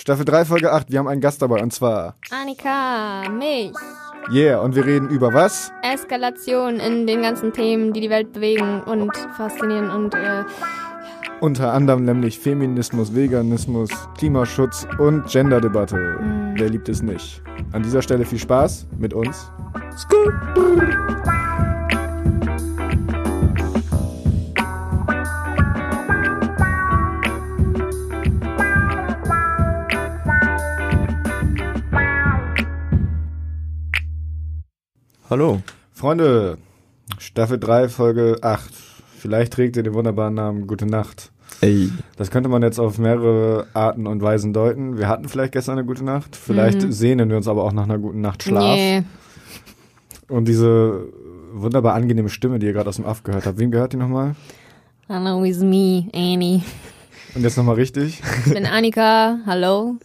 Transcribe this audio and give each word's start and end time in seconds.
Staffel 0.00 0.24
3, 0.24 0.46
Folge 0.46 0.72
8. 0.72 0.90
Wir 0.90 0.98
haben 0.98 1.08
einen 1.08 1.20
Gast 1.20 1.42
dabei 1.42 1.62
und 1.62 1.74
zwar. 1.74 2.14
Annika, 2.30 3.28
mich. 3.28 3.72
Yeah, 4.32 4.58
und 4.60 4.74
wir 4.74 4.86
reden 4.86 5.10
über 5.10 5.34
was? 5.34 5.70
Eskalation 5.82 6.80
in 6.80 7.06
den 7.06 7.20
ganzen 7.20 7.52
Themen, 7.52 7.92
die 7.92 8.00
die 8.00 8.08
Welt 8.08 8.32
bewegen 8.32 8.82
und 8.84 9.14
faszinieren 9.36 9.90
und 9.90 10.14
äh, 10.14 10.44
Unter 11.42 11.74
anderem 11.74 12.06
nämlich 12.06 12.38
Feminismus, 12.38 13.14
Veganismus, 13.14 13.90
Klimaschutz 14.16 14.86
und 14.98 15.26
Genderdebatte. 15.26 15.96
Mhm. 15.96 16.54
Wer 16.56 16.70
liebt 16.70 16.88
es 16.88 17.02
nicht? 17.02 17.42
An 17.72 17.82
dieser 17.82 18.00
Stelle 18.00 18.24
viel 18.24 18.38
Spaß 18.38 18.86
mit 18.98 19.12
uns. 19.12 19.52
Hallo. 35.30 35.62
Freunde, 35.92 36.58
Staffel 37.18 37.58
3, 37.58 37.88
Folge 37.88 38.38
8. 38.42 38.68
Vielleicht 39.16 39.52
trägt 39.52 39.76
ihr 39.76 39.82
den 39.84 39.94
wunderbaren 39.94 40.34
Namen 40.34 40.66
Gute 40.66 40.86
Nacht. 40.86 41.30
Ey. 41.60 41.90
Das 42.16 42.30
könnte 42.30 42.48
man 42.48 42.62
jetzt 42.62 42.78
auf 42.80 42.98
mehrere 42.98 43.66
Arten 43.74 44.06
und 44.06 44.22
Weisen 44.22 44.52
deuten. 44.52 44.98
Wir 44.98 45.08
hatten 45.08 45.28
vielleicht 45.28 45.52
gestern 45.52 45.78
eine 45.78 45.86
gute 45.86 46.04
Nacht. 46.04 46.34
Vielleicht 46.36 46.82
Mhm. 46.82 46.92
sehnen 46.92 47.28
wir 47.30 47.36
uns 47.36 47.48
aber 47.48 47.64
auch 47.64 47.72
nach 47.72 47.84
einer 47.84 47.98
guten 47.98 48.20
Nacht 48.20 48.42
Schlaf. 48.42 48.74
nee. 48.74 49.02
Und 50.28 50.46
diese 50.48 51.08
wunderbar 51.52 51.94
angenehme 51.94 52.28
Stimme, 52.28 52.58
die 52.58 52.66
ihr 52.66 52.72
gerade 52.72 52.88
aus 52.88 52.96
dem 52.96 53.04
Aff 53.04 53.22
gehört 53.22 53.46
habt. 53.46 53.58
Wem 53.58 53.70
gehört 53.70 53.92
die 53.92 53.96
nochmal? 53.98 54.34
Hello, 55.08 55.44
it's 55.44 55.58
me, 55.58 56.08
Annie. 56.12 56.62
Und 57.34 57.42
jetzt 57.42 57.56
nochmal 57.56 57.74
richtig. 57.76 58.20
Ich 58.46 58.52
bin 58.54 58.64
Annika, 58.66 59.38
hallo. 59.46 59.96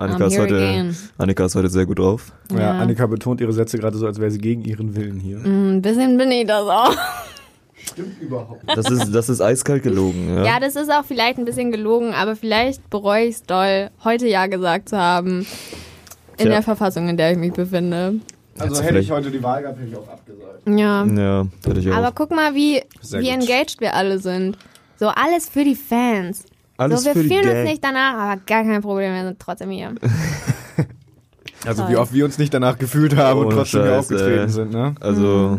Annika 0.00 0.26
ist, 0.26 0.38
heute, 0.38 0.56
again. 0.56 0.96
Annika 1.18 1.44
ist 1.44 1.54
heute 1.54 1.68
sehr 1.68 1.86
gut 1.86 1.98
drauf. 1.98 2.32
Ja. 2.56 2.72
Annika 2.72 3.06
betont 3.06 3.40
ihre 3.40 3.52
Sätze 3.52 3.78
gerade 3.78 3.96
so, 3.98 4.06
als 4.06 4.18
wäre 4.18 4.30
sie 4.30 4.38
gegen 4.38 4.62
ihren 4.64 4.96
Willen 4.96 5.20
hier. 5.20 5.38
Mm, 5.38 5.76
Ein 5.76 5.82
bisschen 5.82 6.16
bin 6.16 6.30
ich 6.30 6.46
das 6.46 6.62
auch. 6.62 6.94
Stimmt 7.92 8.20
überhaupt. 8.20 8.62
Das 8.66 8.90
ist, 8.90 9.14
das 9.14 9.28
ist 9.28 9.40
eiskalt 9.40 9.82
gelogen. 9.82 10.28
Ja? 10.36 10.44
Ja, 10.44 10.60
das 10.60 10.76
ist 10.76 10.90
auch 10.90 11.04
vielleicht 11.04 11.38
ein 11.38 11.44
bisschen 11.44 11.70
gelogen, 11.70 12.12
aber 12.14 12.36
vielleicht 12.36 12.88
bereue 12.90 13.24
ich 13.26 13.36
es 13.36 13.42
doll, 13.42 13.90
heute 14.04 14.26
Ja 14.26 14.46
gesagt 14.46 14.88
zu 14.90 14.96
haben. 14.98 15.40
In 16.36 16.44
Tja. 16.46 16.50
der 16.50 16.62
Verfassung, 16.62 17.08
in 17.08 17.16
der 17.18 17.32
ich 17.32 17.38
mich 17.38 17.52
befinde. 17.52 18.14
Also 18.58 18.76
du 18.76 18.82
hätte 18.82 18.98
ich 18.98 19.10
heute 19.10 19.30
die 19.30 19.42
Wahl 19.42 19.62
gehabt, 19.62 19.78
hätte 19.78 19.90
ich 19.90 19.96
auch 19.96 20.08
abgesagt. 20.08 20.66
Ja. 20.66 21.04
Ja, 21.04 21.46
hätte 21.66 21.80
ich 21.80 21.90
auch. 21.90 21.96
Aber 21.96 22.12
guck 22.12 22.30
mal, 22.30 22.54
wie, 22.54 22.82
Sehr 23.02 23.20
wie 23.20 23.30
gut. 23.30 23.42
engaged 23.42 23.80
wir 23.80 23.94
alle 23.94 24.18
sind. 24.18 24.56
So 24.98 25.08
alles 25.08 25.48
für 25.48 25.64
die 25.64 25.74
Fans. 25.74 26.44
Alles 26.80 27.00
so, 27.00 27.06
wir 27.06 27.12
für 27.14 27.22
die 27.22 27.28
fühlen 27.28 27.48
uns 27.48 27.70
nicht 27.70 27.84
danach, 27.84 28.14
aber 28.14 28.40
gar 28.46 28.62
kein 28.64 28.80
Problem, 28.80 29.14
wir 29.14 29.24
sind 29.24 29.38
trotzdem 29.38 29.70
hier. 29.70 29.94
Also 31.66 31.82
Toll. 31.82 31.92
wie 31.92 31.96
oft 31.96 32.14
wir 32.14 32.24
uns 32.24 32.38
nicht 32.38 32.54
danach 32.54 32.78
gefühlt 32.78 33.14
haben 33.16 33.40
und 33.40 33.46
Ohne 33.48 33.56
trotzdem 33.56 33.82
hier 33.82 33.98
aufgetreten 33.98 34.44
ey. 34.44 34.48
sind, 34.48 34.72
ne? 34.72 34.94
Also, 34.98 35.58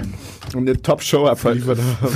Und 0.55 0.67
eine 0.67 0.81
Top-Show 0.81 1.27
abgeliefert 1.27 1.77
haben. 2.01 2.15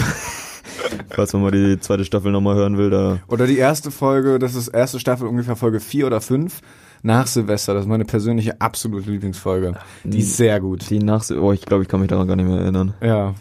falls 1.11 1.33
man 1.33 1.43
mal 1.43 1.51
die 1.51 1.79
zweite 1.79 2.03
Staffel 2.03 2.31
nochmal 2.31 2.55
hören 2.55 2.79
will, 2.79 2.89
da. 2.89 3.19
Oder 3.27 3.45
die 3.45 3.59
erste 3.59 3.91
Folge, 3.91 4.39
das 4.39 4.55
ist 4.55 4.69
erste 4.69 4.99
Staffel, 4.99 5.27
ungefähr 5.27 5.55
Folge 5.55 5.79
4 5.79 6.07
oder 6.07 6.19
5 6.19 6.61
nach 7.03 7.27
Silvester. 7.27 7.75
Das 7.75 7.83
ist 7.83 7.87
meine 7.87 8.05
persönliche 8.05 8.59
absolute 8.59 9.11
Lieblingsfolge. 9.11 9.75
Die 10.03 10.17
ist 10.17 10.35
sehr 10.35 10.59
gut. 10.59 10.89
Die 10.89 10.97
nach. 10.97 11.23
Oh, 11.29 11.51
ich 11.51 11.61
glaube, 11.61 11.83
ich 11.83 11.87
kann 11.89 11.99
mich 11.99 12.09
daran 12.09 12.27
gar 12.27 12.35
nicht 12.35 12.47
mehr 12.47 12.61
erinnern. 12.61 12.95
Ja. 13.01 13.35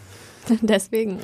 Deswegen. 0.61 1.17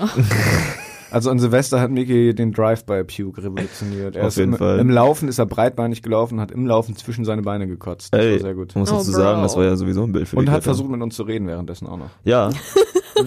Also 1.12 1.30
an 1.30 1.40
Silvester 1.40 1.80
hat 1.82 1.92
Mickey 1.92 2.34
den 2.34 2.54
Drive 2.54 2.86
by 2.86 3.04
Puke 3.04 3.44
revolutioniert. 3.44 4.16
Er 4.16 4.24
Auf 4.24 4.30
ist 4.30 4.38
jeden 4.38 4.54
im, 4.54 4.58
Fall. 4.58 4.80
Im 4.80 4.90
Laufen 4.90 5.28
ist 5.28 5.40
er 5.40 5.46
breitbeinig 5.46 6.02
gelaufen 6.02 6.36
und 6.36 6.42
hat 6.42 6.52
im 6.52 6.66
Laufen 6.66 6.96
zwischen 6.96 7.26
seine 7.26 7.42
Beine 7.42 7.68
gekotzt. 7.68 8.14
Das 8.14 8.22
Ey, 8.22 8.34
war 8.34 8.40
sehr 8.40 8.54
gut. 8.56 8.70
Ich 8.72 8.76
muss 8.78 8.92
Oh, 8.92 8.96
dazu 8.98 9.12
Bro. 9.12 9.20
sagen, 9.20 9.42
das 9.44 9.56
war 9.58 9.66
ja 9.66 9.76
sowieso 9.76 10.04
ein 10.04 10.12
Bild 10.14 10.28
für 10.28 10.38
Und 10.38 10.50
hat 10.50 10.64
versucht 10.64 10.90
mit 10.90 11.02
uns 11.02 11.16
zu 11.16 11.24
reden 11.24 11.48
währenddessen 11.48 11.88
auch 11.88 11.98
noch. 11.98 12.10
Ja. 12.24 12.50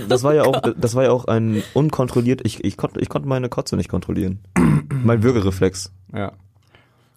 Das 0.08 0.24
war 0.24 0.34
ja 0.34 0.42
auch, 0.42 0.60
das 0.76 0.96
war 0.96 1.04
ja 1.04 1.10
auch 1.12 1.26
ein 1.26 1.62
unkontrolliert, 1.72 2.40
ich, 2.44 2.64
ich 2.64 2.76
konnte, 2.76 3.00
ich 3.00 3.08
konnte 3.08 3.28
meine 3.28 3.48
Kotze 3.48 3.76
nicht 3.76 3.88
kontrollieren. 3.88 4.40
mein 5.04 5.22
Würgereflex. 5.22 5.92
Ja. 6.12 6.32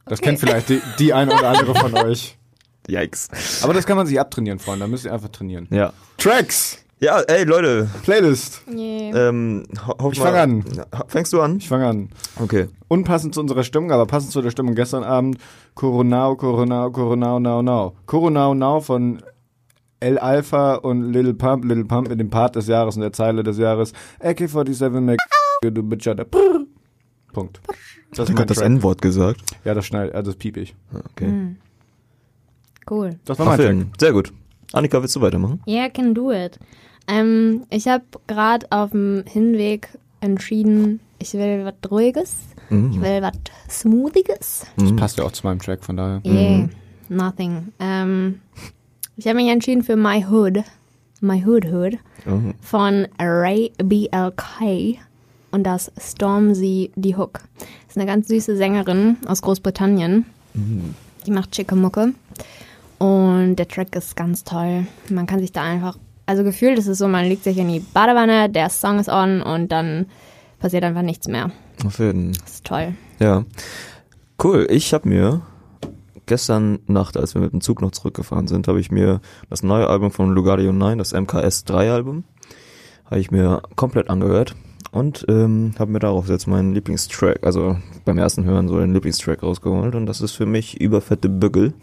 Das 0.06 0.22
kennt 0.22 0.40
vielleicht 0.40 0.70
die, 0.70 0.80
die 1.00 1.12
eine 1.12 1.34
oder 1.34 1.50
andere 1.50 1.74
von 1.74 1.94
euch. 2.06 2.38
Yikes. 2.88 3.30
Aber 3.64 3.74
das 3.74 3.88
kann 3.88 3.98
man 3.98 4.06
sich 4.06 4.20
abtrainieren, 4.20 4.60
Freunde. 4.60 4.86
Da 4.86 4.88
müsst 4.88 5.06
ihr 5.06 5.14
einfach 5.14 5.30
trainieren. 5.30 5.68
Ja. 5.72 5.92
Tracks! 6.18 6.86
Ja, 7.00 7.20
ey, 7.22 7.44
Leute, 7.44 7.88
Playlist. 8.04 8.64
Yeah. 8.68 9.30
ähm, 9.30 9.64
ho- 9.86 10.10
Ich 10.12 10.20
mal- 10.20 10.26
fang 10.32 10.36
an. 10.36 10.64
Fängst 11.08 11.32
du 11.32 11.42
an? 11.42 11.58
Ich 11.58 11.68
fange 11.68 11.86
an. 11.86 12.10
Okay. 12.40 12.70
Unpassend 12.88 13.36
zu 13.36 13.42
unserer 13.42 13.64
Stimmung, 13.64 13.92
aber 13.92 14.08
passend 14.08 14.32
zu 14.32 14.42
der 14.42 14.50
Stimmung 14.50 14.74
gestern 14.74 15.04
Abend. 15.04 15.38
Coronao, 15.76 16.36
Coronao, 16.36 16.90
Coronao, 16.92 17.40
Now, 17.40 17.62
Now. 17.62 17.94
Coronao, 18.08 18.56
Now 18.56 18.82
von 18.82 19.22
El 20.00 20.18
Alpha 20.18 20.76
und 20.76 21.12
Little 21.14 21.36
Pump. 21.36 21.66
Little 21.66 21.86
Pump 21.86 22.10
mit 22.10 22.20
dem 22.20 22.32
Part 22.32 22.56
des 22.56 22.66
Jahres 22.68 22.96
und 22.96 23.02
der 23.02 23.14
Zeile 23.14 23.44
des 23.44 23.60
Jahres. 23.60 23.94
AK-47 24.20 25.00
Mac, 25.00 25.18
du 25.62 25.84
Bitch, 25.84 26.08
Alter. 26.08 26.26
Brrr. 26.26 26.66
Punkt. 27.32 27.62
Das 28.16 28.30
Ich 28.30 28.34
mein 28.34 28.42
hab 28.42 28.48
das. 28.48 28.58
N-Wort 28.62 29.04
gesagt. 29.04 29.42
Ja, 29.66 29.76
das 29.76 29.86
schneidet, 29.86 30.16
also 30.16 30.32
das 30.32 30.38
piep 30.40 30.58
ich. 30.58 30.76
Ah, 30.92 31.02
Okay. 31.12 31.26
Hm. 31.28 31.58
Cool. 32.90 33.20
Das 33.26 33.38
war 33.38 33.46
mein. 33.58 33.92
Sehr 34.00 34.14
gut. 34.14 34.34
Annika, 34.74 35.00
willst 35.02 35.16
du 35.16 35.22
weitermachen? 35.22 35.62
Yeah, 35.68 35.90
can 35.90 36.14
do 36.16 36.32
it. 36.32 36.58
Ähm, 37.08 37.64
ich 37.70 37.88
habe 37.88 38.04
gerade 38.28 38.68
auf 38.72 38.92
dem 38.92 39.24
Hinweg 39.28 39.90
entschieden, 40.20 41.00
ich 41.20 41.34
will 41.34 41.64
was 41.66 41.92
Ruhiges, 41.92 42.36
ich 42.70 42.76
Mhm. 42.78 43.02
will 43.02 43.22
was 43.22 43.34
Smoothiges. 43.70 44.66
Das 44.78 44.96
passt 44.96 45.18
ja 45.18 45.24
auch 45.24 45.32
zu 45.32 45.46
meinem 45.48 45.60
Track, 45.60 45.84
von 45.84 45.96
daher. 45.98 46.22
Yeah, 46.26 46.68
nothing. 47.10 47.70
Ähm, 47.80 48.42
ich 49.16 49.26
habe 49.28 49.38
mich 49.38 49.48
entschieden 49.50 49.84
für 49.84 49.96
My 49.96 50.26
Hood, 50.30 50.64
My 51.22 51.44
Hood 51.46 51.66
Hood 51.66 51.98
Oh. 52.28 52.40
von 52.62 53.08
Ray 53.20 53.72
BLK 53.82 55.00
und 55.52 55.64
das 55.64 55.92
Stormzy 56.00 56.92
die 56.96 57.16
Hook. 57.16 57.40
Das 57.58 57.96
ist 57.96 57.98
eine 57.98 58.06
ganz 58.06 58.28
süße 58.28 58.58
Sängerin 58.58 59.16
aus 59.28 59.42
Großbritannien. 59.42 60.26
Die 61.26 61.32
macht 61.32 61.56
schicke 61.56 61.76
Mucke. 61.76 62.14
Und 62.98 63.56
der 63.58 63.68
Track 63.68 63.96
ist 63.96 64.16
ganz 64.16 64.44
toll. 64.44 64.88
Man 65.10 65.26
kann 65.28 65.40
sich 65.40 65.52
da 65.52 65.62
einfach, 65.64 65.98
also 66.28 66.44
gefühlt 66.44 66.78
ist 66.78 66.88
es 66.88 67.00
so, 67.00 67.08
man 67.08 67.26
legt 67.26 67.44
sich 67.44 67.58
in 67.58 67.70
die 67.70 67.80
Badewanne, 67.80 68.50
der 68.50 68.70
Song 68.70 69.00
ist 69.00 69.10
on 69.10 69.42
und 69.42 69.72
dann 69.72 70.06
passiert 70.60 70.84
einfach 70.84 71.02
nichts 71.02 71.28
mehr. 71.28 71.52
Auf 71.86 72.00
jeden. 72.00 72.34
Das 72.34 72.56
ist 72.56 72.66
toll. 72.66 72.94
Ja. 73.20 73.46
Cool. 74.44 74.68
Ich 74.70 74.94
habe 74.94 75.10
mir 75.10 75.42
gestern 76.26 76.80
Nacht, 76.86 77.18
als 77.18 77.34
wir 77.34 77.42
mit 77.42 77.54
dem 77.54 77.62
Zug 77.62 77.82
noch 77.82 77.92
zurückgefahren 77.92 78.48
sind, 78.48 78.68
habe 78.68 78.80
ich 78.80 78.92
mir 78.92 79.22
das 79.50 79.64
neue 79.64 79.88
Album 79.88 80.12
von 80.12 80.30
Lugardio 80.32 80.74
9, 80.74 80.98
das 80.98 81.14
MKS 81.14 81.64
3 81.64 81.92
Album, 81.92 82.26
habe 83.06 83.20
ich 83.20 83.32
mir 83.32 83.62
komplett 83.76 84.10
angehört 84.10 84.56
und 84.92 85.26
ähm, 85.30 85.74
habe 85.80 85.92
mir 85.92 86.00
darauf 86.00 86.28
jetzt 86.28 86.48
meinen 86.48 86.74
Lieblingstrack, 86.74 87.40
also 87.46 87.78
beim 88.04 88.18
ersten 88.18 88.44
Hören 88.44 88.68
so 88.68 88.78
den 88.80 88.94
Lieblingstrack 88.94 89.42
rausgeholt 89.42 89.96
und 89.96 90.06
das 90.06 90.20
ist 90.20 90.34
für 90.34 90.46
mich 90.46 90.80
überfette 90.82 91.30
Bügel. 91.30 91.74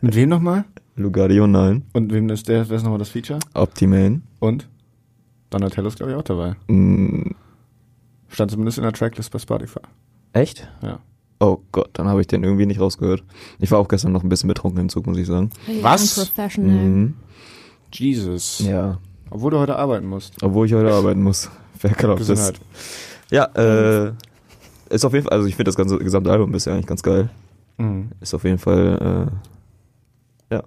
Mit 0.00 0.14
wem 0.14 0.28
nochmal? 0.28 0.64
Lugardio 1.00 1.46
9, 1.46 1.82
Und 1.92 2.12
wem 2.12 2.28
ist 2.30 2.48
der? 2.48 2.68
Wer 2.68 2.76
ist 2.76 2.82
nochmal 2.82 2.98
das 2.98 3.08
Feature? 3.08 3.38
Optimane. 3.54 4.20
Und? 4.38 4.68
Donatello 5.50 5.88
ist, 5.88 5.96
glaube 5.96 6.12
ich, 6.12 6.18
auch 6.18 6.22
dabei. 6.22 6.54
Mm, 6.68 7.30
Stand 8.28 8.50
zumindest 8.52 8.78
in 8.78 8.84
der 8.84 8.92
Tracklist 8.92 9.30
bei 9.32 9.38
Spotify. 9.38 9.80
echt? 10.32 10.68
Ja. 10.82 11.00
Oh 11.42 11.58
Gott, 11.72 11.88
dann 11.94 12.06
habe 12.06 12.20
ich 12.20 12.26
den 12.26 12.44
irgendwie 12.44 12.66
nicht 12.66 12.80
rausgehört. 12.80 13.24
Ich 13.58 13.70
war 13.70 13.78
auch 13.78 13.88
gestern 13.88 14.12
noch 14.12 14.22
ein 14.22 14.28
bisschen 14.28 14.48
betrunken 14.48 14.82
im 14.82 14.88
Zug, 14.90 15.06
muss 15.06 15.16
ich 15.16 15.26
sagen. 15.26 15.50
Was? 15.80 16.18
Unprofessional. 16.18 16.70
Mhm. 16.76 17.14
Jesus. 17.94 18.58
Ja, 18.60 18.98
Obwohl 19.30 19.50
du 19.50 19.58
heute 19.58 19.76
arbeiten 19.76 20.06
musst. 20.06 20.40
obwohl 20.42 20.66
ich 20.66 20.74
heute 20.74 20.92
arbeiten 20.92 21.22
muss. 21.22 21.50
Wer 21.80 21.92
glaubt 21.92 22.28
das? 22.28 22.52
Ja, 23.30 23.44
äh, 23.54 24.12
ist 24.90 25.04
auf 25.04 25.14
jeden 25.14 25.24
Fall, 25.24 25.32
also 25.32 25.48
ich 25.48 25.56
finde 25.56 25.68
das 25.70 25.76
ganze 25.76 25.98
gesamte 25.98 26.30
Album 26.30 26.52
ist 26.54 26.66
ja 26.66 26.74
eigentlich 26.74 26.86
ganz 26.86 27.02
geil. 27.02 27.30
Mhm. 27.78 28.10
Ist 28.20 28.34
auf 28.34 28.44
jeden 28.44 28.58
Fall, 28.58 29.30
äh, 30.50 30.54
ja, 30.56 30.62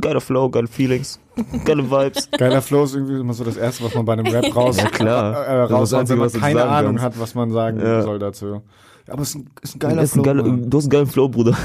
geiler 0.00 0.20
Flow, 0.20 0.48
geile 0.50 0.66
Feelings, 0.68 1.18
geile 1.64 1.90
Vibes. 1.90 2.30
Geiler 2.38 2.62
Flow 2.62 2.84
ist 2.84 2.94
irgendwie 2.94 3.18
immer 3.20 3.34
so 3.34 3.44
das 3.44 3.56
Erste, 3.56 3.84
was 3.84 3.94
man 3.94 4.04
bei 4.04 4.12
einem 4.14 4.26
Rap 4.26 4.54
raus, 4.54 4.76
Ja, 4.76 4.88
klar. 4.88 5.32
äh, 5.32 5.34
Das 5.34 5.44
ist 5.44 5.70
das 5.70 5.70
raushaut, 5.72 6.00
Einzige, 6.00 6.10
wenn 6.10 6.18
man 6.18 6.32
was 6.34 6.40
keine 6.40 6.64
Ahnung 6.64 6.96
kannst. 6.96 7.04
hat, 7.16 7.20
was 7.20 7.34
man 7.34 7.50
sagen 7.52 7.80
Ja. 7.80 8.02
soll 8.02 8.18
dazu. 8.18 8.62
Aber 9.08 9.22
es 9.22 9.30
ist 9.30 9.34
ein, 9.36 9.50
ist 9.62 9.74
ein 9.74 9.78
geiler 9.80 10.02
ist 10.02 10.10
ein 10.12 10.14
Flow. 10.14 10.22
geiler, 10.22 10.42
Mann. 10.44 10.70
du 10.70 10.76
hast 10.78 10.84
einen 10.84 10.90
geilen 10.90 11.06
Flow, 11.06 11.28
Bruder. 11.28 11.56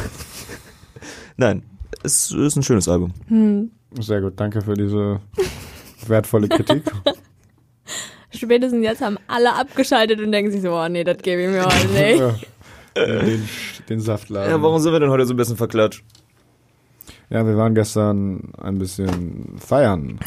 Nein, 1.37 1.63
es 2.03 2.31
ist 2.31 2.55
ein 2.55 2.63
schönes 2.63 2.87
Album. 2.87 3.13
Hm. 3.27 3.71
Sehr 3.99 4.21
gut, 4.21 4.33
danke 4.37 4.61
für 4.61 4.73
diese 4.73 5.19
wertvolle 6.07 6.47
Kritik. 6.49 6.83
Spätestens 8.31 8.83
jetzt 8.83 9.01
haben 9.01 9.17
alle 9.27 9.53
abgeschaltet 9.55 10.19
und 10.21 10.31
denken 10.31 10.51
sich 10.51 10.61
so, 10.61 10.71
oh 10.73 10.87
nee, 10.89 11.03
das 11.03 11.17
gebe 11.19 11.43
ich 11.43 11.49
mir 11.49 11.63
heute 11.65 11.87
nicht. 11.87 12.19
Ja. 12.19 13.05
den, 13.21 13.47
den 13.89 13.99
Saftladen. 14.01 14.51
Ja, 14.51 14.61
warum 14.61 14.79
sind 14.81 14.91
wir 14.91 14.99
denn 14.99 15.09
heute 15.09 15.25
so 15.25 15.33
ein 15.33 15.37
bisschen 15.37 15.55
verklatscht? 15.57 16.03
Ja, 17.29 17.45
wir 17.45 17.57
waren 17.57 17.75
gestern 17.75 18.53
ein 18.57 18.77
bisschen 18.79 19.55
feiern. 19.57 20.17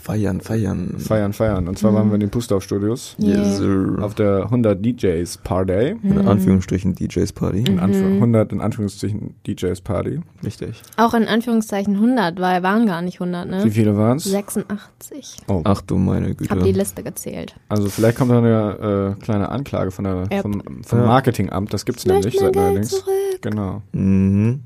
Feiern, 0.00 0.40
feiern. 0.40 0.94
Feiern, 0.98 1.32
feiern. 1.32 1.66
Und 1.66 1.76
zwar 1.78 1.92
waren 1.94 2.08
wir 2.10 2.14
in 2.14 2.20
den 2.20 2.30
Pustorf 2.30 2.62
Studios 2.62 3.16
Yes, 3.18 3.56
sir. 3.56 3.98
auf 4.00 4.14
der 4.14 4.44
100 4.44 4.84
DJs 4.84 5.38
Party. 5.38 5.96
In 6.04 6.28
Anführungsstrichen 6.28 6.94
DJs 6.94 7.32
Party. 7.32 7.64
In 7.66 7.80
Anf 7.80 7.96
100 7.96 8.52
in 8.52 8.60
Anführungszeichen 8.60 9.34
DJs 9.44 9.80
Party. 9.80 10.20
Richtig. 10.44 10.80
Auch 10.98 11.14
in 11.14 11.24
Anführungszeichen 11.26 11.94
100, 11.96 12.38
weil 12.38 12.62
waren 12.62 12.86
gar 12.86 13.02
nicht 13.02 13.20
100, 13.20 13.48
Wie 13.48 13.64
ne? 13.64 13.70
viele 13.72 13.96
waren 13.96 14.18
es? 14.18 14.24
86. 14.24 15.38
Oh, 15.48 15.62
Ach 15.64 15.80
du 15.80 15.96
meine 15.96 16.28
Ich 16.40 16.48
habe 16.50 16.60
die 16.60 16.66
Güte. 16.68 16.78
Liste 16.78 17.02
gezählt. 17.02 17.56
also 17.68 17.88
vielleicht 17.88 18.18
kommt 18.18 18.30
da 18.30 18.38
eine 18.38 19.16
äh, 19.18 19.22
kleine 19.24 19.48
Anklage 19.48 19.90
von 19.90 20.04
der, 20.04 20.14
Yep. 20.30 20.42
vom, 20.42 20.62
vom. 20.84 20.98
Marketingamt. 21.00 21.72
Das 21.74 21.84
gibt's 21.84 22.06
nämlich 22.06 22.38
seit 22.38 22.54
neuerdings. 22.54 22.90
zurück. 22.90 23.04
Genau. 23.40 23.82
Mhm. 23.92 24.60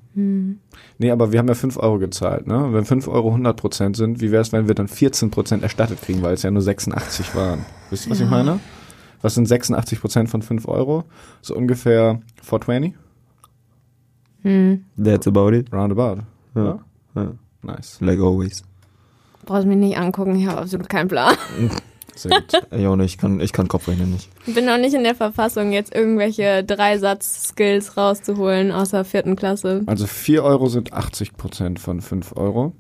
Nee, 0.99 1.11
aber 1.11 1.31
wir 1.33 1.39
haben 1.39 1.49
ja 1.49 1.55
5 1.55 1.77
Euro 1.79 1.99
gezahlt, 1.99 2.47
ne? 2.47 2.69
Wenn 2.73 2.85
5 2.85 3.07
Euro 3.09 3.33
100% 3.35 3.97
sind, 3.97 4.21
wie 4.21 4.31
wäre 4.33 4.43
es, 4.43 4.53
wenn 4.53 4.67
wir 4.67 4.75
dann 4.75 4.89
14% 4.89 5.63
erstattet 5.63 6.03
kriegen, 6.03 6.23
weil 6.23 6.35
es 6.35 6.43
ja 6.43 6.51
nur 6.51 6.63
86 6.63 7.35
waren? 7.37 7.65
Wisst 7.91 8.07
ihr, 8.07 8.11
was 8.11 8.19
ich 8.21 8.25
Ja. 8.25 8.31
meine? 8.31 8.61
Was 9.23 9.35
sind 9.35 9.47
86% 9.49 10.29
von 10.29 10.43
5 10.43 10.67
Euro? 10.69 11.05
So 11.43 11.55
ungefähr 11.57 12.21
420? 12.43 12.95
Hm. 14.43 14.85
That's 15.03 15.27
about 15.27 15.53
it. 15.53 15.73
Roundabout. 15.73 16.23
Ja. 16.55 16.65
Ja. 16.65 16.79
Ja. 17.15 17.33
Nice. 17.63 17.99
Like 18.01 18.19
always. 18.21 18.63
Brauchst 19.45 19.67
mich 19.67 19.77
nicht 19.77 19.99
angucken, 19.99 20.37
ich 20.37 20.47
habe 20.47 20.59
absolut 20.61 20.89
keinen 20.89 21.09
Plan. 21.09 21.35
Sehr 22.19 22.33
gut. 22.33 22.53
Ich 22.73 22.87
auch 22.87 22.97
nicht. 22.97 23.15
Ich 23.15 23.19
kann, 23.19 23.41
ich 23.41 23.53
kann 23.53 23.69
Kopfrechnen 23.69 24.11
nicht. 24.11 24.29
Ich 24.47 24.55
bin 24.55 24.65
noch 24.65 24.79
nicht 24.79 24.95
in 24.95 25.05
der 25.05 25.15
Verfassung, 25.15 25.73
jetzt 25.73 25.95
irgendwelche 25.95 26.65
Dreisatz-Skills 26.65 27.97
rauszuholen, 27.97 28.73
außer 28.73 29.05
vierten 29.05 29.37
Klasse. 29.37 29.83
Also 29.87 30.07
4 30.07 30.43
Euro 30.43 30.69
sind 30.69 30.93
80% 30.93 31.79
von 31.79 32.01
5 32.01 32.37
Euro. 32.37 32.73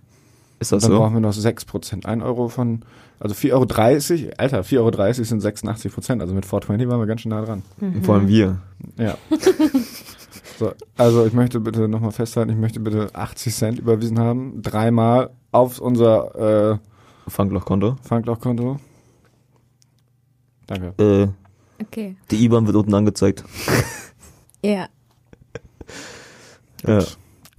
Ist 0.58 0.72
das 0.72 0.82
dann 0.82 0.90
so? 0.90 0.98
brauchen 0.98 1.14
wir 1.14 1.20
noch 1.20 1.32
6%. 1.32 2.04
1 2.04 2.22
Euro 2.24 2.48
von, 2.48 2.80
also 3.20 3.34
4,30 3.34 3.52
Euro, 3.52 4.32
Alter, 4.38 4.60
4,30 4.62 4.78
Euro 4.78 5.12
sind 5.12 5.42
86%. 5.42 6.20
Also 6.20 6.34
mit 6.34 6.44
420 6.44 6.88
waren 6.88 6.98
wir 6.98 7.06
ganz 7.06 7.20
schön 7.20 7.30
nah 7.30 7.44
dran. 7.44 7.62
Vor 8.02 8.16
allem 8.16 8.26
wir. 8.26 8.58
Ja. 8.98 9.16
so, 10.58 10.72
also 10.96 11.26
ich 11.26 11.32
möchte 11.32 11.60
bitte 11.60 11.86
nochmal 11.86 12.10
festhalten, 12.10 12.50
ich 12.50 12.58
möchte 12.58 12.80
bitte 12.80 13.10
80 13.12 13.54
Cent 13.54 13.78
überwiesen 13.78 14.18
haben. 14.18 14.60
Dreimal 14.62 15.30
auf 15.52 15.78
unser 15.78 16.72
äh, 16.72 16.78
Funklochkonto. 17.28 17.96
Funklochkonto. 18.02 18.78
Danke. 20.68 20.94
Äh, 21.02 21.28
Okay. 21.80 22.16
die 22.30 22.44
IBAN 22.44 22.66
wird 22.66 22.76
unten 22.76 22.94
angezeigt. 22.94 23.44
Ja. 24.64 24.88
Ja. 26.86 27.04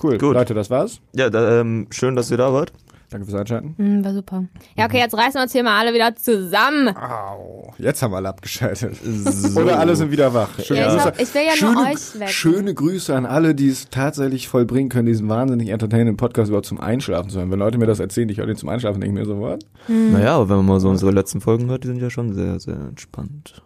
Cool. 0.02 0.18
Gut. 0.18 0.34
Leute, 0.34 0.54
das 0.54 0.70
war's. 0.70 1.00
Ja, 1.14 1.30
da, 1.30 1.60
ähm, 1.62 1.88
schön, 1.90 2.16
dass 2.16 2.30
ihr 2.32 2.38
da 2.38 2.52
wart. 2.54 2.74
Danke 3.12 3.26
fürs 3.26 3.40
Einschalten. 3.40 3.74
Hm, 3.78 4.06
war 4.06 4.14
super. 4.14 4.44
Ja, 4.78 4.86
okay, 4.86 5.00
jetzt 5.00 5.16
reißen 5.16 5.34
wir 5.36 5.42
uns 5.42 5.52
hier 5.52 5.64
mal 5.64 5.80
alle 5.80 5.94
wieder 5.96 6.16
zusammen. 6.16 6.90
Au, 6.96 7.74
jetzt 7.80 8.04
haben 8.04 8.12
wir 8.12 8.18
alle 8.18 8.30
abgeschaltet. 8.30 8.98
So. 9.04 9.62
Oder 9.62 9.80
alle 9.80 9.96
sind 9.96 10.12
wieder 10.12 10.34
wach. 10.34 10.50
Schöne 10.64 10.80
Ja, 10.82 10.88
ich, 10.88 10.94
Grüße. 10.94 11.06
hab, 11.06 11.20
ich 11.22 11.34
will 11.34 11.42
ja 11.46 11.52
schöne, 11.56 11.74
nur 11.74 11.84
euch 11.88 12.20
weg. 12.20 12.30
schöne 12.30 12.74
Grüße 12.74 13.16
an 13.16 13.26
alle, 13.26 13.56
die 13.56 13.70
es 13.70 13.90
tatsächlich 13.90 14.48
vollbringen 14.48 14.90
können, 14.90 15.08
diesen 15.08 15.28
wahnsinnig 15.30 15.70
entertainenden 15.70 16.18
Podcast 16.18 16.50
überhaupt 16.50 16.68
zum 16.68 16.80
Einschlafen 16.80 17.30
zu 17.30 17.40
hören. 17.40 17.50
Wenn 17.52 17.60
Leute 17.60 17.78
mir 17.80 17.88
das 17.88 18.00
erzählen, 18.00 18.30
ich 18.30 18.38
höre 18.38 18.46
den 18.46 18.58
zum 18.58 18.70
Einschlafen, 18.70 19.02
denke 19.02 19.20
ich 19.20 19.28
mir 19.28 19.34
so, 19.34 19.40
what? 19.40 19.66
Naja, 19.88 20.36
aber 20.36 20.50
wenn 20.50 20.58
man 20.58 20.66
mal 20.68 20.80
so 20.80 20.90
unsere 20.90 21.12
letzten 21.12 21.42
Folgen 21.42 21.68
hört, 21.70 21.84
die 21.84 21.88
sind 21.88 22.00
ja 22.02 22.10
schon 22.10 22.34
sehr, 22.34 22.60
sehr 22.60 22.76
entspannt. 22.76 23.62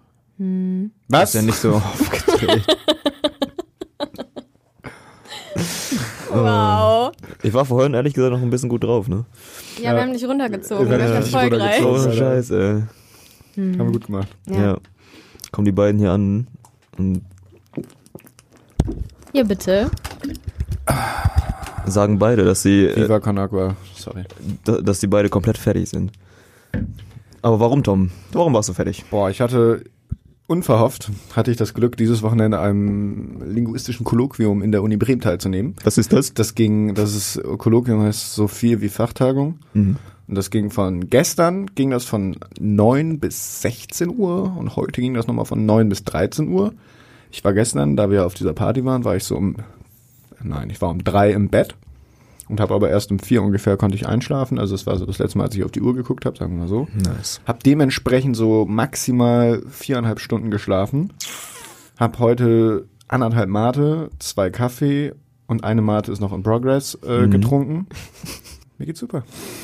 Was? 1.10 1.30
Ist 1.30 1.36
ja 1.36 1.42
nicht 1.42 1.58
so 1.58 1.74
aufgedreht. 1.76 2.66
Wow. 6.30 6.93
Ich 7.44 7.54
war 7.54 7.66
vorhin 7.66 7.94
ehrlich 7.94 8.14
gesagt 8.14 8.32
noch 8.34 8.42
ein 8.42 8.50
bisschen 8.50 8.70
gut 8.70 8.84
drauf, 8.84 9.08
ne? 9.10 9.26
Ja, 9.82 9.94
wir 9.94 10.02
haben 10.02 10.14
dich 10.14 10.26
runtergezogen. 10.26 10.90
Wir 10.90 10.98
haben 10.98 11.22
dich 11.24 11.34
erfolgreich. 11.34 11.84
runtergezogen. 11.84 12.12
Oh, 12.14 12.18
scheiße. 12.18 12.88
Haben 13.58 13.78
wir 13.78 13.86
gut 13.92 14.06
gemacht. 14.08 14.30
Ja. 14.48 14.62
Ja. 14.62 14.78
Kommen 15.52 15.66
die 15.66 15.72
beiden 15.72 16.00
hier 16.00 16.12
an 16.12 16.48
und 16.98 17.22
ja, 19.34 19.44
bitte. 19.44 19.90
sagen 21.86 22.18
beide, 22.20 22.46
dass 22.46 22.62
sie, 22.64 22.86
äh, 22.86 22.96
Viva 22.96 23.20
Con 23.20 23.38
Agua. 23.38 23.76
Sorry. 23.96 24.24
da- 24.64 24.82
dass 24.82 25.00
die 25.00 25.08
beide 25.08 25.30
komplett 25.30 25.58
fertig 25.58 25.90
sind. 25.90 26.12
Aber 27.42 27.60
warum, 27.60 27.84
Tom? 27.84 28.10
Warum 28.32 28.54
warst 28.54 28.70
du 28.70 28.74
fertig? 28.74 29.04
Boah, 29.10 29.30
ich 29.30 29.42
hatte 29.42 29.84
unverhofft, 30.48 31.10
hatte 31.36 31.52
ich 31.52 31.58
das 31.58 31.74
Glück, 31.74 31.98
dieses 31.98 32.22
Wochenende 32.22 32.60
einem 32.60 33.42
linguistischen 33.46 34.04
Kolloquium 34.04 34.62
in 34.62 34.72
der 34.72 34.84
Uni 34.84 34.98
Bremen 34.98 35.22
teilzunehmen. 35.22 35.76
Was 35.84 35.98
ist 35.98 36.14
das? 36.14 36.34
Das 36.34 36.56
ging, 36.56 36.96
das 36.96 37.16
ist, 37.16 37.42
Kolloquium 37.58 38.02
heißt 38.02 38.34
so 38.34 38.48
viel 38.48 38.82
wie 38.82 38.90
Fachtagung. 38.90 39.60
Mhm. 39.74 39.98
Und 40.28 40.36
das 40.36 40.50
ging 40.50 40.70
von 40.70 41.10
gestern, 41.10 41.68
ging 41.76 41.92
das 41.92 42.06
von 42.06 42.38
9 42.60 43.20
bis 43.20 43.62
16 43.62 44.10
Uhr 44.10 44.56
und 44.58 44.76
heute 44.76 45.02
ging 45.02 45.14
das 45.14 45.28
nochmal 45.28 45.46
von 45.46 45.66
9 45.66 45.90
bis 45.90 46.04
13 46.06 46.48
Uhr. 46.48 46.74
Ich 47.32 47.44
war 47.44 47.54
gestern, 47.54 47.98
da 47.98 48.10
wir 48.10 48.26
auf 48.26 48.34
dieser 48.34 48.54
Party 48.54 48.86
waren, 48.86 49.04
war 49.04 49.16
ich 49.16 49.24
so 49.24 49.36
um, 49.36 49.56
nein, 50.42 50.70
ich 50.70 50.82
war 50.82 50.90
um 50.90 51.04
drei 51.04 51.32
im 51.32 51.50
Bett 51.50 51.76
und 52.50 52.60
habe 52.60 52.74
aber 52.74 52.90
erst 52.90 53.12
um 53.12 53.20
vier 53.20 53.42
ungefähr 53.44 53.78
konnte 53.78 53.96
ich 53.96 54.08
einschlafen. 54.08 54.60
Also 54.60 54.76
es 54.76 54.86
war 54.86 54.98
so 54.98 55.06
das 55.06 55.20
letzte 55.20 55.38
Mal, 55.38 55.46
als 55.46 55.56
ich 55.56 55.64
auf 55.64 55.72
die 55.72 55.82
Uhr 55.82 55.96
geguckt 55.96 56.26
habe, 56.26 56.38
sagen 56.38 56.54
wir 56.56 56.62
mal 56.62 56.68
so. 56.68 56.88
Nice. 56.94 57.42
Hab 57.46 57.64
dementsprechend 57.64 58.36
so 58.36 58.66
maximal 58.66 59.62
viereinhalb 59.70 60.20
Stunden 60.20 60.52
geschlafen. 60.52 61.14
Hab 62.00 62.20
heute 62.20 62.88
anderthalb 63.08 63.50
Mate, 63.50 64.10
zwei 64.20 64.50
Kaffee 64.50 65.14
und 65.48 65.64
eine 65.64 65.82
Mate 65.82 66.12
ist 66.12 66.20
noch 66.20 66.34
in 66.34 66.44
Progress 66.44 66.98
äh, 67.06 67.28
Mhm. 67.28 67.32
getrunken. 67.32 67.88
Mir 68.78 68.86
geht's 68.88 69.00
super. 69.00 69.24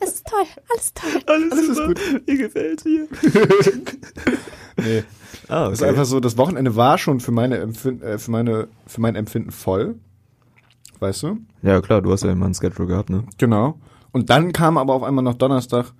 Das 0.00 0.14
ist 0.14 0.26
toll. 0.26 0.44
Alles 0.70 0.94
toll. 0.94 1.22
Alles, 1.26 1.52
Alles 1.52 1.68
ist 1.68 1.86
gut. 1.86 2.00
Mir 2.26 2.36
gefällt's 2.38 2.82
hier. 2.84 3.08
Nee. 4.76 5.02
Ah, 5.48 5.66
Es 5.68 5.80
ist 5.80 5.82
einfach 5.82 6.04
so, 6.04 6.20
das 6.20 6.36
Wochenende 6.38 6.76
war 6.76 6.98
schon 6.98 7.18
für 7.20 7.32
meine 7.32 7.58
Empfind 7.58 8.00
äh, 8.02 8.18
für 8.18 8.30
meine 8.30 8.68
für 8.86 9.00
mein 9.00 9.16
Empfinden 9.16 9.50
voll. 9.50 9.96
Weißt 11.00 11.22
du? 11.22 11.38
Ja, 11.62 11.80
klar, 11.80 12.02
du 12.02 12.12
hast 12.12 12.24
ja 12.24 12.32
immer 12.32 12.46
ein 12.46 12.54
Schedule 12.54 12.88
gehabt, 12.88 13.10
ne? 13.10 13.24
Genau. 13.38 13.78
Und 14.12 14.30
dann 14.30 14.52
kam 14.52 14.78
aber 14.78 14.94
auf 14.94 15.02
einmal 15.02 15.24
noch 15.24 15.34
Donnerstag. 15.34 15.92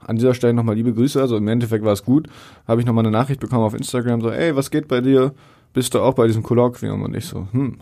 An 0.00 0.16
dieser 0.16 0.34
Stelle 0.34 0.52
nochmal 0.52 0.74
liebe 0.74 0.92
Grüße. 0.92 1.20
Also 1.20 1.36
im 1.36 1.48
Endeffekt 1.48 1.84
war 1.84 1.92
es 1.92 2.04
gut. 2.04 2.28
Habe 2.68 2.80
ich 2.80 2.86
nochmal 2.86 3.04
eine 3.04 3.10
Nachricht 3.10 3.40
bekommen 3.40 3.64
auf 3.64 3.74
Instagram 3.74 4.20
so, 4.20 4.30
ey, 4.30 4.54
was 4.54 4.70
geht 4.70 4.86
bei 4.88 5.00
dir? 5.00 5.32
Bist 5.72 5.94
du 5.94 6.00
auch 6.00 6.14
bei 6.14 6.26
diesem 6.26 6.42
Kolloquium? 6.42 7.02
Und 7.02 7.16
ich 7.16 7.24
so, 7.26 7.48
hm. 7.52 7.78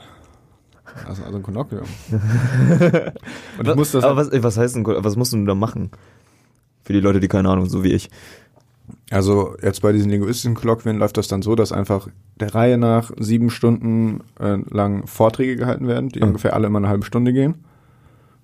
Also, 1.06 1.24
also 1.24 1.36
ein 1.36 1.42
Kolloquium. 1.42 1.84
Und 3.58 3.68
ich 3.68 3.74
musste 3.74 3.98
das 3.98 4.04
Aber 4.04 4.16
was, 4.16 4.30
was 4.30 4.56
heißt 4.56 4.76
denn, 4.76 4.86
was 4.86 5.16
musst 5.16 5.32
du 5.32 5.44
da 5.44 5.54
machen? 5.54 5.90
Für 6.84 6.92
die 6.92 7.00
Leute, 7.00 7.20
die 7.20 7.28
keine 7.28 7.48
Ahnung, 7.48 7.66
so 7.66 7.82
wie 7.82 7.92
ich. 7.92 8.10
Also 9.10 9.54
jetzt 9.62 9.82
bei 9.82 9.92
diesen 9.92 10.10
linguistischen 10.10 10.54
Kolloquien 10.54 10.96
läuft 10.98 11.16
das 11.16 11.28
dann 11.28 11.42
so, 11.42 11.54
dass 11.54 11.72
einfach 11.72 12.08
der 12.40 12.54
Reihe 12.54 12.78
nach 12.78 13.10
sieben 13.18 13.50
Stunden 13.50 14.20
äh, 14.40 14.56
lang 14.70 15.06
Vorträge 15.06 15.56
gehalten 15.56 15.86
werden, 15.86 16.08
die 16.08 16.20
Mhm. 16.20 16.28
ungefähr 16.28 16.54
alle 16.54 16.66
immer 16.66 16.78
eine 16.78 16.88
halbe 16.88 17.04
Stunde 17.04 17.32
gehen. 17.32 17.56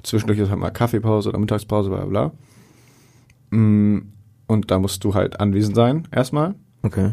Zwischendurch 0.02 0.38
ist 0.38 0.50
halt 0.50 0.60
mal 0.60 0.70
Kaffeepause 0.70 1.28
oder 1.30 1.38
Mittagspause, 1.38 1.88
bla 1.90 2.04
bla. 2.04 2.28
bla. 3.50 3.58
Mm, 3.58 4.12
Und 4.46 4.70
da 4.70 4.78
musst 4.78 5.04
du 5.04 5.14
halt 5.14 5.40
anwesend 5.40 5.74
sein, 5.76 6.08
erstmal. 6.10 6.54
Okay. 6.82 7.12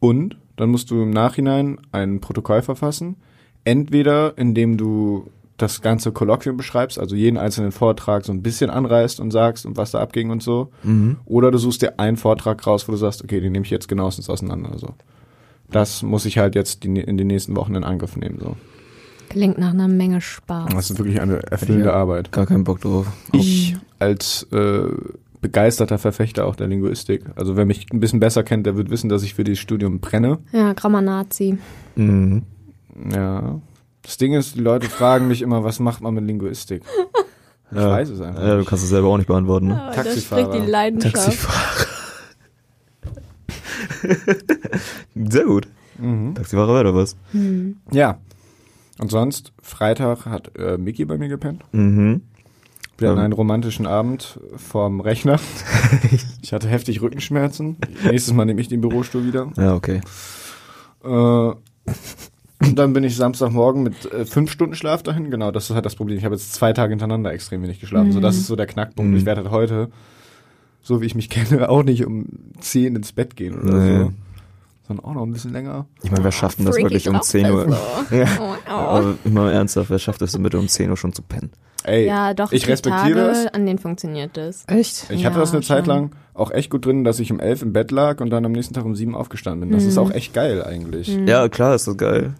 Und 0.00 0.36
dann 0.56 0.70
musst 0.70 0.90
du 0.90 1.02
im 1.02 1.10
Nachhinein 1.10 1.78
ein 1.92 2.20
Protokoll 2.20 2.62
verfassen. 2.62 3.16
Entweder 3.64 4.36
indem 4.36 4.76
du 4.76 5.30
das 5.56 5.82
ganze 5.82 6.12
Kolloquium 6.12 6.56
beschreibst, 6.56 6.98
also 6.98 7.14
jeden 7.14 7.36
einzelnen 7.36 7.72
Vortrag 7.72 8.24
so 8.24 8.32
ein 8.32 8.42
bisschen 8.42 8.70
anreißt 8.70 9.20
und 9.20 9.30
sagst, 9.30 9.66
und 9.66 9.76
was 9.76 9.90
da 9.92 10.00
abging 10.00 10.30
und 10.30 10.42
so. 10.42 10.70
Mhm. 10.82 11.18
Oder 11.24 11.50
du 11.50 11.58
suchst 11.58 11.82
dir 11.82 11.98
einen 12.00 12.16
Vortrag 12.16 12.66
raus, 12.66 12.88
wo 12.88 12.92
du 12.92 12.98
sagst, 12.98 13.22
okay, 13.22 13.40
den 13.40 13.52
nehme 13.52 13.64
ich 13.64 13.70
jetzt 13.70 13.88
genauestens 13.88 14.28
auseinander. 14.30 14.76
So. 14.78 14.88
Das 15.70 16.02
muss 16.02 16.24
ich 16.24 16.38
halt 16.38 16.54
jetzt 16.54 16.84
die, 16.84 16.88
in 17.00 17.16
den 17.16 17.26
nächsten 17.26 17.54
Wochen 17.56 17.74
in 17.74 17.84
Angriff 17.84 18.16
nehmen. 18.16 18.38
So. 18.40 18.56
Klingt 19.28 19.58
nach 19.58 19.72
einer 19.72 19.88
Menge 19.88 20.20
Spaß. 20.20 20.70
Das 20.74 20.90
ist 20.90 20.98
wirklich 20.98 21.20
eine 21.20 21.42
erfüllende 21.44 21.86
Ja. 21.88 21.94
Arbeit. 21.94 22.32
Gar 22.32 22.46
keinen 22.46 22.64
Bock 22.64 22.80
drauf. 22.80 23.06
Ich 23.32 23.76
als 23.98 24.46
äh, 24.52 24.88
begeisterter 25.40 25.98
Verfechter 25.98 26.46
auch 26.46 26.56
der 26.56 26.66
Linguistik, 26.68 27.24
also 27.36 27.56
wer 27.56 27.64
mich 27.66 27.86
ein 27.92 28.00
bisschen 28.00 28.20
besser 28.20 28.42
kennt, 28.42 28.66
der 28.66 28.76
wird 28.76 28.90
wissen, 28.90 29.08
dass 29.08 29.22
ich 29.22 29.34
für 29.34 29.44
dieses 29.44 29.60
Studium 29.60 30.00
brenne. 30.00 30.38
Ja, 30.52 30.72
grammer 30.72 31.02
Nazi. 31.02 31.56
Mhm. 31.96 32.42
Ja. 33.12 33.60
Das 34.02 34.16
Ding 34.16 34.34
ist, 34.34 34.56
die 34.56 34.60
Leute 34.60 34.88
fragen 34.88 35.28
mich 35.28 35.42
immer, 35.42 35.62
was 35.64 35.78
macht 35.78 36.00
man 36.00 36.14
mit 36.14 36.24
Linguistik? 36.24 36.82
Ich 37.70 37.76
Ja. 37.78 37.90
weiß 37.90 38.10
es 38.10 38.20
einfach. 38.20 38.42
Ja, 38.42 38.56
du 38.56 38.64
kannst 38.64 38.84
es 38.84 38.90
selber 38.90 39.08
auch 39.08 39.16
nicht 39.16 39.28
beantworten, 39.28 39.68
ne? 39.68 39.82
Das 39.86 39.96
Taxifahrer. 40.04 40.44
spricht 40.46 40.64
die 40.66 40.70
Leidenschaft. 40.70 41.14
Taxifahrer. 41.14 41.86
Sehr 45.14 45.44
gut. 45.44 45.68
Mhm. 45.98 46.34
Taxifahrer 46.34 46.74
wäre 46.74 46.94
was. 46.94 47.16
Hm. 47.32 47.76
Ja. 47.90 48.18
Und 48.98 49.10
sonst, 49.10 49.52
Freitag 49.62 50.26
hat 50.26 50.56
äh, 50.58 50.76
Mickey 50.78 51.04
bei 51.04 51.16
mir 51.18 51.28
gepennt. 51.28 51.64
Mhm. 51.72 52.22
Wir 52.98 53.08
hatten 53.10 53.20
einen 53.20 53.32
romantischen 53.32 53.86
Abend 53.86 54.38
vorm 54.56 55.00
Rechner. 55.00 55.40
ich 56.42 56.52
hatte 56.52 56.68
heftig 56.68 57.00
Rückenschmerzen. 57.02 57.78
Nächstes 58.04 58.34
Mal 58.34 58.44
nehme 58.44 58.60
ich 58.60 58.68
den 58.68 58.80
Bürostuhl 58.80 59.24
wieder. 59.26 59.50
Ja, 59.56 59.74
okay. 59.74 60.00
Äh, 61.04 61.52
Und 62.62 62.78
dann 62.78 62.92
bin 62.92 63.04
ich 63.04 63.16
Samstagmorgen 63.16 63.82
mit 63.82 64.10
äh, 64.12 64.24
fünf 64.24 64.50
Stunden 64.50 64.74
Schlaf 64.74 65.02
dahin. 65.02 65.30
Genau, 65.30 65.50
das 65.50 65.68
ist 65.70 65.74
halt 65.74 65.84
das 65.86 65.96
Problem. 65.96 66.16
Ich 66.18 66.24
habe 66.24 66.34
jetzt 66.34 66.54
zwei 66.54 66.72
Tage 66.72 66.90
hintereinander 66.90 67.32
extrem 67.32 67.62
wenig 67.62 67.80
geschlafen. 67.80 68.12
So, 68.12 68.20
das 68.20 68.36
ist 68.36 68.46
so 68.46 68.56
der 68.56 68.66
Knackpunkt. 68.66 69.10
Mhm. 69.12 69.16
Ich 69.16 69.24
werde 69.26 69.42
halt 69.42 69.50
heute, 69.50 69.88
so 70.82 71.00
wie 71.00 71.06
ich 71.06 71.14
mich 71.14 71.28
kenne, 71.30 71.68
auch 71.68 71.82
nicht 71.82 72.04
um 72.06 72.26
zehn 72.60 72.96
ins 72.96 73.12
Bett 73.12 73.36
gehen 73.36 73.58
oder 73.60 73.74
Nee. 73.78 73.98
so. 74.04 74.12
Sondern 74.88 75.04
auch 75.06 75.14
noch 75.14 75.22
ein 75.22 75.32
bisschen 75.32 75.52
länger. 75.52 75.86
Ich 76.02 76.10
meine, 76.10 76.24
wer 76.24 76.32
schafft 76.32 76.58
denn 76.58 76.66
das 76.66 76.74
Freaky 76.74 76.86
wirklich 76.86 77.08
um 77.08 77.14
drauf 77.14 77.22
10 77.26 77.50
Uhr? 77.52 77.68
ist 77.68 77.74
so. 78.10 78.16
Ja. 78.16 78.26
Oh, 78.40 78.54
oh. 78.68 78.70
Aber 78.72 79.14
immer 79.24 79.52
ernsthaft, 79.52 79.90
wer 79.90 79.98
schafft 80.00 80.22
es 80.22 80.36
bitte 80.36 80.58
um 80.58 80.66
10 80.66 80.90
Uhr 80.90 80.96
schon 80.96 81.12
zu 81.12 81.22
pennen? 81.22 81.50
Ey, 81.84 82.06
Ja, 82.06 82.34
doch, 82.34 82.50
ich 82.52 82.66
respektiere 82.68 83.18
Tage, 83.20 83.42
das. 83.44 83.46
an 83.54 83.64
denen 83.66 83.78
funktioniert 83.78 84.36
das. 84.36 84.64
Echt? 84.68 85.06
Ich 85.10 85.24
hatte 85.24 85.34
Ja, 85.36 85.40
das 85.40 85.52
eine 85.52 85.62
Zeit 85.62 85.86
schon. 85.86 85.94
lang 85.94 86.10
auch 86.34 86.50
echt 86.50 86.70
gut 86.70 86.84
drin, 86.86 87.04
dass 87.04 87.20
ich 87.20 87.30
um 87.30 87.38
elf 87.40 87.62
im 87.62 87.72
Bett 87.72 87.90
lag 87.92 88.20
und 88.20 88.30
dann 88.30 88.44
am 88.44 88.52
nächsten 88.52 88.74
Tag 88.74 88.84
um 88.84 88.94
sieben 88.96 89.14
aufgestanden 89.14 89.68
bin. 89.68 89.76
Das 89.76 89.84
ist 89.84 89.94
Mhm. 89.96 90.02
auch 90.02 90.10
echt 90.12 90.32
geil 90.34 90.64
eigentlich. 90.64 91.08
Ja, 91.26 91.48
klar, 91.48 91.74
ist 91.76 91.86
das 91.86 91.96
geil. 91.96 92.34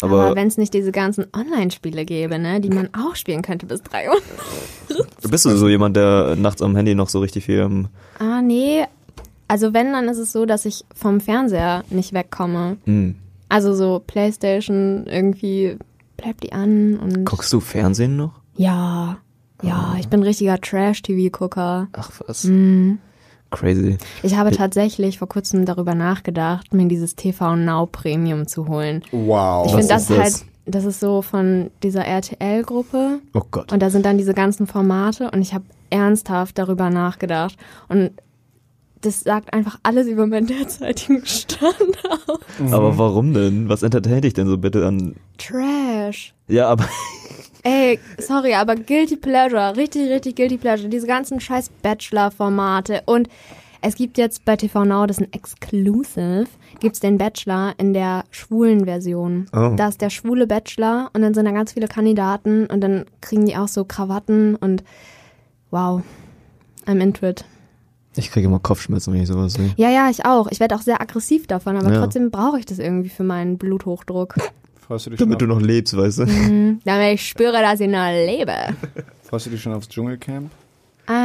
Aber, 0.00 0.22
Aber, 0.26 0.36
wenn 0.36 0.48
es 0.48 0.56
nicht 0.58 0.74
diese 0.74 0.90
ganzen 0.92 1.26
Online-Spiele 1.36 2.04
gäbe, 2.04 2.38
ne, 2.38 2.60
die 2.60 2.70
man 2.70 2.88
auch 2.94 3.14
spielen 3.14 3.42
könnte 3.42 3.66
bis 3.66 3.82
drei 3.82 4.08
Uhr. 4.08 4.20
du 5.20 5.28
bist 5.28 5.44
du 5.44 5.56
so 5.56 5.68
jemand, 5.68 5.96
der 5.96 6.34
nachts 6.36 6.62
am 6.62 6.74
Handy 6.76 6.94
noch 6.94 7.08
so 7.08 7.20
richtig 7.20 7.44
viel 7.44 7.60
am, 7.60 7.88
Ah, 8.18 8.40
nee. 8.42 8.84
Also 9.48 9.74
wenn, 9.74 9.92
dann 9.92 10.08
ist 10.08 10.18
es 10.18 10.32
so, 10.32 10.46
dass 10.46 10.64
ich 10.64 10.84
vom 10.94 11.20
Fernseher 11.20 11.84
nicht 11.90 12.12
wegkomme. 12.14 12.78
hm. 12.84 13.16
Also 13.48 13.74
so 13.74 14.02
Playstation 14.06 15.04
irgendwie 15.06 15.76
bleibt 16.16 16.42
die 16.42 16.52
an 16.52 16.96
und 16.98 17.26
Guckst 17.26 17.52
du 17.52 17.60
Fernsehen 17.60 18.16
noch? 18.16 18.32
ja, 18.56 19.18
ja, 19.62 19.94
ich 20.00 20.08
bin 20.08 20.22
richtiger 20.24 20.58
Trash-TV-Gucker. 20.60 21.88
Ach 21.92 22.10
was. 22.26 22.44
Mhm. 22.44 22.98
Crazy. 23.52 23.98
Ich 24.22 24.36
habe 24.36 24.50
tatsächlich 24.50 25.18
vor 25.18 25.28
kurzem 25.28 25.64
darüber 25.64 25.94
nachgedacht, 25.94 26.74
mir 26.74 26.88
dieses 26.88 27.14
TV 27.16 27.56
Now 27.56 27.86
Premium 27.86 28.46
zu 28.46 28.66
holen. 28.68 29.02
Wow. 29.12 29.66
Ich 29.66 29.72
finde 29.72 29.88
das 29.88 30.02
ist 30.02 30.10
das? 30.10 30.18
halt, 30.18 30.34
das 30.66 30.84
ist 30.84 31.00
so 31.00 31.22
von 31.22 31.70
dieser 31.82 32.04
RTL-Gruppe 32.04 33.20
Oh 33.34 33.42
Gott. 33.50 33.72
und 33.72 33.80
da 33.80 33.90
sind 33.90 34.06
dann 34.06 34.18
diese 34.18 34.34
ganzen 34.34 34.66
Formate 34.66 35.30
und 35.30 35.40
ich 35.42 35.54
habe 35.54 35.64
ernsthaft 35.90 36.58
darüber 36.58 36.88
nachgedacht 36.90 37.56
und 37.88 38.10
das 39.02 39.20
sagt 39.22 39.52
einfach 39.52 39.78
alles 39.82 40.06
über 40.06 40.26
meinen 40.28 40.46
derzeitigen 40.46 41.22
Stand 41.26 41.74
aus. 42.28 42.38
Aber 42.72 42.96
warum 42.98 43.34
denn? 43.34 43.68
Was 43.68 43.82
entertaint 43.82 44.22
dich 44.24 44.32
denn 44.34 44.46
so 44.46 44.56
bitte 44.58 44.86
an? 44.86 45.16
Trash. 45.38 46.34
Ja, 46.46 46.68
aber 46.68 46.84
Ey, 47.64 47.98
sorry, 48.18 48.54
aber 48.54 48.74
Guilty 48.74 49.16
Pleasure, 49.16 49.76
richtig, 49.76 50.10
richtig 50.10 50.34
Guilty 50.36 50.56
Pleasure. 50.58 50.88
Diese 50.88 51.06
ganzen 51.06 51.38
scheiß 51.40 51.70
Bachelor-Formate. 51.82 53.02
Und 53.06 53.28
es 53.80 53.94
gibt 53.94 54.18
jetzt 54.18 54.44
bei 54.44 54.56
TV 54.56 54.84
Now, 54.84 55.06
das 55.06 55.18
ist 55.18 55.24
ein 55.24 55.32
Exclusive, 55.32 56.46
gibt's 56.80 57.00
den 57.00 57.18
Bachelor 57.18 57.74
in 57.78 57.92
der 57.94 58.24
schwulen 58.30 58.84
Version. 58.84 59.46
Oh. 59.52 59.74
Da 59.76 59.88
ist 59.88 60.00
der 60.00 60.10
schwule 60.10 60.46
Bachelor 60.46 61.10
und 61.14 61.22
dann 61.22 61.34
sind 61.34 61.44
da 61.44 61.52
ganz 61.52 61.72
viele 61.72 61.86
Kandidaten 61.88 62.66
und 62.66 62.80
dann 62.80 63.04
kriegen 63.20 63.46
die 63.46 63.56
auch 63.56 63.68
so 63.68 63.84
Krawatten 63.84 64.56
und 64.56 64.82
wow, 65.70 66.02
I'm 66.86 67.00
into 67.00 67.26
it. 67.26 67.44
ich 68.16 68.30
kriege 68.30 68.46
immer 68.48 68.58
Kopfschmerzen, 68.60 69.12
wenn 69.14 69.22
ich 69.22 69.28
sowas 69.28 69.54
sehe. 69.54 69.72
Ja, 69.76 69.88
ja, 69.90 70.10
ich 70.10 70.24
auch. 70.26 70.48
Ich 70.50 70.60
werde 70.60 70.74
auch 70.74 70.82
sehr 70.82 71.00
aggressiv 71.00 71.46
davon, 71.46 71.76
aber 71.76 71.92
Ja. 71.92 72.00
trotzdem 72.00 72.30
brauche 72.30 72.58
ich 72.58 72.66
das 72.66 72.78
irgendwie 72.78 73.08
für 73.08 73.24
meinen 73.24 73.56
Bluthochdruck. 73.58 74.34
Freust 74.92 75.06
du 75.06 75.10
dich 75.10 75.18
schon, 75.20 75.28
Damit 75.30 75.40
du 75.40 75.46
noch 75.46 75.60
lebst, 75.62 75.96
weißt 75.96 76.18
du? 76.18 76.26
Mhm, 76.26 76.80
damit 76.84 77.14
ich 77.14 77.26
spüre, 77.26 77.52
dass 77.52 77.80
ich 77.80 77.88
noch 77.88 78.10
lebe. 78.10 78.52
freust 79.22 79.46
du 79.46 79.50
dich 79.50 79.62
schon 79.62 79.72
aufs 79.72 79.88
Dschungelcamp? 79.88 80.50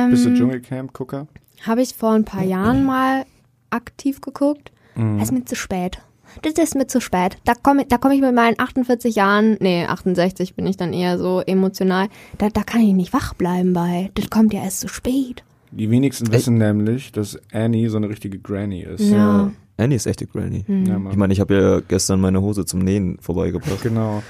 Bist 0.09 0.23
du 0.23 0.29
Ähm, 0.29 0.35
Dschungelcamp-Gucker? 0.35 1.27
Habe 1.63 1.81
ich 1.81 1.93
vor 1.93 2.11
ein 2.13 2.23
paar 2.23 2.43
Jahren 2.43 2.85
mal 2.85 3.25
aktiv 3.69 4.21
geguckt. 4.21 4.71
Mhm. 4.95 5.19
Das 5.19 5.27
ist 5.27 5.33
mir 5.33 5.43
zu 5.43 5.57
spät. 5.57 5.99
Das 6.43 6.53
ist 6.53 6.75
mir 6.75 6.87
zu 6.87 7.01
spät. 7.01 7.35
Da 7.43 7.55
komme 7.55 7.83
da 7.85 7.97
komm 7.97 8.11
ich 8.11 8.21
mit 8.21 8.33
meinen 8.33 8.57
48 8.57 9.15
Jahren, 9.15 9.57
nee, 9.59 9.85
68 9.85 10.55
bin 10.55 10.65
ich 10.65 10.77
dann 10.77 10.93
eher 10.93 11.17
so 11.17 11.41
emotional. 11.41 12.07
Da, 12.37 12.47
da 12.47 12.63
kann 12.63 12.79
ich 12.79 12.93
nicht 12.93 13.11
wach 13.11 13.33
bleiben 13.33 13.73
bei. 13.73 14.11
Das 14.13 14.29
kommt 14.29 14.53
ja 14.53 14.63
erst 14.63 14.79
zu 14.79 14.87
spät. 14.87 15.43
Die 15.71 15.89
wenigsten 15.91 16.31
wissen 16.31 16.57
nämlich, 16.57 17.11
dass 17.11 17.37
Annie 17.51 17.89
so 17.89 17.97
eine 17.97 18.07
richtige 18.07 18.39
Granny 18.39 18.83
ist. 18.83 19.01
Ja. 19.09 19.51
Annie 19.79 19.95
ist 19.95 20.07
echte 20.07 20.25
Granny. 20.25 20.65
Ja, 20.67 20.97
Mann. 20.97 21.11
Ich 21.11 21.17
meine, 21.17 21.33
ich 21.33 21.39
habe 21.39 21.53
ja 21.53 21.79
gestern 21.87 22.19
meine 22.19 22.41
Hose 22.41 22.65
zum 22.65 22.79
Nähen 22.79 23.17
vorbeigebracht. 23.21 23.83
genau. 23.83 24.23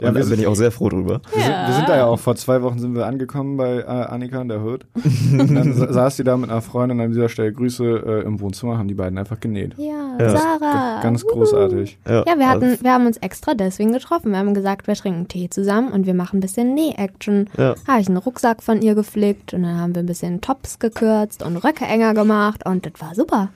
Ja, 0.00 0.08
Und 0.08 0.18
da 0.18 0.24
bin 0.24 0.40
ich 0.40 0.46
auch 0.46 0.56
sehr 0.56 0.70
froh 0.72 0.88
drüber. 0.88 1.20
wir, 1.34 1.42
sind, 1.42 1.52
wir 1.66 1.72
sind 1.74 1.88
da 1.88 1.96
ja 1.96 2.06
auch 2.06 2.18
vor 2.18 2.34
zwei 2.36 2.62
Wochen 2.62 2.78
sind 2.78 2.94
wir 2.96 3.06
angekommen 3.06 3.56
bei 3.56 3.78
äh, 3.78 3.84
Annika 3.84 4.40
in 4.42 4.48
der 4.48 4.62
Hood. 4.64 4.86
Und 5.32 5.54
dann 5.54 5.72
sa- 5.74 5.92
saß 5.92 6.16
die 6.16 6.24
da 6.24 6.36
mit 6.36 6.50
einer 6.50 6.62
Freundin 6.62 7.00
an 7.00 7.10
dieser 7.12 7.28
Stelle 7.28 7.52
Grüße 7.52 7.84
äh, 7.84 8.26
im 8.26 8.40
Wohnzimmer, 8.40 8.76
haben 8.78 8.88
die 8.88 8.94
beiden 8.94 9.18
einfach 9.18 9.38
genäht. 9.38 9.74
Ja, 9.78 10.16
Ja. 10.18 10.36
Sarah. 10.36 11.00
Ganz 11.02 11.22
Wuhu. 11.24 11.32
großartig. 11.32 11.98
Ja, 12.08 12.24
wir 12.36 12.48
hatten, 12.48 12.78
wir 12.82 12.92
haben 12.92 13.06
uns 13.06 13.18
extra 13.18 13.54
deswegen 13.54 13.92
getroffen. 13.92 14.32
Wir 14.32 14.38
haben 14.38 14.54
gesagt, 14.54 14.86
wir 14.88 14.94
trinken 14.94 15.28
Tee 15.28 15.48
zusammen 15.48 15.92
und 15.92 16.06
wir 16.06 16.14
machen 16.14 16.38
ein 16.38 16.40
bisschen 16.40 16.74
Näh-Action. 16.74 17.50
Ja. 17.56 17.74
Habe 17.86 18.00
ich 18.00 18.08
einen 18.08 18.16
Rucksack 18.16 18.62
von 18.64 18.82
ihr 18.82 18.94
geflickt 18.96 19.54
und 19.54 19.62
dann 19.62 19.78
haben 19.78 19.94
wir 19.94 20.02
ein 20.02 20.06
bisschen 20.06 20.40
Tops 20.40 20.78
gekürzt 20.80 21.44
und 21.44 21.56
Röcke 21.58 21.84
enger 21.84 22.14
gemacht 22.14 22.66
und 22.66 22.84
das 22.84 22.92
war 23.00 23.14
super. 23.14 23.50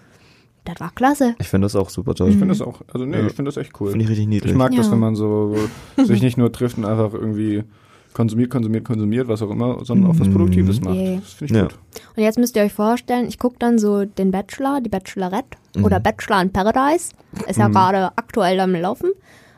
Das 0.65 0.79
war 0.79 0.91
klasse. 0.95 1.35
Ich 1.41 1.49
finde 1.49 1.65
das 1.67 1.75
auch 1.77 1.91
super 1.91 2.15
toll. 2.15 2.29
Ich 2.29 2.37
finde 2.37 2.49
das 2.55 2.63
auch, 2.63 2.81
also 2.93 3.05
nee, 3.05 3.19
Ja. 3.19 3.27
ich 3.27 3.33
finde 3.33 3.49
das 3.51 3.57
echt 3.57 3.73
cool. 3.81 3.91
Finde 3.91 4.05
ich 4.05 4.11
richtig 4.11 4.29
niedlich. 4.29 4.53
Ich 4.53 4.59
mag 4.59 4.73
das, 4.77 4.87
Ja. 4.87 4.93
wenn 4.93 5.01
man 5.01 5.17
so 5.17 5.57
sich 5.97 6.23
nicht 6.23 6.37
nur 6.39 6.53
trifft 6.53 6.79
und 6.79 6.85
einfach 6.85 7.13
irgendwie 7.15 7.65
konsumiert, 8.13 8.51
konsumiert, 8.51 8.85
konsumiert, 8.85 9.27
was 9.27 9.43
auch 9.43 9.51
immer, 9.51 9.85
sondern 9.85 10.11
auch 10.11 10.21
was 10.21 10.29
Produktives 10.29 10.81
macht. 10.83 10.95
Yeah. 10.95 11.17
Das 11.21 11.33
finde 11.33 11.53
ich 11.55 11.57
Ja. 11.59 11.63
gut. 11.65 11.79
Und 12.17 12.23
jetzt 12.23 12.39
müsst 12.39 12.55
ihr 12.57 12.63
euch 12.63 12.73
vorstellen, 12.75 13.27
ich 13.27 13.39
gucke 13.39 13.57
dann 13.59 13.79
so 13.79 14.05
den 14.05 14.31
Bachelor, 14.31 14.81
die 14.81 14.91
Bachelorette 14.91 15.57
oder 15.83 15.99
Bachelor 15.99 16.43
in 16.43 16.53
Paradise. 16.53 17.13
Ist 17.49 17.59
ja 17.59 17.69
gerade 17.69 18.11
aktuell 18.17 18.61
am 18.61 18.73
Laufen. 18.75 19.11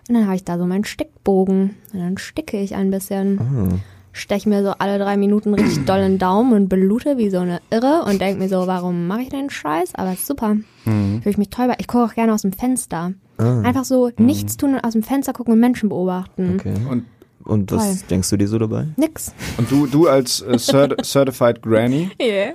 Und 0.09 0.15
dann 0.15 0.25
habe 0.27 0.37
ich 0.37 0.45
da 0.45 0.57
so 0.59 0.67
meinen 0.67 0.85
Stickbogen. 0.85 1.75
Und 1.93 1.99
dann 2.01 2.17
sticke 2.19 2.59
ich 2.61 2.75
ein 2.75 2.91
bisschen. 2.91 3.41
Ah. 3.41 3.69
Steche 4.17 4.49
mir 4.49 4.63
so 4.63 4.71
alle 4.79 4.99
drei 4.99 5.17
Minuten 5.17 5.53
richtig 5.55 5.85
doll 5.87 5.99
in 5.99 6.13
den 6.13 6.19
Daumen 6.19 6.53
und 6.53 6.69
blute 6.69 7.19
wie 7.19 7.31
so 7.31 7.39
eine 7.41 7.61
Irre 7.71 8.05
und 8.09 8.21
denke 8.21 8.41
mir 8.43 8.49
so, 8.49 8.67
warum 8.69 9.09
mache 9.09 9.23
ich 9.23 9.29
den 9.29 9.51
Scheiß? 9.51 9.95
Aber 9.97 10.13
ist 10.13 10.27
super. 10.27 10.57
Fühle 10.85 11.21
ich 11.25 11.37
mich 11.37 11.51
toll. 11.51 11.73
Ich 11.79 11.89
gucke 11.89 12.05
auch 12.05 12.15
gerne 12.15 12.33
aus 12.33 12.43
dem 12.43 12.53
Fenster. 12.53 13.13
Ah. 13.39 13.61
Einfach 13.63 13.85
so 13.85 14.11
nichts 14.17 14.57
tun 14.57 14.75
und 14.75 14.81
aus 14.85 14.93
dem 14.93 15.03
Fenster 15.03 15.33
gucken 15.33 15.53
und 15.55 15.59
Menschen 15.61 15.89
beobachten. 15.89 16.59
Okay. 16.61 16.75
Und, 16.89 17.05
Und 17.43 17.73
was 17.73 18.07
denkst 18.07 18.31
du 18.31 18.37
dir 18.37 18.47
so 18.47 18.59
dabei? 18.59 18.87
Nix. 18.97 19.35
und 19.59 19.69
du, 19.71 19.87
du 19.89 20.07
als 20.07 20.41
äh, 20.43 20.59
Cert 20.59 21.05
Certified 21.05 21.61
Granny, 21.61 22.11
Yeah. 22.23 22.53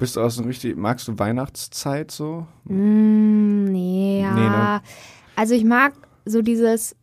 bist 0.00 0.16
du 0.16 0.20
aus 0.22 0.36
dem 0.36 0.46
richtig, 0.46 0.76
magst 0.78 1.06
du 1.08 1.18
Weihnachtszeit 1.18 2.10
so? 2.10 2.46
Mm, 2.64 3.64
nee, 3.64 4.22
ja. 4.22 4.34
Nee, 4.34 4.40
ne? 4.48 4.80
Also 5.36 5.54
ich 5.54 5.64
mag 5.64 5.92
so 6.24 6.40
dieses, 6.40 6.96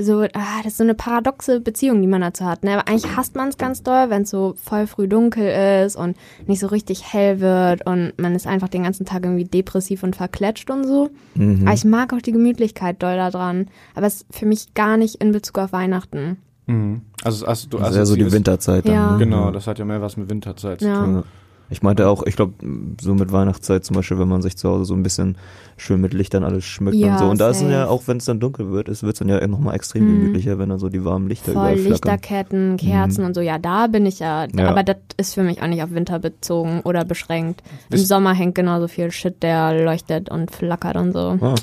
so, 0.00 0.22
ah, 0.22 0.56
das 0.64 0.72
ist 0.72 0.76
so 0.78 0.82
eine 0.84 0.94
paradoxe 0.94 1.60
Beziehung, 1.60 2.00
die 2.00 2.08
man 2.08 2.20
dazu 2.20 2.44
hat. 2.44 2.64
Ne? 2.64 2.72
Aber 2.72 2.88
eigentlich 2.88 3.16
hasst 3.16 3.36
man 3.36 3.48
es 3.48 3.58
ganz 3.58 3.82
doll, 3.82 4.10
wenn 4.10 4.22
es 4.22 4.30
so 4.30 4.54
voll 4.62 4.86
früh 4.86 5.06
dunkel 5.06 5.84
ist 5.84 5.94
und 5.96 6.16
nicht 6.46 6.58
so 6.60 6.66
richtig 6.66 7.12
hell 7.12 7.40
wird 7.40 7.86
und 7.86 8.12
man 8.16 8.34
ist 8.34 8.46
einfach 8.46 8.68
den 8.68 8.82
ganzen 8.82 9.06
Tag 9.06 9.24
irgendwie 9.24 9.44
depressiv 9.44 10.02
und 10.02 10.16
verkletscht 10.16 10.68
und 10.70 10.84
so. 10.84 11.10
Mhm. 11.34 11.62
Aber 11.66 11.74
ich 11.74 11.84
mag 11.84 12.12
auch 12.12 12.20
die 12.22 12.32
Gemütlichkeit 12.32 13.02
doll 13.02 13.16
daran. 13.16 13.68
Aber 13.94 14.06
es 14.06 14.22
ist 14.22 14.26
für 14.30 14.46
mich 14.46 14.74
gar 14.74 14.96
nicht 14.96 15.16
in 15.16 15.30
Bezug 15.30 15.58
auf 15.58 15.72
Weihnachten. 15.72 16.38
Mhm. 16.66 17.02
Also, 17.22 17.46
also 17.46 17.68
du 17.68 17.78
ja 17.78 18.04
so 18.04 18.16
die 18.16 18.32
Winterzeit 18.32 18.86
dann. 18.86 18.94
Ja. 18.94 19.12
ne? 19.12 19.18
Genau, 19.18 19.50
das 19.50 19.66
hat 19.66 19.78
ja 19.78 19.84
mehr 19.84 20.02
was 20.02 20.16
mit 20.16 20.28
Winterzeit 20.28 20.80
zu 20.80 20.86
Ja. 20.88 21.04
tun. 21.04 21.24
Ich 21.70 21.82
meinte 21.82 22.08
auch, 22.08 22.22
ich 22.24 22.36
glaube, 22.36 22.54
so 23.00 23.14
mit 23.14 23.32
Weihnachtszeit 23.32 23.84
zum 23.84 23.96
Beispiel, 23.96 24.18
wenn 24.18 24.28
man 24.28 24.42
sich 24.42 24.56
zu 24.56 24.68
Hause 24.68 24.84
so 24.84 24.94
ein 24.94 25.02
bisschen 25.02 25.36
schön 25.76 26.00
mit 26.00 26.12
Lichtern 26.12 26.44
alles 26.44 26.64
schmückt 26.64 26.96
Ja, 26.96 27.14
und 27.14 27.18
so. 27.18 27.24
Und 27.30 27.40
da 27.40 27.50
ist 27.50 27.62
dann 27.62 27.70
ja, 27.70 27.86
auch 27.86 28.02
wenn 28.06 28.18
es 28.18 28.26
dann 28.26 28.38
dunkel 28.38 28.70
wird, 28.70 28.88
es 28.88 29.02
wird 29.02 29.20
dann 29.20 29.28
ja 29.28 29.44
nochmal 29.46 29.74
extrem 29.74 30.06
gemütlicher, 30.06 30.58
wenn 30.58 30.68
dann 30.68 30.78
so 30.78 30.88
die 30.88 31.04
warmen 31.04 31.28
Lichter 31.28 31.52
Voll. 31.52 31.72
Lichterketten, 31.74 32.76
Kerzen 32.76 33.24
und 33.24 33.34
so. 33.34 33.40
Ja, 33.40 33.58
da 33.58 33.86
bin 33.86 34.06
ich 34.06 34.18
ja. 34.18 34.46
Ja. 34.54 34.68
Aber 34.68 34.82
das 34.82 34.96
ist 35.16 35.34
für 35.34 35.42
mich 35.42 35.62
auch 35.62 35.66
nicht 35.66 35.82
auf 35.82 35.90
Winter 35.92 36.18
bezogen 36.18 36.80
oder 36.84 37.04
beschränkt. 37.04 37.62
Im 37.90 37.98
Sommer 37.98 38.34
hängt 38.34 38.54
genauso 38.54 38.86
viel 38.86 39.10
Shit, 39.10 39.42
der 39.42 39.84
leuchtet 39.84 40.30
und 40.30 40.50
flackert 40.50 40.96
und 40.96 41.12
so. 41.12 41.38
Ah, 41.40 41.54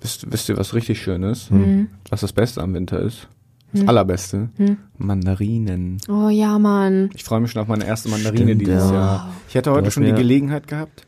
Wisst, 0.00 0.30
wisst 0.30 0.48
ihr, 0.48 0.56
was 0.56 0.74
richtig 0.74 1.00
schön 1.02 1.22
ist? 1.24 1.50
Mhm. 1.50 1.88
Was 2.10 2.20
das 2.20 2.32
Beste 2.32 2.62
am 2.62 2.74
Winter 2.74 3.00
ist? 3.00 3.28
Das 3.80 3.88
Allerbeste? 3.88 4.48
Mandarinen. 4.98 5.98
Oh 6.08 6.28
ja, 6.28 6.58
Mann. 6.58 7.10
Ich 7.14 7.24
freue 7.24 7.40
mich 7.40 7.50
schon 7.50 7.62
auf 7.62 7.68
meine 7.68 7.86
erste 7.86 8.08
Mandarine 8.08 8.44
Stimmt, 8.44 8.60
dieses 8.62 8.90
ja. 8.90 8.94
Jahr. 8.94 9.32
Ich 9.48 9.54
hätte 9.54 9.72
heute 9.72 9.90
schon 9.90 10.04
die 10.04 10.12
Gelegenheit 10.12 10.66
gehabt, 10.66 11.06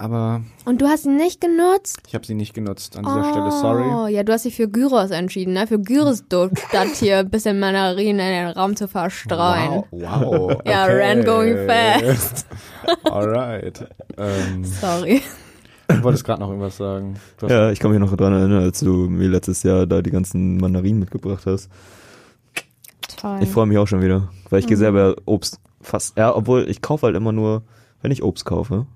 aber 0.00 0.42
Und 0.64 0.80
du 0.80 0.86
hast 0.86 1.06
ihn 1.06 1.16
nicht 1.16 1.40
genutzt? 1.40 1.98
ich 2.06 2.14
habe 2.14 2.24
sie 2.24 2.34
nicht 2.34 2.54
genutzt. 2.54 2.96
An 2.96 3.04
dieser 3.04 3.20
oh, 3.20 3.30
Stelle 3.30 3.50
sorry. 3.50 4.12
Ja, 4.12 4.22
du 4.22 4.32
hast 4.32 4.44
dich 4.44 4.54
für 4.54 4.68
Gyros 4.68 5.10
entschieden, 5.10 5.54
ne? 5.54 5.66
Für 5.66 5.80
Gyros-Duft, 5.80 6.58
statt 6.68 6.88
hier 6.94 7.18
ein 7.18 7.30
bisschen 7.30 7.58
Mandarinen 7.58 8.20
in 8.20 8.46
den 8.46 8.48
Raum 8.48 8.76
zu 8.76 8.86
verstreuen. 8.86 9.70
Wow, 9.70 9.86
wow. 9.90 10.62
Ja, 10.64 10.84
okay. 10.84 11.00
ran 11.00 11.24
going 11.24 11.66
fast. 11.66 12.46
Alright. 13.04 13.86
Ähm, 14.20 14.64
Sorry. 14.64 15.22
Du 15.88 16.02
wolltest 16.02 16.24
gerade 16.24 16.40
noch 16.40 16.48
irgendwas 16.48 16.76
sagen. 16.76 17.16
Ja, 17.46 17.70
ich 17.70 17.78
kann 17.80 17.90
mich 17.90 18.00
noch 18.00 18.14
dran 18.16 18.32
erinnern, 18.32 18.62
als 18.62 18.80
du 18.80 19.08
mir 19.08 19.28
letztes 19.28 19.62
Jahr 19.62 19.86
da 19.86 20.02
die 20.02 20.10
ganzen 20.10 20.58
Mandarinen 20.58 21.00
mitgebracht 21.00 21.46
hast. 21.46 21.68
Toll. 23.16 23.38
Ich 23.42 23.48
freue 23.48 23.66
mich 23.66 23.78
auch 23.78 23.88
schon 23.88 24.02
wieder, 24.02 24.28
weil 24.50 24.60
ich 24.60 24.66
gehe 24.66 24.76
selber 24.76 25.16
Obst 25.24 25.58
fast, 25.80 26.16
ja, 26.16 26.34
obwohl 26.34 26.68
ich 26.68 26.82
kaufe 26.82 27.06
halt 27.06 27.16
immer 27.16 27.32
nur, 27.32 27.62
wenn 28.02 28.10
ich 28.12 28.22
Obst 28.22 28.44
kaufe, 28.44 28.86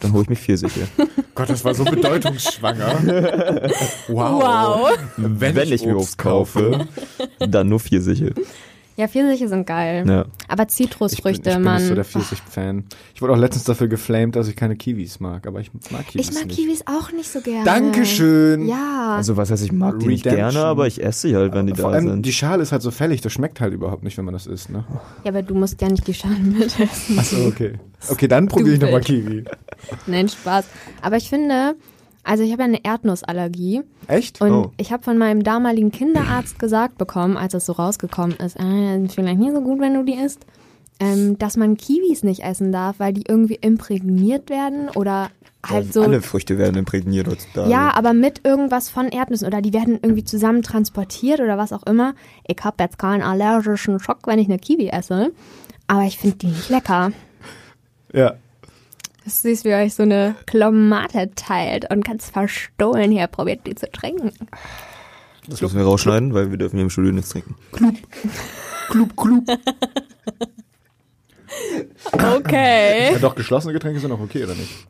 Dann 0.00 0.12
hole 0.12 0.22
ich 0.22 0.28
mich 0.30 0.40
Pfirsiche. 0.40 0.88
Gott, 1.34 1.50
das 1.50 1.64
war 1.64 1.74
so 1.74 1.84
bedeutungsschwanger. 1.84 3.02
wow. 4.08 4.42
Wow. 4.42 4.98
Wenn, 5.16 5.54
Wenn 5.54 5.72
ich 5.72 5.84
mir 5.84 5.96
Obst 5.96 6.18
kaufe, 6.18 6.88
dann 7.38 7.68
nur 7.68 7.80
Pfirsiche. 7.80 8.34
Ja, 9.00 9.08
Pfirsiche 9.08 9.48
sind 9.48 9.66
geil. 9.66 10.04
Ja. 10.06 10.26
Aber 10.46 10.64
Ich 10.68 10.76
bin, 10.76 10.86
ich 10.86 10.90
Zitrusfrüchte, 10.90 11.54
bin 11.54 11.62
man. 11.62 11.76
nicht 11.78 11.88
so 11.88 11.94
der 11.94 12.04
Pfirsich-Fan. 12.04 12.84
Ich 13.14 13.22
wurde 13.22 13.32
auch 13.32 13.38
letztens 13.38 13.64
dafür 13.64 13.88
geflamed, 13.88 14.36
dass 14.36 14.46
ich 14.46 14.56
keine 14.56 14.76
Kiwis 14.76 15.20
mag, 15.20 15.46
aber 15.46 15.60
ich 15.60 15.70
mag 15.90 16.06
Kiwis 16.06 16.28
ich 16.28 16.34
mag 16.34 16.46
nicht. 16.46 16.58
Kiwis 16.58 16.84
auch 16.86 17.10
nicht 17.12 17.30
so 17.30 17.40
gerne. 17.40 17.64
Dankeschön. 17.64 18.68
Ja. 18.68 19.16
Also 19.16 19.36
was 19.38 19.50
heißt, 19.50 19.64
ich 19.64 19.72
mag 19.72 19.98
die 20.00 20.06
nicht 20.08 20.26
Redemption. 20.26 20.50
gerne, 20.52 20.66
aber 20.66 20.86
ich 20.86 21.02
esse 21.02 21.28
sie 21.28 21.36
halt, 21.36 21.54
wenn 21.54 21.66
die 21.66 21.74
Vor 21.74 21.90
da 21.92 21.96
allem, 21.96 22.08
sind. 22.08 22.26
die 22.26 22.32
Schale 22.32 22.62
ist 22.62 22.72
halt 22.72 22.82
so 22.82 22.90
fällig, 22.90 23.22
das 23.22 23.32
schmeckt 23.32 23.60
halt 23.60 23.72
überhaupt 23.72 24.02
nicht, 24.04 24.18
wenn 24.18 24.24
man 24.26 24.34
das 24.34 24.46
isst, 24.46 24.68
ne? 24.70 24.84
ja, 25.24 25.30
aber 25.30 25.42
du 25.42 25.54
musst 25.54 25.80
ja 25.80 25.88
nicht 25.88 26.06
die 26.06 26.14
Schalen 26.14 26.58
mitessen. 26.58 27.18
Achso, 27.18 27.46
okay. 27.46 27.72
Okay, 28.10 28.28
dann 28.28 28.48
probiere 28.48 28.74
ich 28.74 28.80
nochmal 28.80 29.00
Kiwi. 29.00 29.44
Nein, 30.06 30.28
Spaß. 30.28 30.66
Aber 31.02 31.16
ich 31.16 31.28
finde, 31.28 31.74
also 32.30 32.44
ich 32.44 32.52
habe 32.52 32.62
ja 32.62 32.68
eine 32.68 32.84
Erdnussallergie 32.84 33.82
Echt? 34.06 34.40
und 34.40 34.52
Oh. 34.52 34.70
ich 34.76 34.92
habe 34.92 35.02
von 35.02 35.18
meinem 35.18 35.42
damaligen 35.42 35.90
Kinderarzt 35.90 36.60
gesagt 36.60 36.96
bekommen, 36.96 37.36
als 37.36 37.52
das 37.54 37.66
so 37.66 37.72
rausgekommen 37.72 38.36
ist, 38.36 38.56
äh, 38.58 39.08
vielleicht 39.08 39.40
nicht 39.40 39.52
so 39.52 39.60
gut, 39.60 39.80
wenn 39.80 39.94
du 39.94 40.04
die 40.04 40.14
isst, 40.14 40.46
ähm, 41.00 41.38
dass 41.38 41.56
man 41.56 41.76
Kiwis 41.76 42.22
nicht 42.22 42.44
essen 42.44 42.70
darf, 42.70 43.00
weil 43.00 43.12
die 43.12 43.24
irgendwie 43.26 43.56
imprägniert 43.56 44.48
werden 44.48 44.88
oder 44.90 45.30
halt 45.68 45.92
so. 45.92 46.02
Alle 46.02 46.22
Früchte 46.22 46.56
werden 46.56 46.76
imprägniert 46.76 47.26
heutzutage. 47.26 47.68
Ja, 47.68 47.92
aber 47.94 48.12
mit 48.12 48.46
irgendwas 48.46 48.88
von 48.90 49.08
Erdnüssen 49.08 49.48
oder 49.48 49.60
die 49.60 49.72
werden 49.72 49.98
irgendwie 50.00 50.24
zusammen 50.24 50.62
transportiert 50.62 51.40
oder 51.40 51.58
was 51.58 51.72
auch 51.72 51.82
immer. 51.82 52.14
Ich 52.46 52.62
habe 52.62 52.82
jetzt 52.82 52.98
keinen 52.98 53.22
allergischen 53.22 53.98
Schock, 53.98 54.26
wenn 54.26 54.38
ich 54.38 54.48
eine 54.48 54.58
Kiwi 54.58 54.88
esse, 54.90 55.32
aber 55.88 56.02
ich 56.04 56.16
finde 56.16 56.36
die 56.36 56.46
nicht 56.46 56.68
lecker. 56.70 57.10
Ja. 58.12 58.34
Das 59.24 59.34
ist 59.34 59.42
süß, 59.42 59.64
wie 59.64 59.74
euch 59.74 59.94
so 59.94 60.02
eine 60.02 60.34
Klomate 60.46 61.30
teilt 61.34 61.90
und 61.90 62.04
ganz 62.04 62.30
verstohlen 62.30 63.10
hier 63.10 63.26
probiert, 63.26 63.66
die 63.66 63.74
zu 63.74 63.90
trinken. 63.90 64.32
Das 65.46 65.60
müssen 65.60 65.78
wir 65.78 65.84
rausschneiden, 65.84 66.32
weil 66.32 66.50
wir 66.50 66.58
dürfen 66.58 66.76
hier 66.76 66.84
im 66.84 66.90
Studio 66.90 67.12
nichts 67.12 67.30
trinken. 67.30 67.56
Klub, 68.88 69.16
klub. 69.16 69.44
Okay. 72.12 73.12
Ja, 73.12 73.18
doch, 73.18 73.34
geschlossene 73.34 73.72
Getränke 73.72 74.00
sind 74.00 74.12
auch 74.12 74.20
okay, 74.20 74.44
oder 74.44 74.54
nicht? 74.54 74.86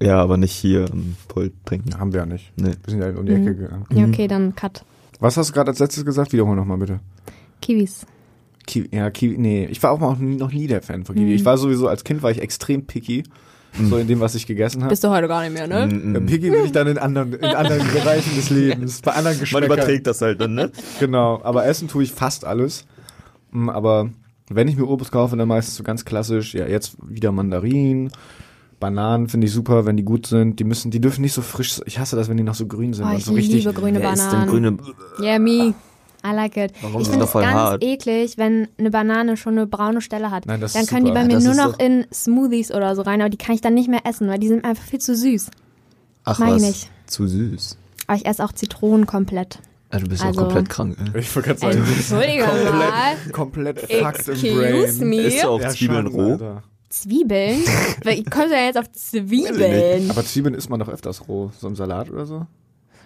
Ja, 0.00 0.20
aber 0.20 0.36
nicht 0.36 0.52
hier 0.52 0.86
am 0.90 1.16
Pult 1.28 1.52
trinken. 1.64 1.98
Haben 1.98 2.12
wir 2.12 2.20
ja 2.20 2.26
nicht. 2.26 2.52
Nee. 2.56 2.72
Wir 2.84 2.90
sind 2.90 3.00
ja 3.00 3.10
um 3.10 3.26
die 3.26 3.32
Ecke 3.32 3.54
gegangen. 3.54 3.86
Ja, 3.90 4.04
okay, 4.06 4.26
dann 4.26 4.54
Cut. 4.54 4.84
Was 5.20 5.36
hast 5.36 5.50
du 5.50 5.54
gerade 5.54 5.70
als 5.70 5.78
letztes 5.78 6.04
gesagt? 6.04 6.32
Wiederhol 6.32 6.56
nochmal 6.56 6.78
bitte. 6.78 7.00
Kiwis. 7.60 8.04
Kiwi, 8.66 8.88
ja, 8.92 9.10
Kiwi, 9.10 9.38
nee, 9.38 9.66
ich 9.66 9.82
war 9.82 9.92
auch 9.92 10.00
noch 10.00 10.18
nie, 10.18 10.36
noch 10.36 10.52
nie 10.52 10.66
der 10.66 10.82
Fan 10.82 11.04
von 11.04 11.14
Kiwi. 11.14 11.34
Ich 11.34 11.44
war 11.44 11.58
sowieso, 11.58 11.88
als 11.88 12.04
Kind 12.04 12.22
war 12.22 12.30
ich 12.30 12.40
extrem 12.40 12.86
picky, 12.86 13.24
so 13.80 13.96
in 13.96 14.06
dem, 14.06 14.20
was 14.20 14.34
ich 14.34 14.46
gegessen 14.46 14.82
habe. 14.82 14.90
Bist 14.90 15.02
du 15.04 15.08
heute 15.10 15.28
gar 15.28 15.42
nicht 15.42 15.52
mehr, 15.54 15.66
ne? 15.66 15.86
Mm, 15.86 16.12
mm. 16.12 16.26
Picky 16.26 16.50
bin 16.50 16.64
ich 16.64 16.72
dann 16.72 16.86
in 16.86 16.98
anderen, 16.98 17.32
in 17.34 17.44
anderen 17.44 17.86
Bereichen 17.92 18.34
des 18.36 18.50
Lebens, 18.50 19.00
bei 19.00 19.12
anderen 19.12 19.36
Man 19.36 19.40
Geschmäckern. 19.40 19.72
überträgt 19.72 20.06
das 20.06 20.20
halt 20.20 20.40
dann, 20.40 20.54
ne? 20.54 20.70
Genau, 21.00 21.40
aber 21.42 21.66
essen 21.66 21.88
tue 21.88 22.02
ich 22.04 22.12
fast 22.12 22.44
alles. 22.44 22.84
Mm, 23.50 23.68
Aber 23.70 24.10
wenn 24.50 24.68
ich 24.68 24.76
mir 24.76 24.86
Obst 24.86 25.10
kaufe, 25.12 25.36
dann 25.36 25.48
meistens 25.48 25.76
so 25.76 25.82
ganz 25.82 26.04
klassisch, 26.04 26.54
ja, 26.54 26.66
jetzt 26.66 26.96
wieder 27.06 27.32
Mandarinen, 27.32 28.10
Bananen 28.80 29.28
finde 29.28 29.46
ich 29.46 29.52
super, 29.52 29.86
wenn 29.86 29.96
die 29.96 30.02
gut 30.02 30.26
sind. 30.26 30.58
Die 30.58 30.64
müssen, 30.64 30.90
die 30.90 31.00
dürfen 31.00 31.22
nicht 31.22 31.32
so 31.32 31.40
frisch, 31.40 31.80
ich 31.86 31.98
hasse 31.98 32.16
das, 32.16 32.28
wenn 32.28 32.36
die 32.36 32.42
noch 32.42 32.54
so 32.56 32.66
grün 32.66 32.92
sind. 32.92 33.06
Oh, 33.06 33.10
und 33.10 33.16
ich 33.16 33.24
so 33.24 33.32
richtig, 33.32 33.64
liebe 33.64 33.72
grüne 33.72 34.00
Wer 34.00 34.12
ist 34.12 34.22
denn 34.24 34.46
Bananen. 34.46 34.76
grüne? 34.76 34.76
Yeah, 35.20 35.38
me. 35.38 35.72
I 36.24 36.32
like 36.34 36.56
it. 36.56 36.72
Warum? 36.80 36.96
Ich 36.96 37.02
Ist 37.02 37.08
finde 37.10 37.26
doch 37.26 37.34
es 37.34 37.40
ganz 37.40 37.54
hart. 37.54 37.82
eklig, 37.82 38.38
wenn 38.38 38.68
eine 38.78 38.90
Banane 38.90 39.36
schon 39.36 39.54
eine 39.58 39.66
braune 39.66 40.00
Stelle 40.00 40.30
hat. 40.30 40.46
Nein, 40.46 40.60
das 40.60 40.72
dann 40.74 40.82
ist 40.82 40.88
können 40.88 41.04
die 41.04 41.10
super. 41.10 41.20
bei 41.20 41.26
mir 41.26 41.34
Das 41.34 41.44
nur 41.44 41.54
noch 41.54 41.78
in 41.78 42.06
Smoothies 42.12 42.70
oder 42.72 42.94
so 42.94 43.02
rein, 43.02 43.20
aber 43.20 43.30
die 43.30 43.38
kann 43.38 43.54
ich 43.54 43.60
dann 43.60 43.74
nicht 43.74 43.88
mehr 43.88 44.00
essen, 44.04 44.28
weil 44.28 44.38
die 44.38 44.48
sind 44.48 44.64
einfach 44.64 44.84
viel 44.84 45.00
zu 45.00 45.16
süß. 45.16 45.50
Ach 46.24 46.38
Mag 46.38 46.48
ich 46.50 46.54
was, 46.56 46.62
nicht. 46.62 46.90
zu 47.06 47.26
süß. 47.26 47.76
Aber 48.06 48.16
ich 48.16 48.26
esse 48.26 48.44
auch 48.44 48.52
Zitronen 48.52 49.06
komplett. 49.06 49.58
Ah, 49.90 49.98
du 49.98 50.06
bist 50.08 50.24
Also- 50.24 50.40
auch 50.40 50.44
komplett 50.44 50.68
krank. 50.70 50.96
Ey. 51.12 51.20
Ich 51.20 51.34
wollte 51.34 51.48
gerade 51.54 51.60
sagen, 51.60 51.84
Entschuldige 51.84 52.44
mal. 52.44 53.16
komplett 53.32 53.80
fucked 53.80 53.90
im 53.90 54.06
Excuse 54.06 54.98
Brain. 54.98 55.08
me. 55.08 55.16
Isst 55.22 55.42
du 55.42 55.48
auch 55.48 55.60
Ja, 55.60 55.68
Zwiebeln 55.70 56.06
schon, 56.06 56.14
roh? 56.20 56.32
Alter. 56.32 56.62
Zwiebeln? 56.88 57.58
Wie 58.04 58.22
kommst 58.24 58.46
du 58.46 58.54
denn 58.54 58.64
jetzt 58.66 58.78
auf 58.78 58.90
Zwiebeln? 58.92 60.10
Aber 60.10 60.24
Zwiebeln 60.24 60.54
isst 60.54 60.70
man 60.70 60.78
doch 60.80 60.88
öfters 60.88 61.26
roh, 61.28 61.50
so 61.58 61.66
im 61.68 61.74
Salat 61.76 62.10
oder 62.10 62.26
so. 62.26 62.46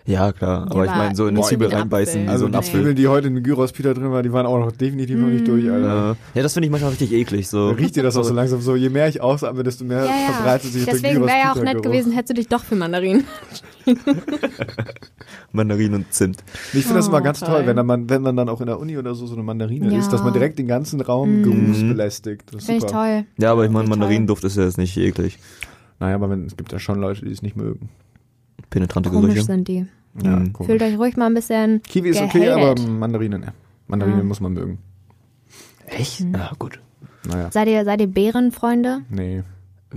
Ja, 0.06 0.32
klar. 0.32 0.66
Aber 0.70 0.84
ich 0.84 0.90
aber 0.90 0.98
meine, 1.02 1.16
so 1.16 1.26
in 1.26 1.36
eine 1.36 1.44
Zwiebel 1.44 1.66
Apfel. 1.66 1.80
reinbeißen, 1.80 2.24
wie 2.24 2.28
Also 2.28 2.44
so 2.46 2.48
die 2.52 2.56
Apfel. 2.56 2.72
Zwiebeln, 2.74 2.94
die 2.96 3.08
heute 3.08 3.26
in 3.26 3.34
den 3.34 3.42
Gyros 3.42 3.72
Peter 3.72 3.92
drin 3.92 4.12
waren, 4.12 4.22
die 4.22 4.32
waren 4.32 4.46
auch 4.46 4.58
noch 4.60 4.70
definitiv 4.70 5.18
noch 5.18 5.26
nicht 5.26 5.48
durch, 5.48 5.68
Alter. 5.68 6.16
Ja, 6.34 6.42
das 6.42 6.52
finde 6.52 6.66
ich 6.66 6.70
manchmal 6.70 6.90
richtig 6.92 7.12
eklig. 7.12 7.48
So. 7.48 7.70
Riecht 7.70 7.96
dir 7.96 8.04
das 8.04 8.16
auch 8.16 8.22
so 8.22 8.32
langsam 8.32 8.60
so, 8.60 8.76
je 8.76 8.88
mehr 8.88 9.08
ich 9.08 9.20
ausatme, 9.20 9.64
desto 9.64 9.84
mehr 9.84 10.04
Ja, 10.04 10.10
ja. 10.10 10.32
verbreitet 10.32 10.72
sich 10.72 10.84
der 10.84 10.94
Deswegen 10.94 11.20
wäre 11.26 11.38
ja 11.38 11.52
auch 11.52 11.62
nett 11.62 11.82
gewesen, 11.82 12.12
hättest 12.12 12.30
du 12.30 12.34
dich 12.34 12.46
doch 12.48 12.62
für 12.62 12.76
Mandarinen. 12.76 13.24
Mandarinen 15.52 15.94
und 16.02 16.12
Zimt. 16.12 16.42
Ich 16.72 16.82
finde 16.84 16.94
das 16.96 17.06
Oh, 17.06 17.10
immer 17.10 17.20
ganz 17.20 17.40
toll. 17.40 17.48
toll, 17.48 17.66
wenn, 17.66 17.76
dann 17.76 17.86
man, 17.86 18.08
wenn 18.10 18.22
man 18.22 18.36
dann 18.36 18.48
auch 18.48 18.60
in 18.60 18.66
der 18.66 18.78
Uni 18.78 18.96
oder 18.98 19.14
so 19.14 19.26
so 19.26 19.34
eine 19.34 19.42
Mandarine 19.42 19.90
Ja. 19.92 19.98
isst, 19.98 20.12
dass 20.12 20.22
man 20.22 20.32
direkt 20.32 20.58
den 20.58 20.66
ganzen 20.66 21.00
Raum 21.00 21.42
geruchsbelästigt. 21.42 22.42
Das 22.52 22.62
ist 22.62 22.66
Finde 22.66 22.76
ich 22.78 22.82
super. 22.90 22.92
toll. 23.04 23.24
Ja, 23.38 23.52
aber 23.52 23.64
ich 23.64 23.70
meine. 23.70 23.88
Mandarinenduft 23.88 24.44
ist 24.44 24.56
ja 24.56 24.64
jetzt 24.64 24.78
nicht 24.78 24.96
eklig. 24.96 25.38
Naja, 25.98 26.14
aber 26.16 26.28
wenn, 26.30 26.44
es 26.46 26.56
gibt 26.56 26.72
ja 26.72 26.78
schon 26.78 27.00
Leute, 27.00 27.24
die 27.24 27.32
es 27.32 27.42
nicht 27.42 27.56
mögen. 27.56 27.88
Penetrante 28.70 29.10
Komisch 29.10 29.34
Gerüche. 29.34 29.44
sind 29.46 29.68
die. 29.68 29.86
Ja, 30.22 30.30
Mhm. 30.36 30.52
Fühlt 30.64 30.82
euch 30.82 30.98
ruhig 30.98 31.16
mal 31.16 31.26
ein 31.26 31.34
bisschen 31.34 31.82
Kiwi 31.82 32.08
ist 32.10 32.20
okay, 32.22 32.48
aber 32.48 32.74
Mandarine, 32.80 33.38
ne. 33.38 33.52
Mandarine 33.86 34.20
Ah. 34.22 34.24
muss 34.24 34.40
man 34.40 34.52
mögen. 34.54 34.78
Echt? 35.86 36.20
Ja, 36.20 36.50
gut. 36.58 36.80
Naja, 37.28 37.50
Seid 37.50 37.68
ihr, 37.68 37.84
seid 37.84 38.00
ihr 38.00 38.06
Bärenfreunde? 38.08 39.02
nee. 39.10 39.42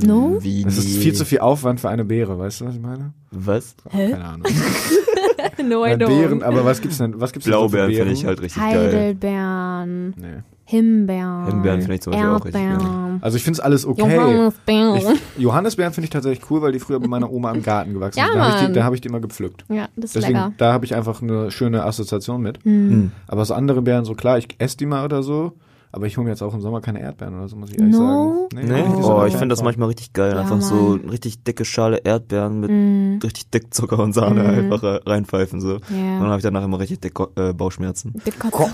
No? 0.01 0.37
Wie 0.41 0.63
Es 0.65 0.77
ist 0.77 0.97
viel 0.99 1.13
zu 1.13 1.25
viel 1.25 1.39
Aufwand 1.39 1.79
für 1.81 1.89
eine 1.89 2.05
Beere, 2.05 2.37
weißt 2.37 2.61
du, 2.61 2.65
was 2.67 2.75
ich 2.75 2.79
meine? 2.81 3.11
Was? 3.31 3.75
Hä? 3.89 4.11
Keine 4.11 4.23
Ahnung. 4.23 4.43
no, 5.67 5.83
Nein, 5.85 5.97
Beeren, 5.97 6.43
aber 6.43 6.63
was 6.63 6.79
gibt's 6.79 6.99
denn, 6.99 7.19
was 7.19 7.33
gibt's 7.33 7.47
Blaubeeren 7.47 7.89
Beeren? 7.89 8.05
finde 8.07 8.13
ich 8.19 8.25
halt 8.25 8.39
richtig 8.41 8.61
geil. 8.61 8.85
Heidelbeeren, 8.87 10.09
Nee. 10.15 10.43
Himbeeren, 10.69 11.47
Himbeeren 11.47 11.79
finde 11.81 11.95
ich 11.95 12.01
zum 12.01 12.13
Beispiel 12.13 12.29
auch 12.29 12.45
richtig 12.45 12.53
geil. 12.61 12.71
Erdbeeren, 12.73 13.17
Also 13.21 13.37
ich 13.37 13.43
finde 13.43 13.55
es 13.55 13.59
alles 13.59 13.87
okay. 13.87 14.15
Johannisbeeren. 14.15 14.95
Ich, 14.97 15.41
Johannisbeeren 15.41 15.93
finde 15.93 16.05
ich 16.05 16.09
tatsächlich 16.11 16.51
cool, 16.51 16.61
weil 16.61 16.71
die 16.73 16.79
früher 16.79 16.99
bei 16.99 17.07
meiner 17.07 17.31
Oma 17.31 17.51
im 17.53 17.63
Garten 17.63 17.93
gewachsen 17.93 18.19
Ja, 18.19 18.27
sind. 18.27 18.35
Da 18.37 18.43
habe 18.43 18.53
ich, 18.61 18.67
die- 18.67 18.73
da 18.73 18.83
hab 18.83 18.93
ich 18.93 19.01
die 19.01 19.07
immer 19.07 19.19
gepflückt. 19.19 19.65
Ja, 19.67 19.87
das 19.95 20.05
ist 20.11 20.15
Deswegen, 20.17 20.33
lecker. 20.37 20.53
da 20.57 20.71
habe 20.73 20.85
ich 20.85 20.93
einfach 20.93 21.23
eine 21.23 21.49
schöne 21.49 21.83
Assoziation 21.85 22.41
mit. 22.43 22.63
Hm. 22.63 23.11
Aber 23.27 23.45
so 23.45 23.55
andere 23.55 23.81
Beeren, 23.81 24.05
so 24.05 24.13
klar, 24.13 24.37
ich 24.37 24.47
esse 24.59 24.77
die 24.77 24.85
mal 24.85 25.03
oder 25.05 25.23
so, 25.23 25.53
aber 25.91 26.05
ich 26.05 26.17
hole 26.17 26.25
mir 26.25 26.31
jetzt 26.31 26.41
auch 26.43 26.53
im 26.53 26.61
Sommer 26.61 26.81
keine 26.81 27.01
Erdbeeren 27.01 27.35
oder 27.35 27.47
so, 27.47 27.55
muss 27.55 27.71
ich 27.71 27.79
ehrlich 27.79 27.95
No? 27.95 28.47
sagen. 28.51 28.67
Nee? 28.67 28.83
Oh, 29.01 29.11
auch 29.11 29.25
ich 29.25 29.33
finde 29.35 29.49
das 29.49 29.63
manchmal 29.63 29.87
richtig 29.89 30.13
geil. 30.13 30.33
Ja, 30.33 30.41
Einfach 30.41 30.61
so 30.61 30.75
Mann. 30.97 31.09
richtig 31.09 31.43
dicke 31.43 31.65
Schale 31.65 31.97
Erdbeeren 32.03 32.59
mit 32.59 32.69
Mm, 32.69 33.19
richtig 33.23 33.49
dick 33.49 33.73
Zucker 33.73 33.99
und 33.99 34.13
Sahne 34.13 34.43
einfach 34.45 34.83
re- 34.83 35.01
reinpfeifen. 35.05 35.59
So. 35.61 35.75
Und 35.75 35.81
dann 35.89 36.21
habe 36.27 36.37
ich 36.37 36.43
danach 36.43 36.63
immer 36.63 36.79
richtig 36.79 36.99
dick 37.01 37.13
äh, 37.35 37.53
Bauchschmerzen. 37.53 38.13
Dickkotze. 38.25 38.73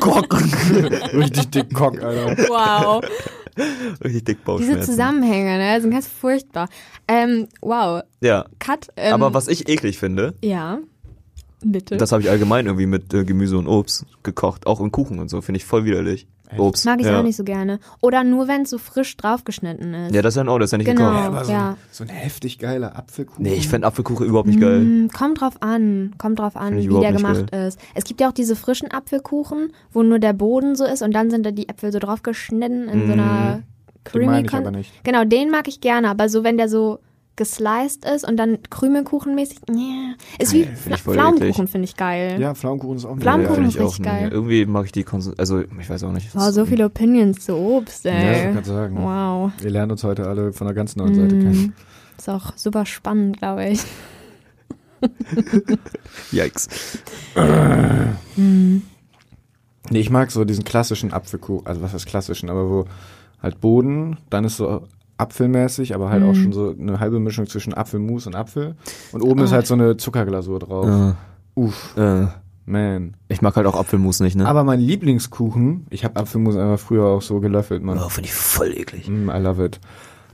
Kock. 0.00 0.36
Richtig 1.14 1.50
dick 1.50 1.72
Kock, 1.74 2.02
Alter. 2.02 2.36
Wow. 2.48 3.02
Richtig 4.04 4.24
dick 4.24 4.36
Diese 4.38 4.44
Bauchschmerzen. 4.44 4.82
Zusammenhänge, 4.90 5.58
ne, 5.58 5.80
sind 5.80 5.90
ganz 5.92 6.06
furchtbar. 6.08 6.68
Ähm, 7.08 7.46
wow. 7.60 8.02
Ja, 8.20 8.46
Cut. 8.58 8.88
Ähm, 8.96 9.14
aber 9.14 9.32
was 9.34 9.48
ich 9.48 9.68
eklig 9.68 9.98
finde, 9.98 10.34
Ja. 10.42 10.78
Bitte. 11.66 11.96
das 11.96 12.12
habe 12.12 12.20
ich 12.22 12.28
allgemein 12.28 12.66
irgendwie 12.66 12.84
mit 12.86 13.14
äh, 13.14 13.24
Gemüse 13.24 13.56
und 13.56 13.66
Obst 13.68 14.04
gekocht. 14.22 14.66
Auch 14.66 14.80
in 14.80 14.92
Kuchen 14.92 15.18
und 15.18 15.30
so, 15.30 15.40
finde 15.40 15.56
ich 15.58 15.64
voll 15.64 15.84
widerlich. 15.86 16.26
Obst. 16.56 16.84
Mag 16.84 17.00
ich 17.00 17.06
ja. 17.06 17.18
auch 17.18 17.22
nicht 17.22 17.36
so 17.36 17.42
gerne. 17.44 17.80
Oder 18.00 18.22
nur, 18.22 18.46
wenn 18.48 18.62
es 18.62 18.70
so 18.70 18.78
frisch 18.78 19.16
draufgeschnitten 19.16 19.92
ist. 19.94 20.14
Ja, 20.14 20.22
das 20.22 20.34
ist 20.34 20.36
ja 20.36 20.42
ein, 20.52 20.60
das 20.60 20.66
ist 20.68 20.72
ja 20.72 20.78
nicht 20.78 20.86
Genau. 20.86 21.08
gekocht. 21.10 21.24
aber 21.24 21.44
so, 21.44 21.52
ja. 21.52 21.70
ein, 21.70 21.76
so 21.90 22.04
ein 22.04 22.10
heftig 22.10 22.58
geiler 22.58 22.96
Apfelkuchen. 22.96 23.42
Nee, 23.42 23.54
ich 23.54 23.68
fände 23.68 23.86
Apfelkuchen 23.86 24.26
überhaupt 24.26 24.48
nicht 24.48 24.60
geil. 24.60 24.80
Mm, 24.80 25.08
kommt 25.08 25.40
drauf 25.40 25.54
an, 25.60 26.14
kommt 26.18 26.38
drauf 26.38 26.56
an, 26.56 26.78
ich 26.78 26.88
wie 26.88 27.00
der 27.00 27.12
gemacht 27.12 27.50
ist. 27.50 27.78
Es 27.94 28.04
gibt 28.04 28.20
ja 28.20 28.28
auch 28.28 28.32
diese 28.32 28.56
frischen 28.56 28.90
Apfelkuchen, 28.90 29.72
wo 29.92 30.02
nur 30.02 30.18
der 30.18 30.32
Boden 30.32 30.76
so 30.76 30.84
ist 30.84 31.02
und 31.02 31.12
dann 31.14 31.30
sind 31.30 31.44
da 31.46 31.50
die 31.50 31.68
Äpfel 31.68 31.90
so 31.92 31.98
drauf 31.98 32.22
geschnitten 32.22 32.88
in 32.88 33.06
so 33.06 33.12
einer 33.14 33.54
Den 33.56 33.64
creamy 34.04 34.26
meine 34.26 34.46
ich 34.46 34.50
Kon- 34.52 34.60
aber 34.60 34.70
nicht. 34.70 34.92
Genau, 35.04 35.24
den 35.24 35.50
mag 35.50 35.66
ich 35.66 35.80
gerne, 35.80 36.08
aber 36.10 36.28
so 36.28 36.44
wenn 36.44 36.56
der 36.58 36.68
so 36.68 36.98
gesliced 37.36 38.04
ist 38.04 38.26
und 38.26 38.36
dann 38.36 38.58
Krümelkuchenmäßig, 38.70 39.58
yeah. 39.68 40.14
ist 40.38 40.52
wie 40.52 40.64
Fla 40.64 40.96
Pflaumenkuchen 40.96 41.66
finde 41.66 41.86
ich 41.86 41.96
geil. 41.96 42.40
Ja, 42.40 42.54
Pflaumenkuchen 42.54 42.96
ist 42.96 43.04
auch 43.04 43.14
nicht 43.14 43.22
Pflaumenkuchen 43.22 43.62
geil. 43.64 43.68
ist 43.68 43.80
richtig 43.80 44.04
geil. 44.04 44.28
Irgendwie 44.32 44.66
mag 44.66 44.86
ich 44.86 44.92
die 44.92 45.04
Konsum 45.04 45.34
also 45.36 45.60
ich 45.60 45.90
weiß 45.90 46.04
auch 46.04 46.12
nicht. 46.12 46.28
Oh, 46.36 46.50
so 46.50 46.64
viele 46.64 46.84
Opinions 46.86 47.44
zu 47.44 47.56
Obst, 47.56 48.04
Ja, 48.04 48.12
ey. 48.12 48.48
ich 48.48 48.54
kann 48.54 48.64
sagen. 48.64 48.96
wow. 49.02 49.50
Wir 49.58 49.70
lernen 49.70 49.92
uns 49.92 50.04
heute 50.04 50.26
alle 50.26 50.52
von 50.52 50.66
einer 50.66 50.74
ganz 50.74 50.96
neuen 50.96 51.14
Seite 51.14 51.38
kennen. 51.38 51.74
Mm, 51.76 52.18
ist 52.18 52.28
auch 52.28 52.52
super 52.56 52.86
spannend, 52.86 53.38
glaube 53.38 53.68
ich. 53.68 53.82
Yikes. 56.32 56.68
Nee, 59.90 60.00
ich 60.00 60.10
mag 60.10 60.30
so 60.30 60.44
diesen 60.44 60.64
klassischen 60.64 61.12
Apfelkuchen, 61.12 61.66
also 61.66 61.82
was 61.82 61.92
heißt 61.92 62.06
klassischen, 62.06 62.48
aber 62.48 62.70
wo 62.70 62.84
halt 63.42 63.60
Boden, 63.60 64.16
dann 64.30 64.44
ist 64.44 64.56
so 64.56 64.84
apfelmäßig, 65.18 65.94
aber 65.94 66.10
halt 66.10 66.22
Mhm. 66.22 66.28
auch 66.30 66.34
schon 66.34 66.52
so 66.52 66.74
eine 66.78 67.00
halbe 67.00 67.20
Mischung 67.20 67.46
zwischen 67.46 67.74
Apfelmus 67.74 68.26
und 68.26 68.34
Apfel. 68.34 68.74
Und 69.12 69.22
oben 69.22 69.40
ist 69.42 69.50
Oh. 69.50 69.54
halt 69.54 69.66
so 69.66 69.74
eine 69.74 69.96
Zuckerglasur 69.96 70.58
drauf. 70.58 70.86
Äh, 70.86 71.60
Uff, 71.60 71.96
äh, 71.96 72.26
man. 72.66 73.14
ich 73.28 73.42
mag 73.42 73.54
halt 73.56 73.66
auch 73.66 73.76
Apfelmus 73.78 74.20
nicht, 74.20 74.36
ne? 74.36 74.46
Aber 74.46 74.64
mein 74.64 74.80
Lieblingskuchen, 74.80 75.86
ich 75.90 76.04
habe 76.04 76.16
Apfelmus 76.18 76.56
einfach 76.56 76.78
früher 76.80 77.06
auch 77.06 77.22
so 77.22 77.40
gelöffelt, 77.40 77.82
man. 77.82 77.98
oh, 77.98 78.08
finde 78.08 78.28
ich 78.28 78.34
voll 78.34 78.72
eklig. 78.76 79.08
Mm, 79.08 79.30
I 79.30 79.38
love 79.38 79.64
it. 79.64 79.80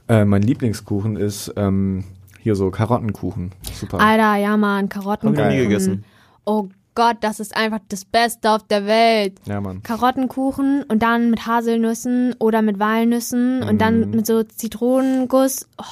Äh, 0.08 0.24
mein 0.24 0.42
Lieblingskuchen 0.42 1.16
ist 1.16 1.52
ähm, 1.56 2.04
hier 2.40 2.54
so 2.56 2.70
Karottenkuchen. 2.70 3.52
Super. 3.74 4.00
Alter, 4.00 4.36
ja 4.36 4.56
Mann, 4.56 4.84
Hab 4.84 4.90
Karottenkuchen. 4.90 5.34
ich 5.38 5.44
noch 5.44 5.52
nie 5.54 5.62
gegessen. 5.62 6.04
Oh 6.46 6.68
Gott, 7.00 7.16
das 7.22 7.40
ist 7.40 7.56
einfach 7.56 7.78
das 7.88 8.04
Beste 8.04 8.50
auf 8.50 8.62
der 8.64 8.84
Welt. 8.84 9.40
Ja, 9.46 9.58
Mann. 9.62 9.82
Karottenkuchen 9.82 10.82
und 10.82 11.02
dann 11.02 11.30
mit 11.30 11.46
Haselnüssen 11.46 12.34
oder 12.38 12.60
mit 12.60 12.78
Walnüssen 12.78 13.62
und 13.62 13.80
dann 13.80 14.10
mit 14.10 14.26
so 14.26 14.42
Zitronenguss. 14.42 15.66
Oh, 15.78 15.84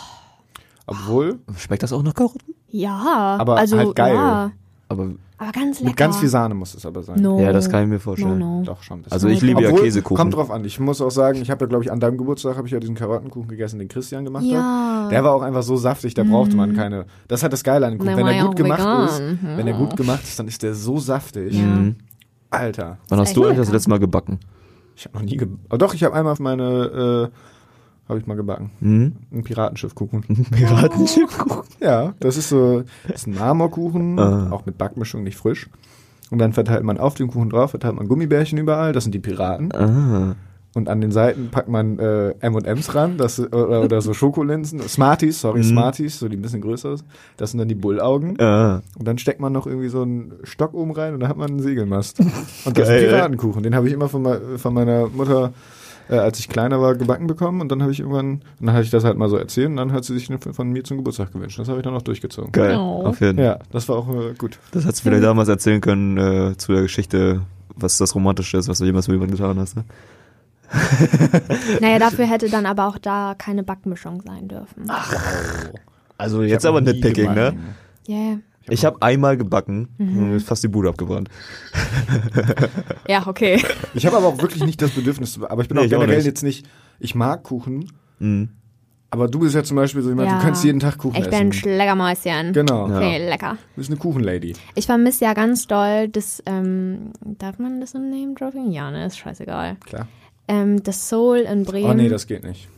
Obwohl, 0.86 1.38
Schmeckt 1.56 1.82
das 1.82 1.94
auch 1.94 2.02
nach 2.02 2.12
Karotten? 2.12 2.54
ja, 2.68 3.36
Aber 3.40 3.56
also 3.56 3.78
halt 3.78 3.96
geil. 3.96 4.14
ja, 4.14 4.50
Aber 4.90 5.10
aber 5.36 5.52
ganz 5.52 5.78
lecker. 5.80 5.88
mit 5.90 5.96
ganz 5.98 6.16
viel 6.16 6.28
Sahne 6.28 6.54
muss 6.54 6.74
es 6.74 6.84
aber 6.86 7.02
sein. 7.02 7.20
No. 7.20 7.38
ja, 7.40 7.52
das 7.52 7.68
kann 7.70 7.82
ich 7.82 7.88
mir 7.88 7.94
No, 7.96 8.00
vorstellen. 8.00 8.38
no. 8.38 8.62
Doch, 8.64 8.82
schon 8.82 8.98
ein 8.98 9.02
bisschen. 9.02 9.12
Also 9.12 9.28
ich 9.28 9.42
liebe 9.42 9.62
ja 9.62 9.68
Obwohl, 9.68 9.82
Käsekuchen. 9.82 10.16
Kommt 10.16 10.34
drauf 10.34 10.50
an. 10.50 10.64
Ich 10.64 10.80
muss 10.80 11.00
auch 11.02 11.10
sagen, 11.10 11.40
ich 11.42 11.50
habe 11.50 11.64
ja, 11.64 11.68
glaube 11.68 11.84
ich, 11.84 11.92
an 11.92 12.00
deinem 12.00 12.16
Geburtstag 12.16 12.56
habe 12.56 12.66
ich 12.66 12.72
ja 12.72 12.80
diesen 12.80 12.94
Karottenkuchen 12.94 13.48
gegessen, 13.48 13.78
den 13.78 13.88
Christian 13.88 14.24
gemacht 14.24 14.44
Ja. 14.44 15.02
hat. 15.04 15.12
Der 15.12 15.22
war 15.24 15.32
auch 15.34 15.42
einfach 15.42 15.62
so 15.62 15.76
saftig, 15.76 16.14
da 16.14 16.24
brauchte 16.24 16.56
man 16.56 16.74
keine. 16.74 17.04
Das 17.28 17.42
hat 17.42 17.52
das 17.52 17.62
Geile 17.62 17.86
an 17.86 17.92
dem 17.92 17.98
Kuchen. 17.98 18.08
Der 18.08 18.16
Wenn 18.16 18.26
er 18.26 18.32
ja 18.36 18.46
gut 18.46 18.56
gemacht 18.56 18.80
vegan. 18.80 19.04
ist, 19.08 19.22
wenn 19.58 19.66
er 19.66 19.74
gut 19.74 19.96
gemacht 19.96 20.22
ist, 20.24 20.38
dann 20.38 20.48
ist 20.48 20.62
der 20.62 20.74
so 20.74 20.98
saftig. 20.98 21.52
Ja. 21.54 21.62
Mhm. 21.66 21.96
Alter. 22.50 22.96
Wann 23.10 23.20
hast 23.20 23.36
du 23.36 23.44
eigentlich 23.44 23.58
das 23.58 23.70
letzte 23.70 23.90
Mal 23.90 23.98
gebacken? 23.98 24.40
Ich 24.96 25.04
habe 25.04 25.18
noch 25.18 25.22
nie 25.24 25.36
gebacken. 25.36 25.64
Oh, 25.70 25.76
doch, 25.76 25.92
ich 25.94 26.02
habe 26.02 26.14
einmal 26.14 26.32
auf 26.32 26.40
meine, 26.40 27.30
äh, 27.30 27.38
habe 28.08 28.18
ich 28.18 28.26
mal 28.26 28.34
gebacken. 28.36 28.70
Mhm. 28.80 29.12
Ein 29.32 29.42
Piratenschiffkuchen. 29.44 30.22
Piratenschiffkuchen. 30.50 31.64
ja, 31.80 32.14
das 32.20 32.36
ist 32.36 32.48
so, 32.48 32.82
das 33.06 33.22
ist 33.22 33.26
ein 33.26 33.34
Marmorkuchen, 33.34 34.18
Ah. 34.18 34.50
auch 34.50 34.66
mit 34.66 34.78
Backmischung, 34.78 35.22
nicht 35.24 35.36
frisch. 35.36 35.68
Und 36.30 36.38
dann 36.38 36.52
verteilt 36.52 36.84
man 36.84 36.98
auf 36.98 37.14
den 37.14 37.28
Kuchen 37.28 37.50
drauf, 37.50 37.70
verteilt 37.70 37.96
man 37.96 38.08
Gummibärchen 38.08 38.58
überall, 38.58 38.92
das 38.92 39.04
sind 39.04 39.14
die 39.14 39.18
Piraten. 39.18 39.72
Ah. 39.74 40.34
Und 40.74 40.90
an 40.90 41.00
den 41.00 41.10
Seiten 41.10 41.48
packt 41.50 41.68
man 41.70 41.98
äh, 41.98 42.34
M&M's 42.40 42.94
ran, 42.94 43.16
das, 43.16 43.40
oder, 43.40 43.82
oder 43.82 44.00
so 44.02 44.12
Schokolinsen, 44.12 44.80
Smarties, 44.82 45.40
sorry, 45.40 45.60
Mhm. 45.60 45.64
Smarties, 45.64 46.18
so 46.18 46.28
die 46.28 46.36
ein 46.36 46.42
bisschen 46.42 46.60
größer 46.60 46.92
ist. 46.92 47.04
Das 47.38 47.50
sind 47.50 47.58
dann 47.58 47.68
die 47.68 47.74
Bullaugen. 47.74 48.38
Ah. 48.40 48.82
Und 48.98 49.08
dann 49.08 49.16
steckt 49.16 49.40
man 49.40 49.52
noch 49.52 49.66
irgendwie 49.66 49.88
so 49.88 50.02
einen 50.02 50.34
Stock 50.44 50.74
oben 50.74 50.92
rein 50.92 51.14
und 51.14 51.20
dann 51.20 51.30
hat 51.30 51.38
man 51.38 51.48
einen 51.50 51.60
Segelmast. 51.60 52.20
Und 52.20 52.28
das 52.78 52.86
ist 52.86 52.88
Geil. 52.88 53.04
ein 53.04 53.08
Piratenkuchen. 53.08 53.62
Den 53.62 53.74
habe 53.74 53.88
ich 53.88 53.94
immer 53.94 54.08
von, 54.10 54.26
von 54.58 54.74
meiner 54.74 55.08
Mutter, 55.08 55.52
äh, 56.08 56.16
als 56.16 56.38
ich 56.38 56.48
kleiner 56.48 56.80
war, 56.80 56.94
gebacken 56.94 57.26
bekommen. 57.26 57.60
Und 57.60 57.70
dann 57.70 57.82
habe 57.82 57.92
ich 57.92 58.00
irgendwann, 58.00 58.42
und 58.60 58.66
dann 58.66 58.72
hatte 58.74 58.84
ich 58.84 58.90
das 58.90 59.04
halt 59.04 59.16
mal 59.16 59.28
so 59.28 59.36
erzählt 59.36 59.68
und 59.68 59.76
dann 59.76 59.92
hat 59.92 60.04
sie 60.04 60.14
sich 60.14 60.26
von, 60.26 60.54
von 60.54 60.70
mir 60.70 60.84
zum 60.84 60.96
Geburtstag 60.98 61.32
gewünscht. 61.32 61.58
Das 61.58 61.68
habe 61.68 61.78
ich 61.78 61.84
dann 61.84 61.94
auch 61.94 62.02
durchgezogen. 62.02 62.52
Geil. 62.52 62.76
Oh. 62.76 63.04
Auf 63.04 63.20
jeden 63.20 63.36
Fall. 63.36 63.44
Ja, 63.44 63.58
das 63.70 63.88
war 63.88 63.96
auch 63.96 64.08
äh, 64.08 64.34
gut. 64.36 64.58
Das 64.72 64.84
hättest 64.84 65.04
du 65.04 65.10
vielleicht 65.10 65.24
damals 65.24 65.48
erzählen 65.48 65.80
können 65.80 66.16
äh, 66.16 66.56
zu 66.56 66.72
der 66.72 66.82
Geschichte, 66.82 67.42
was 67.76 67.98
das 67.98 68.14
Romantische 68.14 68.56
ist, 68.56 68.68
was 68.68 68.78
du 68.78 68.84
jemals 68.84 69.08
mit 69.08 69.14
jemandem 69.16 69.36
getan 69.36 69.58
hast. 69.58 69.76
Ne? 69.76 69.84
Naja, 71.80 71.98
dafür 71.98 72.26
hätte 72.26 72.50
dann 72.50 72.66
aber 72.66 72.88
auch 72.88 72.98
da 72.98 73.34
keine 73.36 73.62
Backmischung 73.62 74.20
sein 74.20 74.48
dürfen. 74.48 74.90
Also 76.18 76.42
Ich 76.42 76.50
jetzt 76.50 76.66
aber 76.66 76.80
nitpicking, 76.80 77.28
ne? 77.28 77.34
gebacken. 77.34 77.74
Yeah. 78.08 78.38
Ich 78.70 78.84
habe 78.84 79.00
einmal 79.02 79.36
gebacken 79.36 79.88
Mhm. 79.98 80.40
fast 80.40 80.62
die 80.64 80.68
Bude 80.68 80.88
abgebrannt. 80.88 81.28
Ja, 83.08 83.26
okay. 83.26 83.62
Ich 83.94 84.06
habe 84.06 84.16
aber 84.16 84.26
auch 84.26 84.42
wirklich 84.42 84.64
nicht 84.64 84.80
das 84.82 84.90
Bedürfnis, 84.90 85.40
aber 85.42 85.62
ich 85.62 85.68
bin 85.68 85.76
Nee, 85.76 85.82
auch 85.82 85.86
ich 85.86 85.94
auch 85.94 86.00
generell 86.00 86.18
nicht. 86.18 86.26
jetzt 86.26 86.42
nicht, 86.42 86.66
ich 86.98 87.14
mag 87.14 87.42
Kuchen, 87.42 87.90
Mhm. 88.18 88.50
aber 89.10 89.28
du 89.28 89.38
bist 89.40 89.54
ja 89.54 89.62
zum 89.62 89.76
Beispiel 89.76 90.02
so 90.02 90.10
jemand, 90.10 90.28
Ja. 90.28 90.36
du 90.38 90.42
kannst 90.44 90.64
jeden 90.64 90.80
Tag 90.80 90.98
Kuchen 90.98 91.16
Ich 91.16 91.22
bin 91.24 91.32
essen. 91.32 91.46
ein 91.46 91.52
Schlägermäuschen. 91.52 92.52
Genau. 92.52 92.88
Ja. 92.88 92.96
Okay, 92.96 93.28
lecker. 93.28 93.52
Du 93.74 93.80
bist 93.80 93.90
eine 93.90 93.98
Kuchenlady. 93.98 94.54
Ich 94.74 94.86
vermisse 94.86 95.24
ja 95.24 95.32
ganz 95.34 95.66
doll 95.66 96.08
das, 96.08 96.42
ähm, 96.46 97.12
darf 97.24 97.58
man 97.58 97.80
das 97.80 97.94
im 97.94 98.10
Name 98.10 98.34
dropping? 98.34 98.70
Ja, 98.72 98.90
ne, 98.90 99.06
ist 99.06 99.18
scheißegal. 99.18 99.76
Klar. 99.86 100.06
Ähm, 100.48 100.82
das 100.82 101.08
Soul 101.08 101.38
in 101.38 101.64
Bremen. 101.64 101.90
Oh 101.90 101.94
nee, 101.94 102.08
das 102.08 102.26
geht 102.26 102.42
nicht. 102.42 102.68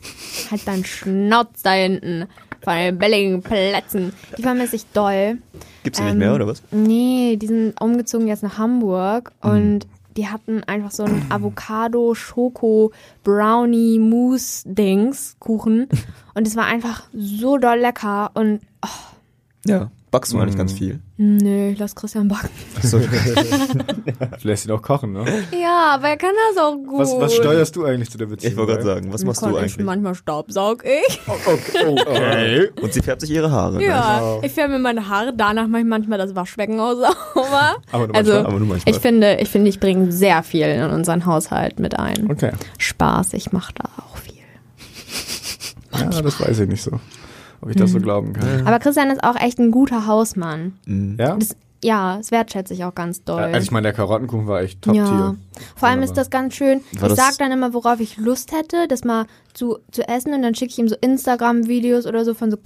halt 0.51 0.61
dein 0.67 0.83
Schnauz 0.85 1.47
da 1.63 1.71
hinten 1.71 2.25
von 2.61 2.75
den 2.75 2.97
billigen 2.97 3.41
Plätzen. 3.41 4.13
Die 4.37 4.43
vermisse 4.43 4.75
ich 4.75 4.85
doll. 4.93 5.37
Gibt's 5.83 5.97
die 5.99 6.03
Ähm, 6.03 6.09
nicht 6.11 6.19
mehr, 6.19 6.35
oder 6.35 6.47
was? 6.47 6.61
Nee, 6.71 7.37
die 7.37 7.47
sind 7.47 7.79
umgezogen 7.81 8.27
jetzt 8.27 8.43
nach 8.43 8.57
Hamburg 8.57 9.31
Mhm. 9.43 9.49
und 9.49 9.87
die 10.17 10.27
hatten 10.27 10.61
einfach 10.65 10.91
so 10.91 11.03
ein 11.03 11.25
Avocado, 11.31 12.13
Schoko, 12.13 12.91
Brownie, 13.23 13.97
Mousse 13.99 14.63
Dings, 14.67 15.37
Kuchen. 15.39 15.87
Und 16.33 16.45
es 16.47 16.55
war 16.57 16.65
einfach 16.65 17.03
so 17.13 17.57
doll 17.57 17.79
lecker 17.79 18.31
und 18.35 18.59
Ja. 19.65 19.91
Backst 20.11 20.33
du 20.33 20.39
eigentlich 20.39 20.55
Mhm. 20.55 20.57
ganz 20.57 20.73
viel? 20.73 20.99
nö, 21.15 21.69
ich 21.69 21.79
lass 21.79 21.95
Christian 21.95 22.27
backen. 22.27 22.49
Achso. 22.75 22.99
du 22.99 23.07
lässt 24.43 24.65
ihn 24.65 24.71
auch 24.71 24.81
kochen, 24.81 25.13
ne? 25.13 25.23
Ja, 25.57 25.93
aber 25.95 26.09
er 26.09 26.17
kann 26.17 26.31
das 26.49 26.61
auch 26.61 26.75
gut. 26.75 26.99
Was, 26.99 27.17
was 27.17 27.33
steuerst 27.33 27.73
du 27.77 27.85
eigentlich 27.85 28.11
zu 28.11 28.17
der 28.17 28.25
Beziehung? 28.25 28.51
Ich 28.51 28.57
wollte 28.57 28.73
gerade 28.73 28.83
sagen, 28.83 29.13
was 29.13 29.23
machst 29.23 29.41
du 29.41 29.51
ich, 29.51 29.57
eigentlich? 29.57 29.77
Manchmal 29.85 30.15
staubsaug 30.15 30.83
ich. 30.83 31.21
Okay. 31.25 31.95
okay. 31.95 32.69
Und 32.81 32.91
sie 32.91 33.01
färbt 33.01 33.21
sich 33.21 33.29
ihre 33.29 33.49
Haare. 33.51 33.77
Ne? 33.77 33.85
Ja, 33.85 34.39
ich 34.41 34.51
färbe 34.51 34.73
mir 34.73 34.79
meine 34.79 35.07
Haare, 35.07 35.33
danach 35.33 35.67
mache 35.67 35.81
ich 35.83 35.87
manchmal 35.87 36.17
das 36.17 36.35
Waschbecken 36.35 36.77
auch 36.81 36.93
sauber. 36.93 37.77
Aber 37.93 38.07
nur 38.07 38.15
also, 38.15 38.33
manchmal. 38.33 38.51
Aber 38.51 38.59
nur 38.59 38.67
manchmal. 38.67 38.93
ich 38.93 39.01
finde, 39.01 39.37
ich 39.39 39.49
finde, 39.49 39.69
ich 39.69 39.79
bringe 39.79 40.11
sehr 40.11 40.43
viel 40.43 40.65
in 40.65 40.89
unseren 40.89 41.25
Haushalt 41.25 41.79
mit 41.79 41.97
ein. 41.97 42.29
Okay. 42.29 42.51
Spaß, 42.79 43.31
ich 43.33 43.53
mache 43.53 43.73
da 43.75 43.85
auch 44.03 44.17
viel. 44.17 44.33
Ja, 45.97 46.21
das 46.21 46.39
weiß 46.41 46.59
ich 46.59 46.67
nicht 46.67 46.83
so. 46.83 46.99
Ob 47.61 47.69
ich 47.69 47.75
das 47.75 47.91
so 47.91 47.99
glauben 47.99 48.33
kann. 48.33 48.65
Aber 48.65 48.79
Christian 48.79 49.09
ist 49.11 49.23
auch 49.23 49.35
echt 49.35 49.59
ein 49.59 49.71
guter 49.71 50.07
Hausmann. 50.07 50.73
Mhm. 50.85 51.17
Ja? 51.19 51.37
Das, 51.37 51.55
ja, 51.83 52.17
das 52.17 52.31
wertschätze 52.31 52.73
ich 52.73 52.83
auch 52.83 52.93
ganz 52.93 53.23
doll. 53.23 53.41
Also 53.41 53.63
ich 53.63 53.71
meine, 53.71 53.85
der 53.85 53.93
Karottenkuchen 53.93 54.47
war 54.47 54.61
echt 54.61 54.81
top 54.81 54.95
ja. 54.95 55.05
tier. 55.05 55.37
Vor 55.75 55.89
allem 55.89 56.03
ist 56.03 56.13
das 56.13 56.29
ganz 56.29 56.55
schön. 56.55 56.81
War 56.99 57.09
ich 57.09 57.15
sag 57.15 57.37
dann 57.37 57.51
immer, 57.51 57.73
worauf 57.73 57.99
ich 57.99 58.17
Lust 58.17 58.51
hätte, 58.51 58.87
das 58.87 59.03
mal 59.03 59.25
zu, 59.53 59.79
zu 59.91 60.07
essen 60.07 60.33
und 60.33 60.41
dann 60.41 60.55
schicke 60.55 60.71
ich 60.71 60.79
ihm 60.79 60.87
so 60.87 60.95
Instagram-Videos 60.99 62.05
oder 62.05 62.23
so 62.23 62.33
von 62.33 62.51
so 62.51 62.57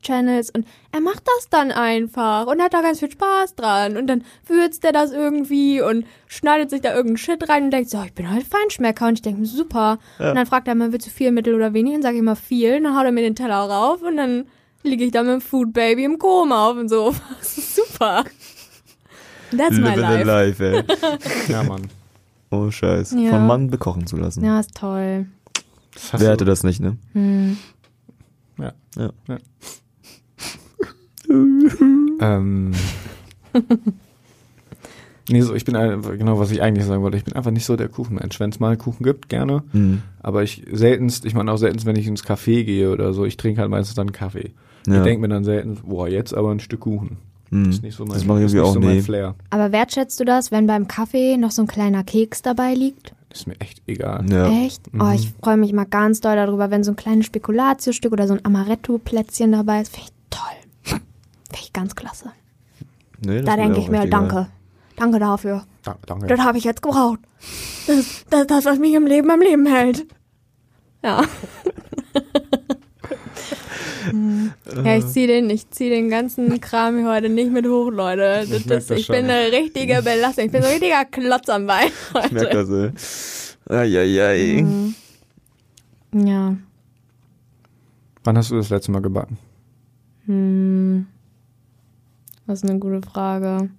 Koch-Channels 0.00 0.50
und 0.50 0.66
er 0.92 1.00
macht 1.00 1.22
das 1.26 1.48
dann 1.48 1.70
einfach 1.70 2.46
und 2.46 2.60
hat 2.60 2.74
da 2.74 2.82
ganz 2.82 2.98
viel 2.98 3.10
Spaß 3.10 3.54
dran 3.54 3.96
und 3.96 4.06
dann 4.06 4.24
würzt 4.46 4.84
er 4.84 4.92
das 4.92 5.12
irgendwie 5.12 5.80
und 5.80 6.04
schneidet 6.26 6.70
sich 6.70 6.80
da 6.80 6.90
irgendeinen 6.90 7.18
Shit 7.18 7.48
rein 7.48 7.64
und 7.64 7.70
denkt 7.70 7.90
so, 7.90 8.02
ich 8.02 8.12
bin 8.12 8.30
halt 8.30 8.44
Feinschmecker 8.44 9.08
und 9.08 9.14
ich 9.14 9.22
denke 9.22 9.40
mir, 9.40 9.46
super. 9.46 9.98
Und 10.18 10.34
dann 10.34 10.46
fragt 10.46 10.68
er 10.68 10.74
mal, 10.74 10.92
willst 10.92 11.06
du 11.06 11.10
viel, 11.10 11.32
mittel 11.32 11.54
oder 11.54 11.72
wenig? 11.72 11.94
Und 11.94 12.02
sage 12.02 12.14
ich 12.14 12.20
immer 12.20 12.36
viel, 12.36 12.76
und 12.76 12.84
dann 12.84 12.96
haut 12.96 13.04
er 13.04 13.12
mir 13.12 13.22
den 13.22 13.36
Teller 13.36 13.56
rauf 13.56 14.02
und 14.02 14.16
dann 14.16 14.46
liege 14.82 15.04
ich 15.04 15.12
da 15.12 15.22
mit 15.22 15.32
dem 15.32 15.40
Food 15.40 15.72
Baby 15.72 16.04
im 16.04 16.18
Koma 16.18 16.70
auf 16.70 16.76
dem 16.76 16.88
Sofa. 16.88 17.20
Das 17.40 17.58
ist 17.58 17.76
super. 17.76 18.24
That's 19.56 19.78
my 19.78 19.94
life. 19.96 20.24
life, 20.24 20.64
ey. 20.64 20.84
Ja, 21.52 21.62
Mann. 21.62 21.88
Oh 22.50 22.70
Scheiß. 22.70 23.14
Ja. 23.16 23.30
Von 23.30 23.46
Mann 23.46 23.70
bekochen 23.70 24.06
zu 24.06 24.16
lassen. 24.16 24.44
Ja, 24.44 24.60
ist 24.60 24.74
toll. 24.74 25.26
Wer 26.12 26.30
hätte 26.30 26.44
das 26.44 26.62
nicht, 26.62 26.80
ne? 26.80 26.96
Hm. 27.12 27.58
Ja. 28.58 28.72
Ja. 28.96 29.10
ja. 29.28 29.38
Ähm. 31.30 32.72
Nee, 35.28 35.42
so, 35.42 35.54
ich 35.54 35.64
bin 35.64 35.74
genau, 35.74 36.40
was 36.40 36.50
ich 36.50 36.60
eigentlich 36.60 36.84
sagen 36.86 37.02
wollte, 37.02 37.16
ich 37.16 37.24
bin 37.24 37.34
einfach 37.34 37.52
nicht 37.52 37.64
so 37.64 37.76
der 37.76 37.88
Kuchenmensch. 37.88 38.40
Wenn 38.40 38.50
es 38.50 38.58
mal 38.58 38.76
Kuchen 38.76 39.04
gibt, 39.04 39.28
gerne. 39.28 39.62
Mhm. 39.72 40.02
Aber 40.20 40.42
ich 40.42 40.64
seltenst, 40.72 41.24
ich 41.24 41.34
meine 41.34 41.52
auch 41.52 41.56
seltenst, 41.56 41.86
wenn 41.86 41.94
ich 41.94 42.08
ins 42.08 42.24
Café 42.24 42.64
gehe 42.64 42.90
oder 42.90 43.12
so, 43.12 43.24
ich 43.24 43.36
trinke 43.36 43.60
halt 43.60 43.70
meistens 43.70 43.94
dann 43.94 44.10
Kaffee. 44.10 44.52
Ja. 44.88 44.96
Ich 44.96 45.02
denke 45.02 45.20
mir 45.20 45.28
dann 45.28 45.44
selten, 45.44 45.78
boah, 45.84 46.08
jetzt 46.08 46.34
aber 46.34 46.50
ein 46.50 46.58
Stück 46.58 46.80
Kuchen. 46.80 47.18
Mhm. 47.50 47.66
Das 47.66 47.76
ist 47.76 47.82
nicht 47.82 47.96
so 47.96 48.04
mein, 48.04 48.14
Das 48.14 48.24
mache 48.24 48.40
ich 48.40 48.46
ist 48.46 48.54
irgendwie 48.54 48.60
nicht 48.62 48.70
auch 48.70 48.74
so 48.74 48.80
mein 48.80 48.96
nie. 48.96 49.02
Flair. 49.02 49.34
Aber 49.50 49.70
wertschätzt 49.70 50.18
du 50.18 50.24
das, 50.24 50.50
wenn 50.50 50.66
beim 50.66 50.88
Kaffee 50.88 51.36
noch 51.36 51.52
so 51.52 51.62
ein 51.62 51.68
kleiner 51.68 52.02
Keks 52.02 52.42
dabei 52.42 52.74
liegt? 52.74 53.14
Ist 53.32 53.46
mir 53.46 53.54
echt 53.60 53.82
egal. 53.86 54.24
Ja. 54.28 54.50
Echt? 54.64 54.82
Oh, 54.98 55.12
ich 55.14 55.30
freue 55.40 55.58
mich 55.58 55.70
immer 55.70 55.84
ganz 55.86 56.20
doll 56.20 56.34
darüber, 56.34 56.72
wenn 56.72 56.82
so 56.82 56.90
ein 56.90 56.96
kleines 56.96 57.26
Spekulatiusstück 57.26 58.12
oder 58.12 58.26
so 58.26 58.34
ein 58.34 58.44
Amaretto-Plätzchen 58.44 59.52
dabei 59.52 59.82
ist. 59.82 59.94
Finde 59.94 60.08
ich 60.08 60.36
toll. 60.36 60.59
Finde 61.50 61.64
ich 61.64 61.72
ganz 61.72 61.94
klasse. 61.96 62.32
Nee, 63.24 63.42
Da 63.42 63.56
denke 63.56 63.80
ich 63.80 63.88
mir, 63.88 64.02
egal. 64.04 64.08
danke. 64.28 64.46
Danke 64.96 65.18
dafür. 65.18 65.64
Da, 65.82 65.96
danke. 66.06 66.26
Das 66.26 66.40
habe 66.40 66.58
ich 66.58 66.64
jetzt 66.64 66.82
gebraucht. 66.82 67.20
Das 67.86 68.24
das, 68.30 68.46
das, 68.46 68.64
was 68.66 68.78
mich 68.78 68.94
im 68.94 69.06
Leben 69.06 69.30
am 69.30 69.40
Leben 69.40 69.66
hält. 69.66 70.06
Ja. 71.02 71.22
ja, 74.84 74.96
ich 74.96 75.06
ziehe 75.06 75.26
den, 75.26 75.48
ich 75.50 75.70
zieh 75.70 75.88
den 75.90 76.08
ganzen 76.10 76.60
Kram 76.60 76.98
hier 76.98 77.08
heute 77.08 77.28
nicht 77.28 77.50
mit 77.50 77.66
hoch, 77.66 77.90
Leute. 77.90 78.46
Das, 78.48 78.50
Ich 78.50 78.66
das, 78.66 78.90
ich 78.90 79.06
bin 79.08 79.24
eine 79.30 79.52
richtige 79.52 80.02
Belastung. 80.02 80.46
Ich 80.46 80.52
bin 80.52 80.62
so 80.62 80.68
ein 80.68 80.74
richtiger 80.74 81.04
Klotz 81.06 81.48
am 81.48 81.66
Bein 81.66 81.88
Ich 82.24 82.32
merke 82.32 82.58
heute. 82.58 82.92
das, 82.92 83.56
ey. 83.68 83.76
Eieiei. 83.76 84.62
Mhm. 84.62 84.94
Ja. 86.12 86.56
Wann 88.24 88.36
hast 88.36 88.50
du 88.50 88.56
das 88.56 88.68
letzte 88.70 88.90
Mal 88.92 89.00
gebacken? 89.00 89.38
Hm. 90.26 91.06
Das 92.50 92.64
ist 92.64 92.68
eine 92.68 92.80
gute 92.80 93.00
Frage. 93.00 93.70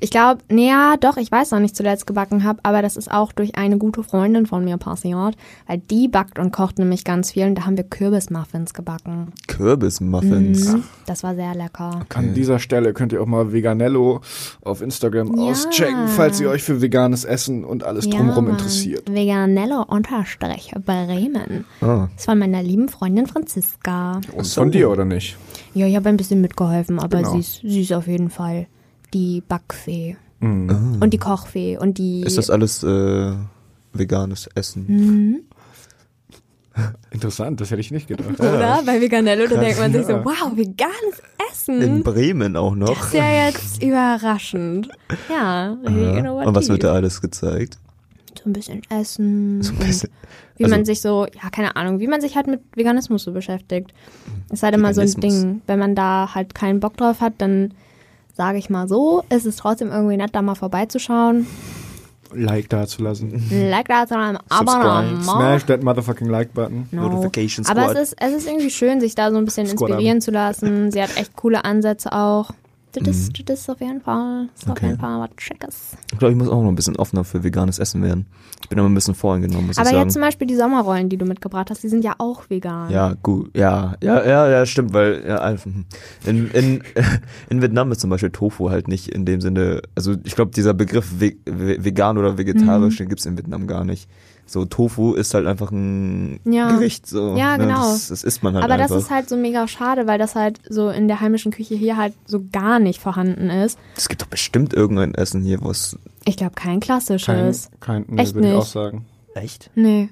Ich 0.00 0.10
glaube, 0.10 0.40
naja, 0.50 0.96
doch, 0.98 1.18
ich 1.18 1.30
weiß 1.30 1.52
noch 1.52 1.60
nicht 1.60 1.76
zuletzt 1.76 2.04
gebacken 2.04 2.42
habe, 2.42 2.58
aber 2.64 2.82
das 2.82 2.96
ist 2.96 3.08
auch 3.12 3.30
durch 3.30 3.54
eine 3.54 3.78
gute 3.78 4.02
Freundin 4.02 4.44
von 4.46 4.64
mir 4.64 4.76
passiert, 4.76 5.36
weil 5.68 5.78
die 5.88 6.08
backt 6.08 6.40
und 6.40 6.50
kocht 6.50 6.80
nämlich 6.80 7.04
ganz 7.04 7.30
viel 7.30 7.46
und 7.46 7.54
da 7.54 7.64
haben 7.66 7.76
wir 7.76 7.84
Kürbismuffins 7.84 8.74
gebacken. 8.74 9.32
Kürbismuffins. 9.46 10.72
Mhm. 10.72 10.82
Das 11.06 11.22
war 11.22 11.36
sehr 11.36 11.54
lecker. 11.54 12.00
An 12.12 12.34
dieser 12.34 12.58
Stelle 12.58 12.92
könnt 12.92 13.12
ihr 13.12 13.22
auch 13.22 13.26
mal 13.26 13.52
Veganello 13.52 14.20
auf 14.62 14.82
Instagram 14.82 15.36
Ja. 15.36 15.52
auschecken, 15.52 16.08
falls 16.08 16.40
ihr 16.40 16.50
euch 16.50 16.64
für 16.64 16.82
veganes 16.82 17.24
Essen 17.24 17.64
und 17.64 17.84
alles 17.84 18.08
drumherum 18.08 18.46
Mann. 18.46 18.54
interessiert. 18.54 19.08
Veganello 19.08 19.82
unterstrich 19.86 20.72
Bremen. 20.84 21.64
Ah. 21.80 22.08
Das 22.12 22.22
ist 22.22 22.24
von 22.24 22.38
meiner 22.40 22.64
lieben 22.64 22.88
Freundin 22.88 23.28
Franziska. 23.28 24.20
Und 24.32 24.44
von 24.48 24.72
dir, 24.72 24.90
oder 24.90 25.04
nicht? 25.04 25.36
Ja, 25.78 25.86
ich 25.86 25.96
habe 25.96 26.08
ein 26.08 26.16
bisschen 26.16 26.40
mitgeholfen, 26.40 26.98
aber 26.98 27.18
Genau. 27.18 27.32
sie, 27.32 27.38
ist, 27.40 27.60
sie 27.62 27.80
ist 27.82 27.92
auf 27.92 28.06
jeden 28.06 28.30
Fall 28.30 28.66
die 29.14 29.42
Backfee. 29.46 30.16
Mhm. 30.40 30.98
Und 31.00 31.12
die 31.14 31.18
Kochfee 31.18 31.78
und 31.78 31.98
die. 31.98 32.22
Ist 32.22 32.38
das 32.38 32.50
alles 32.50 32.82
äh, 32.84 33.32
veganes 33.92 34.48
Essen? 34.54 34.84
Mhm. 34.88 35.40
Interessant, 37.10 37.60
das 37.60 37.70
hätte 37.72 37.80
ich 37.80 37.90
nicht 37.90 38.06
gedacht. 38.06 38.38
Oder? 38.38 38.82
Bei 38.86 39.00
Veganello, 39.00 39.48
da 39.48 39.56
denkt 39.56 39.80
man 39.80 39.92
sich 39.92 40.04
so, 40.06 40.12
Ja. 40.12 40.24
wow, 40.24 40.52
veganes 40.56 41.22
Essen. 41.50 41.82
In 41.82 42.02
Bremen 42.04 42.54
auch 42.56 42.74
noch. 42.76 42.88
Das 42.96 43.06
ist 43.06 43.14
ja 43.14 43.46
jetzt 43.46 43.82
überraschend. 43.82 44.88
Ja, 45.28 45.72
innovativ. 45.84 46.46
Und 46.46 46.54
was 46.54 46.68
wird 46.68 46.84
da 46.84 46.92
alles 46.92 47.20
gezeigt? 47.20 47.78
So 48.40 48.48
ein 48.48 48.52
bisschen 48.52 48.82
Essen. 48.90 49.60
So 49.62 49.72
ein 49.72 49.78
bisschen- 49.78 50.10
Wie 50.58 50.64
also- 50.64 50.76
man 50.76 50.84
sich 50.84 51.00
so, 51.00 51.26
ja, 51.42 51.50
keine 51.50 51.76
Ahnung, 51.76 52.00
wie 52.00 52.06
man 52.08 52.20
sich 52.20 52.36
halt 52.36 52.46
mit 52.46 52.60
Veganismus 52.74 53.22
so 53.22 53.32
beschäftigt. 53.32 53.92
Ist 54.50 54.62
halt 54.62 54.74
immer 54.74 54.92
so 54.92 55.00
ein. 55.00 55.08
Ding. 55.08 55.62
Wenn 55.66 55.78
man 55.78 55.94
da 55.94 56.34
halt 56.34 56.54
keinen 56.54 56.80
Bock 56.80 56.96
drauf 56.96 57.20
hat, 57.20 57.34
dann 57.38 57.72
sage 58.34 58.58
ich 58.58 58.70
mal 58.70 58.88
so, 58.88 59.24
ist 59.30 59.46
es 59.46 59.56
trotzdem 59.56 59.90
irgendwie 59.90 60.16
nett, 60.16 60.30
da 60.34 60.42
mal 60.42 60.54
vorbeizuschauen. 60.54 61.46
Like 62.32 62.68
da 62.68 62.86
zu 62.86 63.02
lassen. 63.02 63.42
Like 63.70 63.88
da 63.88 64.06
zu 64.06 64.16
einem 64.16 64.38
Subscribe. 64.50 64.84
Abonnement. 64.84 65.24
Smash 65.24 65.64
that 65.64 65.82
motherfucking 65.82 66.28
Like-Button. 66.28 66.88
No. 66.90 67.08
Notification 67.08 67.64
Aber 67.66 67.84
Squad. 67.84 67.96
es 67.96 68.12
ist, 68.12 68.16
es 68.20 68.32
ist 68.34 68.46
irgendwie 68.46 68.70
schön, 68.70 69.00
sich 69.00 69.14
da 69.14 69.30
so 69.30 69.38
ein 69.38 69.46
bisschen 69.46 69.66
Squad 69.66 69.90
inspirieren 69.90 70.20
zu 70.20 70.30
lassen. 70.30 70.90
Sie 70.92 71.02
hat 71.02 71.16
echt 71.16 71.36
coole 71.36 71.64
Ansätze 71.64 72.12
auch. 72.12 72.50
Das, 73.04 73.16
ist, 73.16 73.48
das 73.48 73.60
ist 73.60 73.70
auf 73.70 73.80
jeden 73.80 74.00
Fall, 74.00 74.48
ist 74.54 74.64
auf 74.64 74.72
Okay. 74.72 74.86
jeden 74.86 74.98
Fall 74.98 75.20
was 75.20 75.30
Schickes. 75.38 75.96
Ich 76.12 76.18
glaube, 76.18 76.32
ich 76.32 76.38
muss 76.38 76.48
auch 76.48 76.62
noch 76.62 76.68
ein 76.68 76.74
bisschen 76.74 76.96
offener 76.96 77.24
für 77.24 77.42
veganes 77.44 77.78
Essen 77.78 78.02
werden. 78.02 78.26
Ich 78.62 78.68
bin 78.68 78.78
immer 78.78 78.88
ein 78.88 78.94
bisschen 78.94 79.14
voreingenommen, 79.14 79.68
muss 79.68 79.78
Aber 79.78 79.86
ich 79.88 79.92
sagen. 79.92 80.04
jetzt 80.06 80.12
zum 80.14 80.22
Beispiel 80.22 80.46
die 80.46 80.56
Sommerrollen, 80.56 81.08
die 81.08 81.16
du 81.16 81.24
mitgebracht 81.24 81.70
hast, 81.70 81.82
die 81.82 81.88
sind 81.88 82.04
ja 82.04 82.14
auch 82.18 82.48
vegan. 82.50 82.90
Ja, 82.90 83.14
gut, 83.22 83.56
ja, 83.56 83.94
ja, 84.02 84.24
ja, 84.24 84.48
ja, 84.48 84.66
stimmt, 84.66 84.92
weil 84.92 85.24
ja, 85.26 85.40
einfach, 85.40 85.66
hm. 85.66 85.84
in, 86.26 86.50
in, 86.50 86.82
in 87.50 87.62
Vietnam 87.62 87.92
ist 87.92 88.00
zum 88.00 88.10
Beispiel 88.10 88.30
Tofu 88.30 88.70
halt 88.70 88.88
nicht 88.88 89.08
in 89.08 89.24
dem 89.24 89.40
Sinne, 89.40 89.82
also 89.94 90.14
ich 90.24 90.34
glaube, 90.34 90.50
dieser 90.54 90.74
Begriff 90.74 91.20
ve 91.20 91.36
ve 91.46 91.84
vegan 91.84 92.18
oder 92.18 92.38
vegetarisch, 92.38 92.96
den 92.96 93.08
gibt's 93.08 93.26
in 93.26 93.36
Vietnam 93.36 93.66
gar 93.66 93.84
nicht. 93.84 94.08
So, 94.50 94.64
Tofu 94.64 95.12
ist 95.12 95.34
halt 95.34 95.46
einfach 95.46 95.70
ein 95.70 96.40
Ja. 96.44 96.72
Gericht, 96.72 97.06
so. 97.06 97.36
Ja, 97.36 97.56
ne, 97.58 97.66
genau. 97.66 97.82
Das, 97.92 98.08
das 98.08 98.24
isst 98.24 98.42
man 98.42 98.54
halt 98.54 98.64
Aber 98.64 98.74
einfach. 98.74 98.88
das 98.88 99.04
ist 99.04 99.10
halt 99.10 99.28
so 99.28 99.36
mega 99.36 99.68
schade, 99.68 100.06
weil 100.06 100.18
das 100.18 100.34
halt 100.34 100.58
so 100.68 100.88
in 100.88 101.06
der 101.06 101.20
heimischen 101.20 101.52
Küche 101.52 101.74
hier 101.74 101.96
halt 101.98 102.14
so 102.26 102.42
gar 102.50 102.78
nicht 102.78 103.00
vorhanden 103.00 103.50
ist. 103.50 103.78
es 103.96 104.08
gibt 104.08 104.22
doch 104.22 104.26
bestimmt 104.26 104.72
irgendein 104.72 105.14
Essen 105.14 105.42
hier, 105.42 105.58
was, 105.62 105.98
Ich 106.24 106.36
glaube, 106.38 106.54
kein 106.54 106.68
Kein, 106.72 106.80
klassisches. 106.80 107.70
kein 107.80 108.04
nee, 108.08 108.22
Echt 108.22 108.34
würde 108.34 108.48
ich 108.48 108.54
nicht. 108.54 108.62
auch 108.62 108.66
sagen. 108.66 109.04
echt? 109.34 109.70
Nee. 109.74 110.08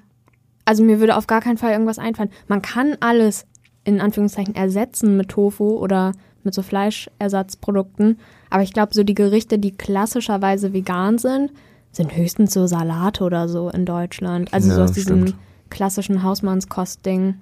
Also 0.66 0.82
mir 0.82 1.00
würde 1.00 1.16
auf 1.16 1.26
gar 1.26 1.40
keinen 1.40 1.58
Fall 1.58 1.72
irgendwas 1.72 1.98
einfallen. 1.98 2.30
Man 2.48 2.60
kann 2.60 2.96
alles 3.00 3.46
in 3.84 4.00
Anführungszeichen 4.00 4.54
ersetzen 4.54 5.16
mit 5.16 5.28
Tofu 5.28 5.78
oder 5.78 6.12
mit 6.42 6.52
so 6.54 6.62
Fleischersatzprodukten. 6.62 8.18
Aber 8.50 8.62
ich 8.62 8.72
glaube, 8.72 8.94
so 8.94 9.02
die 9.02 9.14
Gerichte, 9.14 9.58
die 9.58 9.72
klassischerweise 9.72 10.72
vegan 10.72 11.18
sind, 11.18 11.52
sind 11.96 12.14
höchstens 12.16 12.52
so 12.52 12.66
Salate 12.66 13.24
oder 13.24 13.48
so 13.48 13.68
in 13.70 13.84
Deutschland. 13.86 14.52
Also 14.52 14.70
so 14.70 14.78
Ja, 14.78 14.84
aus 14.84 14.92
diesem 14.92 15.26
stimmt. 15.28 15.40
klassischen 15.70 16.22
Hausmannskost-Ding. 16.22 17.34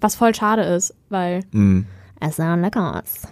Was 0.00 0.16
voll 0.16 0.34
schade 0.34 0.62
ist, 0.62 0.94
weil 1.08 1.44
Hm. 1.52 1.86
es 2.20 2.36
sehr 2.36 2.56
lecker 2.56 3.02
ist. 3.04 3.28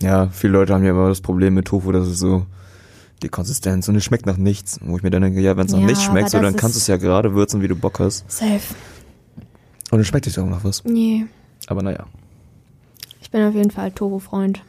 Ja, 0.00 0.28
viele 0.28 0.52
Leute 0.54 0.74
haben 0.74 0.84
ja 0.84 0.90
immer 0.90 1.08
das 1.08 1.20
Problem 1.20 1.54
mit 1.54 1.66
Tofu, 1.66 1.92
dass 1.92 2.06
es 2.06 2.18
so 2.18 2.46
die 3.22 3.28
Konsistenz 3.28 3.88
und 3.88 3.96
es 3.96 4.04
schmeckt 4.04 4.26
nach 4.26 4.36
nichts. 4.36 4.78
Wo 4.82 4.96
ich 4.96 5.02
mir 5.02 5.10
dann 5.10 5.22
denke, 5.22 5.40
ja, 5.40 5.56
wenn 5.56 5.66
es 5.66 5.72
nach 5.72 5.80
Ja, 5.80 5.86
nichts 5.86 6.02
schmeckt, 6.04 6.30
so, 6.30 6.40
dann 6.40 6.56
kannst 6.56 6.76
du 6.76 6.78
es 6.78 6.86
ja 6.86 6.96
gerade 6.96 7.34
würzen, 7.34 7.62
wie 7.62 7.68
du 7.68 7.76
Bock 7.76 8.00
hast. 8.00 8.30
Safe. 8.30 8.60
Und 9.90 9.98
dann 9.98 10.04
schmeckt 10.04 10.26
es 10.26 10.36
ja 10.36 10.42
auch 10.42 10.48
nach 10.48 10.64
was. 10.64 10.84
Nee. 10.84 11.26
Aber 11.68 11.82
naja. 11.82 12.04
Ich 13.20 13.30
bin 13.30 13.42
auf 13.42 13.54
jeden 13.54 13.70
Fall 13.70 13.90
Tofu-Freund. 13.92 14.62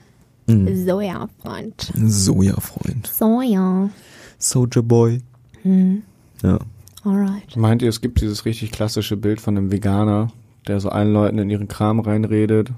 Mhm. 0.48 0.86
Soja-Freund. 0.86 1.92
Soja-Freund. 1.96 3.08
Soja. 3.08 3.90
Soldier 4.38 4.84
Boy. 4.84 5.22
Hm. 5.66 6.04
Ja. 6.44 6.60
Alright. 7.04 7.56
Meint 7.56 7.82
ihr, 7.82 7.90
es 7.90 8.02
gibt 8.02 8.22
dieses 8.22 8.46
richtig 8.46 8.72
klassische 8.72 9.18
Bild 9.18 9.42
von 9.42 9.58
einem 9.58 9.72
Veganer, 9.72 10.30
der 10.68 10.80
so 10.80 10.90
allen 10.90 11.14
Leuten 11.14 11.38
in 11.38 11.50
ihren 11.50 11.68
Kram 11.68 12.00
reinredet 12.00 12.72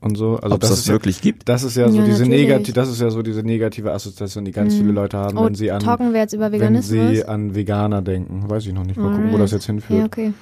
und 0.00 0.16
so? 0.16 0.36
Also 0.36 0.54
Ob 0.54 0.62
es 0.62 0.68
das, 0.68 0.70
das 0.70 0.78
ist 0.80 0.86
ja, 0.88 0.94
wirklich 0.94 1.20
gibt? 1.20 1.48
das 1.48 1.62
ist 1.64 1.76
ja 1.76 1.88
so 1.88 1.98
Ja, 1.98 2.04
diese 2.04 2.26
negative, 2.26 2.72
das 2.72 2.88
ist 2.88 3.00
ja 3.00 3.10
so 3.10 3.22
diese 3.22 3.42
negative 3.42 3.92
Assoziation, 3.92 4.44
die 4.44 4.52
ganz 4.52 4.74
viele 4.74 4.92
Leute 4.92 5.18
haben, 5.18 5.36
Oh, 5.38 5.46
wenn 5.46 5.54
sie 5.54 5.70
an 5.72 5.80
talken 5.80 6.12
wir 6.12 6.20
jetzt 6.20 6.32
über 6.32 6.52
wenn 6.52 6.60
Veganismus? 6.60 7.10
sie 7.10 7.24
an 7.24 7.54
Veganer 7.54 8.02
denken. 8.02 8.48
Weiß 8.48 8.66
ich 8.66 8.72
noch 8.72 8.84
nicht. 8.84 8.96
Mal 8.98 9.10
gucken, 9.14 9.32
wo 9.32 9.38
das 9.38 9.50
jetzt 9.50 9.66
hinführt. 9.66 9.98
Ja, 9.98 10.06
okay. 10.06 10.32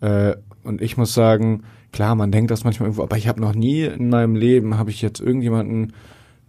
Äh, 0.00 0.36
und 0.62 0.80
ich 0.80 0.96
muss 0.96 1.12
sagen, 1.14 1.64
klar, 1.92 2.14
man 2.14 2.32
denkt 2.32 2.50
das 2.50 2.64
manchmal 2.64 2.88
irgendwo, 2.88 3.02
aber 3.02 3.16
ich 3.18 3.28
habe 3.28 3.40
noch 3.40 3.54
nie 3.54 3.82
in 3.82 4.08
meinem 4.08 4.36
Leben, 4.36 4.78
habe 4.78 4.90
ich 4.90 5.02
jetzt 5.02 5.20
irgendjemanden, 5.20 5.92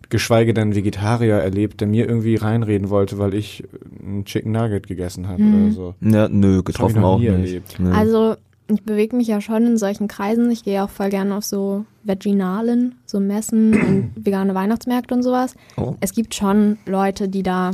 geschweige 0.09 0.53
denn 0.53 0.75
Vegetarier 0.75 1.35
erlebt, 1.35 1.81
der 1.81 1.87
mir 1.87 2.07
irgendwie 2.07 2.35
reinreden 2.35 2.89
wollte, 2.89 3.17
weil 3.17 3.33
ich 3.33 3.63
ein 4.05 4.25
Chicken 4.25 4.51
Nugget 4.51 4.87
gegessen 4.87 5.27
habe 5.27 5.41
Mhm. 5.41 5.53
oder 5.63 5.71
so. 5.71 5.95
Ja, 6.01 6.27
nö, 6.29 6.63
getroffen 6.63 7.03
auch 7.03 7.19
nie 7.19 7.29
nicht. 7.29 7.47
erlebt. 7.47 7.75
Nö. 7.79 7.91
Also, 7.91 8.35
ich 8.67 8.81
bewege 8.83 9.15
mich 9.15 9.27
ja 9.27 9.41
schon 9.41 9.65
in 9.65 9.77
solchen 9.77 10.07
Kreisen. 10.07 10.49
Ich 10.51 10.63
gehe 10.63 10.83
auch 10.83 10.89
voll 10.89 11.09
gerne 11.09 11.35
auf 11.35 11.43
so 11.45 11.85
Veginalen, 12.03 12.95
so 13.05 13.19
Messen 13.19 13.73
und 14.15 14.25
vegane 14.25 14.55
Weihnachtsmärkte 14.55 15.13
und 15.13 15.23
sowas. 15.23 15.55
oh. 15.77 15.95
Es 15.99 16.13
gibt 16.13 16.33
schon 16.35 16.77
Leute, 16.85 17.27
die 17.27 17.43
da 17.43 17.71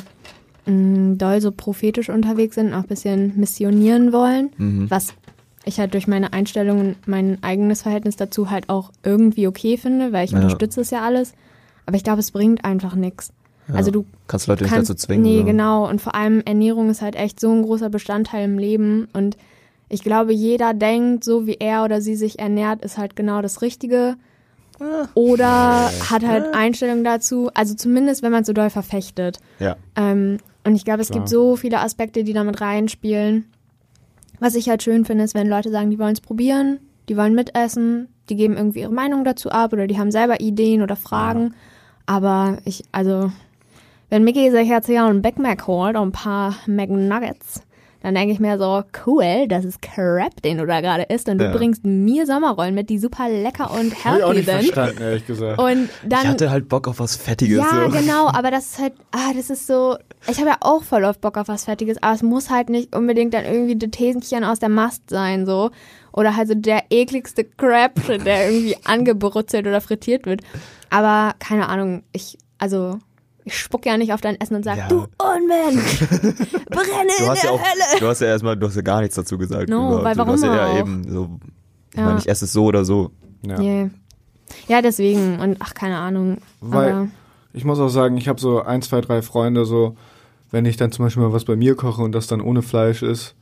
mh, 0.65 1.15
doll 1.15 1.41
so 1.41 1.52
prophetisch 1.52 2.10
unterwegs 2.10 2.56
sind, 2.56 2.74
auch 2.74 2.80
ein 2.84 2.88
bisschen 2.88 3.34
missionieren 3.39 4.13
wollen, 4.13 4.50
Mhm. 4.58 4.89
was 4.91 5.13
ich 5.65 5.80
halt 5.80 5.94
durch 5.94 6.08
meine 6.08 6.34
Einstellung 6.34 6.80
und 6.80 7.08
mein 7.08 7.38
eigenes 7.44 7.84
Verhältnis 7.84 8.15
dazu 8.15 8.50
halt 8.50 8.70
auch 8.70 8.91
irgendwie 9.04 9.48
okay 9.48 9.78
finde, 9.78 10.12
weil 10.12 10.26
ich 10.26 10.32
Ja. 10.32 10.38
unterstütze 10.39 10.82
es 10.82 10.89
ja 10.91 11.02
alles. 11.04 11.34
Aber 11.86 11.96
ich 11.96 12.04
glaube, 12.04 12.20
es 12.20 12.32
bringt 12.32 12.63
einfach 12.65 12.96
nichts. 12.96 13.34
Ja. 13.67 13.76
Also 13.76 13.91
du 13.91 14.06
kannst 14.28 14.48
Leute 14.48 14.63
nicht 14.63 14.74
kannst, 14.74 14.89
dazu 14.89 15.06
zwingen. 15.08 15.24
Nee, 15.24 15.39
so. 15.39 15.46
genau. 15.46 15.89
Und 15.89 16.02
vor 16.02 16.15
allem 16.15 16.41
Ernährung 16.41 16.89
ist 16.89 17.02
halt 17.02 17.15
echt 17.15 17.39
so 17.39 17.52
ein 17.52 17.63
großer 17.63 17.89
Bestandteil 17.89 18.46
im 18.46 18.58
Leben. 18.58 19.08
Und 19.13 19.38
ich 19.89 20.04
glaube, 20.04 20.34
jeder 20.34 20.74
denkt, 20.74 21.24
so 21.24 21.48
wie 21.48 21.58
er 21.60 21.84
oder 21.84 22.02
sie 22.02 22.15
sich 22.15 22.39
ernährt, 22.39 22.84
ist 22.84 22.98
halt 22.98 23.15
genau 23.15 23.41
das 23.41 23.62
Richtige. 23.62 24.15
Oder 25.13 25.91
hat 26.10 26.26
halt 26.26 26.56
Einstellungen 26.56 27.04
dazu. 27.04 27.52
Also 27.54 27.76
zumindest, 27.76 28.24
wenn 28.24 28.32
man 28.32 28.41
es 28.41 28.48
so 28.48 28.54
doll 28.54 28.70
verfechtet. 28.70 29.39
Ja. 29.60 29.76
Ähm, 29.96 30.38
und 30.63 30.76
ich 30.76 30.86
glaube, 30.86 31.02
es 31.02 31.10
Klar. 31.10 31.20
gibt 31.20 31.30
so 31.30 31.56
viele 31.56 31.80
Aspekte, 31.80 32.24
die 32.24 32.34
damit 32.34 32.62
reinspielen. 32.62 33.46
Was 34.39 34.56
ich 34.56 34.70
halt 34.70 34.82
schön 34.82 35.06
finde, 35.06 35.24
ist, 35.24 35.36
wenn 35.36 35.48
Leute 35.48 35.70
sagen, 35.70 35.91
die 35.91 36.00
wollen 36.00 36.13
es 36.13 36.22
probieren, 36.22 36.80
die 37.10 37.17
wollen 37.17 37.36
mitessen, 37.36 38.08
die 38.30 38.36
geben 38.36 38.58
irgendwie 38.58 38.82
ihre 38.82 38.91
Meinung 38.91 39.24
dazu 39.24 39.52
ab 39.52 39.72
oder 39.74 39.86
die 39.86 40.00
haben 40.00 40.12
selber 40.12 40.39
Ideen 40.39 40.82
oder 40.82 40.96
Fragen. 40.96 41.54
Aber 42.06 42.58
ich, 42.66 42.84
also, 42.92 43.32
wenn 44.10 44.24
Mickey 44.24 44.52
sich 44.52 44.68
jetzt 44.68 44.88
hier 44.88 45.04
einen 45.06 45.22
Big 45.22 45.40
Mac 45.40 45.68
holt 45.68 45.96
und 45.96 46.10
ein 46.10 46.12
paar 46.12 46.56
McNuggets, 46.68 47.62
dann 48.04 48.16
denke 48.16 48.34
ich 48.34 48.40
mir 48.40 48.58
so, 48.58 48.82
cool, 49.06 49.48
das 49.48 49.64
ist 49.64 49.80
Crap, 49.84 50.42
den 50.42 50.58
du 50.58 50.66
da 50.66 50.82
gerade 50.82 51.04
isst 51.04 51.30
und 51.30 51.40
Ja. 51.40 51.52
du 51.52 51.58
bringst 51.58 51.86
mir 51.86 52.26
Sommerrollen 52.26 52.74
mit, 52.74 52.90
die 52.90 52.98
super 52.98 53.30
lecker 53.30 53.70
und 53.70 53.94
Hab 54.04 54.18
ich 54.18 54.24
auch 54.24 54.30
healthy 54.34 54.38
nicht 54.40 54.46
sind. 54.50 54.64
verstanden, 54.74 55.02
ehrlich 55.04 55.28
gesagt. 55.28 55.60
Und 55.62 55.88
dann 56.04 56.22
Ich 56.24 56.28
hatte 56.28 56.50
halt 56.50 56.68
Bock 56.68 56.88
auf 56.88 57.00
was 57.00 57.16
Fettiges. 57.16 57.60
ja, 57.60 57.86
so. 57.92 57.96
genau, 57.96 58.28
aber 58.34 58.50
das 58.50 58.66
ist 58.72 58.80
halt, 58.80 58.94
ah, 59.12 59.34
das 59.36 59.52
ist 59.52 59.68
so, 59.68 59.98
ich 60.28 60.40
habe 60.40 60.50
ja 60.50 60.58
auch 60.62 60.82
voll 60.84 61.04
oft 61.04 61.22
Bock 61.22 61.38
auf 61.38 61.48
was 61.48 61.66
Fertiges, 61.66 62.02
aber 62.02 62.16
es 62.16 62.24
muss 62.24 62.50
halt 62.50 62.70
nicht 62.72 62.96
unbedingt 62.96 63.36
dann 63.36 63.46
irgendwie 63.46 63.78
das 63.78 63.92
Hähnchen 64.00 64.44
aus 64.44 64.58
der 64.58 64.70
Mast 64.70 65.04
sein, 65.12 65.46
so. 65.46 65.70
Oder 66.13 66.36
halt 66.36 66.47
so 66.50 66.56
der 66.56 66.84
ekligste 66.89 67.43
Crap, 67.43 67.95
der 68.08 68.50
irgendwie 68.52 68.76
angebrutzelt 68.86 69.65
oder 69.67 69.82
frittiert 69.82 70.26
wird. 70.26 70.41
Aber 70.89 71.34
keine 71.39 71.69
Ahnung, 71.69 72.04
ich, 72.12 72.38
also, 72.58 73.00
ich 73.45 73.58
spuck 73.58 73.86
ja 73.86 73.97
nicht 73.97 74.13
auf 74.13 74.21
dein 74.21 74.39
Essen 74.39 74.56
und 74.56 74.63
sag, 74.63 74.78
Ja. 74.78 74.88
du 74.88 75.06
Unmensch, 75.17 76.00
brenne 76.10 77.12
Du 77.17 77.24
in 77.24 77.30
hast 77.30 77.43
der 77.43 77.50
ja 77.52 77.56
auch, 77.56 77.60
Hölle. 77.62 78.00
du 78.00 78.08
hast 78.08 78.21
ja 78.21 78.28
erstmal, 78.28 78.58
du 78.58 78.67
hast 78.67 78.76
ja 78.76 78.82
gar 78.82 79.02
nichts 79.02 79.15
dazu 79.15 79.38
gesagt. 79.38 79.69
No, 79.69 79.88
überhaupt. 79.88 80.04
weil 80.04 80.13
du 80.13 80.19
warum 80.19 80.34
hast 80.34 80.43
ja 80.43 80.67
auch? 80.67 80.78
eben 80.80 81.10
so, 81.10 81.39
ich 81.91 81.97
Ja. 81.97 82.06
meine, 82.06 82.19
ich 82.19 82.28
esse 82.30 82.45
es 82.45 82.54
so 82.54 82.65
oder 82.65 82.84
so. 82.86 83.12
ja. 83.45 83.60
Yeah. 83.60 83.89
Ja, 84.67 84.82
deswegen, 84.82 85.39
und 85.39 85.58
ach, 85.62 85.74
keine 85.74 85.97
Ahnung. 85.97 86.38
Weil- 86.60 86.91
aber, 86.91 87.08
Ich 87.54 87.63
muss 87.65 87.80
auch 87.80 87.88
sagen, 87.89 88.17
ich 88.17 88.28
habe 88.28 88.39
so 88.39 88.62
ein, 88.62 88.82
zwei, 88.82 89.00
drei 89.02 89.21
Freunde, 89.21 89.65
so, 89.65 89.95
wenn 90.52 90.65
ich 90.65 90.76
dann 90.78 90.91
zum 90.91 91.06
Beispiel 91.06 91.24
mal 91.24 91.32
was 91.34 91.45
bei 91.45 91.56
mir 91.56 91.76
koche 91.76 92.02
und 92.02 92.12
das 92.12 92.28
dann 92.28 92.41
ohne 92.41 92.62
Fleisch 92.62 93.02
ist, 93.02 93.36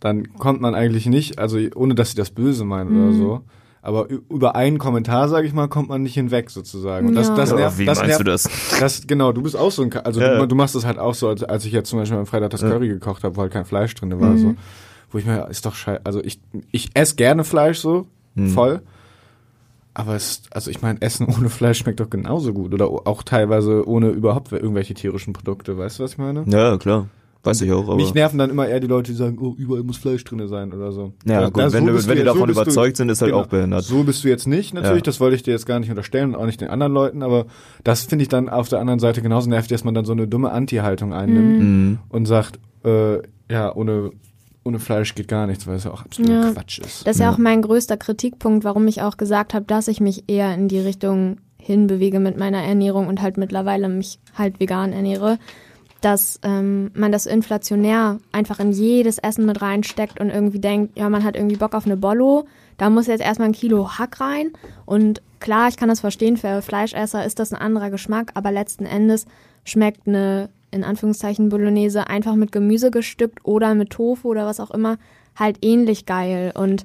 dann 0.00 0.34
kommt 0.34 0.60
man 0.60 0.74
eigentlich 0.74 1.06
nicht, 1.06 1.38
also 1.38 1.58
ohne 1.74 1.94
dass 1.94 2.10
sie 2.10 2.16
das 2.16 2.30
böse 2.30 2.64
meinen 2.64 2.90
oder 2.96 3.08
Mhm. 3.08 3.12
so. 3.12 3.40
Aber 3.82 4.08
über 4.10 4.56
einen 4.56 4.78
Kommentar, 4.78 5.28
sage 5.28 5.46
ich 5.46 5.52
mal, 5.52 5.68
kommt 5.68 5.88
man 5.88 6.02
nicht 6.02 6.14
hinweg 6.14 6.50
sozusagen. 6.50 7.06
Und 7.08 7.14
das, 7.14 7.28
Ja. 7.28 7.34
das 7.36 7.50
Ja, 7.50 7.56
nervt, 7.56 7.78
wie 7.78 7.84
das 7.84 7.98
meinst 7.98 8.08
nervt, 8.08 8.20
du 8.20 8.24
das? 8.24 8.50
Das, 8.80 9.06
genau, 9.06 9.30
du 9.32 9.42
bist 9.42 9.56
auch 9.56 9.70
so 9.70 9.82
ein, 9.82 9.92
also 9.92 10.20
Ja. 10.20 10.38
du, 10.40 10.46
du 10.48 10.54
machst 10.56 10.74
das 10.74 10.84
halt 10.84 10.98
auch 10.98 11.14
so, 11.14 11.28
als, 11.28 11.44
als 11.44 11.64
ich 11.64 11.72
jetzt 11.72 11.88
zum 11.90 12.00
Beispiel 12.00 12.18
am 12.18 12.26
Freitag 12.26 12.50
das 12.50 12.62
Ja. 12.62 12.68
Curry 12.70 12.88
gekocht 12.88 13.22
habe, 13.22 13.36
wo 13.36 13.42
halt 13.42 13.52
kein 13.52 13.64
Fleisch 13.64 13.94
drin 13.94 14.18
war, 14.20 14.32
Mhm. 14.32 14.38
so. 14.38 14.54
Wo 15.12 15.18
ich 15.18 15.24
mir, 15.24 15.46
ist 15.48 15.64
doch 15.66 15.74
scheiße, 15.76 16.00
also 16.04 16.20
ich, 16.22 16.40
ich 16.72 16.90
esse 16.94 17.14
gerne 17.14 17.44
Fleisch 17.44 17.78
so, 17.78 18.06
Mhm. 18.34 18.48
voll. 18.48 18.82
Aber 19.94 20.14
es, 20.14 20.42
also 20.50 20.70
ich 20.70 20.82
meine, 20.82 21.00
Essen 21.00 21.26
ohne 21.38 21.48
Fleisch 21.48 21.78
schmeckt 21.78 22.00
doch 22.00 22.10
genauso 22.10 22.52
gut. 22.52 22.74
Oder 22.74 22.86
auch 22.90 23.22
teilweise 23.22 23.88
ohne 23.88 24.08
überhaupt 24.10 24.52
irgendwelche 24.52 24.94
tierischen 24.94 25.32
Produkte, 25.32 25.78
weißt 25.78 25.98
du, 26.00 26.02
was 26.04 26.12
ich 26.12 26.18
meine? 26.18 26.44
Ja, 26.48 26.76
klar. 26.76 27.06
Weiß 27.46 27.60
ich 27.62 27.72
auch, 27.72 27.84
aber. 27.84 27.96
Mich 27.96 28.12
nerven 28.12 28.38
dann 28.38 28.50
immer 28.50 28.66
eher 28.68 28.80
die 28.80 28.86
Leute, 28.88 29.12
die 29.12 29.16
sagen, 29.16 29.38
oh, 29.40 29.54
überall 29.56 29.82
muss 29.84 29.96
Fleisch 29.96 30.24
drin 30.24 30.46
sein 30.48 30.72
oder 30.72 30.92
so. 30.92 31.12
ja, 31.24 31.40
Da- 31.42 31.48
gut, 31.50 31.56
wenn, 31.56 31.70
so 31.70 31.78
du, 31.78 31.80
wenn 31.86 31.86
du 31.86 31.92
die 31.92 32.08
jetzt- 32.08 32.18
so 32.18 32.24
davon 32.24 32.46
bist 32.48 32.58
du- 32.58 32.62
überzeugt 32.62 32.96
sind, 32.96 33.08
ist 33.08 33.22
halt 33.22 33.30
Genau. 33.30 33.42
auch 33.42 33.46
behindert. 33.46 33.84
So 33.84 34.02
bist 34.04 34.24
du 34.24 34.28
jetzt 34.28 34.46
nicht, 34.46 34.74
natürlich, 34.74 34.96
Ja. 34.98 35.02
das 35.04 35.20
wollte 35.20 35.36
ich 35.36 35.42
dir 35.44 35.52
jetzt 35.52 35.64
gar 35.66 35.78
nicht 35.80 35.88
unterstellen 35.90 36.34
und 36.34 36.40
auch 36.40 36.46
nicht 36.46 36.60
den 36.60 36.68
anderen 36.68 36.92
Leuten, 36.92 37.22
aber 37.22 37.46
das 37.84 38.02
finde 38.04 38.24
ich 38.24 38.28
dann 38.28 38.48
auf 38.48 38.68
der 38.68 38.80
anderen 38.80 38.98
Seite 39.00 39.22
genauso 39.22 39.48
nervig, 39.48 39.68
dass 39.68 39.84
man 39.84 39.94
dann 39.94 40.04
so 40.04 40.12
eine 40.12 40.26
dumme 40.28 40.50
Anti-Haltung 40.50 41.12
einnimmt 41.14 41.60
Mhm. 41.60 41.98
und 42.08 42.26
sagt, 42.26 42.58
äh, 42.84 43.18
ja, 43.50 43.74
ohne, 43.74 44.10
ohne 44.64 44.78
Fleisch 44.80 45.14
geht 45.14 45.28
gar 45.28 45.46
nichts, 45.46 45.66
weil 45.68 45.76
es 45.76 45.84
ja 45.84 45.92
auch 45.92 46.04
absoluter 46.04 46.32
Ja. 46.46 46.50
Quatsch 46.52 46.80
ist. 46.80 47.06
Das 47.06 47.14
ist 47.16 47.20
ja 47.20 47.26
Ja. 47.26 47.32
auch 47.32 47.38
mein 47.38 47.62
größter 47.62 47.96
Kritikpunkt, 47.96 48.64
warum 48.64 48.88
ich 48.88 49.02
auch 49.02 49.16
gesagt 49.16 49.54
habe, 49.54 49.64
dass 49.64 49.86
ich 49.86 50.00
mich 50.00 50.24
eher 50.28 50.52
in 50.54 50.66
die 50.66 50.80
Richtung 50.80 51.36
hinbewege 51.58 52.20
mit 52.20 52.36
meiner 52.38 52.62
Ernährung 52.62 53.06
und 53.08 53.22
halt 53.22 53.38
mittlerweile 53.38 53.88
mich 53.88 54.18
halt 54.34 54.60
vegan 54.60 54.92
ernähre, 54.92 55.38
dass 56.00 56.38
ähm, 56.42 56.90
man 56.94 57.10
das 57.12 57.26
inflationär 57.26 58.18
einfach 58.32 58.60
in 58.60 58.72
jedes 58.72 59.18
Essen 59.18 59.46
mit 59.46 59.62
reinsteckt 59.62 60.20
und 60.20 60.30
irgendwie 60.30 60.58
denkt, 60.58 60.96
ja, 60.98 61.08
man 61.08 61.24
hat 61.24 61.36
irgendwie 61.36 61.56
Bock 61.56 61.74
auf 61.74 61.86
eine 61.86 61.96
Bollo, 61.96 62.46
da 62.78 62.90
muss 62.90 63.06
jetzt 63.06 63.22
erstmal 63.22 63.48
ein 63.48 63.52
Kilo 63.54 63.98
Hack 63.98 64.20
rein 64.20 64.50
und 64.84 65.22
klar, 65.40 65.68
ich 65.68 65.76
kann 65.76 65.88
das 65.88 66.00
verstehen, 66.00 66.36
für 66.36 66.60
Fleischesser 66.62 67.24
ist 67.24 67.38
das 67.38 67.52
ein 67.52 67.60
anderer 67.60 67.90
Geschmack, 67.90 68.32
aber 68.34 68.52
letzten 68.52 68.84
Endes 68.84 69.26
schmeckt 69.64 70.06
eine 70.06 70.48
in 70.70 70.84
Anführungszeichen 70.84 71.48
Bolognese 71.48 72.08
einfach 72.08 72.34
mit 72.34 72.52
Gemüse 72.52 72.90
gestückt 72.90 73.38
oder 73.44 73.74
mit 73.74 73.90
Tofu 73.90 74.28
oder 74.28 74.44
was 74.46 74.60
auch 74.60 74.70
immer 74.72 74.98
halt 75.34 75.64
ähnlich 75.64 76.04
geil 76.06 76.52
und 76.54 76.84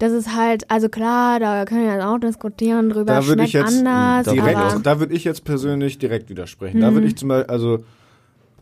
das 0.00 0.12
ist 0.12 0.36
halt, 0.36 0.70
also 0.70 0.88
klar, 0.88 1.40
da 1.40 1.64
können 1.64 1.84
wir 1.84 2.08
auch 2.08 2.18
diskutieren 2.18 2.88
drüber, 2.88 3.14
Da 3.14 3.22
schmeckt 3.22 3.48
ich 3.48 3.52
jetzt 3.54 3.78
anders, 3.84 4.32
direkt, 4.32 4.86
da 4.86 5.00
würde 5.00 5.12
ich 5.12 5.24
jetzt 5.24 5.44
persönlich 5.44 5.98
direkt 5.98 6.30
widersprechen. 6.30 6.80
Da 6.80 6.92
würde 6.92 7.00
Mhm. 7.00 7.06
ich 7.08 7.16
zum 7.16 7.28
Beispiel, 7.30 7.50
also, 7.50 7.84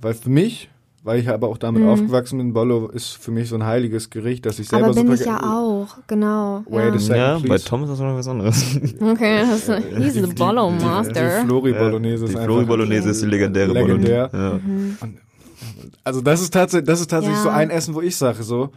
weil 0.06 0.14
für 0.14 0.30
mich, 0.30 0.70
weil 1.02 1.18
ich 1.20 1.28
aber 1.28 1.48
auch 1.48 1.58
damit 1.58 1.82
Mhm. 1.82 1.88
aufgewachsen 1.88 2.38
bin, 2.38 2.52
Bollo 2.52 2.86
ist 2.88 3.16
für 3.16 3.30
mich 3.32 3.48
so 3.48 3.56
ein 3.56 3.64
heiliges 3.64 4.08
Gericht, 4.10 4.46
dass 4.46 4.58
ich 4.60 4.68
selber 4.68 4.86
aber 4.86 4.94
bin 4.94 5.06
super 5.08 5.20
ich 5.20 5.26
ja 5.26 5.42
auch, 5.42 5.88
genau. 6.06 6.62
Wait 6.68 6.92
a 6.92 6.94
ja. 6.94 6.98
second, 6.98 7.16
Ja, 7.18 7.38
bei. 7.48 7.58
Tom 7.58 7.82
ist 7.84 7.90
das 7.90 7.98
noch 8.00 8.14
was 8.16 8.28
anderes. 8.28 8.64
Okay, 9.00 9.40
das 9.40 9.68
ist, 9.68 9.84
he's 9.98 10.14
the 10.14 10.32
Bollo 10.32 10.72
Die 10.78 10.84
Master. 10.84 11.42
Flori 11.44 11.72
Bolognese 11.72 12.24
die 12.24 12.30
ist 12.30 12.36
einfach 12.36 12.44
Flori 12.44 12.64
Bolognese 12.64 13.10
ist 13.10 13.22
die 13.22 13.26
legendäre 13.26 13.72
legendär. 13.72 14.28
Bolognese. 14.28 14.60
Ja. 15.02 15.08
Also 16.04 16.20
das 16.20 16.40
ist 16.42 16.52
tatsächlich, 16.52 16.86
das 16.86 17.00
ist 17.00 17.10
tatsächlich 17.10 17.38
Ja. 17.38 17.42
so 17.44 17.48
ein 17.50 17.70
Essen, 17.70 17.94
wo 17.94 18.00
ich 18.00 18.16
sage 18.16 18.42
so, 18.42 18.70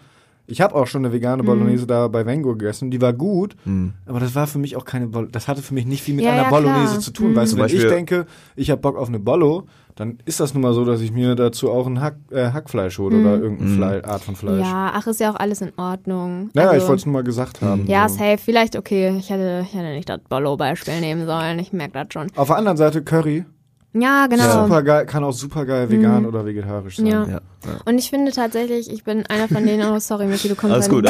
ich 0.50 0.62
habe 0.62 0.76
auch 0.76 0.88
schon 0.88 1.06
eine 1.06 1.14
vegane 1.14 1.44
Bolognese 1.44 1.86
da 1.88 2.08
bei 2.08 2.26
Vengo 2.26 2.52
gegessen, 2.56 2.92
die 2.92 3.02
war 3.02 3.14
gut, 3.14 3.56
Mhm. 3.66 3.94
aber 4.06 4.20
das 4.20 4.36
war 4.36 4.48
für 4.48 4.60
mich 4.60 4.76
auch 4.76 4.86
keine 4.86 5.08
Bol 5.08 5.28
das 5.32 5.48
hatte 5.48 5.62
für 5.62 5.74
mich 5.74 5.86
nicht 5.86 6.02
viel 6.04 6.16
mit 6.16 6.26
Ja, 6.26 6.32
einer 6.32 6.44
ja, 6.44 6.50
Bolognese 6.50 6.88
klar. 6.94 7.00
zu 7.00 7.12
tun, 7.14 7.32
Mhm. 7.32 7.36
weißt 7.36 7.52
du, 7.52 7.56
Zum 7.56 7.60
wenn 7.60 7.66
ich 7.68 7.74
Beispiel- 7.74 7.90
denke, 7.90 8.26
ich 8.56 8.70
habe 8.72 8.82
Bock 8.82 8.98
auf 8.98 9.08
eine 9.08 9.20
Bollo, 9.20 9.64
dann 9.96 10.18
ist 10.26 10.40
das 10.40 10.54
nun 10.54 10.64
mal 10.64 10.74
so, 10.74 10.86
dass 10.86 11.02
ich 11.02 11.12
mir 11.12 11.36
dazu 11.36 11.70
auch 11.72 11.86
ein 11.86 12.00
Hack, 12.02 12.16
äh, 12.32 12.52
Hackfleisch 12.52 12.98
hole 13.00 13.18
Mhm. 13.18 13.26
oder 13.26 13.36
irgendeine 13.42 13.70
Mhm. 13.70 13.76
Fle 13.76 14.06
Art 14.06 14.22
von 14.24 14.36
Fleisch. 14.36 14.62
Ja, 14.66 14.92
ach, 14.94 15.08
ist 15.08 15.20
ja 15.20 15.32
auch 15.32 15.36
alles 15.36 15.60
in 15.62 15.72
Ordnung. 15.78 16.50
Naja, 16.54 16.70
Also- 16.70 16.84
ich 16.84 16.88
wollte 16.90 17.00
es 17.02 17.06
nur 17.06 17.14
mal 17.14 17.24
gesagt 17.24 17.62
haben. 17.62 17.86
Ja, 17.86 18.08
so. 18.08 18.16
safe. 18.18 18.38
Vielleicht, 18.38 18.78
okay, 18.78 19.14
ich 19.20 19.30
hätte, 19.30 19.66
ich 19.68 19.74
hätte 19.74 19.90
nicht 19.94 20.08
das 20.08 20.20
Bollo-Beispiel 20.30 21.00
nehmen 21.02 21.26
sollen. 21.26 21.60
Ich 21.60 21.74
merke 21.74 21.94
das 21.94 22.08
schon. 22.14 22.28
Auf 22.38 22.48
der 22.48 22.56
anderen 22.58 22.78
Seite 22.78 23.04
Curry, 23.04 23.44
Ja, 23.93 24.28
genau. 24.28 24.63
super 24.65 24.84
geil, 24.84 25.06
kann 25.08 25.23
auch 25.23 25.32
super 25.34 25.65
geil 25.65 25.89
vegan 25.89 26.21
Mhm. 26.21 26.28
oder 26.28 26.45
vegetarisch 26.45 26.97
sein. 26.97 27.08
Ja. 27.08 27.25
Ja. 27.28 27.41
Und 27.86 27.97
ich 27.97 28.10
finde 28.12 28.32
tatsächlich, 28.32 28.91
ich 28.91 29.04
bin 29.04 29.25
einer 29.25 29.47
von 29.47 29.65
denen, 29.65 29.89
oh 29.91 29.99
sorry, 29.99 30.28
Micky, 30.28 30.47
du 30.47 30.56
kommst 30.56 30.73
Alles 30.75 30.89
gut. 30.89 31.06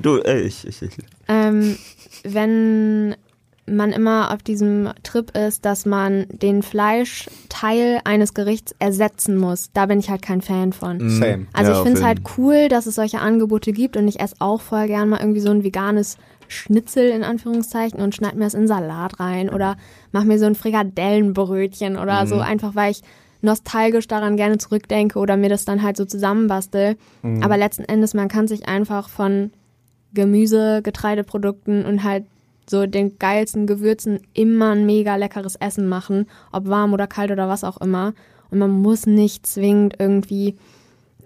Du, 0.00 0.18
ey, 0.18 0.42
ich, 0.42 0.66
ich, 0.66 0.80
ich. 0.82 0.96
ähm, 1.28 1.76
wenn 2.22 3.16
man 3.66 3.92
immer 3.92 4.32
auf 4.32 4.42
diesem 4.42 4.90
Trip 5.02 5.34
ist, 5.36 5.64
dass 5.64 5.86
man 5.86 6.26
den 6.28 6.62
Fleischteil 6.62 8.00
eines 8.04 8.34
Gerichts 8.34 8.74
ersetzen 8.78 9.36
muss, 9.36 9.70
da 9.72 9.86
bin 9.86 9.98
ich 9.98 10.10
halt 10.10 10.22
kein 10.22 10.42
Fan 10.42 10.72
von. 10.72 10.98
Same. 11.10 11.46
Also 11.52 11.72
Ja, 11.72 11.78
ich 11.78 11.82
finde 11.84 11.98
es 11.98 12.04
halt 12.04 12.20
cool, 12.36 12.68
dass 12.68 12.86
es 12.86 12.94
solche 12.94 13.20
Angebote 13.20 13.72
gibt 13.72 13.96
und 13.96 14.06
ich 14.06 14.20
esse 14.20 14.34
auch 14.38 14.60
voll 14.60 14.86
gern 14.86 15.08
mal 15.08 15.20
irgendwie 15.20 15.40
so 15.40 15.50
ein 15.50 15.64
veganes 15.64 16.18
Schnitzel 16.48 17.10
in 17.10 17.24
Anführungszeichen 17.24 18.00
und 18.00 18.14
schneid 18.14 18.34
mir 18.34 18.44
das 18.44 18.54
in 18.54 18.66
Salat 18.66 19.20
rein 19.20 19.50
oder 19.50 19.76
mach 20.12 20.24
mir 20.24 20.38
so 20.38 20.46
ein 20.46 20.54
Frikadellenbrötchen 20.54 21.96
oder 21.96 22.26
so, 22.26 22.38
einfach 22.38 22.74
weil 22.74 22.92
ich 22.92 23.02
nostalgisch 23.42 24.08
daran 24.08 24.36
gerne 24.36 24.58
zurückdenke 24.58 25.18
oder 25.18 25.36
mir 25.36 25.50
das 25.50 25.64
dann 25.64 25.82
halt 25.82 25.96
so 25.96 26.04
zusammenbastel. 26.04 26.96
Aber 27.42 27.56
letzten 27.56 27.84
Endes, 27.84 28.14
man 28.14 28.28
kann 28.28 28.48
sich 28.48 28.66
einfach 28.66 29.08
von 29.08 29.50
Gemüse, 30.14 30.80
Getreideprodukten 30.82 31.84
und 31.84 32.04
halt 32.04 32.24
so 32.68 32.86
den 32.86 33.18
geilsten 33.18 33.66
Gewürzen 33.66 34.20
immer 34.32 34.70
ein 34.70 34.86
mega 34.86 35.16
leckeres 35.16 35.56
Essen 35.56 35.86
machen, 35.88 36.26
ob 36.52 36.68
warm 36.68 36.94
oder 36.94 37.06
kalt 37.06 37.30
oder 37.30 37.48
was 37.48 37.64
auch 37.64 37.78
immer. 37.78 38.14
Und 38.50 38.58
man 38.58 38.70
muss 38.70 39.06
nicht 39.06 39.46
zwingend 39.46 39.96
irgendwie, 39.98 40.56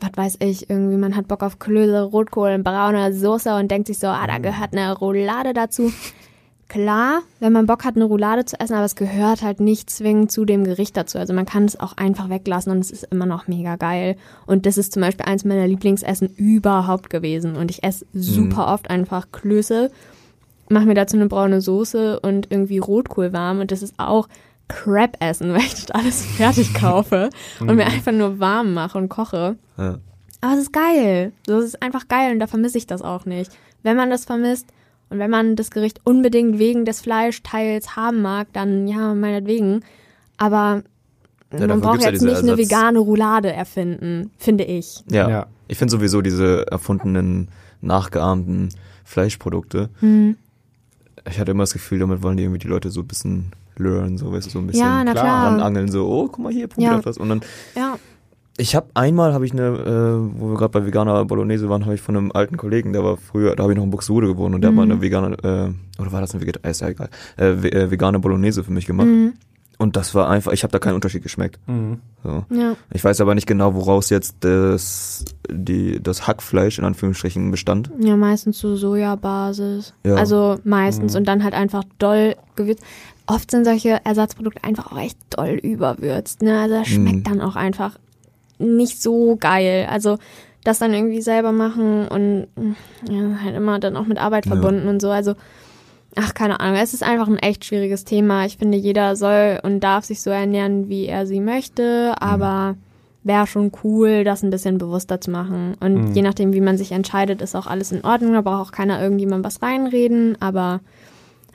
was 0.01 0.11
weiß 0.17 0.37
ich, 0.41 0.69
irgendwie, 0.71 0.97
man 0.97 1.17
hat 1.17 1.29
Bock 1.29 1.43
auf 1.43 1.59
Klöße, 1.59 2.03
Rotkohl, 2.03 2.59
braune 2.59 3.13
Soße 3.13 3.55
und 3.55 3.71
denkt 3.71 3.87
sich 3.89 3.99
so, 3.99 4.09
ah, 4.09 4.27
da 4.27 4.39
gehört 4.39 4.73
eine 4.73 4.93
Roulade 4.93 5.53
dazu. 5.53 5.93
Klar, 6.69 7.23
wenn 7.41 7.55
man 7.55 7.65
Bock 7.65 7.85
hat, 7.85 7.97
eine 7.97 8.05
Roulade 8.05 8.45
zu 8.45 8.61
essen, 8.61 8.75
aber 8.75 8.85
es 8.85 8.95
gehört 8.95 9.41
halt 9.41 9.59
nicht 9.59 9.89
zwingend 9.89 10.31
zu 10.31 10.45
dem 10.45 10.65
Gericht 10.65 10.99
dazu. 10.99 11.19
Also 11.19 11.33
man 11.33 11.47
kann 11.47 11.65
es 11.65 11.81
auch 11.81 11.97
einfach 11.97 12.29
weglassen 12.29 12.73
und 12.73 12.81
es 12.81 12.91
ist 12.91 13.05
immer 13.05 13.25
noch 13.25 13.49
mega 13.49 13.77
geil. 13.77 14.17
Und 14.45 14.67
das 14.67 14.77
ist 14.77 14.93
zum 14.93 15.01
Beispiel 15.01 15.25
eins 15.25 15.47
meiner 15.47 15.67
Lieblingsessen 15.67 16.29
überhaupt 16.37 17.09
gewesen. 17.09 17.57
Und 17.57 17.71
ich 17.71 17.85
esse 17.85 18.05
super 18.13 18.69
oft 18.69 18.91
einfach 18.91 19.33
Klöße, 19.33 19.91
mache 20.69 20.85
mir 20.85 20.95
dazu 20.95 21.17
eine 21.17 21.27
braune 21.27 21.63
Soße 21.63 22.21
und 22.21 22.49
irgendwie 22.51 22.79
Rotkohl 22.79 23.33
warm. 23.33 23.61
Und 23.61 23.71
das 23.71 23.83
ist 23.83 23.95
auch 23.97 24.29
Crap-Essen, 24.69 25.51
weil 25.55 25.61
ich 25.61 25.75
das 25.87 25.91
alles 25.91 26.25
fertig 26.25 26.75
kaufe 26.75 27.31
und 27.61 27.75
mir 27.77 27.87
einfach 27.87 28.13
nur 28.13 28.39
warm 28.39 28.75
mache 28.75 28.99
und 28.99 29.09
koche. 29.09 29.57
Ja. 29.77 29.99
Aber 30.41 30.53
es 30.55 30.61
ist 30.61 30.73
geil. 30.73 31.33
So, 31.47 31.59
es 31.59 31.65
ist 31.67 31.83
einfach 31.83 32.07
geil 32.09 32.33
und 32.33 32.39
da 32.39 32.47
vermisse 32.47 32.79
ich 32.79 32.87
das 32.87 33.03
auch 33.03 33.25
nicht. 33.27 33.51
Wenn 33.83 33.97
man 33.97 34.11
das 34.11 34.25
vermisst 34.25 34.67
und 35.11 35.19
wenn 35.19 35.31
man 35.31 35.57
das 35.57 35.71
Gericht 35.71 36.01
unbedingt 36.05 36.59
wegen 36.59 36.85
des 36.85 37.01
Fleischteils 37.01 37.97
haben 37.97 38.23
mag, 38.23 38.49
dann 38.53 38.87
ja, 38.87 39.15
meinetwegen. 39.15 39.83
Aber 40.37 40.83
Ja, 41.53 41.67
man 41.67 41.81
braucht 41.81 42.03
ja 42.03 42.11
jetzt 42.11 42.21
diese 42.21 42.27
nicht 42.27 42.39
eine 42.43 42.51
Ersatz- 42.53 42.67
vegane 42.71 42.99
Roulade 43.01 43.53
erfinden, 43.53 44.31
finde 44.39 44.65
ich. 44.65 45.03
Ja. 45.11 45.29
Ja. 45.29 45.47
Ich 45.67 45.77
finde 45.79 45.91
sowieso 45.93 46.23
diese 46.23 46.67
erfundenen, 46.71 47.49
nachgeahmten 47.81 48.69
Fleischprodukte. 49.05 49.89
Hm. 50.01 50.37
Ich 51.29 51.39
hatte 51.41 51.51
immer 51.51 51.63
das 51.65 51.73
Gefühl, 51.73 51.99
damit 51.99 52.23
wollen 52.23 52.37
die 52.37 52.45
irgendwie 52.45 52.61
die 52.61 52.69
Leute 52.69 52.91
so 52.91 53.01
ein 53.01 53.07
bisschen 53.07 53.53
learn, 53.79 54.19
so 54.19 54.33
weißt 54.33 54.47
du, 54.47 54.51
so 54.51 54.59
ein 54.59 54.67
bisschen 54.67 54.85
Ja, 54.87 55.05
na 55.05 55.13
klar, 55.13 55.25
klar. 55.25 55.53
ranangeln, 55.53 55.91
so, 55.91 56.07
oh, 56.07 56.29
guck 56.29 56.39
mal 56.39 56.53
hier, 56.53 56.67
probier 56.69 56.89
Ja. 56.91 56.97
das 56.97 57.07
was. 57.07 57.19
Und 57.19 57.29
dann, 57.29 57.41
Ja. 57.77 57.99
ich 58.57 58.75
habe 58.77 58.87
einmal, 58.95 59.33
habe 59.35 59.45
ich 59.47 59.53
eine, 59.53 59.63
äh, 59.69 60.41
wo 60.41 60.51
wir 60.51 60.57
gerade 60.57 60.71
bei 60.71 60.85
veganer 60.87 61.25
Bolognese 61.25 61.69
waren, 61.69 61.85
habe 61.85 61.95
ich 61.95 62.01
von 62.01 62.17
einem 62.17 62.33
alten 62.33 62.57
Kollegen, 62.57 62.93
der 62.93 63.05
war 63.05 63.17
früher, 63.17 63.55
da 63.57 63.63
habe 63.63 63.73
ich 63.73 63.77
noch 63.77 63.85
in 63.85 63.91
Buxtehude 63.91 64.27
gewohnt 64.27 64.55
und 64.55 64.61
der 64.63 64.73
Mhm. 64.73 64.81
hat 64.81 64.87
mal 64.89 64.93
eine 64.95 65.03
vegane, 65.03 65.37
äh, 65.99 66.01
oder 66.03 66.13
war 66.13 66.21
das 66.21 66.33
eine 66.35 66.41
vegane, 66.43 66.59
ist 66.69 66.81
ja 66.81 66.89
egal, 66.89 67.09
äh, 67.39 67.51
äh, 67.51 67.91
vegane 67.91 68.19
Bolognese 68.19 68.65
für 68.65 68.73
mich 68.73 68.87
gemacht. 68.87 69.07
Mhm. 69.09 69.35
Und 69.81 69.95
das 69.95 70.13
war 70.13 70.29
einfach, 70.29 70.51
ich 70.51 70.65
habe 70.65 70.73
da 70.73 70.81
keinen 70.81 70.97
Unterschied 70.97 71.23
geschmeckt. 71.23 71.61
Mhm. 71.69 72.01
So. 72.25 72.45
Ja. 72.51 72.75
Ich 72.93 73.05
weiß 73.05 73.21
aber 73.21 73.37
nicht 73.37 73.47
genau, 73.47 73.77
woraus 73.77 74.11
jetzt 74.11 74.39
das, 74.41 75.25
die, 75.49 76.03
das 76.03 76.27
Hackfleisch 76.27 76.81
in 76.81 76.85
Anführungsstrichen 76.85 77.49
bestand. 77.53 77.89
Ja, 78.01 78.17
meistens 78.17 78.59
so 78.59 78.75
Sojabasis. 78.75 79.95
Ja. 80.05 80.17
Also 80.17 80.59
meistens 80.65 81.13
Mhm. 81.13 81.19
und 81.19 81.29
dann 81.29 81.45
halt 81.45 81.55
einfach 81.55 81.85
doll 82.01 82.35
gewürzt. 82.57 82.83
Oft 83.29 83.51
sind 83.51 83.65
solche 83.65 84.01
Ersatzprodukte 84.05 84.65
einfach 84.65 84.91
auch 84.91 84.99
echt 84.99 85.19
doll 85.31 85.51
überwürzt. 85.63 86.43
Ne? 86.43 86.59
Also 86.61 86.75
das 86.77 86.89
schmeckt 86.89 87.19
Mhm. 87.19 87.25
dann 87.25 87.41
auch 87.41 87.57
einfach 87.57 87.99
nicht 88.59 89.01
so 89.01 89.37
geil. 89.37 89.87
Also 89.91 90.19
das 90.65 90.79
dann 90.81 90.93
irgendwie 90.93 91.23
selber 91.23 91.53
machen 91.53 92.09
und 92.09 92.47
ja, 93.09 93.41
halt 93.43 93.55
immer 93.55 93.79
dann 93.79 93.97
auch 93.97 94.07
mit 94.07 94.19
Arbeit 94.19 94.47
Ja. 94.47 94.53
verbunden 94.53 94.89
und 94.89 95.01
so. 95.01 95.11
Also 95.11 95.35
ach, 96.17 96.35
keine 96.35 96.59
Ahnung. 96.61 96.77
Es 96.81 96.95
ist 96.95 97.03
einfach 97.03 97.29
ein 97.29 97.39
echt 97.39 97.65
schwieriges 97.65 98.05
Thema. 98.05 98.45
Ich 98.47 98.57
finde, 98.57 98.77
jeder 98.79 99.15
soll 99.15 99.61
und 99.63 99.81
darf 99.81 100.05
sich 100.05 100.21
so 100.23 100.31
ernähren, 100.31 100.89
wie 100.89 101.07
er 101.07 101.27
sie 101.27 101.41
möchte, 101.41 102.15
aber 102.21 102.77
wäre 103.25 103.47
schon 103.47 103.73
cool, 103.85 104.25
das 104.25 104.43
ein 104.43 104.51
bisschen 104.51 104.79
bewusster 104.79 105.21
zu 105.21 105.31
machen. 105.31 105.75
Und 105.81 105.95
Mhm. 106.11 106.13
je 106.15 106.23
nachdem, 106.23 106.53
wie 106.55 106.61
man 106.63 106.79
sich 106.79 106.93
entscheidet, 106.93 107.43
ist 107.43 107.55
auch 107.55 107.67
alles 107.67 107.93
in 107.93 108.05
Ordnung. 108.05 108.33
Da 108.33 108.41
braucht 108.41 108.69
auch 108.69 108.73
keiner 108.73 109.01
irgendjemand 109.03 109.45
was 109.45 109.61
reinreden, 109.63 110.37
aber 110.41 110.81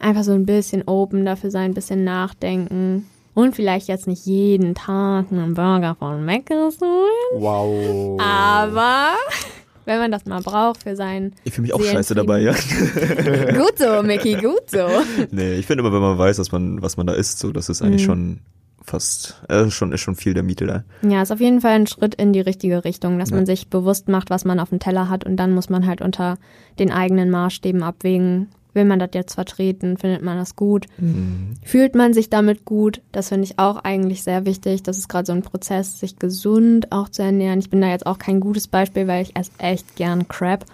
einfach 0.04 0.24
so 0.24 0.32
ein 0.34 0.46
bisschen 0.46 0.84
open 0.88 1.26
dafür 1.26 1.52
sein, 1.52 1.72
ein 1.72 1.74
bisschen 1.74 2.04
nachdenken. 2.04 3.08
Und 3.36 3.56
vielleicht 3.56 3.88
jetzt 3.88 4.06
nicht 4.08 4.26
jeden 4.28 4.76
Tag 4.76 5.26
einen 5.32 5.56
Burger 5.56 5.96
von 5.98 6.24
Mc's 6.24 6.80
holen. 6.80 7.42
Wow. 7.42 8.20
Aber 8.22 9.08
wenn 9.86 9.98
man 10.00 10.12
das 10.12 10.26
mal 10.26 10.42
braucht 10.42 10.84
für 10.84 10.96
sein. 10.96 11.34
Ich 11.44 11.54
fühle 11.54 11.64
mich 11.64 11.74
auch 11.74 11.84
scheiße 11.84 12.14
dabei, 12.14 12.42
ja. 12.42 12.52
gut 13.58 13.78
so, 13.78 14.04
Mickey, 14.04 14.36
gut 14.36 14.70
so. 14.70 14.88
Nee, 15.32 15.56
ich 15.56 15.66
finde 15.66 15.82
immer, 15.84 15.92
wenn 15.94 16.02
man 16.02 16.18
weiß, 16.18 16.38
dass 16.38 16.52
man, 16.52 16.82
was 16.82 16.96
man 16.96 17.08
da 17.08 17.14
isst, 17.14 17.40
so, 17.40 17.52
das 17.52 17.70
ist 17.70 17.82
eigentlich 17.82 18.04
Mhm. 18.04 18.06
schon 18.06 18.40
fast, 18.86 19.42
äh, 19.50 19.70
schon, 19.70 19.94
ist 19.94 20.02
schon 20.02 20.16
viel 20.16 20.34
der 20.34 20.44
Miete 20.44 20.68
da. 20.68 20.84
Ja, 21.02 21.22
ist 21.22 21.32
auf 21.32 21.40
jeden 21.40 21.62
Fall 21.62 21.72
ein 21.72 21.88
Schritt 21.88 22.16
in 22.16 22.34
die 22.34 22.42
richtige 22.42 22.84
Richtung, 22.86 23.18
dass 23.18 23.30
Ja. 23.32 23.38
man 23.38 23.46
sich 23.46 23.70
bewusst 23.70 24.10
macht, 24.10 24.30
was 24.30 24.46
man 24.46 24.60
auf 24.60 24.70
dem 24.70 24.80
Teller 24.80 25.10
hat 25.10 25.26
und 25.26 25.38
dann 25.38 25.54
muss 25.56 25.70
man 25.70 25.88
halt 25.88 26.02
unter 26.02 26.38
den 26.80 26.92
eigenen 26.92 27.30
Maßstäben 27.32 27.82
abwägen. 27.82 28.50
Will 28.74 28.86
man 28.86 29.00
das 29.00 29.10
jetzt 29.14 29.36
vertreten? 29.36 29.98
Findet 29.98 30.24
man 30.24 30.38
das 30.38 30.56
gut? 30.56 30.88
Fühlt 31.64 31.96
man 31.96 32.14
sich 32.14 32.30
damit 32.30 32.66
gut? 32.66 33.02
Das 33.12 33.30
finde 33.30 33.46
ich 33.46 33.60
auch 33.60 33.78
eigentlich 33.84 34.24
sehr 34.24 34.46
wichtig. 34.46 34.84
Das 34.84 34.98
ist 34.98 35.08
gerade 35.10 35.28
so 35.28 35.34
ein 35.34 35.44
Prozess, 35.44 36.00
sich 36.00 36.18
gesund 36.18 36.92
auch 36.92 37.10
zu 37.10 37.22
ernähren. 37.22 37.60
Ich 37.60 37.70
bin 37.70 37.82
da 37.82 37.90
jetzt 37.90 38.06
auch 38.06 38.18
kein 38.18 38.40
gutes 38.40 38.68
Beispiel, 38.68 39.08
weil 39.08 39.22
ich 39.22 39.36
esse 39.36 39.52
echt 39.60 39.96
gern 39.96 40.28
Crap. 40.28 40.66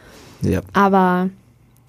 Ja. 0.42 0.62
Aber 0.74 1.30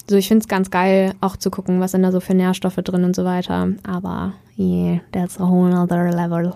so, 0.08 0.16
ich 0.16 0.26
finde 0.26 0.42
es 0.42 0.48
ganz 0.48 0.70
geil, 0.70 1.14
auch 1.20 1.36
zu 1.36 1.50
gucken, 1.52 1.78
was 1.78 1.92
sind 1.92 2.02
da 2.02 2.10
so 2.10 2.18
für 2.18 2.34
Nährstoffe 2.34 2.74
drin 2.76 3.04
und 3.04 3.14
so 3.14 3.24
weiter. 3.24 3.68
Aber 3.84 4.32
yeah, 4.58 5.00
that's 5.12 5.38
a 5.38 5.48
whole 5.48 5.72
other 5.72 6.10
level. 6.10 6.52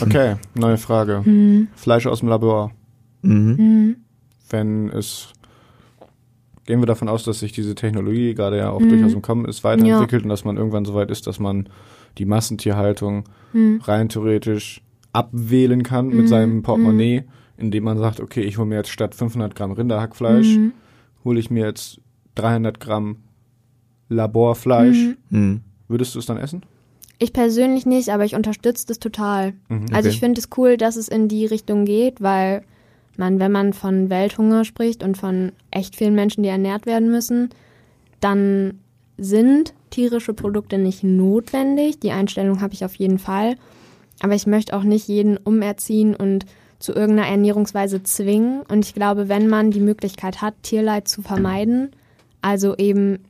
Okay, 0.00 0.36
neue 0.54 0.76
Frage. 0.76 1.22
Mhm. 1.24 1.66
Fleisch 1.74 2.06
aus 2.06 2.20
dem 2.20 2.28
Labor. 2.28 2.70
Mhm. 3.22 3.56
Mhm. 3.56 3.96
Wenn 4.48 4.88
es 4.90 5.32
gehen 6.66 6.80
wir 6.80 6.86
davon 6.86 7.08
aus, 7.08 7.24
dass 7.24 7.40
sich 7.40 7.52
diese 7.52 7.74
Technologie 7.74 8.34
gerade 8.34 8.56
ja 8.58 8.70
auch 8.70 8.80
Mhm. 8.80 8.88
durchaus 8.90 9.14
im 9.14 9.22
Kommen 9.22 9.44
ist, 9.46 9.64
weiterentwickelt 9.64 10.22
und 10.22 10.28
dass 10.28 10.44
man 10.44 10.56
irgendwann 10.56 10.84
so 10.84 10.94
weit 10.94 11.10
ist, 11.10 11.26
dass 11.26 11.38
man 11.40 11.68
die 12.18 12.24
Massentierhaltung 12.24 13.24
Mhm. 13.52 13.80
rein 13.84 14.08
theoretisch 14.08 14.80
abwählen 15.12 15.82
kann 15.82 16.08
mit 16.08 16.22
Mhm. 16.22 16.26
seinem 16.28 16.62
Portemonnaie, 16.62 17.24
indem 17.56 17.84
man 17.84 17.98
sagt, 17.98 18.20
okay, 18.20 18.42
ich 18.42 18.58
hole 18.58 18.66
mir 18.66 18.76
jetzt 18.76 18.90
statt 18.90 19.14
500 19.14 19.54
Gramm 19.54 19.72
Rinderhackfleisch, 19.72 20.56
Mhm. 20.56 20.72
hole 21.24 21.38
ich 21.40 21.50
mir 21.50 21.64
jetzt 21.66 22.00
300 22.34 22.80
Gramm 22.80 23.16
Laborfleisch. 24.08 25.16
Mhm. 25.30 25.38
Mhm. 25.38 25.60
Würdest 25.88 26.14
du 26.14 26.18
es 26.18 26.26
dann 26.26 26.36
essen? 26.38 26.62
Ich 27.18 27.32
persönlich 27.32 27.86
nicht, 27.86 28.08
aber 28.10 28.24
ich 28.24 28.34
unterstütze 28.34 28.86
das 28.86 28.98
total. 28.98 29.54
Mhm. 29.68 29.86
Also 29.92 30.08
Okay. 30.08 30.08
ich 30.08 30.18
finde 30.20 30.40
es 30.40 30.48
cool, 30.56 30.76
dass 30.76 30.96
es 30.96 31.08
in 31.08 31.28
die 31.28 31.46
Richtung 31.46 31.84
geht, 31.84 32.20
weil 32.20 32.62
man, 33.16 33.40
wenn 33.40 33.52
man 33.52 33.72
von 33.72 34.10
Welthunger 34.10 34.64
spricht 34.64 35.02
und 35.02 35.16
von 35.16 35.52
echt 35.70 35.96
vielen 35.96 36.14
Menschen, 36.14 36.42
die 36.42 36.48
ernährt 36.48 36.86
werden 36.86 37.10
müssen, 37.10 37.50
dann 38.20 38.78
sind 39.18 39.74
tierische 39.90 40.34
Produkte 40.34 40.78
nicht 40.78 41.04
notwendig. 41.04 42.00
Die 42.00 42.12
Einstellung 42.12 42.60
habe 42.60 42.74
ich 42.74 42.84
auf 42.84 42.94
jeden 42.94 43.18
Fall. 43.18 43.56
Aber 44.20 44.34
ich 44.34 44.46
möchte 44.46 44.74
auch 44.76 44.82
nicht 44.82 45.08
jeden 45.08 45.36
umerziehen 45.36 46.14
und 46.14 46.46
zu 46.78 46.92
irgendeiner 46.92 47.28
Ernährungsweise 47.28 48.02
zwingen. 48.02 48.62
Und 48.62 48.84
ich 48.84 48.94
glaube, 48.94 49.28
wenn 49.28 49.48
man 49.48 49.70
die 49.70 49.80
Möglichkeit 49.80 50.40
hat, 50.40 50.54
Tierleid 50.62 51.08
zu 51.08 51.22
vermeiden, 51.22 51.90
also 52.40 52.76
eben 52.76 53.20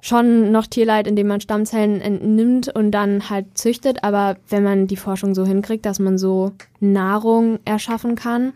schon 0.00 0.52
noch 0.52 0.66
Tierleid, 0.66 1.08
indem 1.08 1.26
man 1.28 1.40
Stammzellen 1.40 2.00
entnimmt 2.00 2.68
und 2.68 2.92
dann 2.92 3.28
halt 3.28 3.58
züchtet, 3.58 4.04
aber 4.04 4.36
wenn 4.48 4.62
man 4.62 4.86
die 4.86 4.96
Forschung 4.96 5.34
so 5.34 5.44
hinkriegt, 5.44 5.84
dass 5.84 5.98
man 5.98 6.18
so 6.18 6.52
Nahrung 6.78 7.58
erschaffen 7.64 8.14
kann 8.14 8.52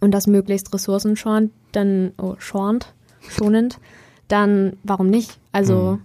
und 0.00 0.12
das 0.12 0.26
möglichst 0.26 0.72
ressourcenschonend, 0.72 1.52
dann 1.72 2.12
oh, 2.18 2.34
schonend, 2.38 2.94
schonend, 3.28 3.78
dann 4.28 4.76
warum 4.82 5.08
nicht? 5.08 5.38
Also 5.52 5.98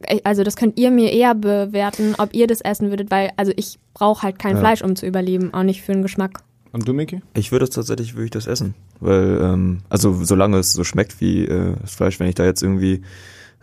äh, 0.00 0.20
also 0.24 0.44
das 0.44 0.56
könnt 0.56 0.78
ihr 0.78 0.90
mir 0.90 1.12
eher 1.12 1.34
bewerten, 1.34 2.14
ob 2.18 2.34
ihr 2.34 2.46
das 2.46 2.60
essen 2.60 2.90
würdet, 2.90 3.10
weil 3.10 3.32
also 3.36 3.52
ich 3.56 3.78
brauche 3.94 4.22
halt 4.22 4.38
kein 4.38 4.56
Ja. 4.56 4.60
Fleisch, 4.60 4.82
um 4.82 4.96
zu 4.96 5.06
überleben, 5.06 5.52
auch 5.54 5.62
nicht 5.62 5.82
für 5.82 5.92
den 5.92 6.02
Geschmack. 6.02 6.42
Und 6.72 6.86
du, 6.86 6.92
Miki? 6.92 7.22
Ich 7.34 7.52
würde 7.52 7.64
es 7.64 7.70
tatsächlich, 7.70 8.14
würde 8.14 8.26
ich 8.26 8.30
das 8.30 8.46
essen. 8.46 8.74
Weil, 9.00 9.40
ähm, 9.40 9.78
also 9.88 10.24
solange 10.24 10.58
es 10.58 10.72
so 10.72 10.84
schmeckt 10.84 11.20
wie 11.20 11.46
äh, 11.46 11.74
das 11.80 11.94
Fleisch, 11.94 12.20
wenn 12.20 12.28
ich 12.28 12.34
da 12.34 12.44
jetzt 12.44 12.62
irgendwie 12.62 13.02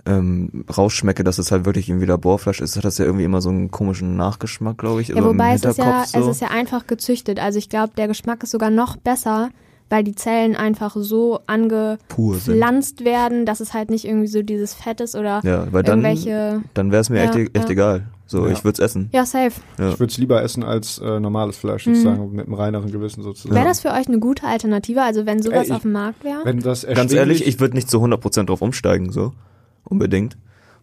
ähm, 0.05 0.65
rausschmecke, 0.76 1.24
dass 1.24 1.38
es 1.38 1.51
halt 1.51 1.65
wirklich 1.65 1.89
irgendwie 1.89 2.07
Laborfleisch 2.07 2.59
ist, 2.59 2.76
hat 2.76 2.84
das 2.84 2.97
ja 2.97 3.05
irgendwie 3.05 3.26
immer 3.26 3.41
so 3.41 3.49
einen 3.49 3.71
komischen 3.71 4.15
Nachgeschmack, 4.15 4.78
glaube 4.78 5.01
ich. 5.01 5.09
Ja, 5.09 5.24
wobei 5.24 5.53
es 5.53 5.63
ist 5.63 5.78
ja, 5.78 6.05
so. 6.05 6.19
es 6.19 6.28
ist 6.28 6.41
ja 6.41 6.49
einfach 6.49 6.88
gezüchtet. 6.88 7.39
Also 7.39 7.59
ich 7.59 7.69
glaube, 7.69 7.93
der 7.95 8.07
Geschmack 8.07 8.43
ist 8.43 8.51
sogar 8.51 8.69
noch 8.69 8.97
besser, 8.97 9.49
weil 9.94 10.04
die 10.04 10.16
Zellen 10.16 10.56
einfach 10.56 10.96
so 10.98 11.39
angepflanzt 11.46 13.06
werden, 13.06 13.46
dass 13.46 13.60
es 13.60 13.74
halt 13.74 13.89
nicht 13.91 14.06
irgendwie 14.06 14.28
so 14.28 14.41
dieses 14.41 14.74
Fett 14.74 15.02
ist 15.02 15.16
oder 15.16 15.41
Ja, 15.44 15.68
weil 15.72 15.84
dann, 15.84 16.04
irgendwelche. 16.04 16.62
dann 16.74 16.91
wäre 16.91 17.02
es 17.02 17.10
mir 17.10 17.24
Ja, 17.24 17.26
echt, 17.32 17.56
echt 17.56 17.66
ja. 17.66 17.70
egal. 17.70 18.04
So, 18.26 18.48
Ja. 18.48 18.54
ich 18.54 18.64
würde 18.64 18.74
es 18.74 18.80
essen. 18.80 19.10
Ja, 19.14 19.26
safe. 19.26 19.52
Ja. 19.78 19.89
Ich 19.89 20.00
würde 20.00 20.12
es 20.12 20.18
lieber 20.18 20.41
essen 20.41 20.64
als 20.64 20.98
äh, 20.98 21.20
normales 21.20 21.58
Fleisch, 21.58 21.86
Mhm. 21.86 21.94
sozusagen, 21.96 22.32
mit 22.32 22.46
einem 22.48 22.56
reineren 22.56 22.91
Gewissen 22.91 23.22
sozusagen. 23.22 23.54
Wäre 23.54 23.68
das 23.68 23.82
für 23.82 23.89
euch 23.91 24.08
eine 24.08 24.18
gute 24.20 24.48
Alternative? 24.48 25.02
Also 25.04 25.26
wenn 25.28 25.41
sowas 25.44 25.60
Ey, 25.60 25.66
ich- 25.66 25.72
auf 25.74 25.82
dem 25.84 25.91
Markt 25.91 26.24
wäre? 26.24 26.39
Wenn 26.44 26.60
das 26.60 26.88
Ganz 26.88 27.14
ehrlich, 27.14 27.46
ich 27.46 27.60
würde 27.60 27.76
nicht 27.76 27.89
zu 27.89 28.00
100% 28.02 28.50
drauf 28.50 28.62
umsteigen, 28.64 29.12
so. 29.12 29.34
Unbedingt. 29.84 30.38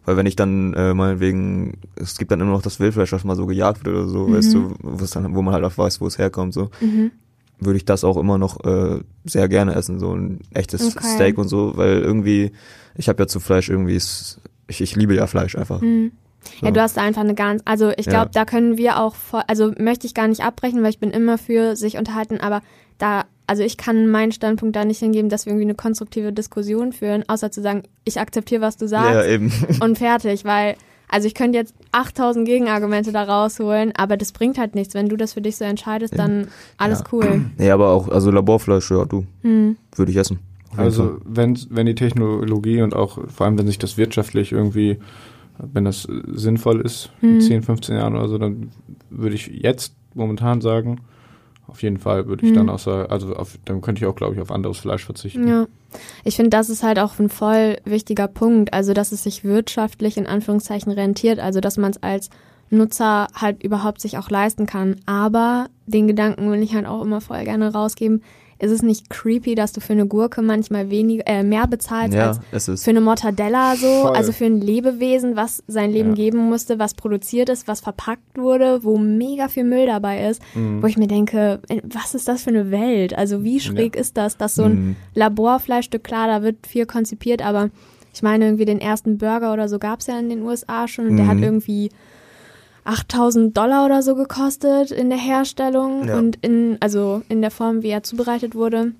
Weil 0.05 0.15
wenn 0.17 0.25
ich 0.25 0.35
dann 0.35 0.73
äh, 0.73 0.93
meinetwegen, 0.93 1.77
es 1.95 2.17
gibt 2.17 2.31
dann 2.31 2.39
immer 2.39 2.51
noch 2.51 2.61
das 2.61 2.79
Wildfleisch, 2.79 3.11
was 3.11 3.23
mal 3.23 3.35
so 3.35 3.45
gejagt 3.45 3.85
wird 3.85 3.95
oder 3.95 4.07
so, 4.07 4.27
Mhm. 4.27 4.33
weißt 4.35 4.53
du, 4.53 4.73
was 4.81 5.11
dann, 5.11 5.35
wo 5.35 5.41
man 5.41 5.53
halt 5.53 5.63
auch 5.65 5.77
weiß, 5.77 5.99
wo 6.01 6.07
es 6.07 6.17
herkommt, 6.17 6.53
so, 6.53 6.69
Mhm. 6.79 7.11
Würde 7.61 7.77
ich 7.77 7.85
das 7.85 8.03
auch 8.03 8.17
immer 8.17 8.37
noch 8.37 8.63
äh, 8.65 8.99
sehr 9.23 9.47
gerne 9.47 9.75
essen, 9.75 9.99
so 9.99 10.13
ein 10.13 10.39
echtes 10.53 10.95
Okay. 10.95 11.05
Steak 11.15 11.37
und 11.37 11.47
so, 11.47 11.73
weil 11.77 11.99
irgendwie, 12.01 12.51
ich 12.95 13.07
habe 13.07 13.23
ja 13.23 13.27
zu 13.27 13.39
Fleisch 13.39 13.69
irgendwie, 13.69 13.95
ich, 14.67 14.81
ich 14.81 14.95
liebe 14.95 15.15
ja 15.15 15.27
Fleisch 15.27 15.55
einfach. 15.55 15.79
Mhm. 15.81 16.11
Ja, 16.61 16.69
So. 16.69 16.73
du 16.73 16.81
hast 16.81 16.97
da 16.97 17.01
einfach 17.01 17.21
eine 17.21 17.35
ganz, 17.35 17.61
also 17.65 17.91
ich 17.97 18.07
Ja. 18.07 18.11
glaube, 18.11 18.31
da 18.33 18.45
können 18.45 18.77
wir 18.77 18.99
auch, 18.99 19.13
voll, 19.15 19.43
also 19.47 19.71
möchte 19.77 20.07
ich 20.07 20.13
gar 20.15 20.27
nicht 20.27 20.41
abbrechen, 20.43 20.81
weil 20.81 20.89
ich 20.89 20.99
bin 20.99 21.11
immer 21.11 21.37
für 21.37 21.75
sich 21.75 21.97
unterhalten, 21.97 22.39
aber 22.39 22.61
da, 22.97 23.25
also 23.45 23.61
ich 23.63 23.77
kann 23.77 24.07
meinen 24.07 24.31
Standpunkt 24.31 24.75
da 24.75 24.83
nicht 24.83 24.99
hingeben, 24.99 25.29
dass 25.29 25.45
wir 25.45 25.51
irgendwie 25.53 25.65
eine 25.67 25.75
konstruktive 25.75 26.33
Diskussion 26.33 26.93
führen, 26.93 27.23
außer 27.27 27.51
zu 27.51 27.61
sagen, 27.61 27.83
ich 28.05 28.19
akzeptiere, 28.19 28.61
was 28.61 28.77
du 28.77 28.87
sagst 28.87 29.11
Ja, 29.13 29.25
eben. 29.25 29.51
und 29.81 29.99
fertig, 29.99 30.43
weil, 30.45 30.75
also 31.11 31.27
ich 31.27 31.35
könnte 31.35 31.57
jetzt 31.59 31.75
8000 31.91 32.45
Gegenargumente 32.47 33.11
da 33.11 33.23
rausholen, 33.23 33.91
aber 33.95 34.17
das 34.17 34.31
bringt 34.31 34.57
halt 34.57 34.73
nichts. 34.73 34.93
Wenn 34.95 35.09
du 35.09 35.17
das 35.17 35.33
für 35.33 35.41
dich 35.41 35.57
so 35.57 35.65
entscheidest, 35.65 36.17
dann 36.17 36.47
alles 36.77 36.99
Ja. 37.01 37.05
cool. 37.11 37.45
Ja, 37.59 37.75
aber 37.75 37.89
auch, 37.89 38.07
also 38.09 38.31
Laborfleisch, 38.31 38.89
ja, 38.89 39.05
du, 39.05 39.25
Hm. 39.43 39.75
würde 39.95 40.11
ich 40.11 40.17
essen. 40.17 40.39
Also 40.77 41.17
wenn, 41.25 41.59
wenn 41.69 41.85
die 41.85 41.95
Technologie 41.95 42.81
und 42.81 42.95
auch 42.95 43.19
vor 43.29 43.45
allem 43.45 43.57
wenn 43.59 43.67
sich 43.67 43.77
das 43.77 43.97
wirtschaftlich 43.97 44.53
irgendwie, 44.53 44.99
wenn 45.59 45.83
das 45.83 46.07
sinnvoll 46.27 46.79
ist, 46.81 47.11
in 47.21 47.33
Mhm. 47.35 47.39
10, 47.41 47.61
15 47.63 47.97
Jahren 47.97 48.15
oder 48.15 48.29
so, 48.29 48.37
dann 48.37 48.71
würde 49.09 49.35
ich 49.35 49.47
jetzt 49.47 49.93
momentan 50.13 50.61
sagen, 50.61 51.01
auf 51.71 51.81
jeden 51.81 51.97
Fall 51.97 52.27
würde 52.27 52.45
ich 52.45 52.51
Mhm. 52.51 52.55
dann 52.55 52.69
auch 52.69 52.79
sagen, 52.79 53.09
also 53.09 53.33
auf, 53.35 53.57
dann 53.65 53.81
könnte 53.81 54.01
ich 54.01 54.05
auch, 54.05 54.15
glaube 54.15 54.35
ich, 54.35 54.41
auf 54.41 54.51
anderes 54.51 54.77
Fleisch 54.77 55.05
verzichten. 55.05 55.47
Ja. 55.47 55.67
Ich 56.25 56.35
finde, 56.35 56.49
das 56.49 56.69
ist 56.69 56.83
halt 56.83 56.99
auch 56.99 57.17
ein 57.17 57.29
voll 57.29 57.77
wichtiger 57.85 58.27
Punkt. 58.27 58.73
Also, 58.73 58.93
dass 58.93 59.11
es 59.11 59.23
sich 59.23 59.43
wirtschaftlich 59.43 60.17
in 60.17 60.27
Anführungszeichen 60.27 60.91
rentiert. 60.91 61.39
Also, 61.39 61.59
dass 61.61 61.77
man 61.77 61.91
es 61.91 62.03
als 62.03 62.29
Nutzer 62.69 63.27
halt 63.33 63.63
überhaupt 63.63 63.99
sich 64.01 64.17
auch 64.17 64.29
leisten 64.29 64.65
kann. 64.65 64.97
Aber 65.05 65.67
den 65.87 66.07
Gedanken 66.07 66.51
will 66.51 66.61
ich 66.61 66.75
halt 66.75 66.85
auch 66.85 67.01
immer 67.03 67.19
voll 67.21 67.43
gerne 67.43 67.73
rausgeben. 67.73 68.21
Ist 68.61 68.69
es 68.71 68.83
nicht 68.83 69.09
creepy, 69.09 69.55
dass 69.55 69.71
du 69.73 69.81
für 69.81 69.93
eine 69.93 70.05
Gurke 70.05 70.43
manchmal 70.43 70.91
weniger, 70.91 71.23
äh, 71.25 71.41
mehr 71.41 71.65
bezahlst 71.65 72.13
Ja, 72.15 72.27
als 72.27 72.39
es 72.51 72.67
ist. 72.67 72.83
für 72.83 72.91
eine 72.91 73.01
Mortadella 73.01 73.75
so, 73.75 74.03
Voll. 74.03 74.15
also 74.15 74.31
für 74.31 74.45
ein 74.45 74.61
Lebewesen, 74.61 75.35
was 75.35 75.63
sein 75.67 75.91
Leben 75.91 76.09
Ja. 76.09 76.15
geben 76.15 76.37
musste, 76.37 76.77
was 76.77 76.93
produziert 76.93 77.49
ist, 77.49 77.67
was 77.67 77.79
verpackt 77.81 78.37
wurde, 78.37 78.83
wo 78.83 78.99
mega 78.99 79.47
viel 79.47 79.63
Müll 79.63 79.87
dabei 79.87 80.29
ist, 80.29 80.43
Mhm. 80.53 80.83
wo 80.83 80.85
ich 80.85 80.95
mir 80.97 81.07
denke, 81.07 81.59
äh, 81.69 81.81
was 81.91 82.13
ist 82.13 82.27
das 82.27 82.43
für 82.43 82.51
eine 82.51 82.69
Welt? 82.69 83.17
Also 83.17 83.43
wie 83.43 83.59
schräg 83.59 83.95
ist 83.95 84.15
das, 84.15 84.37
dass 84.37 84.53
so 84.53 84.63
ein 84.65 84.73
Mhm. 84.89 84.95
Laborfleischstück, 85.15 86.03
klar, 86.03 86.27
da 86.27 86.43
wird 86.43 86.67
viel 86.67 86.85
konzipiert, 86.85 87.43
aber 87.43 87.69
ich 88.13 88.21
meine 88.21 88.45
irgendwie 88.45 88.65
den 88.65 88.79
ersten 88.81 89.17
Burger 89.17 89.53
oder 89.53 89.69
so 89.69 89.79
gab's 89.79 90.05
ja 90.07 90.19
in 90.19 90.29
den 90.29 90.43
USA 90.43 90.87
schon 90.87 91.07
und 91.07 91.15
der 91.17 91.25
Mhm. 91.25 91.29
hat 91.29 91.39
irgendwie 91.39 91.89
8000 92.83 93.55
Dollar 93.55 93.85
oder 93.85 94.01
so 94.01 94.15
gekostet 94.15 94.91
in 94.91 95.09
der 95.09 95.19
Herstellung 95.19 96.07
Ja. 96.07 96.17
und 96.17 96.37
in, 96.41 96.77
also 96.79 97.21
in 97.29 97.41
der 97.41 97.51
Form, 97.51 97.83
wie 97.83 97.89
er 97.89 98.03
zubereitet 98.03 98.55
wurde. 98.55 98.93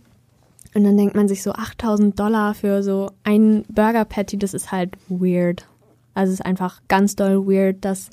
Und 0.74 0.84
dann 0.84 0.96
denkt 0.98 1.16
man 1.16 1.28
sich 1.28 1.44
so 1.44 1.52
8000 1.52 2.18
Dollar 2.20 2.54
für 2.54 2.82
so 2.84 3.12
ein 3.24 3.64
Burger 3.68 4.06
Patty, 4.06 4.38
das 4.38 4.54
ist 4.54 4.72
halt 4.72 4.92
weird. 5.10 5.66
Also 6.14 6.32
es 6.34 6.40
ist 6.40 6.46
einfach 6.46 6.82
ganz 6.88 7.16
doll 7.16 7.46
weird, 7.48 7.84
dass 7.84 8.10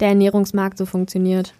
der 0.00 0.08
Ernährungsmarkt 0.08 0.76
so 0.76 0.86
funktioniert. 0.86 1.54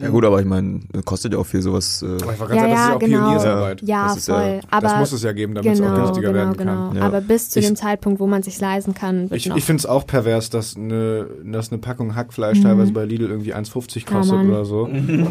Ja 0.00 0.08
gut, 0.10 0.24
aber 0.24 0.38
ich 0.40 0.46
meine, 0.46 0.80
kostet 1.04 1.32
ja 1.32 1.38
auch 1.38 1.46
viel 1.46 1.62
sowas. 1.62 2.02
Äh, 2.02 2.22
Aber 2.22 2.32
ich 2.34 2.40
war 2.40 2.48
ganz 2.48 2.60
Ja, 2.60 2.66
ehrlich, 2.68 2.74
das 2.74 2.78
ist 2.78 2.78
ja, 2.84 2.88
ja 2.88 2.94
auch 2.94 2.98
genau. 3.00 3.18
Pioniersarbeit. 3.24 3.82
Ja, 3.82 4.08
Das 4.08 4.16
ist 4.18 4.28
ja- 4.28 4.34
voll. 4.34 4.60
Aber 4.70 4.80
das 4.88 4.98
muss 4.98 5.12
es 5.12 5.22
ja 5.22 5.32
geben, 5.32 5.54
damit 5.54 5.72
es 5.72 5.78
genau, 5.80 5.92
auch 5.92 5.96
günstiger 5.96 6.28
genau, 6.28 6.38
werden 6.38 6.56
genau. 6.56 6.88
kann. 6.88 6.96
Ja. 6.96 7.02
Aber 7.02 7.20
bis 7.20 7.50
zu 7.50 7.58
Ich- 7.60 7.66
dem 7.66 7.76
Zeitpunkt, 7.76 8.20
wo 8.20 8.26
man 8.26 8.42
sich 8.42 8.60
leisten 8.60 8.94
kann, 8.94 9.30
wird 9.30 9.32
Ich, 9.40 9.46
noch. 9.48 9.56
ich 9.56 9.64
finde 9.64 9.80
es 9.80 9.86
auch 9.86 10.06
pervers, 10.06 10.50
dass 10.50 10.76
eine, 10.76 11.26
dass 11.44 11.70
eine 11.72 11.78
Packung 11.78 12.14
Hackfleisch 12.14 12.58
Mhm. 12.58 12.62
teilweise 12.62 12.92
bei 12.92 13.04
Lidl 13.04 13.30
irgendwie 13.30 13.54
1,50 13.54 14.06
kostet 14.06 14.38
oder 14.46 14.64
so, 14.64 14.88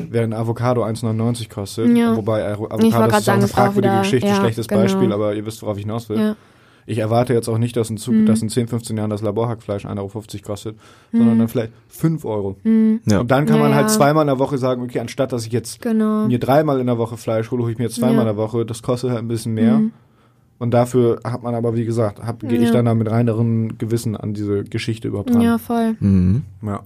während 0.09 0.33
Avocado 0.33 0.83
1,99 0.83 1.49
kostet. 1.49 1.95
Ja. 1.95 2.15
Wobei 2.17 2.45
Avo- 2.51 2.53
Ich 2.53 2.59
wollte 2.59 2.75
Avocado 2.95 3.07
ist 3.07 3.13
auch 3.15 3.21
sagen, 3.21 3.39
eine 3.39 3.47
fragwürdige 3.47 3.93
wieder- 3.93 4.01
Geschichte, 4.01 4.27
ja, 4.29 4.35
schlechtes 4.35 4.67
genau. 4.67 4.81
Beispiel, 4.81 5.13
aber 5.13 5.33
ihr 5.35 5.45
wisst, 5.45 5.61
worauf 5.61 5.77
ich 5.77 5.83
hinaus 5.83 6.09
will. 6.09 6.35
Ja. 6.87 6.91
ich 6.93 6.97
erwarte 6.97 7.33
jetzt 7.33 7.47
auch 7.47 7.59
nicht, 7.59 7.75
dass 7.77 7.89
in, 7.91 7.97
Zug, 7.97 8.15
Mhm. 8.15 8.25
dass 8.25 8.41
in 8.41 8.49
10, 8.49 8.67
15 8.67 8.97
Jahren 8.97 9.11
das 9.11 9.21
Laborhackfleisch 9.21 9.85
1,50 9.85 9.99
Euro 9.99 10.47
kostet, 10.47 10.77
sondern 11.11 11.37
dann 11.37 11.47
vielleicht 11.47 11.73
5 11.89 12.25
Euro. 12.25 12.55
Ja. 12.63 13.19
Und 13.19 13.29
dann 13.29 13.45
kann 13.45 13.57
Ja, 13.57 13.63
man 13.63 13.75
halt 13.75 13.87
ja. 13.89 13.93
zweimal 13.93 14.23
in 14.23 14.27
der 14.27 14.39
Woche 14.39 14.57
sagen, 14.57 14.81
okay, 14.81 14.99
anstatt 14.99 15.31
dass 15.31 15.45
ich 15.45 15.51
jetzt 15.51 15.81
Genau. 15.81 16.25
mir 16.27 16.39
dreimal 16.39 16.79
in 16.79 16.87
der 16.87 16.97
Woche 16.97 17.17
Fleisch 17.17 17.51
hole, 17.51 17.61
hole 17.63 17.71
ich 17.73 17.77
mir 17.77 17.83
jetzt 17.85 17.95
zweimal 17.97 18.15
Ja. 18.15 18.21
in 18.21 18.27
der 18.27 18.37
Woche. 18.37 18.65
Das 18.65 18.81
kostet 18.81 19.11
halt 19.11 19.19
ein 19.19 19.27
bisschen 19.27 19.53
mehr. 19.53 19.77
Mhm. 19.77 19.91
Und 20.59 20.71
dafür 20.71 21.19
hat 21.23 21.43
man 21.43 21.53
aber, 21.53 21.75
wie 21.75 21.85
gesagt, 21.85 22.19
hab- 22.25 22.39
gehe 22.39 22.57
ich 22.57 22.69
Ja. 22.69 22.71
dann 22.73 22.85
da 22.85 22.95
mit 22.95 23.11
reineren 23.11 23.77
Gewissen 23.77 24.17
an 24.17 24.33
diese 24.33 24.63
Geschichte 24.63 25.07
überhaupt 25.09 25.31
ran. 25.31 25.41
Ja, 25.41 25.59
voll. 25.59 25.95
Mhm. 25.99 26.43
Ja, 26.63 26.81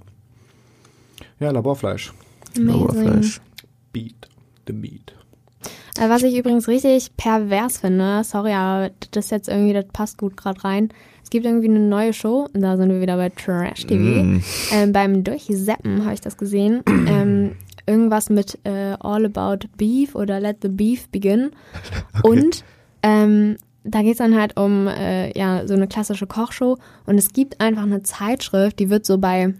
ja 1.39 1.51
Laborfleisch. 1.51 2.11
Amazing. 2.57 2.67
Lauerfleisch. 2.67 3.41
Beat 3.93 4.27
the 4.67 4.73
meat. 4.73 5.13
Äh, 5.99 6.09
Was 6.09 6.23
ich 6.23 6.37
übrigens 6.37 6.67
richtig 6.67 7.15
pervers 7.17 7.79
finde, 7.79 8.23
sorry, 8.23 8.53
aber 8.53 8.91
das 9.11 9.29
jetzt 9.29 9.49
irgendwie, 9.49 9.73
das 9.73 9.85
passt 9.91 10.17
gut 10.17 10.37
gerade 10.37 10.63
rein. 10.63 10.89
Es 11.23 11.29
gibt 11.29 11.45
irgendwie 11.45 11.69
eine 11.69 11.79
neue 11.79 12.13
Show, 12.13 12.47
und 12.53 12.61
da 12.61 12.77
sind 12.77 12.89
wir 12.89 13.01
wieder 13.01 13.17
bei 13.17 13.29
Trash 13.29 13.85
TV. 13.85 14.23
Mm. 14.23 14.43
Ähm, 14.71 14.91
beim 14.91 15.23
Durchseppen 15.23 16.03
habe 16.03 16.13
ich 16.13 16.21
das 16.21 16.37
gesehen. 16.37 16.83
ähm, 16.87 17.55
irgendwas 17.85 18.29
mit 18.29 18.59
äh, 18.63 18.95
All 18.99 19.25
About 19.25 19.67
Beef 19.77 20.15
oder 20.15 20.39
Let 20.39 20.57
the 20.61 20.69
Beef 20.69 21.09
Begin. 21.09 21.51
Und 22.23 22.63
ähm, 23.03 23.57
da 23.83 24.01
geht's 24.01 24.19
dann 24.19 24.39
halt 24.39 24.59
um 24.59 24.87
äh, 24.87 25.37
ja 25.37 25.67
so 25.67 25.73
eine 25.73 25.87
klassische 25.87 26.27
Kochshow. 26.27 26.77
Und 27.05 27.17
es 27.17 27.33
gibt 27.33 27.59
einfach 27.61 27.83
eine 27.83 28.03
Zeitschrift, 28.03 28.79
die 28.79 28.89
wird 28.89 29.05
so 29.05 29.17
bei 29.17 29.53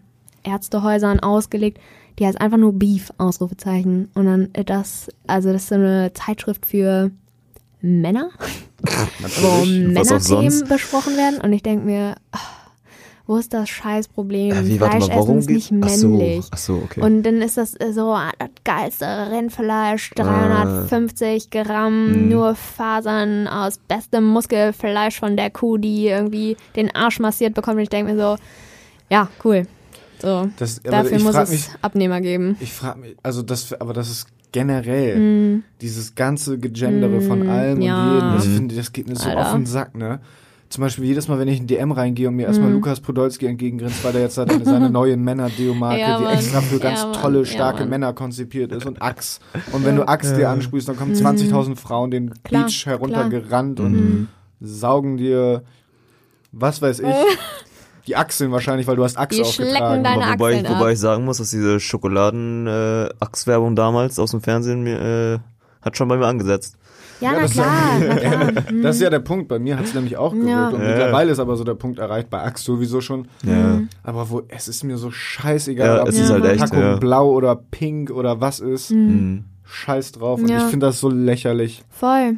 Ärztehäusern 0.44 1.20
ausgelegt. 1.20 1.80
Die 2.22 2.28
heißt 2.28 2.39
einfach 2.39 2.57
nur 2.59 2.72
Beef, 2.74 3.11
Ausrufezeichen. 3.17 4.09
Und 4.13 4.26
dann 4.28 4.49
äh, 4.53 4.63
das, 4.63 5.09
also 5.28 5.51
das 5.51 5.63
ist 5.63 5.69
so 5.69 5.76
eine 5.76 6.11
Zeitschrift 6.13 6.65
für 6.67 7.09
Männer, 7.82 8.30
wo 9.41 9.65
Männerthemen 9.65 10.67
besprochen 10.69 11.17
werden. 11.17 11.41
Und 11.41 11.51
ich 11.51 11.63
denke 11.63 11.84
mir, 11.86 12.15
ah, 12.32 12.38
wo 13.26 13.38
ist 13.38 13.53
das 13.53 13.69
Scheißproblem? 13.69 14.51
Äh, 14.51 14.67
wie, 14.67 14.78
Fleisch 14.78 15.07
mal, 15.07 15.15
warum 15.15 15.39
essen 15.39 15.49
ist 15.55 15.72
nicht 15.72 15.72
geht- 15.72 15.84
Ach 15.84 15.89
so, 15.89 16.07
männlich. 16.09 16.45
Ach 16.51 16.57
so, 16.59 16.76
okay. 16.84 17.01
Und 17.01 17.24
dann 17.24 17.41
ist 17.41 17.57
das 17.57 17.74
äh, 17.80 17.91
so 17.91 18.13
ah, 18.13 18.30
das 18.38 18.49
geilste 18.63 19.05
Rindfleisch, 19.32 20.11
350 20.15 21.49
Gramm, 21.49 22.11
Mhm. 22.26 22.30
nur 22.30 22.53
Fasern 22.55 23.47
aus 23.47 23.80
bestem 23.88 24.26
Muskelfleisch 24.26 25.19
von 25.19 25.36
der 25.38 25.49
Kuh, 25.49 25.78
die 25.78 26.07
irgendwie 26.07 26.55
den 26.76 26.93
Arsch 26.93 27.19
massiert 27.19 27.55
bekommt. 27.55 27.78
Und 27.78 27.84
ich 27.84 27.89
denke 27.89 28.13
mir 28.13 28.19
so, 28.22 28.38
ja, 29.09 29.28
cool. 29.43 29.65
So, 30.22 30.49
Das, 30.57 30.82
dafür 30.84 31.17
ich 31.17 31.24
muss 31.24 31.36
es 31.36 31.49
mich, 31.49 31.69
Abnehmer 31.82 32.22
geben. 32.22 32.55
ich 32.59 32.72
frage 32.74 32.99
mich, 32.99 33.17
also 33.24 33.41
das, 33.41 33.74
aber 33.74 33.93
das 33.93 34.09
ist 34.09 34.28
generell 34.51 35.19
Mm, 35.19 35.63
dieses 35.82 36.13
ganze 36.15 36.59
Gegendere 36.59 37.22
von 37.22 37.39
Mm, 37.39 37.49
allem 37.49 37.82
ja. 37.82 37.95
und 37.97 38.03
jedem. 38.03 38.32
Das 38.32 38.45
Mhm. 38.45 38.55
finde 38.55 38.76
ich, 38.76 38.82
das 38.82 38.93
geht 38.93 39.07
mir 39.07 39.15
so 39.15 39.30
Alter. 39.30 39.39
auf 39.41 39.51
den 39.53 39.65
Sack, 39.65 39.95
ne? 39.95 40.19
Zum 40.69 40.84
Beispiel 40.84 41.03
jedes 41.05 41.28
Mal, 41.28 41.38
wenn 41.39 41.47
ich 41.49 41.59
in 41.59 41.67
DM 41.67 41.91
reingehe 41.91 42.28
und 42.30 42.36
mir 42.36 42.45
erstmal 42.45 42.69
Mhm. 42.69 42.76
Lukas 42.76 43.01
Podolski 43.01 43.45
entgegengrinst, 43.47 44.03
weil 44.03 44.13
der 44.13 44.22
jetzt 44.22 44.36
seine, 44.36 44.63
seine 44.63 44.89
neue 44.91 45.17
Männer-Deo-Marke, 45.17 45.99
Ja, 46.11 46.17
die 46.17 46.24
Mann. 46.24 46.34
extra 46.34 46.61
für 46.61 46.80
ganz 46.80 47.01
Ja, 47.01 47.11
tolle, 47.11 47.45
starke. 47.45 47.86
Männer 47.86 48.13
konzipiert 48.13 48.72
ist 48.72 48.86
und 48.86 49.01
Axe. 49.01 49.39
Und 49.74 49.84
wenn 49.84 49.95
du 49.97 50.07
Axe 50.07 50.36
dir 50.36 50.49
ansprühst, 50.49 50.88
dann 50.88 50.95
kommen 50.95 51.11
Mhm. 51.11 51.15
20.000 51.15 51.76
Frauen 51.78 52.11
den 52.11 52.41
Klar, 52.43 52.65
Beach 52.65 52.86
heruntergerannt 52.86 53.80
und 53.82 53.91
Mhm. 53.93 54.28
saugen 54.61 55.17
dir, 55.17 55.63
was 56.53 56.82
weiß 56.82 56.99
ich, 56.99 57.17
die 58.08 58.16
Achseln 58.16 58.52
wahrscheinlich, 58.52 58.88
weil 58.88 58.95
du 58.95 59.04
hast 59.04 59.18
Axe 59.18 59.38
Die 59.38 59.41
aufgetragen. 59.43 59.76
schlecken 59.78 60.04
deine 60.04 60.24
Aber 60.26 60.34
wobei, 60.34 60.49
Achseln 60.54 60.66
ich, 60.66 60.72
wobei 60.72 60.86
ab. 60.88 60.93
ich 60.93 60.99
sagen 60.99 61.26
muss, 61.26 61.38
dass 61.38 61.49
diese 61.52 61.80
Schokoladen-Achswerbung 61.80 63.76
damals 63.76 64.20
aus 64.20 64.32
dem 64.32 64.41
Fernsehen 64.41 64.84
mir, 64.84 64.99
äh, 65.02 65.39
hat 65.86 65.97
schon 65.97 66.08
bei 66.08 66.18
mir 66.18 66.26
angesetzt. 66.28 66.76
Ja, 67.20 67.34
Ja, 67.34 67.36
na 67.38 67.41
das- 67.43 67.52
klar, 67.52 67.68
na 67.99 68.16
klar. 68.16 68.52
Mhm. 68.72 68.82
Das 68.84 68.95
ist 68.95 69.02
ja 69.02 69.10
der 69.12 69.20
Punkt. 69.20 69.47
Bei 69.47 69.60
mir 69.60 69.78
hat 69.78 69.86
es 69.86 69.93
nämlich 69.93 70.18
auch 70.18 70.32
gewirkt. 70.34 70.49
Ja. 70.49 70.70
Und 70.70 70.82
Ja. 70.82 70.88
mittlerweile 70.88 71.32
ist 71.32 71.39
aber 71.39 71.56
so 71.56 71.64
der 71.64 71.76
Punkt 71.76 71.99
erreicht, 71.99 72.30
bei 72.32 72.41
Axe 72.41 72.64
sowieso 72.64 72.99
schon. 73.02 73.28
Ja. 73.43 73.82
Aber 74.04 74.30
wo, 74.32 74.41
es 74.47 74.68
ist 74.68 74.84
mir 74.84 74.97
so 74.97 75.12
scheißegal, 75.12 75.97
Ja, 75.97 76.02
ob 76.02 76.10
es 76.10 76.16
die 76.16 76.22
ist 76.22 76.32
halt 76.32 76.45
echt, 76.45 76.60
Packung 76.60 76.80
ja. 76.80 76.95
blau 76.95 77.30
oder 77.32 77.56
pink 77.56 78.10
oder 78.10 78.41
was 78.41 78.60
ist. 78.60 78.89
Mhm. 78.91 79.45
Scheiß 79.64 80.14
drauf. 80.14 80.39
Und 80.41 80.49
Ja. 80.49 80.58
ich 80.58 80.64
finde 80.64 80.88
das 80.88 80.99
so 80.99 81.10
lächerlich. 81.10 81.84
Voll. 81.89 82.38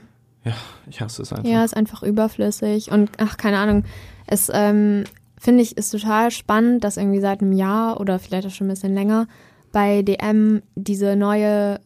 Ich 0.89 0.99
hasse 0.99 1.21
es 1.21 1.31
einfach. 1.31 1.49
Ja, 1.49 1.63
ist 1.63 1.75
einfach 1.77 2.03
überflüssig 2.03 2.91
und 2.91 3.09
ach, 3.17 3.37
keine 3.37 3.59
Ahnung. 3.59 3.85
Es 4.27 4.51
ähm, 4.53 5.05
finde 5.43 5.61
ich 5.61 5.77
ist 5.77 5.89
total 5.91 6.31
spannend, 6.31 6.83
dass 6.83 6.97
irgendwie 6.97 7.19
seit 7.19 7.41
einem 7.41 7.51
Jahr 7.51 7.99
oder 7.99 8.17
vielleicht 8.19 8.47
auch 8.47 8.51
schon 8.51 8.67
ein 8.67 8.71
bisschen 8.71 8.93
länger 8.93 9.27
bei 9.71 10.01
DM 10.03 10.61
diese 10.75 11.15
neue 11.15 11.79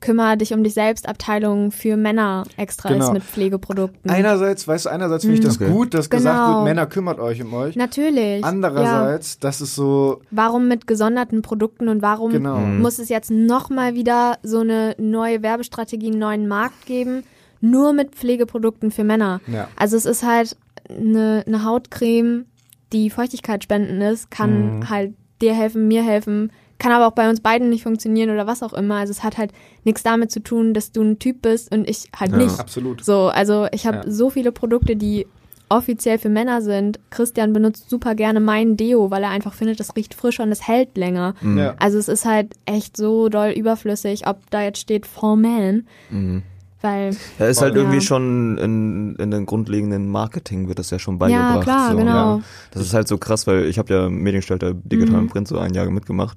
Kümmer 0.00 0.36
dich 0.36 0.52
um 0.52 0.62
dich 0.62 0.74
selbst 0.74 1.08
Abteilung 1.08 1.72
für 1.72 1.96
Männer 1.96 2.44
extra 2.58 2.90
Genau. 2.90 3.06
ist 3.06 3.12
mit 3.14 3.22
Pflegeprodukten. 3.22 4.10
Einerseits, 4.10 4.68
weißt 4.68 4.84
du, 4.86 4.90
einerseits 4.90 5.24
finde 5.24 5.38
ich 5.38 5.44
das 5.44 5.56
Okay. 5.56 5.70
gut, 5.70 5.94
dass 5.94 6.10
gesagt 6.10 6.36
Genau. 6.36 6.56
wird, 6.56 6.64
Männer 6.64 6.86
kümmert 6.86 7.18
euch 7.18 7.42
um 7.42 7.54
euch. 7.54 7.76
Natürlich. 7.76 8.42
Ja. 8.42 8.46
Andererseits, 8.46 9.38
das 9.38 9.62
ist 9.62 9.74
so, 9.74 10.20
Warum 10.30 10.68
mit 10.68 10.86
gesonderten 10.86 11.40
Produkten 11.40 11.88
und 11.88 12.02
warum 12.02 12.30
genau. 12.30 12.58
Mhm. 12.58 12.82
muss 12.82 12.98
es 12.98 13.08
jetzt 13.08 13.30
nochmal 13.30 13.94
wieder 13.94 14.36
so 14.42 14.60
eine 14.60 14.94
neue 14.98 15.42
Werbestrategie, 15.42 16.08
einen 16.10 16.18
neuen 16.18 16.46
Markt 16.46 16.84
geben, 16.84 17.22
nur 17.62 17.94
mit 17.94 18.14
Pflegeprodukten 18.14 18.90
für 18.90 19.02
Männer? 19.02 19.40
Ja. 19.46 19.68
Also 19.76 19.96
es 19.96 20.04
ist 20.04 20.24
halt 20.24 20.56
eine, 20.90 21.42
eine 21.46 21.64
Hautcreme, 21.64 22.44
die 22.92 23.10
Feuchtigkeit 23.10 23.62
spenden 23.64 24.00
ist, 24.00 24.30
kann 24.30 24.78
Mhm. 24.78 24.90
halt 24.90 25.14
dir 25.42 25.54
helfen, 25.54 25.88
mir 25.88 26.02
helfen, 26.04 26.50
kann 26.78 26.92
aber 26.92 27.06
auch 27.06 27.12
bei 27.12 27.28
uns 27.28 27.40
beiden 27.40 27.68
nicht 27.70 27.82
funktionieren 27.82 28.30
oder 28.30 28.46
was 28.46 28.62
auch 28.62 28.72
immer. 28.72 28.96
Also 28.96 29.10
es 29.10 29.22
hat 29.24 29.38
halt 29.38 29.52
nichts 29.84 30.02
damit 30.02 30.30
zu 30.30 30.40
tun, 30.40 30.74
dass 30.74 30.92
du 30.92 31.02
ein 31.02 31.18
Typ 31.18 31.42
bist 31.42 31.74
und 31.74 31.88
ich 31.88 32.08
halt 32.18 32.32
Ja. 32.32 32.38
nicht. 32.38 32.58
Absolut. 32.60 33.04
So, 33.04 33.28
also 33.28 33.66
ich 33.72 33.86
habe 33.86 33.98
Ja. 33.98 34.10
so 34.10 34.30
viele 34.30 34.52
Produkte, 34.52 34.94
die 34.96 35.26
offiziell 35.68 36.18
für 36.18 36.28
Männer 36.28 36.62
sind. 36.62 37.00
Christian 37.10 37.52
benutzt 37.52 37.90
super 37.90 38.14
gerne 38.14 38.38
mein 38.38 38.76
Deo, 38.76 39.10
weil 39.10 39.24
er 39.24 39.30
einfach 39.30 39.52
findet, 39.52 39.80
das 39.80 39.96
riecht 39.96 40.14
frischer 40.14 40.44
und 40.44 40.52
es 40.52 40.68
hält 40.68 40.96
länger. 40.96 41.34
Mhm. 41.40 41.58
Ja. 41.58 41.74
Also 41.80 41.98
es 41.98 42.06
ist 42.08 42.24
halt 42.24 42.54
echt 42.66 42.96
so 42.96 43.28
doll 43.28 43.50
überflüssig, 43.50 44.28
ob 44.28 44.48
da 44.50 44.62
jetzt 44.62 44.78
steht 44.78 45.06
for 45.06 45.34
man, 45.36 45.86
Mhm. 46.10 46.42
Weil 46.82 47.16
Ja, 47.38 47.46
ist 47.46 47.60
halt 47.62 47.74
Ja. 47.74 47.80
irgendwie 47.82 48.00
schon 48.00 48.58
in, 48.58 49.16
in 49.16 49.30
den 49.30 49.46
grundlegenden 49.46 50.08
Marketing 50.10 50.68
wird 50.68 50.78
das 50.78 50.90
ja 50.90 50.98
schon 50.98 51.18
beigebracht. 51.18 51.56
ja 51.56 51.62
klar, 51.62 51.90
so. 51.92 51.96
genau. 51.96 52.36
Ja. 52.38 52.42
Das 52.72 52.82
ist 52.82 52.94
halt 52.94 53.08
so 53.08 53.18
krass, 53.18 53.46
weil 53.46 53.64
ich 53.66 53.78
habe 53.78 53.92
ja 53.92 54.08
Mediengestalter 54.08 54.74
digital 54.74 55.22
Mhm. 55.22 55.28
Print 55.28 55.48
so 55.48 55.58
ein 55.58 55.74
Jahr 55.74 55.88
mitgemacht 55.90 56.36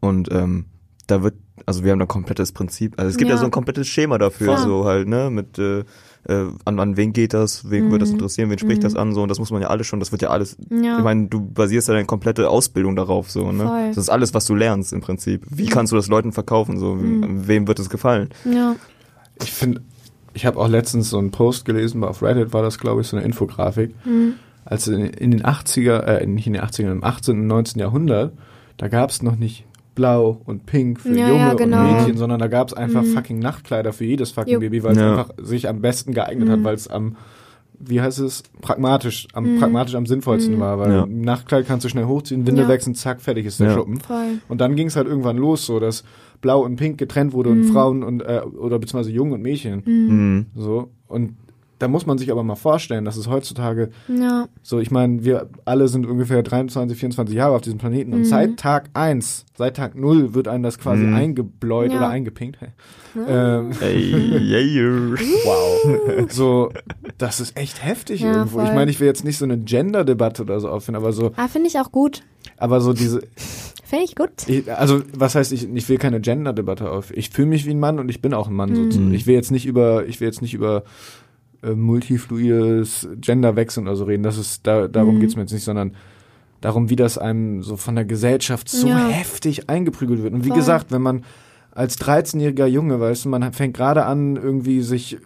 und 0.00 0.30
ähm, 0.32 0.66
da 1.06 1.24
wird, 1.24 1.34
also 1.66 1.82
wir 1.82 1.90
haben 1.90 1.98
da 1.98 2.04
ein 2.04 2.08
komplettes 2.08 2.52
Prinzip, 2.52 2.94
also 2.96 3.10
es 3.10 3.16
gibt 3.16 3.28
ja, 3.30 3.36
so 3.36 3.44
ein 3.44 3.50
komplettes 3.50 3.88
Schema 3.88 4.16
dafür, 4.16 4.56
so 4.58 4.84
halt, 4.84 5.08
ne, 5.08 5.28
mit 5.28 5.58
äh, 5.58 5.80
äh, 6.28 6.46
an, 6.64 6.78
an 6.78 6.96
wen 6.96 7.12
geht 7.12 7.34
das, 7.34 7.68
wen 7.68 7.90
wird 7.90 8.00
das 8.02 8.10
Mhm. 8.10 8.16
interessieren, 8.16 8.48
wen 8.50 8.58
spricht 8.60 8.82
Mhm. 8.82 8.84
das 8.84 8.94
an, 8.94 9.12
so 9.12 9.22
und 9.22 9.28
das 9.28 9.40
muss 9.40 9.50
man 9.50 9.60
ja 9.60 9.68
alles 9.68 9.88
schon, 9.88 9.98
das 9.98 10.12
wird 10.12 10.22
ja 10.22 10.28
alles, 10.30 10.56
Ja. 10.70 10.98
ich 10.98 11.02
meine, 11.04 11.26
du 11.26 11.40
basierst 11.40 11.88
ja 11.88 11.94
deine 11.94 12.06
komplette 12.06 12.48
Ausbildung 12.48 12.94
darauf, 12.94 13.28
so, 13.28 13.50
ne. 13.50 13.64
Voll. 13.64 13.88
Das 13.88 13.96
ist 13.96 14.08
alles, 14.08 14.34
was 14.34 14.44
du 14.44 14.54
lernst 14.54 14.92
im 14.92 15.00
Prinzip. 15.00 15.44
Wie 15.50 15.66
kannst 15.66 15.90
du 15.92 15.96
das 15.96 16.06
Leuten 16.06 16.30
verkaufen, 16.30 16.78
so, 16.78 16.94
Mhm. 16.94 17.48
wem 17.48 17.66
wird 17.66 17.80
es 17.80 17.90
gefallen? 17.90 18.28
Ja. 18.44 18.76
Ich 19.42 19.52
finde, 19.52 19.80
ich 20.34 20.46
habe 20.46 20.58
auch 20.58 20.68
letztens 20.68 21.10
so 21.10 21.18
einen 21.18 21.30
Post 21.30 21.64
gelesen, 21.64 22.04
auf 22.04 22.22
Reddit 22.22 22.52
war 22.52 22.62
das, 22.62 22.78
glaube 22.78 23.00
ich, 23.00 23.08
so 23.08 23.16
eine 23.16 23.24
Infografik. 23.26 23.94
Mhm. 24.04 24.34
als 24.66 24.86
in, 24.86 25.00
in 25.00 25.30
den 25.32 25.42
80er, 25.42 26.00
äh, 26.04 26.26
nicht 26.26 26.46
in 26.46 26.52
den 26.52 26.62
80ern, 26.62 26.92
im 26.92 27.02
18. 27.02 27.40
und 27.40 27.46
19. 27.48 27.80
Jahrhundert, 27.80 28.34
da 28.76 28.88
gab 28.88 29.10
es 29.10 29.22
noch 29.22 29.34
nicht 29.36 29.64
blau 29.96 30.40
und 30.44 30.66
pink 30.66 31.00
für 31.00 31.08
Ja, 31.18 31.28
Junge 31.28 31.40
ja, 31.40 31.54
genau. 31.54 31.80
und 31.88 31.96
Mädchen, 31.96 32.16
sondern 32.18 32.38
da 32.38 32.46
gab 32.46 32.68
es 32.68 32.74
einfach 32.74 33.02
Mhm. 33.02 33.14
fucking 33.14 33.38
Nachtkleider 33.40 33.92
für 33.92 34.04
jedes 34.04 34.30
fucking 34.30 34.52
Jupp. 34.54 34.60
Baby, 34.60 34.84
weil 34.84 34.92
es 34.92 34.98
Ja. 34.98 35.10
einfach 35.12 35.34
sich 35.42 35.66
am 35.68 35.80
besten 35.80 36.12
geeignet 36.12 36.48
hat, 36.50 36.60
Mhm. 36.60 36.64
weil 36.64 36.74
es 36.74 36.86
am, 36.88 37.16
wie 37.80 38.00
heißt 38.00 38.20
es, 38.20 38.42
pragmatisch, 38.60 39.26
am 39.32 39.54
Mhm. 39.54 39.58
pragmatisch 39.58 39.94
am 39.96 40.06
sinnvollsten 40.06 40.56
Mhm. 40.56 40.60
war, 40.60 40.78
weil 40.78 40.92
Ja. 40.92 41.06
Nachtkleid 41.06 41.66
kannst 41.66 41.84
du 41.86 41.88
schnell 41.88 42.04
hochziehen, 42.04 42.46
Windel 42.46 42.64
Ja. 42.64 42.68
wechseln, 42.68 42.94
zack, 42.94 43.22
fertig 43.22 43.46
ist 43.46 43.58
der 43.58 43.68
Ja. 43.68 43.74
Schuppen. 43.74 43.98
Voll. 44.00 44.38
Und 44.48 44.60
dann 44.60 44.76
ging 44.76 44.86
es 44.86 44.94
halt 44.94 45.08
irgendwann 45.08 45.38
los, 45.38 45.66
so 45.66 45.80
dass 45.80 46.04
blau 46.40 46.60
und 46.64 46.76
pink 46.76 46.98
getrennt 46.98 47.32
wurde 47.32 47.50
und 47.50 47.60
Mhm. 47.60 47.72
Frauen 47.72 48.02
und 48.02 48.22
äh, 48.22 48.40
oder 48.58 48.78
beziehungsweise 48.78 49.10
Jungen 49.12 49.32
und 49.34 49.42
Mädchen. 49.42 49.82
Mhm. 49.84 50.06
Mhm. 50.08 50.46
So. 50.54 50.90
Und 51.08 51.34
da 51.78 51.88
muss 51.88 52.04
man 52.04 52.18
sich 52.18 52.30
aber 52.30 52.42
mal 52.42 52.56
vorstellen, 52.56 53.06
dass 53.06 53.16
es 53.16 53.26
heutzutage 53.26 53.88
Ja. 54.08 54.48
so, 54.62 54.80
ich 54.80 54.90
meine, 54.90 55.24
wir 55.24 55.48
alle 55.64 55.88
sind 55.88 56.06
ungefähr 56.06 56.42
23, 56.42 56.98
24 56.98 57.34
Jahre 57.34 57.54
auf 57.56 57.62
diesem 57.62 57.78
Planeten 57.78 58.12
und 58.12 58.20
Mhm. 58.20 58.24
seit 58.26 58.56
Tag 58.58 58.90
1, 58.92 59.46
seit 59.56 59.76
Tag 59.78 59.94
0 59.94 60.34
wird 60.34 60.46
einem 60.46 60.62
das 60.62 60.78
quasi 60.78 61.04
Mhm. 61.04 61.14
eingebläut 61.14 61.90
Ja. 61.92 61.96
oder 61.98 62.08
eingepinkt. 62.10 62.58
Hey. 62.60 62.68
Ähm, 63.26 63.70
Ey, 63.80 64.12
yeah. 64.38 65.18
wow. 65.44 66.30
so, 66.30 66.70
das 67.18 67.40
ist 67.40 67.56
echt 67.56 67.82
heftig 67.84 68.20
Ja, 68.20 68.32
irgendwo. 68.34 68.60
Ich 68.60 68.66
voll. 68.66 68.74
meine, 68.74 68.90
ich 68.90 69.00
will 69.00 69.06
jetzt 69.06 69.24
nicht 69.24 69.38
so 69.38 69.44
eine 69.46 69.58
Gender-Debatte 69.58 70.42
oder 70.42 70.60
so 70.60 70.68
auffinden, 70.68 71.00
aber 71.00 71.12
so, 71.12 71.32
Ah, 71.36 71.48
finde 71.48 71.68
ich 71.68 71.78
auch 71.78 71.90
gut. 71.92 72.22
Aber 72.60 72.80
so 72.80 72.92
diese, 72.92 73.20
Finde 73.84 74.04
ich 74.04 74.14
gut. 74.14 74.30
ich, 74.46 74.70
also 74.72 75.02
was 75.12 75.34
heißt, 75.34 75.50
ich, 75.52 75.68
ich 75.74 75.88
will 75.88 75.98
keine 75.98 76.20
Gender-Debatte 76.20 76.90
auf. 76.90 77.10
Ich 77.10 77.30
fühle 77.30 77.48
mich 77.48 77.66
wie 77.66 77.70
ein 77.70 77.80
Mann 77.80 77.98
und 77.98 78.08
ich 78.08 78.22
bin 78.22 78.32
auch 78.34 78.46
ein 78.46 78.54
Mann. 78.54 78.70
Mhm. 78.70 78.90
So. 78.92 79.00
Ich 79.10 79.26
will 79.26 79.34
jetzt 79.34 79.50
nicht 79.50 79.66
über, 79.66 80.06
ich 80.06 80.20
will 80.20 80.28
jetzt 80.28 80.42
nicht 80.42 80.54
über 80.54 80.84
äh, 81.62 81.72
multifluides 81.72 83.08
Gender 83.20 83.56
wechseln 83.56 83.86
oder 83.88 83.96
so 83.96 84.04
reden. 84.04 84.22
Das 84.22 84.38
ist, 84.38 84.66
da, 84.66 84.88
darum 84.88 85.16
Mhm. 85.16 85.20
geht's 85.20 85.36
mir 85.36 85.42
jetzt 85.42 85.52
nicht, 85.52 85.64
sondern 85.64 85.96
darum, 86.60 86.90
wie 86.90 86.96
das 86.96 87.18
einem 87.18 87.62
so 87.62 87.76
von 87.76 87.94
der 87.96 88.04
Gesellschaft 88.04 88.68
so 88.68 88.88
Ja. 88.88 89.08
heftig 89.08 89.68
eingeprügelt 89.68 90.22
wird. 90.22 90.34
Und 90.34 90.44
wie 90.44 90.48
Voll. 90.48 90.58
gesagt, 90.58 90.92
wenn 90.92 91.02
man 91.02 91.24
als 91.72 91.98
13-jähriger 91.98 92.66
Junge, 92.66 93.00
weißt 93.00 93.24
du, 93.24 93.28
man 93.28 93.52
fängt 93.52 93.74
gerade 93.76 94.04
an, 94.04 94.36
irgendwie 94.36 94.82
sich, 94.82 95.18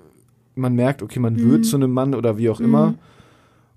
man 0.54 0.74
merkt, 0.74 1.02
okay, 1.02 1.18
man 1.18 1.34
Mhm. 1.34 1.50
wird 1.50 1.64
zu 1.66 1.76
einem 1.76 1.90
Mann 1.90 2.14
oder 2.14 2.38
wie 2.38 2.48
auch 2.50 2.60
immer. 2.60 2.94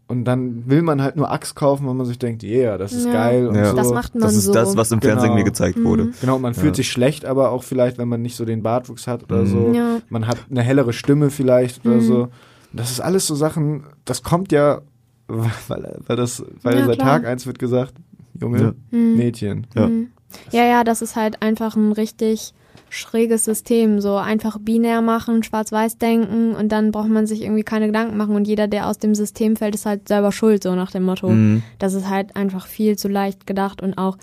Und 0.10 0.24
dann 0.24 0.70
will 0.70 0.84
man 0.84 1.02
halt 1.02 1.18
nur 1.18 1.30
Axt 1.30 1.56
kaufen, 1.56 1.86
weil 1.86 1.94
man 1.94 2.06
sich 2.06 2.18
denkt, 2.18 2.42
yeah, 2.42 2.78
das 2.78 2.94
ist 2.94 3.06
Ja. 3.08 3.12
geil 3.12 3.48
und 3.48 3.56
Ja. 3.56 3.72
so. 3.72 3.76
Das 3.76 3.92
macht 3.92 4.16
man 4.16 4.22
Das 4.24 4.36
ist 4.36 4.46
so. 4.46 4.54
das, 4.54 4.78
was 4.78 4.92
im 4.92 5.02
Genau. 5.02 5.14
Fernsehen 5.16 5.36
mir 5.36 5.44
gezeigt 5.44 5.84
wurde. 5.84 6.06
Mhm. 6.06 6.14
Genau, 6.22 6.40
man 6.40 6.54
fühlt 6.54 6.68
Ja. 6.68 6.74
sich 6.76 6.90
schlecht, 6.92 7.26
aber 7.26 7.52
auch 7.52 7.64
vielleicht, 7.64 7.98
wenn 7.98 8.08
man 8.08 8.22
nicht 8.22 8.38
so 8.38 8.46
den 8.46 8.64
Bartwuchs 8.64 9.06
hat 9.06 9.24
oder 9.24 9.42
Mhm. 9.42 9.48
so. 9.48 9.72
Ja. 9.74 9.98
Man 10.10 10.26
hat 10.28 10.38
eine 10.50 10.62
hellere 10.62 10.94
Stimme 10.94 11.30
vielleicht 11.30 11.86
oder 11.86 11.96
Mhm. 11.96 12.02
so. 12.02 12.28
Das 12.72 12.90
ist 12.90 13.02
alles 13.02 13.28
so 13.28 13.36
Sachen, 13.36 13.84
das 14.06 14.24
kommt 14.24 14.54
ja, 14.54 14.80
weil, 15.28 16.00
weil 16.08 16.16
das, 16.16 16.42
weil 16.64 16.80
Ja, 16.80 16.86
seit 16.86 17.00
klar. 17.00 17.20
Tag 17.22 17.26
eins 17.28 17.46
wird 17.46 17.60
gesagt, 17.60 17.94
Junge, 18.40 18.62
Ja. 18.62 18.74
Mhm. 18.98 19.16
Mädchen. 19.18 19.68
Ja. 19.76 19.88
Mhm. 19.88 20.08
Ja, 20.52 20.64
ja, 20.66 20.84
das 20.86 21.02
ist 21.02 21.16
halt 21.18 21.42
einfach 21.42 21.76
ein 21.76 21.92
richtig 21.92 22.54
schräges 22.90 23.46
System. 23.46 24.00
So 24.02 24.16
einfach 24.16 24.58
binär 24.60 25.02
machen, 25.02 25.44
schwarz-weiß 25.44 25.98
denken 25.98 26.56
und 26.56 26.72
dann 26.72 26.92
braucht 26.92 27.10
man 27.10 27.28
sich 27.28 27.42
irgendwie 27.44 27.64
keine 27.64 27.88
Gedanken 27.88 28.18
machen 28.18 28.36
und 28.36 28.48
jeder, 28.48 28.68
der 28.68 28.88
aus 28.88 28.98
dem 28.98 29.14
System 29.16 29.56
fällt, 29.56 29.76
ist 29.76 29.86
halt 29.86 30.08
selber 30.08 30.32
schuld, 30.32 30.64
so 30.64 30.74
nach 30.76 30.92
dem 30.92 31.04
Motto. 31.04 31.30
Mhm. 31.30 31.64
Das 31.80 31.94
ist 31.94 32.10
halt 32.10 32.36
einfach 32.36 32.66
viel 32.68 32.98
zu 32.98 33.08
leicht 33.08 33.46
gedacht 33.48 33.82
und 33.82 33.98
auch 33.98 34.18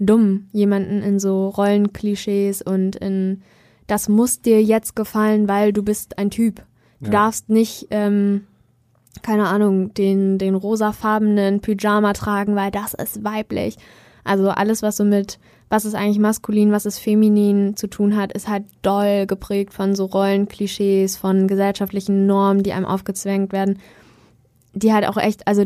dumm, 0.00 0.46
jemanden 0.52 1.02
in 1.02 1.18
so 1.20 1.48
Rollenklischees 1.48 2.62
und 2.62 2.96
in 2.96 3.42
das 3.86 4.08
muss 4.08 4.40
dir 4.40 4.62
jetzt 4.62 4.96
gefallen, 4.96 5.48
weil 5.48 5.72
du 5.72 5.82
bist 5.82 6.16
ein 6.18 6.30
Typ. 6.30 6.62
Du 7.00 7.06
Ja. 7.06 7.10
darfst 7.12 7.50
nicht, 7.50 7.88
ähm, 7.90 8.46
keine 9.22 9.48
Ahnung, 9.48 9.92
den, 9.94 10.38
den 10.38 10.54
rosafarbenen 10.54 11.60
Pyjama 11.60 12.12
tragen, 12.14 12.56
weil 12.56 12.70
das 12.70 12.94
ist 12.94 13.22
weiblich. 13.24 13.76
Also 14.24 14.48
alles, 14.50 14.82
was 14.82 14.96
so 14.96 15.04
mit, 15.04 15.38
was 15.72 15.86
ist 15.86 15.94
eigentlich 15.94 16.18
maskulin, 16.18 16.70
was 16.70 16.84
ist 16.84 16.98
feminin 16.98 17.76
zu 17.76 17.86
tun 17.86 18.14
hat, 18.14 18.30
ist 18.34 18.46
halt 18.46 18.64
doll 18.82 19.26
geprägt 19.26 19.72
von 19.72 19.94
so 19.94 20.04
Rollenklischees, 20.04 21.16
von 21.16 21.48
gesellschaftlichen 21.48 22.26
Normen, 22.26 22.62
die 22.62 22.74
einem 22.74 22.84
aufgezwängt 22.84 23.54
werden, 23.54 23.78
die 24.74 24.92
halt 24.92 25.08
auch 25.08 25.16
echt, 25.16 25.48
also 25.48 25.64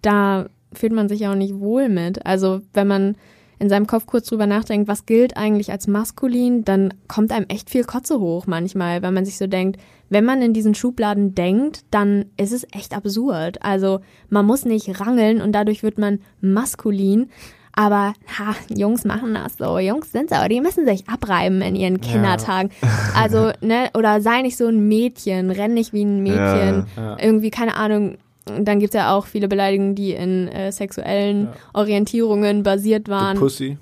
da 0.00 0.46
fühlt 0.72 0.92
man 0.92 1.08
sich 1.08 1.18
ja 1.18 1.32
auch 1.32 1.36
nicht 1.36 1.58
wohl 1.58 1.88
mit. 1.88 2.24
Also 2.24 2.60
wenn 2.72 2.86
man 2.86 3.16
in 3.58 3.68
seinem 3.68 3.88
Kopf 3.88 4.06
kurz 4.06 4.28
drüber 4.28 4.46
nachdenkt, 4.46 4.86
was 4.86 5.06
gilt 5.06 5.36
eigentlich 5.36 5.72
als 5.72 5.88
maskulin, 5.88 6.64
dann 6.64 6.94
kommt 7.08 7.32
einem 7.32 7.46
echt 7.48 7.68
viel 7.68 7.82
Kotze 7.82 8.20
hoch 8.20 8.46
manchmal, 8.46 9.02
wenn 9.02 9.12
man 9.12 9.24
sich 9.24 9.38
so 9.38 9.48
denkt, 9.48 9.80
wenn 10.08 10.24
man 10.24 10.40
in 10.40 10.52
diesen 10.52 10.76
Schubladen 10.76 11.34
denkt, 11.34 11.80
dann 11.90 12.26
ist 12.36 12.52
es 12.52 12.64
echt 12.70 12.94
absurd. 12.94 13.60
Also 13.64 14.02
man 14.28 14.46
muss 14.46 14.64
nicht 14.64 15.00
rangeln 15.00 15.40
und 15.40 15.50
dadurch 15.50 15.82
wird 15.82 15.98
man 15.98 16.20
maskulin. 16.40 17.28
Aber 17.74 18.12
ha, 18.38 18.54
Jungs 18.68 19.04
machen 19.04 19.34
das 19.34 19.56
so. 19.56 19.78
Jungs 19.78 20.12
sind 20.12 20.30
so, 20.30 20.36
die 20.48 20.60
müssen 20.60 20.86
sich 20.86 21.08
abreiben 21.08 21.62
in 21.62 21.74
ihren 21.74 22.00
Kindertagen. 22.00 22.70
Also, 23.14 23.52
ne, 23.60 23.90
oder 23.94 24.20
sei 24.20 24.42
nicht 24.42 24.56
so 24.56 24.66
ein 24.66 24.88
Mädchen, 24.88 25.50
renn 25.50 25.74
nicht 25.74 25.92
wie 25.92 26.04
ein 26.04 26.22
Mädchen. 26.22 26.86
Ja. 26.96 27.16
Irgendwie, 27.20 27.50
keine 27.50 27.76
Ahnung, 27.76 28.16
und 28.48 28.66
dann 28.66 28.80
gibt's 28.80 28.94
ja 28.94 29.14
auch 29.14 29.26
viele 29.26 29.48
Beleidigungen, 29.48 29.94
die 29.94 30.12
in 30.12 30.48
äh, 30.48 30.72
sexuellen 30.72 31.44
Ja. 31.44 31.52
Orientierungen 31.74 32.62
basiert 32.62 33.06
The 33.06 33.12
waren. 33.12 33.38
Pussy. 33.38 33.78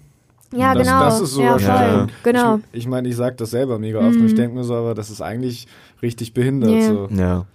Ja, 0.55 0.75
das, 0.75 0.87
genau. 0.87 1.01
Das 1.05 1.21
ist 1.21 1.31
so 1.33 1.43
ja, 1.43 1.59
voll. 1.59 2.07
Genau. 2.25 2.57
Ich, 2.73 2.81
ich 2.81 2.89
meine, 2.89 3.09
ich 3.09 3.17
sag 3.17 3.37
das 3.37 3.51
selber 3.51 3.79
mega 3.79 4.01
oft 4.01 4.17
und 4.17 4.27
ich 4.27 4.35
denke 4.35 4.57
mir 4.57 4.65
so, 4.65 4.75
aber 4.75 4.95
das 4.95 5.09
ist 5.09 5.21
eigentlich 5.21 5.69
richtig 6.03 6.35
behindert. 6.35 6.71
Ja. 6.73 6.87
So. 6.89 7.09
Ja. 7.13 7.47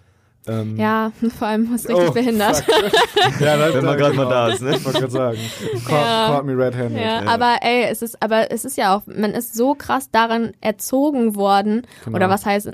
Ähm, 0.48 0.78
Ja, 0.78 1.12
vor 1.38 1.48
allem 1.48 1.74
ist 1.74 1.90
richtig 1.90 2.10
oh, 2.10 2.12
behindert. 2.14 2.64
ja, 3.40 3.58
das, 3.58 3.74
Wenn 3.74 3.86
man 3.86 3.98
gerade 3.98 4.16
mal 4.16 4.30
da 4.30 4.50
ist, 4.50 4.62
ne? 4.62 4.76
Ich 4.76 4.86
wollte 4.86 5.00
gerade 5.00 5.12
sagen. 5.12 5.38
Caught, 5.86 5.92
Ja. 5.92 6.28
caught 6.30 6.46
me 6.46 6.58
red-handed. 6.58 7.02
Ja, 7.02 7.24
aber 7.26 7.58
ey, 7.62 7.86
es 7.90 8.02
ist, 8.02 8.22
aber 8.22 8.52
es 8.52 8.66
ist 8.66 8.78
ja 8.78 8.96
auch, 8.96 9.04
man 9.08 9.32
ist 9.32 9.56
so 9.56 9.76
krass 9.76 10.12
daran 10.12 10.52
erzogen 10.62 11.36
worden, 11.36 11.88
Genau. 12.04 12.18
oder 12.18 12.30
was 12.30 12.46
heißt, 12.46 12.72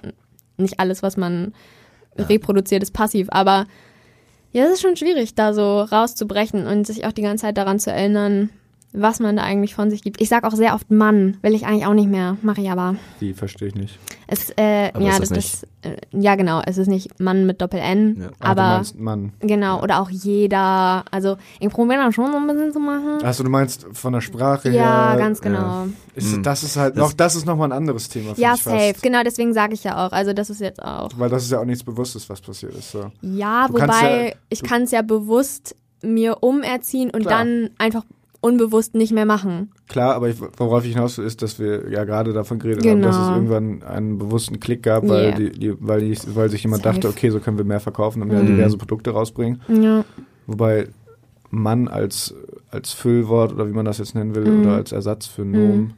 nicht 0.57 0.79
alles, 0.79 1.01
was 1.03 1.17
man 1.17 1.53
reproduziert, 2.17 2.83
ist 2.83 2.91
passiv, 2.91 3.27
aber 3.31 3.65
ja, 4.51 4.65
es 4.65 4.71
ist 4.73 4.81
schon 4.81 4.97
schwierig, 4.97 5.33
da 5.33 5.53
so 5.53 5.81
rauszubrechen 5.81 6.67
und 6.67 6.85
sich 6.85 7.05
auch 7.05 7.13
die 7.13 7.21
ganze 7.21 7.43
Zeit 7.43 7.57
daran 7.57 7.79
zu 7.79 7.89
erinnern, 7.91 8.49
was 8.93 9.19
man 9.19 9.35
da 9.37 9.43
eigentlich 9.43 9.73
von 9.75 9.89
sich 9.89 10.01
gibt. 10.01 10.19
Ich 10.21 10.27
sag 10.29 10.43
auch 10.43 10.53
sehr 10.53 10.73
oft 10.75 10.91
Mann, 10.91 11.37
will 11.41 11.55
ich 11.55 11.65
eigentlich 11.65 11.85
auch 11.85 11.93
nicht 11.93 12.09
mehr, 12.09 12.37
mache 12.41 12.61
ich 12.61 12.69
aber. 12.69 12.95
Die 13.21 13.33
verstehe 13.33 13.69
ich 13.69 13.75
nicht. 13.75 13.99
Es, 14.27 14.49
äh, 14.57 14.89
Aber 14.93 15.03
ja, 15.03 15.11
ist 15.11 15.19
das 15.21 15.29
das, 15.29 15.65
das, 15.81 15.91
äh, 15.93 15.97
ja, 16.11 16.35
genau, 16.35 16.61
es 16.65 16.77
ist 16.77 16.87
nicht 16.87 17.19
Mann 17.19 17.45
mit 17.45 17.61
Doppel-N, 17.61 18.17
Ja. 18.19 18.27
Ah, 18.27 18.53
du 18.55 18.61
aber 18.61 18.75
meinst 18.77 18.99
Mann. 18.99 19.33
genau, 19.39 19.81
oder 19.81 20.01
auch 20.01 20.09
jeder, 20.09 21.03
also 21.11 21.37
ich 21.59 21.69
probiere 21.69 22.03
das 22.03 22.15
schon 22.15 22.31
so 22.31 22.37
ein 22.37 22.47
bisschen 22.47 22.71
zu 22.73 22.79
machen. 22.79 23.23
Achso, 23.23 23.43
du 23.43 23.49
meinst 23.49 23.85
von 23.93 24.13
der 24.13 24.21
Sprache 24.21 24.69
Ja, 24.69 25.11
her. 25.11 25.17
ganz 25.17 25.39
ja. 25.39 25.43
genau. 25.43 25.87
Ist, 26.15 26.33
Hm. 26.33 26.43
Das 26.43 26.63
ist 26.63 26.75
halt 26.77 26.95
Das- 26.97 27.01
noch, 27.03 27.13
das 27.13 27.35
ist 27.35 27.45
nochmal 27.45 27.69
ein 27.69 27.77
anderes 27.77 28.09
Thema. 28.09 28.33
Ja, 28.37 28.53
ich 28.55 28.63
safe. 28.63 28.77
Fast. 28.93 29.03
Genau, 29.03 29.23
deswegen 29.23 29.53
sage 29.53 29.73
ich 29.73 29.83
ja 29.83 30.05
auch. 30.05 30.11
Also 30.11 30.33
das 30.33 30.49
ist 30.49 30.59
jetzt 30.61 30.81
auch. 30.83 31.09
Weil 31.17 31.29
das 31.29 31.43
ist 31.43 31.51
ja 31.51 31.59
auch 31.59 31.65
nichts 31.65 31.83
Bewusstes, 31.83 32.29
was 32.29 32.41
passiert 32.41 32.73
ist. 32.75 32.91
So. 32.91 33.11
Ja, 33.21 33.67
Du 33.67 33.73
wobei 33.73 34.27
ja- 34.29 34.33
ich 34.49 34.61
kann 34.63 34.83
es 34.83 34.91
ja 34.91 35.01
bewusst 35.01 35.75
mir 36.03 36.37
umerziehen 36.41 37.09
und 37.11 37.21
Klar. 37.21 37.39
dann 37.45 37.69
einfach 37.77 38.03
unbewusst 38.41 38.95
nicht 38.95 39.13
mehr 39.13 39.25
machen. 39.25 39.71
Klar, 39.87 40.15
aber 40.15 40.29
ich, 40.29 40.35
worauf 40.57 40.83
ich 40.83 40.93
hinaus 40.93 41.17
will, 41.17 41.25
ist, 41.25 41.41
dass 41.43 41.59
wir 41.59 41.89
ja 41.89 42.03
gerade 42.05 42.33
davon 42.33 42.57
geredet 42.59 42.85
haben, 42.85 43.01
dass 43.01 43.15
es 43.15 43.21
Genau. 43.21 43.35
irgendwann 43.35 43.83
einen 43.83 44.17
bewussten 44.17 44.59
Klick 44.59 44.81
gab, 44.83 45.07
weil, 45.07 45.25
Yeah. 45.27 45.35
die, 45.37 45.51
die, 45.51 45.75
weil, 45.79 46.01
die, 46.01 46.17
weil 46.35 46.49
sich 46.49 46.63
jemand 46.63 46.83
Safe. 46.83 46.95
dachte, 46.95 47.07
okay, 47.09 47.29
so 47.29 47.39
können 47.39 47.57
wir 47.57 47.65
mehr 47.65 47.79
verkaufen 47.79 48.21
und 48.21 48.29
mehr 48.29 48.41
Mhm. 48.41 48.47
diverse 48.47 48.77
Produkte 48.77 49.11
rausbringen. 49.11 49.61
Ja. 49.69 50.03
Wobei 50.47 50.87
Mann 51.51 51.87
als, 51.87 52.33
als 52.71 52.91
Füllwort 52.93 53.53
oder 53.53 53.67
wie 53.67 53.73
man 53.73 53.85
das 53.85 53.99
jetzt 53.99 54.15
nennen 54.15 54.33
will, 54.33 54.45
Mhm. 54.45 54.61
oder 54.61 54.75
als 54.75 54.91
Ersatz 54.91 55.27
für 55.27 55.45
Nomen, 55.45 55.93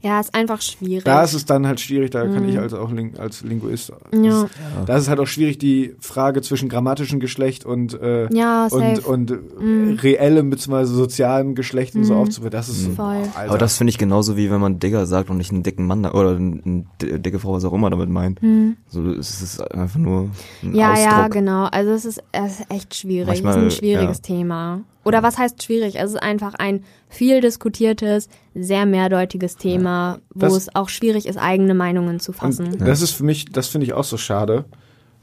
Ja, 0.00 0.20
ist 0.20 0.32
einfach 0.34 0.62
schwierig. 0.62 1.04
da 1.04 1.24
ist 1.24 1.34
es 1.34 1.44
dann 1.44 1.66
halt 1.66 1.80
schwierig, 1.80 2.10
da 2.10 2.22
kann 2.24 2.44
Mhm. 2.44 2.48
ich 2.50 2.58
als 2.58 2.72
auch 2.72 2.92
Ling 2.92 3.16
als 3.18 3.42
Linguist, 3.42 3.92
ja. 4.12 4.46
da 4.86 4.96
ist 4.96 5.02
es 5.02 5.08
halt 5.08 5.18
auch 5.18 5.26
schwierig, 5.26 5.58
die 5.58 5.94
Frage 6.00 6.40
zwischen 6.42 6.68
grammatischem 6.68 7.18
Geschlecht 7.18 7.64
und, 7.66 8.00
äh, 8.00 8.32
ja, 8.32 8.68
und, 8.70 9.04
und 9.04 9.30
Mhm. 9.60 9.98
reellem 10.00 10.50
bzw. 10.50 10.84
sozialem 10.84 11.54
Geschlecht 11.56 11.96
und 11.96 12.04
so 12.04 12.14
Mhm. 12.14 12.20
aufzubereiten. 12.20 12.56
Das 12.56 12.68
ist 12.68 12.84
so, 12.84 12.90
Voll. 12.90 13.16
Alter. 13.34 13.48
Aber 13.50 13.58
das 13.58 13.76
finde 13.76 13.90
ich 13.90 13.98
genauso 13.98 14.36
wie 14.36 14.50
wenn 14.50 14.60
man 14.60 14.78
Digger 14.78 15.04
sagt 15.06 15.30
und 15.30 15.36
nicht 15.36 15.50
einen 15.52 15.62
dicken 15.64 15.86
Mann 15.86 16.06
oder 16.06 16.36
eine 16.36 16.84
dicke 17.00 17.38
Frau, 17.40 17.54
was 17.54 17.64
auch 17.64 17.72
immer 17.72 17.90
damit 17.90 18.08
meint. 18.08 18.40
Hm. 18.40 18.76
So, 18.88 19.10
es 19.12 19.42
ist 19.42 19.60
einfach 19.74 19.98
nur 19.98 20.30
ein 20.62 20.74
Ja, 20.74 20.92
Ausdruck. 20.92 21.10
ja, 21.10 21.28
genau. 21.28 21.64
Also 21.64 21.90
es 21.90 22.04
ist, 22.04 22.22
es 22.32 22.60
ist 22.60 22.70
echt 22.70 22.94
schwierig. 22.94 23.26
Manchmal, 23.26 23.52
es 23.52 23.58
ist 23.58 23.64
ein 23.64 23.78
schwieriges 23.78 24.18
ja. 24.18 24.22
Thema. 24.36 24.80
Oder 25.08 25.22
was 25.22 25.38
heißt 25.38 25.62
schwierig? 25.62 25.96
Es 25.98 26.10
ist 26.12 26.22
einfach 26.22 26.54
ein 26.54 26.84
viel 27.08 27.40
diskutiertes, 27.40 28.28
sehr 28.54 28.86
mehrdeutiges 28.86 29.56
Thema, 29.56 30.18
wo 30.34 30.40
Das- 30.40 30.56
es 30.56 30.74
auch 30.76 30.88
schwierig 30.88 31.26
ist, 31.26 31.38
eigene 31.38 31.74
Meinungen 31.74 32.20
zu 32.20 32.32
fassen. 32.32 32.76
Das 32.78 33.02
ist 33.02 33.12
für 33.12 33.24
mich, 33.24 33.46
das 33.46 33.68
finde 33.68 33.86
ich 33.86 33.92
auch 33.94 34.04
so 34.04 34.16
schade. 34.16 34.64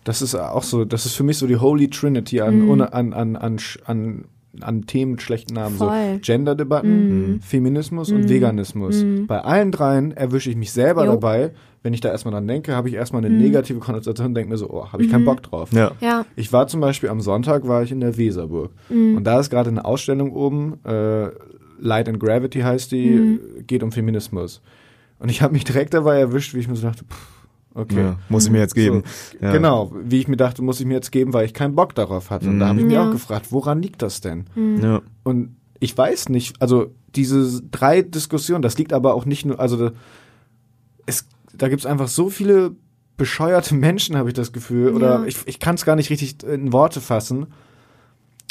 Das 0.04 0.22
ist 0.22 0.36
auch 0.36 0.64
so, 0.64 0.86
das 0.86 1.06
ist 1.06 1.16
für 1.16 1.24
mich 1.24 1.38
so 1.38 1.48
die 1.48 1.56
Holy 1.58 1.90
Trinity 1.90 2.42
an, 2.42 2.62
Mhm. 2.66 2.82
an, 2.82 3.14
an, 3.14 3.36
an, 3.38 3.68
an, 3.86 4.26
an 4.62 4.86
Themen 4.86 5.12
mit 5.14 5.22
schlechten 5.22 5.54
Namen. 5.56 5.78
Voll. 5.78 6.14
So 6.16 6.20
Gender-Debatten, 6.22 7.32
Mhm. 7.34 7.42
Feminismus 7.42 8.12
und 8.12 8.30
Veganismus. 8.30 9.04
Mhm. 9.04 9.28
Bei 9.28 9.42
allen 9.42 9.72
dreien 9.72 10.12
erwische 10.12 10.50
ich 10.50 10.56
mich 10.56 10.72
selber 10.72 11.06
Jo. 11.06 11.12
dabei. 11.14 11.52
Wenn 11.86 11.94
ich 11.94 12.02
da 12.02 12.10
erstmal 12.10 12.32
dran 12.34 12.48
denke, 12.48 12.76
habe 12.76 12.90
ich 12.90 12.96
erstmal 12.96 13.24
eine 13.24 13.32
Mhm. 13.34 13.40
negative 13.44 13.78
Konnotation 13.80 14.26
und 14.26 14.34
denke 14.34 14.50
mir 14.50 14.58
so, 14.58 14.72
oh, 14.72 14.92
habe 14.92 15.04
ich 15.04 15.12
keinen 15.12 15.22
Mhm. 15.22 15.26
Bock 15.26 15.44
drauf. 15.44 15.72
Ja. 15.72 15.92
Ja. 16.02 16.26
Ich 16.36 16.52
war 16.52 16.66
zum 16.66 16.82
Beispiel 16.82 17.10
am 17.10 17.22
Sonntag 17.22 17.68
war 17.68 17.84
ich 17.84 17.92
in 17.92 18.00
der 18.00 18.18
Weserburg 18.18 18.72
Mhm. 18.90 19.18
und 19.18 19.24
da 19.24 19.40
ist 19.40 19.52
gerade 19.52 19.70
eine 19.70 19.86
Ausstellung 19.86 20.32
oben, 20.32 20.84
äh, 20.84 21.30
Light 21.78 22.10
and 22.10 22.20
Gravity 22.20 22.62
heißt 22.62 22.92
die, 22.92 23.12
Mhm. 23.12 23.40
geht 23.68 23.84
um 23.84 23.92
Feminismus. 23.92 24.62
Und 25.20 25.30
ich 25.30 25.44
habe 25.44 25.54
mich 25.54 25.64
direkt 25.64 25.94
dabei 25.94 26.20
erwischt, 26.20 26.56
wie 26.56 26.60
ich 26.60 26.68
mir 26.68 26.76
so 26.76 26.88
dachte, 26.88 27.06
pff, 27.06 27.28
okay. 27.76 27.98
Ja, 28.02 28.16
muss 28.30 28.46
ich 28.46 28.52
mir 28.52 28.60
jetzt 28.62 28.74
geben. 28.74 29.04
Ja. 29.40 29.52
Genau, 29.52 29.94
wie 30.04 30.20
ich 30.20 30.28
mir 30.28 30.38
dachte, 30.38 30.64
muss 30.64 30.80
ich 30.80 30.88
mir 30.88 30.96
jetzt 30.96 31.12
geben, 31.12 31.34
weil 31.34 31.46
ich 31.46 31.54
keinen 31.54 31.76
Bock 31.76 31.94
darauf 31.94 32.32
hatte. 32.32 32.50
Und 32.50 32.58
da 32.60 32.66
Mhm. 32.66 32.70
habe 32.70 32.80
ich 32.80 32.86
mir 32.88 32.94
Ja. 32.96 33.08
auch 33.08 33.12
gefragt, 33.12 33.52
woran 33.52 33.80
liegt 33.82 34.02
das 34.02 34.22
denn? 34.22 34.46
Mhm. 34.56 34.80
Ja. 34.82 35.02
Und 35.24 35.56
ich 35.80 35.96
weiß 35.96 36.30
nicht, 36.30 36.60
also 36.64 36.88
diese 37.16 37.62
drei 37.70 38.02
Diskussionen, 38.02 38.64
das 38.64 38.76
liegt 38.80 38.92
aber 38.92 39.14
auch 39.14 39.26
nicht 39.26 39.46
nur, 39.46 39.60
also 39.60 39.92
es, 41.06 41.28
da 41.58 41.68
gibt's 41.70 41.86
einfach 41.86 42.08
so 42.08 42.30
viele 42.30 42.72
bescheuerte 43.18 43.76
Menschen, 43.76 44.18
habe 44.18 44.30
ich 44.30 44.34
das 44.36 44.52
Gefühl, 44.54 44.94
oder 44.94 45.20
Ja. 45.22 45.26
ich, 45.26 45.38
ich 45.46 45.60
kann 45.60 45.76
es 45.76 45.86
gar 45.86 45.96
nicht 45.96 46.10
richtig 46.10 46.44
in 46.44 46.74
Worte 46.74 47.02
fassen, 47.02 47.48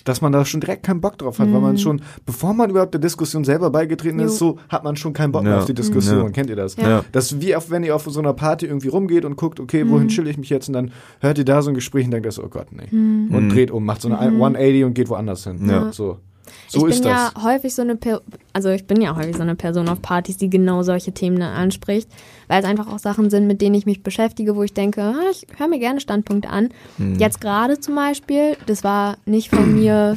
dass 0.04 0.20
man 0.20 0.32
da 0.32 0.44
schon 0.44 0.60
direkt 0.60 0.82
keinen 0.82 1.00
Bock 1.00 1.16
drauf 1.16 1.38
hat, 1.38 1.50
weil 1.50 1.60
man 1.62 1.72
Mhm. 1.72 1.78
schon, 1.78 2.02
bevor 2.26 2.52
man 2.52 2.68
überhaupt 2.68 2.92
der 2.92 3.00
Diskussion 3.00 3.42
selber 3.42 3.70
beigetreten 3.70 4.18
ist, 4.18 4.38
Jo. 4.38 4.52
so 4.52 4.58
hat 4.68 4.84
man 4.84 4.96
schon 4.96 5.14
keinen 5.14 5.32
Bock 5.32 5.44
mehr 5.44 5.52
Ja. 5.52 5.58
auf 5.60 5.64
die 5.64 5.72
Diskussion. 5.72 6.24
Ja. 6.24 6.30
Kennt 6.30 6.50
ihr 6.50 6.56
das? 6.56 6.76
Ja. 6.76 7.04
Das 7.12 7.32
ist 7.32 7.40
wie 7.40 7.56
auf, 7.56 7.70
wenn 7.70 7.84
ihr 7.84 7.96
auf 7.96 8.04
so 8.04 8.20
einer 8.20 8.34
Party 8.34 8.66
irgendwie 8.66 8.88
rumgeht 8.88 9.24
und 9.24 9.36
guckt, 9.36 9.60
okay, 9.60 9.88
wohin 9.88 10.04
Mhm. 10.04 10.08
chill 10.08 10.26
ich 10.28 10.36
mich 10.36 10.50
jetzt? 10.50 10.68
Und 10.68 10.74
dann 10.74 10.90
hört 11.20 11.38
ihr 11.38 11.46
da 11.46 11.62
so 11.62 11.70
ein 11.70 11.74
Gespräch 11.74 12.04
und 12.04 12.10
denkt 12.10 12.26
ihr 12.26 12.32
so, 12.32 12.44
oh 12.44 12.48
Gott, 12.48 12.66
nee. 12.72 12.86
Mhm. 12.94 13.34
Und 13.34 13.44
Mhm. 13.46 13.48
dreht 13.50 13.70
um, 13.70 13.82
macht 13.86 14.02
so 14.02 14.08
eine 14.08 14.30
Mhm. 14.30 14.36
180 14.42 14.84
und 14.84 14.92
geht 14.92 15.08
woanders 15.08 15.44
hin. 15.44 15.66
Ja. 15.66 15.90
So, 15.90 16.18
so 16.74 16.86
ich 16.86 16.94
ist 16.94 17.02
bin 17.02 17.12
das. 17.12 17.32
ja 17.34 17.42
häufig 17.42 17.74
so 17.74 17.82
eine, 17.82 17.96
per 17.96 18.20
also 18.52 18.70
ich 18.70 18.86
bin 18.86 19.00
ja 19.00 19.16
häufig 19.16 19.36
so 19.36 19.42
eine 19.42 19.54
Person 19.54 19.88
auf 19.88 20.02
Partys, 20.02 20.36
die 20.36 20.50
genau 20.50 20.82
solche 20.82 21.12
Themen 21.12 21.40
anspricht, 21.42 22.08
weil 22.48 22.62
es 22.62 22.68
einfach 22.68 22.86
auch 22.92 22.98
Sachen 22.98 23.30
sind, 23.30 23.46
mit 23.46 23.60
denen 23.60 23.74
ich 23.74 23.86
mich 23.86 24.02
beschäftige, 24.02 24.56
wo 24.56 24.62
ich 24.62 24.74
denke, 24.74 25.02
ah, 25.02 25.30
ich 25.30 25.46
höre 25.56 25.68
mir 25.68 25.78
gerne 25.78 26.00
Standpunkte 26.00 26.48
an. 26.48 26.70
Mhm. 26.98 27.18
Jetzt 27.18 27.40
gerade 27.40 27.80
zum 27.80 27.94
Beispiel, 27.94 28.56
das 28.66 28.84
war 28.84 29.16
nicht 29.26 29.50
von 29.50 29.74
mir 29.80 30.16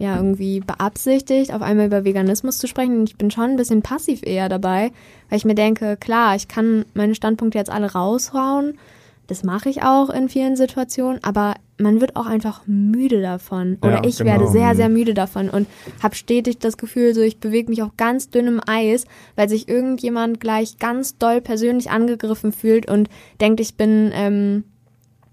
ja 0.00 0.16
irgendwie 0.16 0.60
beabsichtigt, 0.60 1.52
auf 1.52 1.60
einmal 1.60 1.86
über 1.86 2.04
Veganismus 2.04 2.56
zu 2.56 2.66
sprechen. 2.66 3.04
Ich 3.04 3.16
bin 3.16 3.30
schon 3.30 3.50
ein 3.50 3.56
bisschen 3.56 3.82
passiv 3.82 4.22
eher 4.24 4.48
dabei, 4.48 4.92
weil 5.28 5.36
ich 5.36 5.44
mir 5.44 5.54
denke, 5.54 5.98
klar, 5.98 6.34
ich 6.34 6.48
kann 6.48 6.86
meine 6.94 7.14
Standpunkte 7.14 7.58
jetzt 7.58 7.70
alle 7.70 7.92
raushauen. 7.92 8.78
Das 9.26 9.44
mache 9.44 9.68
ich 9.68 9.82
auch 9.82 10.08
in 10.08 10.28
vielen 10.30 10.56
Situationen, 10.56 11.22
aber 11.22 11.54
man 11.80 12.00
wird 12.00 12.16
auch 12.16 12.26
einfach 12.26 12.62
müde 12.66 13.20
davon. 13.22 13.78
Oder 13.82 13.96
Ja, 13.96 14.04
ich 14.04 14.18
genau. 14.18 14.30
werde 14.30 14.48
sehr, 14.48 14.74
sehr 14.74 14.88
müde 14.88 15.14
davon 15.14 15.48
und 15.50 15.66
habe 16.02 16.14
stetig 16.14 16.58
das 16.58 16.76
Gefühl, 16.76 17.14
so 17.14 17.20
ich 17.20 17.38
bewege 17.38 17.70
mich 17.70 17.82
auf 17.82 17.96
ganz 17.96 18.30
dünnem 18.30 18.60
Eis, 18.66 19.04
weil 19.36 19.48
sich 19.48 19.68
irgendjemand 19.68 20.40
gleich 20.40 20.78
ganz 20.78 21.18
doll 21.18 21.40
persönlich 21.40 21.90
angegriffen 21.90 22.52
fühlt 22.52 22.90
und 22.90 23.08
denkt, 23.40 23.60
ich 23.60 23.76
bin, 23.76 24.10
ähm, 24.14 24.64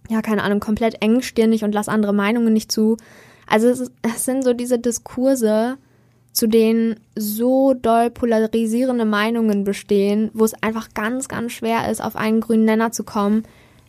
ja, 0.10 0.22
keine 0.22 0.43
Ahnung, 0.43 0.60
komplett 0.60 1.02
engstirnig 1.02 1.64
und 1.64 1.74
lass 1.74 1.89
andere 1.89 2.14
Meinungen 2.14 2.54
nicht 2.54 2.72
zu. 2.72 2.98
Also 3.45 3.68
es, 3.68 3.80
ist, 3.80 3.91
es 4.02 4.26
sind 4.26 4.43
so 4.43 4.54
diese 4.54 4.80
Diskurse, 4.80 5.78
zu 6.38 6.48
denen 6.48 6.98
so 7.16 7.74
doll 7.74 8.12
polarisierende 8.12 9.06
Meinungen 9.06 9.64
bestehen, 9.64 10.30
wo 10.34 10.45
es 10.45 10.54
einfach 10.62 10.89
ganz, 10.93 11.28
ganz 11.28 11.52
schwer 11.52 11.89
ist, 11.89 12.00
auf 12.00 12.16
einen 12.16 12.41
grünen 12.41 12.66
Nenner 12.66 12.91
zu 12.91 13.04
kommen, 13.04 13.43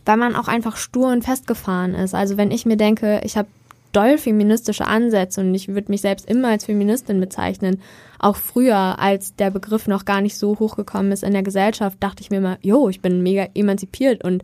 weil 0.09 0.17
man 0.17 0.35
auch 0.35 0.47
einfach 0.47 0.75
stur 0.75 1.11
und 1.11 1.23
festgefahren 1.23 1.93
ist. 1.93 2.15
Also 2.15 2.35
wenn 2.35 2.49
ich 2.49 2.65
mir 2.65 2.77
denke, 2.77 3.21
ich 3.23 3.37
habe 3.37 3.47
doll 3.91 4.17
feministische 4.17 4.87
Ansätze 4.87 5.39
und 5.39 5.53
ich 5.53 5.67
würde 5.67 5.91
mich 5.91 6.01
selbst 6.01 6.27
immer 6.27 6.47
als 6.47 6.65
Feministin 6.65 7.19
bezeichnen, 7.19 7.79
auch 8.17 8.35
früher, 8.35 8.97
als 8.97 9.35
der 9.35 9.51
Begriff 9.51 9.85
noch 9.85 10.05
gar 10.05 10.21
nicht 10.21 10.35
so 10.35 10.57
hochgekommen 10.57 11.11
ist 11.11 11.23
in 11.23 11.33
der 11.33 11.43
Gesellschaft, 11.43 11.97
dachte 11.99 12.23
ich 12.23 12.31
mir 12.31 12.37
immer, 12.37 12.57
jo, 12.63 12.89
ich 12.89 13.01
bin 13.01 13.21
mega 13.21 13.49
emanzipiert 13.53 14.23
und 14.23 14.41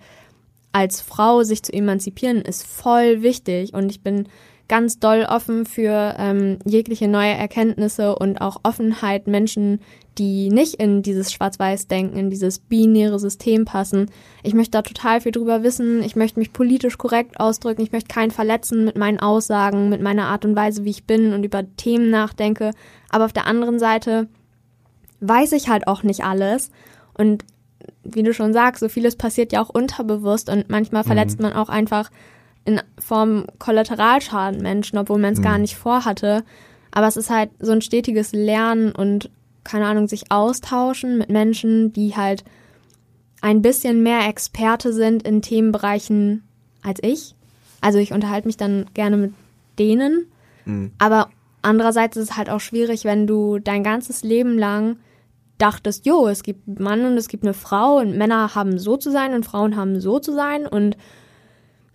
als 0.72 1.01
Frau 1.01 1.41
sich 1.41 1.63
zu 1.63 1.74
emanzipieren 1.74 2.43
ist 2.43 2.68
voll 2.68 3.24
wichtig 3.24 3.74
und 3.74 3.89
ich 3.89 4.01
bin 4.01 4.28
ganz 4.68 4.99
doll 4.99 5.26
offen 5.28 5.66
für 5.66 6.13
ähm, 6.20 6.59
jegliche 6.63 7.07
neue 7.07 7.34
Erkenntnisse 7.34 8.16
und 8.16 8.39
auch 8.39 8.59
Offenheit 8.61 9.26
Menschen, 9.26 9.80
die 10.18 10.49
nicht 10.49 10.76
in 10.76 11.01
dieses 11.01 11.32
Schwarz-Weiß-Denken, 11.32 12.18
in 12.18 12.30
dieses 12.30 12.59
binäre 12.59 13.20
System 13.20 13.66
passen. 13.66 14.09
Ich 14.43 14.53
möchte 14.53 14.72
da 14.72 14.82
total 14.82 15.22
viel 15.22 15.32
drüber 15.32 15.63
wissen. 15.63 16.01
Ich 16.03 16.16
möchte 16.16 16.39
mich 16.39 16.53
politisch 16.53 16.97
korrekt 16.97 17.39
ausdrücken. 17.39 17.82
Ich 17.82 17.91
möchte 17.91 18.13
keinen 18.13 18.32
verletzen 18.32 18.86
mit 18.86 18.97
meinen 18.97 19.20
Aussagen, 19.20 19.89
mit 19.89 20.01
meiner 20.01 20.26
Art 20.28 20.45
und 20.45 20.55
Weise, 20.55 20.86
wie 20.86 20.91
ich 20.91 21.05
bin 21.05 21.34
und 21.34 21.43
über 21.43 21.63
Themen 21.76 22.09
nachdenke. 22.09 22.72
Aber 23.09 23.26
auf 23.26 23.34
der 23.34 23.47
anderen 23.47 23.80
Seite 23.80 24.28
weiß 25.20 25.51
ich 25.51 25.70
halt 25.70 25.88
auch 25.88 26.03
nicht 26.03 26.24
alles. 26.24 26.72
Und 27.13 27.43
wie 28.03 28.24
du 28.24 28.34
schon 28.34 28.53
sagst, 28.53 28.80
so 28.80 28.89
vieles 28.89 29.16
passiert 29.16 29.51
ja 29.51 29.61
auch 29.61 29.70
unterbewusst 29.70 30.49
und 30.49 30.70
manchmal 30.70 31.03
verletzt 31.03 31.39
man 31.39 31.53
auch 31.53 31.70
einfach 31.70 32.09
in 32.63 32.82
Form 32.97 33.45
Kollateralschaden 33.59 34.61
Menschen, 34.61 34.97
obwohl 34.97 35.20
man 35.20 35.34
es 35.34 35.41
gar 35.41 35.57
nicht 35.57 35.76
vorhatte. 35.76 36.43
Aber 36.91 37.07
es 37.07 37.18
ist 37.18 37.30
halt 37.30 37.51
so 37.59 37.72
ein 37.72 37.82
stetiges 37.82 38.32
Lernen 38.32 38.91
und, 38.91 39.30
keine 39.66 39.88
Ahnung, 39.88 40.07
sich 40.07 40.32
austauschen 40.32 41.18
mit 41.18 41.30
Menschen, 41.30 41.91
die 41.91 42.16
halt 42.16 42.45
ein 43.41 43.61
bisschen 43.61 44.01
mehr 44.01 44.28
Experte 44.28 44.93
sind 44.93 45.24
in 45.24 45.41
Themenbereichen 45.41 46.43
als 46.82 46.99
ich. 47.03 47.36
Also 47.82 47.99
ich 47.99 48.13
unterhalte 48.13 48.47
mich 48.47 48.57
dann 48.57 48.86
gerne 48.93 49.18
mit 49.18 49.34
denen. 49.78 50.28
Aber 50.97 51.30
andererseits 51.61 52.16
ist 52.16 52.32
es 52.32 52.38
halt 52.38 52.49
auch 52.49 52.61
schwierig, 52.61 53.03
wenn 53.03 53.28
du 53.28 53.59
dein 53.59 53.84
ganzes 53.84 54.24
Leben 54.24 54.57
lang 54.57 54.97
dachtest, 55.57 56.05
jo, 56.05 56.28
es 56.28 56.43
gibt 56.43 56.68
einen 56.68 56.84
Mann 56.84 57.05
und 57.05 57.18
es 57.18 57.28
gibt 57.28 57.43
eine 57.43 57.53
Frau 57.53 57.97
und 57.97 58.18
Männer 58.18 58.55
haben 58.55 58.78
so 58.80 58.97
zu 58.97 59.11
sein 59.11 59.34
und 59.34 59.45
Frauen 59.45 59.76
haben 59.76 59.99
so 59.99 60.20
zu 60.20 60.34
sein 60.34 60.68
und 60.68 60.97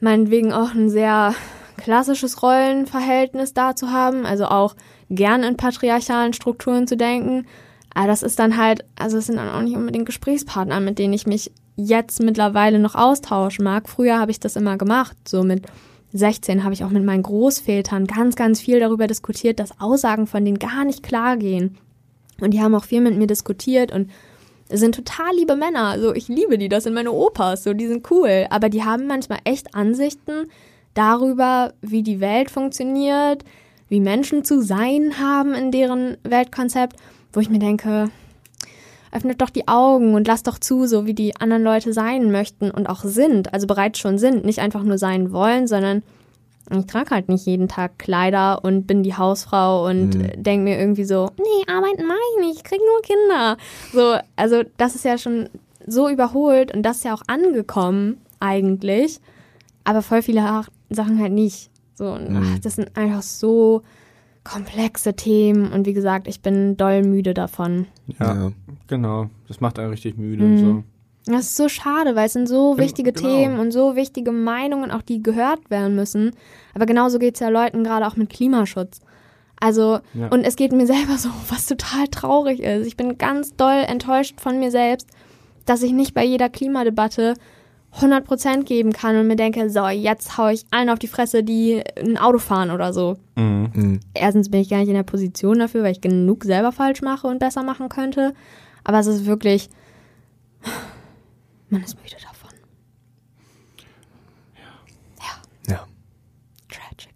meinetwegen 0.01 0.53
auch 0.53 0.75
ein 0.75 0.89
sehr 0.89 1.35
klassisches 1.77 2.43
Rollenverhältnis 2.43 3.55
da 3.55 3.75
zu 3.75 3.91
haben, 3.91 4.27
also 4.27 4.47
auch 4.47 4.77
gern 5.11 5.43
in 5.43 5.57
patriarchalen 5.57 6.33
Strukturen 6.33 6.87
zu 6.87 6.97
denken. 6.97 7.47
Aber 7.93 8.07
das 8.07 8.23
ist 8.23 8.39
dann 8.39 8.57
halt, 8.57 8.85
also 8.97 9.19
es 9.19 9.27
sind 9.27 9.37
dann 9.37 9.51
auch 9.51 9.63
nicht 9.63 9.77
unbedingt 9.77 10.07
Gesprächspartner, 10.07 10.81
mit 10.81 10.99
denen 10.99 11.13
ich 11.13 11.27
mich 11.27 11.51
jetzt 11.77 12.23
mittlerweile 12.23 12.79
noch 12.79 12.95
austauschen 12.95 13.65
mag. 13.65 13.89
Früher 13.89 14.19
habe 14.19 14.31
ich 14.31 14.41
das 14.41 14.57
immer 14.57 14.77
gemacht, 14.79 15.17
so 15.27 15.43
mit 15.43 15.67
16 16.13 16.65
habe 16.65 16.75
ich 16.75 16.85
auch 16.85 16.91
mit 16.91 17.05
meinen 17.05 17.23
Großvätern 17.23 18.07
ganz, 18.07 18.37
ganz 18.37 18.61
viel 18.61 18.81
darüber 18.81 19.07
diskutiert, 19.07 19.61
dass 19.61 19.81
Aussagen 19.81 20.27
von 20.27 20.45
denen 20.45 20.59
gar 20.59 20.85
nicht 20.85 21.03
klar 21.03 21.37
gehen. 21.37 21.79
Und 22.41 22.53
die 22.53 22.61
haben 22.61 22.75
auch 22.75 22.85
viel 22.85 23.01
mit 23.01 23.17
mir 23.17 23.27
diskutiert 23.27 23.93
und 23.93 24.11
sind 24.69 24.95
total 24.95 25.35
liebe 25.37 25.57
Männer. 25.57 25.89
Also 25.89 26.15
ich 26.15 26.29
liebe 26.29 26.59
die, 26.59 26.69
das 26.69 26.85
sind 26.85 26.95
meine 26.95 27.13
Opas, 27.13 27.65
so 27.65 27.75
die 27.75 27.87
sind 27.87 28.11
cool. 28.11 28.47
Aber 28.51 28.69
die 28.69 28.85
haben 28.85 29.07
manchmal 29.07 29.41
echt 29.45 29.75
Ansichten 29.75 30.49
darüber, 30.95 31.75
wie 31.81 32.03
die 32.03 32.21
Welt 32.21 32.51
funktioniert, 32.51 33.45
wie 33.91 34.01
Menschen 34.01 34.45
zu 34.45 34.63
sein 34.63 35.19
haben 35.21 35.53
in 35.53 35.71
deren 35.71 36.17
Weltkonzept, 36.23 36.97
wo 37.35 37.41
ich 37.41 37.51
mir 37.51 37.59
denke, 37.59 38.11
öffnet 39.13 39.43
doch 39.43 39.51
die 39.51 39.69
Augen 39.69 40.15
und 40.15 40.27
lasst 40.27 40.47
doch 40.47 40.59
zu, 40.59 40.87
so 40.87 41.05
wie 41.05 41.15
die 41.15 41.37
anderen 41.37 41.65
Leute 41.65 41.93
sein 41.93 42.31
möchten 42.31 42.71
und 42.71 42.89
auch 42.89 43.03
sind, 43.03 43.53
also 43.53 43.67
bereits 43.67 43.99
schon 43.99 44.19
sind, 44.19 44.45
nicht 44.45 44.61
einfach 44.61 44.85
nur 44.85 44.97
sein 44.97 45.33
wollen, 45.33 45.67
sondern 45.67 46.03
ich 46.79 46.87
trage 46.87 47.11
halt 47.11 47.29
nicht 47.29 47.47
jeden 47.47 47.67
Tag 47.67 47.99
Kleider 47.99 48.65
und 48.65 48.87
bin 48.87 49.03
die 49.03 49.17
Hausfrau 49.17 49.87
und 49.89 50.15
mhm. 50.15 50.31
denke 50.37 50.65
mir 50.65 50.79
irgendwie 50.79 51.05
so, 51.05 51.31
nee, 51.37 51.73
arbeiten 51.73 52.07
mache 52.07 52.19
ich 52.37 52.47
nicht, 52.47 52.57
ich 52.59 52.65
krieg 52.65 52.81
nur 52.81 53.03
Kinder. 53.03 53.57
So, 53.93 54.15
also 54.37 54.63
das 54.77 54.95
ist 54.95 55.05
ja 55.05 55.19
schon 55.19 55.49
so 55.87 56.09
überholt 56.09 56.73
und 56.73 56.85
das 56.85 56.99
ist 56.99 57.05
ja 57.05 57.15
auch 57.15 57.23
angekommen 57.27 58.19
eigentlich, 58.39 59.19
aber 59.83 60.03
voll 60.03 60.23
viele 60.23 60.65
Sachen 60.91 61.21
halt 61.21 61.33
nicht. 61.33 61.70
So, 62.01 62.13
und, 62.13 62.31
Mhm. 62.31 62.43
ach, 62.43 62.59
das 62.61 62.77
sind 62.77 62.97
einfach 62.97 63.21
so 63.21 63.83
komplexe 64.43 65.13
Themen 65.13 65.71
und 65.71 65.87
wie 65.87 65.93
gesagt, 65.93 66.27
ich 66.29 66.41
bin 66.41 66.79
doll 66.79 67.03
müde 67.03 67.35
davon. 67.35 67.87
Ja, 68.19 68.35
Ja. 68.35 68.53
genau. 68.87 69.27
Das 69.49 69.61
macht 69.61 69.79
einen 69.79 69.91
richtig 69.91 70.17
müde. 70.17 70.45
Mhm. 70.45 70.59
So. 70.59 70.85
Das 71.31 71.43
ist 71.43 71.57
so 71.59 71.69
schade, 71.69 72.17
weil 72.17 72.25
es 72.25 72.33
sind 72.33 72.49
so 72.49 72.79
wichtige 72.79 73.13
genau. 73.13 73.29
Themen 73.29 73.59
und 73.59 73.71
so 73.71 73.97
wichtige 73.97 74.33
Meinungen, 74.33 74.91
auch 74.91 75.03
die 75.03 75.23
gehört 75.23 75.71
werden 75.71 75.95
müssen. 75.95 76.31
Aber 76.75 76.87
genauso 76.87 77.19
geht 77.19 77.35
es 77.35 77.41
ja 77.41 77.51
Leuten 77.51 77.85
gerade 77.85 78.07
auch 78.07 78.17
mit 78.17 78.31
Klimaschutz. 78.31 79.01
Also, 79.61 79.99
Ja. 80.15 80.29
und 80.29 80.45
es 80.45 80.57
geht 80.57 80.73
mir 80.73 80.87
selber 80.87 81.19
so, 81.19 81.29
was 81.51 81.67
total 81.67 82.09
traurig 82.09 82.61
ist. 82.61 82.87
Ich 82.87 82.97
bin 82.97 83.19
ganz 83.19 83.55
doll 83.57 83.85
enttäuscht 83.87 84.41
von 84.41 84.59
mir 84.59 84.71
selbst, 84.71 85.07
dass 85.67 85.83
ich 85.83 85.93
nicht 85.93 86.15
bei 86.15 86.25
jeder 86.25 86.49
Klimadebatte 86.49 87.35
100% 87.99 88.63
geben 88.65 88.93
kann 88.93 89.17
und 89.17 89.27
mir 89.27 89.37
denke, 89.37 89.69
so, 89.69 89.87
jetzt 89.89 90.39
hau 90.39 90.49
ich 90.49 90.65
allen 90.71 90.91
auf 90.91 90.99
die 91.01 91.09
Fresse, 91.09 91.43
die 91.43 91.83
ein 91.99 92.17
Auto 92.19 92.39
fahren 92.39 92.71
oder 92.71 92.93
so. 92.93 93.17
Mhm. 93.37 93.71
Mhm. 93.75 94.01
Erstens 94.15 94.49
bin 94.51 94.61
ich 94.61 94.69
gar 94.71 94.79
nicht 94.79 94.89
in 94.89 94.95
der 94.95 95.03
Position 95.03 95.59
dafür, 95.59 95.83
weil 95.83 95.93
ich 95.93 96.01
genug 96.01 96.45
selber 96.45 96.71
falsch 96.73 97.03
mache 97.03 97.27
und 97.27 97.41
besser 97.41 97.63
machen 97.65 97.89
könnte. 97.89 98.33
Aber 98.85 99.01
es 99.01 99.07
ist 99.09 99.27
wirklich, 99.27 99.69
man 101.69 101.83
ist 101.83 101.97
müde 102.01 102.17
davon. 102.23 102.51
Ja. 105.69 105.87
Tragic. 106.69 107.15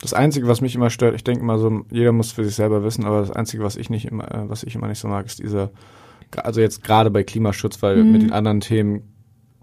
Das 0.00 0.12
Einzige, 0.14 0.46
was 0.48 0.60
mich 0.60 0.74
immer 0.74 0.90
stört, 0.90 1.14
ich 1.14 1.24
denke 1.24 1.44
mal 1.44 1.58
so, 1.58 1.84
jeder 1.90 2.12
muss 2.12 2.30
für 2.32 2.44
sich 2.44 2.54
selber 2.54 2.84
wissen, 2.84 3.04
aber 3.04 3.20
das 3.20 3.30
Einzige, 3.30 3.64
was 3.64 3.76
ich 3.76 3.88
nicht 3.90 4.04
immer, 4.06 4.30
äh, 4.32 4.48
was 4.48 4.62
ich 4.64 4.74
immer 4.74 4.88
nicht 4.88 4.98
so 4.98 5.08
mag, 5.08 5.24
ist 5.26 5.38
dieser, 5.38 5.70
also 6.36 6.60
jetzt 6.60 6.84
gerade 6.84 7.10
bei 7.10 7.22
Klimaschutz, 7.24 7.82
weil 7.82 8.02
Mhm. 8.04 8.12
mit 8.12 8.22
den 8.22 8.32
anderen 8.32 8.60
Themen 8.60 9.13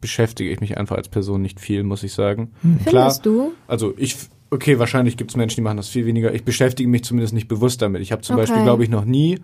beschäftige 0.01 0.49
ich 0.49 0.59
mich 0.59 0.77
einfach 0.77 0.97
als 0.97 1.07
Person 1.07 1.41
nicht 1.41 1.59
viel, 1.59 1.83
muss 1.83 2.03
ich 2.03 2.13
sagen. 2.13 2.51
Findest 2.61 2.87
Klar, 2.87 3.15
du? 3.23 3.51
also 3.67 3.93
ich, 3.97 4.17
okay, 4.49 4.79
wahrscheinlich 4.79 5.15
gibt 5.17 5.31
es 5.31 5.37
Menschen, 5.37 5.55
die 5.57 5.61
machen 5.61 5.77
das 5.77 5.87
viel 5.89 6.05
weniger. 6.05 6.33
Ich 6.33 6.43
beschäftige 6.43 6.89
mich 6.89 7.03
zumindest 7.03 7.33
nicht 7.33 7.47
bewusst 7.47 7.81
damit. 7.81 8.01
Ich 8.01 8.11
habe 8.11 8.21
zum 8.21 8.35
Okay. 8.35 8.41
Beispiel, 8.43 8.63
glaube 8.63 8.83
ich, 8.83 8.89
noch 8.89 9.05
nie, 9.05 9.39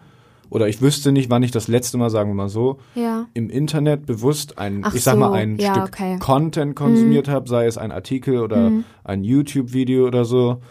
oder 0.49 0.67
ich 0.67 0.81
wüsste 0.81 1.11
nicht, 1.11 1.29
wann 1.29 1.43
ich 1.43 1.51
das 1.51 1.67
letzte 1.67 1.97
Mal, 1.97 2.09
sagen 2.09 2.29
wir 2.29 2.35
mal 2.35 2.49
so, 2.49 2.79
Ja. 2.95 3.27
im 3.33 3.49
Internet 3.49 4.05
bewusst 4.05 4.57
ein, 4.57 4.81
Ach 4.83 4.93
ich 4.93 5.03
sag 5.03 5.17
mal, 5.17 5.27
so, 5.27 5.33
ein 5.33 5.57
ja, 5.57 5.71
Stück 5.71 5.83
okay. 5.89 6.15
Mhm. 6.15 6.19
Content 6.19 6.75
konsumiert 6.75 7.27
habe, 7.27 7.47
sei 7.49 7.65
es 7.67 7.77
ein 7.77 7.91
Artikel 7.91 8.39
oder 8.39 8.71
ein 9.03 9.23
YouTube-Video 9.23 10.07
oder 10.07 10.23
so, 10.25 10.61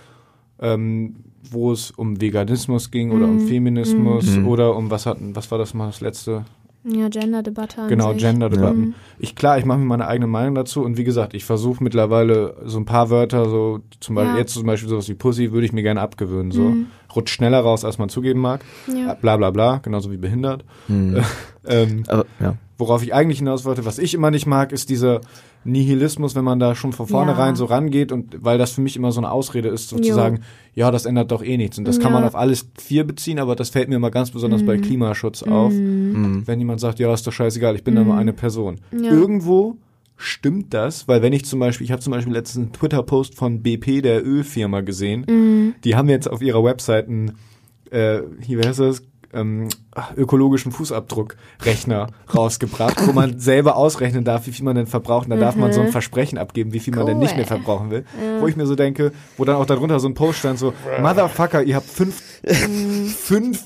ähm, 0.59 1.17
wo 1.51 1.71
es 1.73 1.91
um 1.93 2.21
Veganismus 2.21 2.91
ging 2.91 3.13
oder 3.13 3.27
Mhm. 3.27 3.33
um 3.33 3.41
Feminismus 3.41 4.39
oder 4.39 4.75
um 4.75 4.91
was 4.91 5.07
hatten, 5.07 5.37
was 5.37 5.51
war 5.51 5.59
das 5.59 5.75
mal 5.75 5.87
das 5.87 6.01
letzte? 6.01 6.45
Ja, 6.89 7.09
Gender-Debatte. 7.09 7.87
Genau. 7.89 8.15
Gender-Debatten. 8.15 8.81
Mhm. 8.81 8.95
Ich 9.19 9.35
klar, 9.35 9.59
ich 9.59 9.65
mache 9.65 9.79
mir 9.79 9.87
meine 9.87 10.07
eigene 10.07 10.27
Meinung 10.29 10.55
dazu 10.55 10.83
und 10.83 10.97
wie 10.97 11.05
gesagt, 11.05 11.35
ich 11.35 11.45
versuche 11.45 11.83
mittlerweile 11.83 12.57
so 12.65 12.79
ein 12.79 12.85
paar 12.85 13.11
Wörter, 13.11 13.49
so 13.49 13.81
zum 13.99 14.15
Beispiel 14.15 14.35
Ja. 14.35 14.39
jetzt 14.41 14.55
zum 14.55 14.67
Beispiel 14.67 14.89
sowas 14.89 15.09
wie 15.09 15.15
Pussy, 15.15 15.51
würde 15.53 15.67
ich 15.67 15.73
mir 15.73 15.83
gerne 15.83 16.01
abgewöhnen. 16.01 16.53
So 16.53 16.63
Mhm. 16.63 16.87
rutscht 17.15 17.35
schneller 17.35 17.61
raus, 17.61 17.85
als 17.85 17.99
man 17.99 18.09
zugeben 18.09 18.41
mag. 18.41 18.61
Ja. 18.87 19.15
Bla 19.15 19.37
bla 19.37 19.51
bla, 19.51 19.79
genauso 19.79 20.13
wie 20.13 20.17
behindert. 20.19 20.65
Mhm. 20.89 21.17
Ähm, 21.69 22.05
Aber, 22.07 22.27
ja. 22.39 22.55
Worauf 22.79 23.03
ich 23.03 23.15
eigentlich 23.15 23.39
hinaus 23.39 23.65
wollte, 23.65 23.85
was 23.87 23.99
ich 23.99 24.13
immer 24.13 24.31
nicht 24.31 24.47
mag, 24.47 24.71
ist 24.71 24.91
dieser 24.91 25.23
Nihilismus, 25.65 26.35
wenn 26.35 26.45
man 26.45 26.59
da 26.59 26.75
schon 26.75 26.93
von 26.93 27.07
vornherein 27.07 27.51
Ja. 27.51 27.57
so 27.57 27.65
rangeht 27.65 28.13
und 28.13 28.37
weil 28.45 28.59
das 28.59 28.73
für 28.73 28.81
mich 28.83 28.97
immer 28.97 29.13
so 29.13 29.21
eine 29.21 29.31
Ausrede 29.31 29.69
ist, 29.69 29.89
so 29.89 29.97
zu 29.99 30.09
Jo. 30.11 30.35
ja, 30.75 30.91
das 30.91 31.07
ändert 31.07 31.31
doch 31.33 31.43
eh 31.43 31.57
nichts. 31.57 31.79
Und 31.79 31.87
das 31.87 31.99
kann 31.99 32.13
Ja. 32.13 32.19
man 32.21 32.25
auf 32.29 32.37
alles 32.37 32.69
vier 32.79 33.05
beziehen, 33.05 33.39
aber 33.39 33.57
das 33.57 33.71
fällt 33.71 33.89
mir 33.89 33.97
immer 33.97 34.11
ganz 34.11 34.31
besonders 34.31 34.63
bei 34.65 34.77
Klimaschutz 34.79 35.43
auf. 35.43 35.73
Mhm. 35.73 36.43
Wenn 36.47 36.59
jemand 36.59 36.81
sagt, 36.81 36.99
ja, 36.99 37.13
ist 37.13 37.27
doch 37.27 37.33
scheißegal, 37.33 37.75
ich 37.77 37.83
bin 37.85 37.95
da 37.95 38.05
nur 38.05 38.15
eine 38.17 38.33
Person. 38.33 38.77
Ja. 38.93 39.11
Irgendwo 39.11 39.77
stimmt 40.19 40.73
das, 40.73 41.09
weil 41.09 41.21
wenn 41.23 41.33
ich 41.33 41.45
zum 41.45 41.59
Beispiel, 41.61 41.85
ich 41.85 41.93
habe 41.93 42.01
zum 42.03 42.11
Beispiel 42.13 42.33
letztens 42.33 42.65
einen 42.67 42.73
Twitter-Post 42.73 43.35
von 43.35 43.63
BP, 43.63 44.01
der 44.03 44.25
Ölfirma, 44.27 44.81
gesehen. 44.83 45.25
Mhm. 45.29 45.75
Die 45.85 45.97
haben 45.97 46.09
jetzt 46.09 46.31
auf 46.31 46.41
ihrer 46.43 46.63
Website 46.65 47.09
ein, 47.09 47.33
äh, 47.91 48.21
hier, 48.41 48.59
wie 48.63 48.67
heißt 48.67 48.81
das? 48.81 49.03
Ähm, 49.37 49.69
ökologischen 50.17 50.73
Fußabdruckrechner 50.73 52.09
rausgebracht, 52.35 53.07
wo 53.07 53.13
man 53.13 53.39
selber 53.39 53.77
ausrechnen 53.77 54.25
darf, 54.25 54.47
wie 54.47 54.53
viel 54.53 54.65
man 54.65 54.77
denn 54.77 54.87
verbraucht. 54.87 55.27
Und 55.27 55.31
da 55.31 55.37
darf 55.37 55.57
man 55.57 55.73
so 55.73 55.81
ein 55.81 55.89
Versprechen 55.89 56.39
abgeben, 56.39 56.73
wie 56.73 56.81
viel 56.81 56.95
man 56.95 57.07
denn 57.07 57.19
nicht 57.19 57.37
mehr 57.37 57.45
Mhm. 57.45 57.51
Cool. 57.51 57.57
verbrauchen 57.57 57.91
will. 57.91 58.05
Wo 58.41 58.47
ich 58.49 58.57
mir 58.57 58.67
so 58.67 58.75
denke, 58.75 59.13
wo 59.37 59.45
dann 59.45 59.57
auch 59.57 59.67
darunter 59.67 60.01
so 60.01 60.09
ein 60.09 60.15
Post 60.15 60.41
stand, 60.41 60.59
so, 60.59 60.73
Motherfucker, 61.01 61.63
ihr 61.63 61.77
habt 61.77 61.87
fünf, 61.89 62.21
fünf 63.17 63.65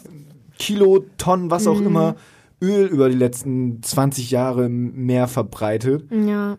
Kilotonnen, 0.59 1.51
was 1.51 1.65
Mhm. 1.65 1.71
auch 1.71 1.81
immer, 1.81 2.17
Öl 2.63 2.87
über 2.87 3.09
die 3.09 3.17
letzten 3.17 3.83
20 3.83 4.31
Jahre 4.31 4.67
im 4.67 5.07
Meer 5.07 5.29
verbreitet. 5.29 6.05
Ja. 6.11 6.59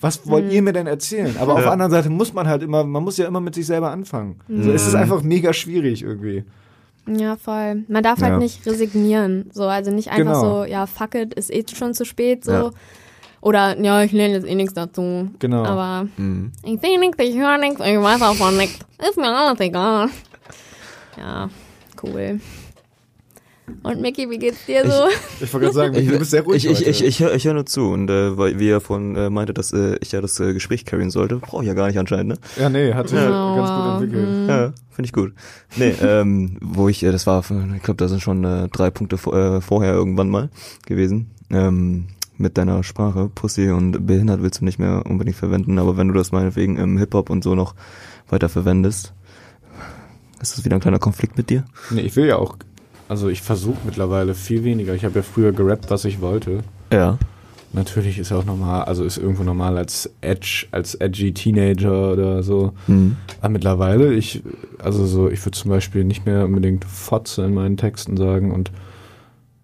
Was 0.00 0.24
Mhm. 0.26 0.30
wollt 0.30 0.52
ihr 0.52 0.60
mir 0.60 0.72
denn 0.72 0.88
erzählen? 0.88 1.36
Aber 1.38 1.54
auf 1.54 1.62
der 1.62 1.70
anderen 1.70 1.92
Seite 1.92 2.10
muss 2.10 2.34
man 2.34 2.48
halt 2.48 2.62
immer, 2.64 2.82
man 2.84 3.04
muss 3.04 3.16
ja 3.16 3.26
immer 3.26 3.40
mit 3.40 3.54
sich 3.54 3.64
selber 3.66 3.90
anfangen. 3.92 4.40
So, 4.48 4.72
es 4.72 4.86
ist 4.88 4.94
einfach 4.96 5.22
mega 5.22 5.52
schwierig 5.52 6.02
irgendwie. 6.02 6.44
Ja, 7.06 7.36
voll. 7.36 7.84
Man 7.88 8.02
darf 8.02 8.20
Ja. 8.20 8.28
halt 8.30 8.38
nicht 8.38 8.66
resignieren. 8.66 9.50
So, 9.52 9.64
also 9.64 9.90
nicht 9.90 10.08
einfach 10.10 10.40
Genau. 10.40 10.62
so, 10.62 10.64
ja, 10.64 10.86
fuck 10.86 11.14
it, 11.14 11.34
ist 11.34 11.52
eh 11.52 11.64
schon 11.74 11.92
zu 11.94 12.04
spät, 12.04 12.44
so. 12.44 12.52
Ja. 12.52 12.70
Oder, 13.42 13.78
ja, 13.78 14.02
ich 14.02 14.12
lerne 14.12 14.34
jetzt 14.34 14.46
eh 14.48 14.54
nichts 14.54 14.72
dazu. 14.72 15.28
Genau. 15.38 15.64
Aber 15.64 16.08
Mhm. 16.16 16.52
ich 16.62 16.80
sehe 16.80 16.98
nichts, 16.98 17.18
ich 17.22 17.36
höre 17.36 17.58
nichts, 17.58 17.78
ich 17.80 18.00
weiß 18.00 18.22
auch 18.22 18.34
von 18.36 18.56
nichts. 18.56 18.78
Ist 19.06 19.18
mir 19.18 19.28
alles 19.28 19.60
egal. 19.60 20.08
Ja, 21.18 21.50
cool. 22.02 22.40
Und 23.82 24.00
Mickey, 24.02 24.28
wie 24.28 24.38
geht's 24.38 24.66
dir 24.66 24.84
so? 24.84 25.04
Ich 25.40 25.52
wollte 25.52 25.66
gerade 25.66 25.74
sagen, 25.74 25.94
Ich, 25.96 26.06
du 26.06 26.18
bist 26.18 26.30
sehr 26.32 26.42
ruhig 26.42 26.64
ich, 26.66 26.80
ich, 26.82 26.86
ich, 26.86 27.04
ich, 27.04 27.20
höre, 27.20 27.34
ich 27.34 27.46
höre 27.46 27.54
nur 27.54 27.64
zu 27.64 27.88
und 27.90 28.10
äh, 28.10 28.36
weil, 28.36 28.58
wie 28.58 28.68
er 28.68 28.80
von 28.82 29.16
äh, 29.16 29.30
meinte, 29.30 29.54
dass 29.54 29.72
äh, 29.72 29.96
ich 30.00 30.12
ja 30.12 30.20
das 30.20 30.38
äh, 30.40 30.52
Gespräch 30.52 30.84
carryen 30.84 31.10
sollte, 31.10 31.36
brauche 31.36 31.62
ich 31.62 31.68
ja 31.68 31.74
gar 31.74 31.86
nicht 31.86 31.98
anscheinend, 31.98 32.28
ne? 32.28 32.36
ja, 32.60 32.68
nee, 32.68 32.92
hat 32.92 33.08
sich 33.08 33.18
Ja. 33.18 33.56
ganz 33.56 33.70
gut 33.70 34.02
entwickelt. 34.12 34.28
Mhm. 34.42 34.48
Ja, 34.48 34.72
finde 34.90 35.06
ich 35.06 35.12
gut. 35.12 35.32
Nee, 35.76 35.94
ähm, 36.02 36.58
wo 36.60 36.88
ich, 36.88 37.02
äh, 37.02 37.10
das 37.12 37.26
war, 37.26 37.40
ich 37.40 37.82
glaube, 37.82 37.96
da 37.96 38.08
sind 38.08 38.20
schon 38.20 38.44
äh, 38.44 38.68
drei 38.68 38.90
Punkte 38.90 39.16
vor, 39.16 39.34
äh, 39.34 39.60
vorher 39.62 39.94
irgendwann 39.94 40.28
mal 40.28 40.50
gewesen. 40.86 41.30
Ähm, 41.50 42.08
mit 42.36 42.58
deiner 42.58 42.82
Sprache, 42.82 43.30
Pussy 43.34 43.70
und 43.70 44.06
behindert 44.06 44.42
willst 44.42 44.60
du 44.60 44.64
nicht 44.64 44.78
mehr 44.78 45.04
unbedingt 45.06 45.36
verwenden, 45.36 45.78
aber 45.78 45.96
wenn 45.96 46.08
du 46.08 46.14
das 46.14 46.32
meinetwegen 46.32 46.76
im 46.76 46.98
Hip-Hop 46.98 47.30
und 47.30 47.44
so 47.44 47.54
noch 47.54 47.74
weiter 48.28 48.48
verwendest, 48.48 49.12
ist 50.40 50.58
das 50.58 50.64
wieder 50.64 50.76
ein 50.76 50.80
kleiner 50.80 50.98
Konflikt 50.98 51.36
mit 51.36 51.48
dir? 51.48 51.64
Nee, 51.90 52.00
ich 52.02 52.16
will 52.16 52.26
ja 52.26 52.36
auch, 52.36 52.56
also 53.08 53.28
ich 53.28 53.42
versuche 53.42 53.78
mittlerweile 53.84 54.34
viel 54.34 54.64
weniger. 54.64 54.94
Ich 54.94 55.04
habe 55.04 55.16
ja 55.16 55.22
früher 55.22 55.52
gerappt, 55.52 55.90
was 55.90 56.04
ich 56.04 56.20
wollte. 56.20 56.60
Ja. 56.92 57.18
Natürlich 57.72 58.18
ist 58.18 58.30
auch 58.30 58.44
normal, 58.44 58.84
also 58.84 59.04
ist 59.04 59.18
irgendwo 59.18 59.42
normal 59.42 59.76
als 59.76 60.08
Edge, 60.20 60.66
als 60.70 60.94
edgy 60.94 61.34
Teenager 61.34 62.12
oder 62.12 62.42
so. 62.44 62.72
Mhm. 62.86 63.16
Aber 63.40 63.48
mittlerweile, 63.48 64.14
ich, 64.14 64.42
also 64.78 65.04
so, 65.06 65.28
ich 65.28 65.44
würde 65.44 65.58
zum 65.58 65.70
Beispiel 65.70 66.04
nicht 66.04 66.24
mehr 66.24 66.44
unbedingt 66.44 66.84
Fotze 66.84 67.44
in 67.44 67.52
meinen 67.54 67.76
Texten 67.76 68.16
sagen 68.16 68.52
und 68.52 68.70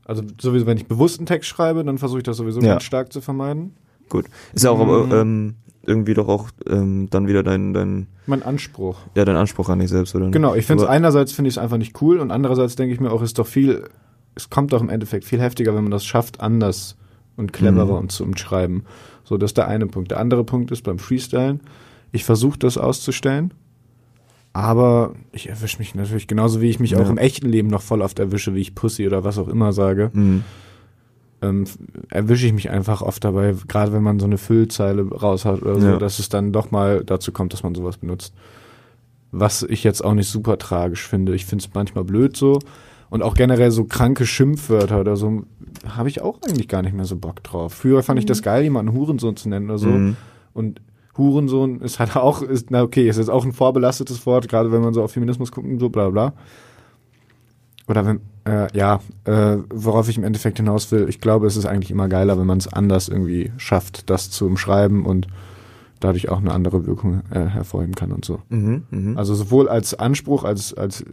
also 0.04 0.24
sowieso, 0.40 0.66
wenn 0.66 0.76
ich 0.76 0.88
bewusst 0.88 1.20
einen 1.20 1.26
Text 1.26 1.48
schreibe, 1.48 1.84
dann 1.84 1.98
versuche 1.98 2.18
ich 2.18 2.24
das 2.24 2.36
sowieso 2.36 2.60
Ja. 2.60 2.72
ganz 2.72 2.82
stark 2.82 3.12
zu 3.12 3.20
vermeiden. 3.20 3.74
Gut. 4.10 4.26
Ist 4.52 4.64
ja 4.64 4.70
auch 4.70 5.06
Mhm. 5.06 5.12
ähm, 5.12 5.54
irgendwie 5.86 6.12
doch 6.12 6.28
auch 6.28 6.50
ähm, 6.68 7.08
dann 7.10 7.26
wieder 7.26 7.42
dein, 7.42 7.72
dein, 7.72 8.06
Mein 8.26 8.42
Anspruch. 8.42 8.98
ja, 9.14 9.24
dein 9.24 9.36
Anspruch 9.36 9.70
an 9.70 9.78
dich 9.78 9.88
selbst, 9.88 10.14
oder? 10.14 10.28
Genau, 10.30 10.54
ich 10.54 10.66
finde 10.66 10.84
es 10.84 10.88
einerseits 10.90 11.32
finde 11.32 11.48
ich 11.48 11.54
es 11.54 11.58
einfach 11.58 11.78
nicht 11.78 12.00
cool 12.02 12.18
und 12.20 12.30
andererseits 12.30 12.76
denke 12.76 12.92
ich 12.92 13.00
mir 13.00 13.10
auch, 13.10 13.22
ist 13.22 13.38
doch 13.38 13.46
viel, 13.46 13.84
es 14.34 14.50
kommt 14.50 14.72
doch 14.74 14.82
im 14.82 14.90
Endeffekt 14.90 15.24
viel 15.24 15.40
heftiger, 15.40 15.74
wenn 15.74 15.82
man 15.84 15.90
das 15.90 16.04
schafft, 16.04 16.40
anders 16.40 16.96
und 17.36 17.52
cleverer 17.54 17.86
Mhm. 17.86 17.98
und 17.98 18.12
zu 18.12 18.24
umschreiben. 18.24 18.84
So, 19.24 19.38
das 19.38 19.50
ist 19.50 19.56
der 19.56 19.68
eine 19.68 19.86
Punkt. 19.86 20.10
Der 20.10 20.20
andere 20.20 20.44
Punkt 20.44 20.70
ist 20.70 20.82
beim 20.82 20.98
Freestylen, 20.98 21.60
ich 22.12 22.24
versuche 22.24 22.58
das 22.58 22.76
auszustellen, 22.76 23.54
aber 24.52 25.14
ich 25.32 25.48
erwische 25.48 25.78
mich 25.78 25.94
natürlich 25.94 26.26
genauso, 26.26 26.60
wie 26.60 26.68
ich 26.70 26.80
mich 26.80 26.90
Ja. 26.92 27.00
auch 27.00 27.08
im 27.08 27.18
echten 27.18 27.48
Leben 27.48 27.68
noch 27.68 27.82
voll 27.82 28.02
oft 28.02 28.18
erwische, 28.18 28.54
wie 28.54 28.60
ich 28.60 28.74
Pussy 28.74 29.06
oder 29.06 29.24
was 29.24 29.38
auch 29.38 29.48
immer 29.48 29.72
sage, 29.72 30.10
Mhm. 30.12 30.44
Ähm, 31.42 31.64
erwische 32.10 32.46
ich 32.46 32.52
mich 32.52 32.70
einfach 32.70 33.02
oft 33.02 33.24
dabei, 33.24 33.54
gerade 33.68 33.92
wenn 33.92 34.02
man 34.02 34.18
so 34.20 34.26
eine 34.26 34.38
Füllzeile 34.38 35.08
raushaut 35.08 35.62
oder 35.62 35.80
so, 35.80 35.86
Ja. 35.86 35.96
dass 35.98 36.18
es 36.18 36.28
dann 36.28 36.52
doch 36.52 36.70
mal 36.70 37.02
dazu 37.04 37.32
kommt, 37.32 37.52
dass 37.52 37.62
man 37.62 37.74
sowas 37.74 37.96
benutzt. 37.98 38.34
Was 39.32 39.62
ich 39.62 39.84
jetzt 39.84 40.04
auch 40.04 40.14
nicht 40.14 40.28
super 40.28 40.58
tragisch 40.58 41.06
finde. 41.06 41.34
Ich 41.34 41.46
finde 41.46 41.64
es 41.64 41.72
manchmal 41.72 42.04
blöd 42.04 42.36
so. 42.36 42.58
Und 43.10 43.22
auch 43.22 43.34
generell 43.34 43.70
so 43.72 43.84
kranke 43.84 44.24
Schimpfwörter 44.26 45.00
oder 45.00 45.16
so 45.16 45.44
habe 45.88 46.08
ich 46.08 46.20
auch 46.20 46.38
eigentlich 46.42 46.68
gar 46.68 46.82
nicht 46.82 46.94
mehr 46.94 47.04
so 47.06 47.16
Bock 47.16 47.42
drauf. 47.42 47.72
Früher 47.74 48.02
fand 48.04 48.18
ich 48.20 48.26
das 48.26 48.42
geil, 48.42 48.62
jemanden 48.62 48.92
Hurensohn 48.92 49.36
zu 49.36 49.48
nennen 49.48 49.66
oder 49.68 49.78
so. 49.78 49.88
Mhm. 49.88 50.16
Und 50.52 50.80
Hurensohn 51.18 51.80
ist 51.80 51.98
halt 51.98 52.16
auch, 52.16 52.42
ist, 52.42 52.70
na 52.70 52.82
okay, 52.82 53.08
ist 53.08 53.16
jetzt 53.18 53.30
auch 53.30 53.44
ein 53.44 53.52
vorbelastetes 53.52 54.26
Wort, 54.26 54.48
gerade 54.48 54.70
wenn 54.70 54.80
man 54.82 54.94
so 54.94 55.02
auf 55.02 55.12
Feminismus 55.12 55.50
guckt 55.50 55.66
und 55.66 55.80
so, 55.80 55.88
bla 55.88 56.08
bla. 56.10 56.34
Oder 57.88 58.06
wenn, 58.06 58.20
äh, 58.44 58.68
ja, 58.76 59.00
äh, 59.24 59.58
worauf 59.70 60.08
ich 60.08 60.16
im 60.16 60.24
Endeffekt 60.24 60.58
hinaus 60.58 60.90
will, 60.92 61.08
ich 61.08 61.20
glaube, 61.20 61.46
es 61.46 61.56
ist 61.56 61.66
eigentlich 61.66 61.90
immer 61.90 62.08
geiler, 62.08 62.38
wenn 62.38 62.46
man 62.46 62.58
es 62.58 62.72
anders 62.72 63.08
irgendwie 63.08 63.52
schafft, 63.56 64.10
das 64.10 64.30
zu 64.30 64.46
umschreiben 64.46 65.04
und 65.04 65.26
dadurch 66.00 66.30
auch 66.30 66.38
eine 66.38 66.52
andere 66.52 66.86
Wirkung 66.86 67.22
äh, 67.30 67.46
hervorheben 67.46 67.94
kann 67.94 68.12
und 68.12 68.24
so. 68.24 68.40
Mhm. 68.48 68.84
Mhm. 68.90 69.18
Also 69.18 69.34
sowohl 69.34 69.68
als 69.68 69.94
Anspruch, 69.94 70.44
als, 70.44 70.74
als 70.74 71.02
äh, 71.02 71.06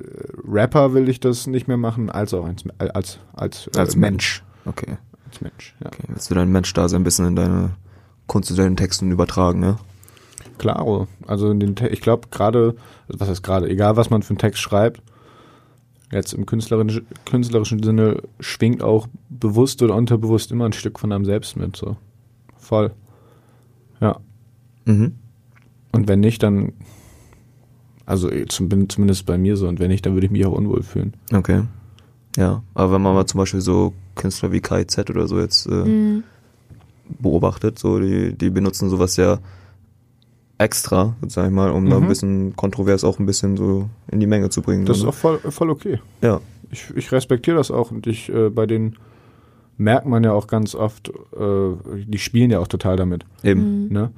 Rapper 0.47 0.93
will 0.93 1.09
ich 1.09 1.19
das 1.19 1.45
nicht 1.45 1.67
mehr 1.67 1.77
machen, 1.77 2.09
als 2.09 2.33
auch 2.33 2.45
als, 2.45 2.63
als, 2.77 3.19
als, 3.33 3.67
äh, 3.75 3.79
Als 3.79 3.95
Mensch. 3.95 4.43
Okay. 4.65 4.97
Als 5.25 5.41
Mensch, 5.41 5.75
ja. 5.81 5.87
okay. 5.87 6.03
Willst 6.07 6.31
du 6.31 6.35
dein 6.35 6.51
Mensch 6.51 6.73
da 6.73 6.87
so 6.87 6.95
ein 6.95 7.03
bisschen 7.03 7.27
in 7.27 7.35
deine 7.35 7.71
Kunst 8.27 8.49
und 8.49 8.57
deinen 8.57 8.77
Texten 8.77 9.11
übertragen, 9.11 9.59
ne? 9.59 9.77
Klaro. 10.57 11.07
Also 11.27 11.51
in 11.51 11.59
den 11.59 11.75
Te 11.75 11.87
ich 11.89 12.01
glaube 12.01 12.29
gerade, 12.31 12.75
was 13.07 13.29
heißt 13.29 13.43
gerade, 13.43 13.69
egal 13.69 13.97
was 13.97 14.09
man 14.09 14.23
für 14.23 14.31
einen 14.31 14.39
Text 14.39 14.61
schreibt, 14.61 15.01
jetzt 16.11 16.33
im 16.33 16.45
künstlerischen, 16.45 17.05
künstlerischen 17.25 17.83
Sinne 17.83 18.21
schwingt 18.39 18.81
auch 18.81 19.07
bewusst 19.29 19.81
oder 19.81 19.95
unterbewusst 19.95 20.51
immer 20.51 20.65
ein 20.65 20.73
Stück 20.73 20.99
von 20.99 21.11
einem 21.11 21.25
selbst 21.25 21.57
mit. 21.57 21.75
So. 21.75 21.97
Voll. 22.57 22.91
Ja. 23.99 24.19
Mhm. 24.85 25.15
Und 25.91 26.07
wenn 26.07 26.19
nicht, 26.19 26.43
dann, 26.43 26.73
also 28.05 28.31
eh, 28.31 28.45
zumindest 28.47 29.25
bei 29.25 29.37
mir 29.37 29.57
so, 29.57 29.67
und 29.67 29.79
wenn 29.79 29.89
nicht, 29.89 30.05
dann 30.05 30.13
würde 30.13 30.25
ich 30.27 30.31
mich 30.31 30.45
auch 30.45 30.53
unwohl 30.53 30.83
fühlen. 30.83 31.13
Okay. 31.33 31.63
Ja, 32.37 32.63
aber 32.73 32.93
wenn 32.93 33.01
man 33.01 33.15
mal 33.15 33.25
zum 33.25 33.39
Beispiel 33.39 33.61
so 33.61 33.93
Künstler 34.15 34.51
wie 34.51 34.61
KZ 34.61 35.09
oder 35.09 35.27
so 35.27 35.39
jetzt 35.39 35.65
äh, 35.65 35.71
Mhm. 35.71 36.23
beobachtet, 37.19 37.79
so 37.79 37.99
die, 37.99 38.33
die 38.33 38.49
benutzen 38.49 38.89
sowas 38.89 39.17
ja 39.17 39.39
extra, 40.57 41.15
sag 41.27 41.47
ich 41.47 41.53
mal, 41.53 41.69
um 41.71 41.89
da 41.89 41.97
ein 41.97 42.03
Mhm. 42.03 42.07
bisschen 42.07 42.55
kontrovers 42.55 43.03
auch 43.03 43.19
ein 43.19 43.25
bisschen 43.25 43.57
so 43.57 43.89
in 44.11 44.19
die 44.19 44.27
Menge 44.27 44.49
zu 44.49 44.61
bringen. 44.61 44.85
Das 44.85 44.97
ist 44.97 45.03
so, 45.03 45.09
auch 45.09 45.13
voll, 45.13 45.37
voll 45.39 45.69
okay. 45.69 45.99
ne? 46.21 46.27
ja. 46.27 46.41
Ich, 46.69 46.91
ich 46.95 47.11
respektiere 47.13 47.55
das 47.55 47.71
auch 47.71 47.91
und 47.91 48.07
ich, 48.07 48.27
äh, 48.29 48.49
bei 48.49 48.65
denen 48.65 48.97
merkt 49.77 50.05
man 50.07 50.23
ja 50.23 50.33
auch 50.33 50.47
ganz 50.47 50.75
oft, 50.75 51.09
äh, 51.09 52.03
die 52.05 52.17
spielen 52.17 52.51
ja 52.51 52.59
auch 52.59 52.67
total 52.67 52.97
damit. 52.97 53.23
Eben. 53.43 53.85
Mhm. 53.85 53.93
Ne? 53.93 54.11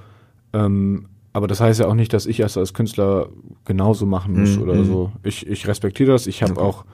Ähm, 0.53 1.05
aber 1.33 1.47
das 1.47 1.59
heißt 1.61 1.79
ja 1.79 1.87
auch 1.87 1.93
nicht, 1.93 2.11
dass 2.11 2.25
ich 2.25 2.39
es 2.39 2.57
als 2.57 2.73
Künstler 2.73 3.29
genauso 3.65 4.05
machen 4.07 4.39
muss 4.39 4.55
Mhm, 4.55 4.63
oder 4.63 4.73
mhm. 4.75 4.85
so. 4.85 5.11
Ich, 5.23 5.45
ich 5.45 5.67
respektiere 5.67 6.11
das. 6.11 6.25
Ich 6.25 6.41
habe 6.41 6.53
Okay. 6.53 6.61
auch 6.61 6.85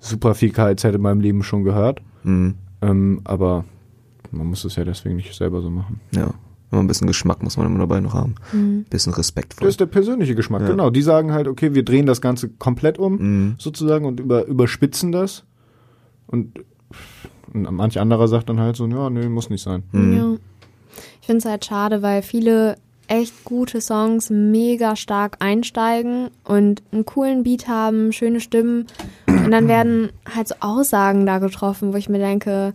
super 0.00 0.34
viel 0.34 0.50
KZ 0.50 0.94
in 0.96 1.00
meinem 1.02 1.20
Leben 1.20 1.42
schon 1.44 1.62
gehört. 1.62 2.00
Mhm. 2.24 2.54
Ähm, 2.82 3.20
aber 3.24 3.64
man 4.32 4.48
muss 4.48 4.64
es 4.64 4.74
ja 4.74 4.84
deswegen 4.84 5.16
nicht 5.16 5.32
selber 5.36 5.62
so 5.62 5.70
machen. 5.70 6.00
Ja. 6.16 6.34
Immer 6.72 6.82
ein 6.82 6.86
bisschen 6.88 7.06
Geschmack 7.06 7.42
muss 7.42 7.56
man 7.56 7.66
immer 7.66 7.78
dabei 7.78 8.00
noch 8.00 8.14
haben. 8.14 8.34
Mhm. 8.52 8.84
Bisschen 8.90 9.12
Das 9.12 9.18
respektvoll. 9.18 9.68
ist 9.68 9.78
der 9.78 9.86
persönliche 9.86 10.34
Geschmack, 10.34 10.62
Ja. 10.62 10.68
genau. 10.68 10.90
Die 10.90 11.02
sagen 11.02 11.32
halt, 11.32 11.46
okay, 11.46 11.74
wir 11.74 11.84
drehen 11.84 12.06
das 12.06 12.20
Ganze 12.20 12.48
komplett 12.48 12.98
um, 12.98 13.16
Mhm. 13.16 13.54
sozusagen, 13.58 14.04
und 14.04 14.18
über, 14.20 14.44
überspitzen 14.46 15.12
das. 15.12 15.44
Und, 16.26 16.58
und 17.54 17.70
manch 17.72 18.00
anderer 18.00 18.26
sagt 18.28 18.48
dann 18.48 18.58
halt 18.60 18.76
so, 18.76 18.86
ja, 18.88 19.10
nee, 19.10 19.28
muss 19.28 19.48
nicht 19.50 19.62
sein. 19.62 19.84
Mhm. 19.92 20.16
Ja. 20.16 20.34
Ich 21.20 21.26
finde 21.26 21.38
es 21.38 21.44
halt 21.44 21.64
schade, 21.64 22.02
weil 22.02 22.22
viele 22.22 22.76
echt 23.08 23.44
gute 23.44 23.80
Songs 23.80 24.30
mega 24.30 24.96
stark 24.96 25.36
einsteigen 25.38 26.30
und 26.42 26.82
einen 26.90 27.04
coolen 27.06 27.44
Beat 27.44 27.68
haben, 27.68 28.12
schöne 28.12 28.40
Stimmen. 28.40 28.86
Und 29.28 29.52
dann 29.52 29.68
werden 29.68 30.10
halt 30.34 30.48
so 30.48 30.56
Aussagen 30.58 31.24
da 31.26 31.38
getroffen, 31.38 31.92
wo 31.92 31.96
ich 31.96 32.08
mir 32.08 32.18
denke, 32.18 32.74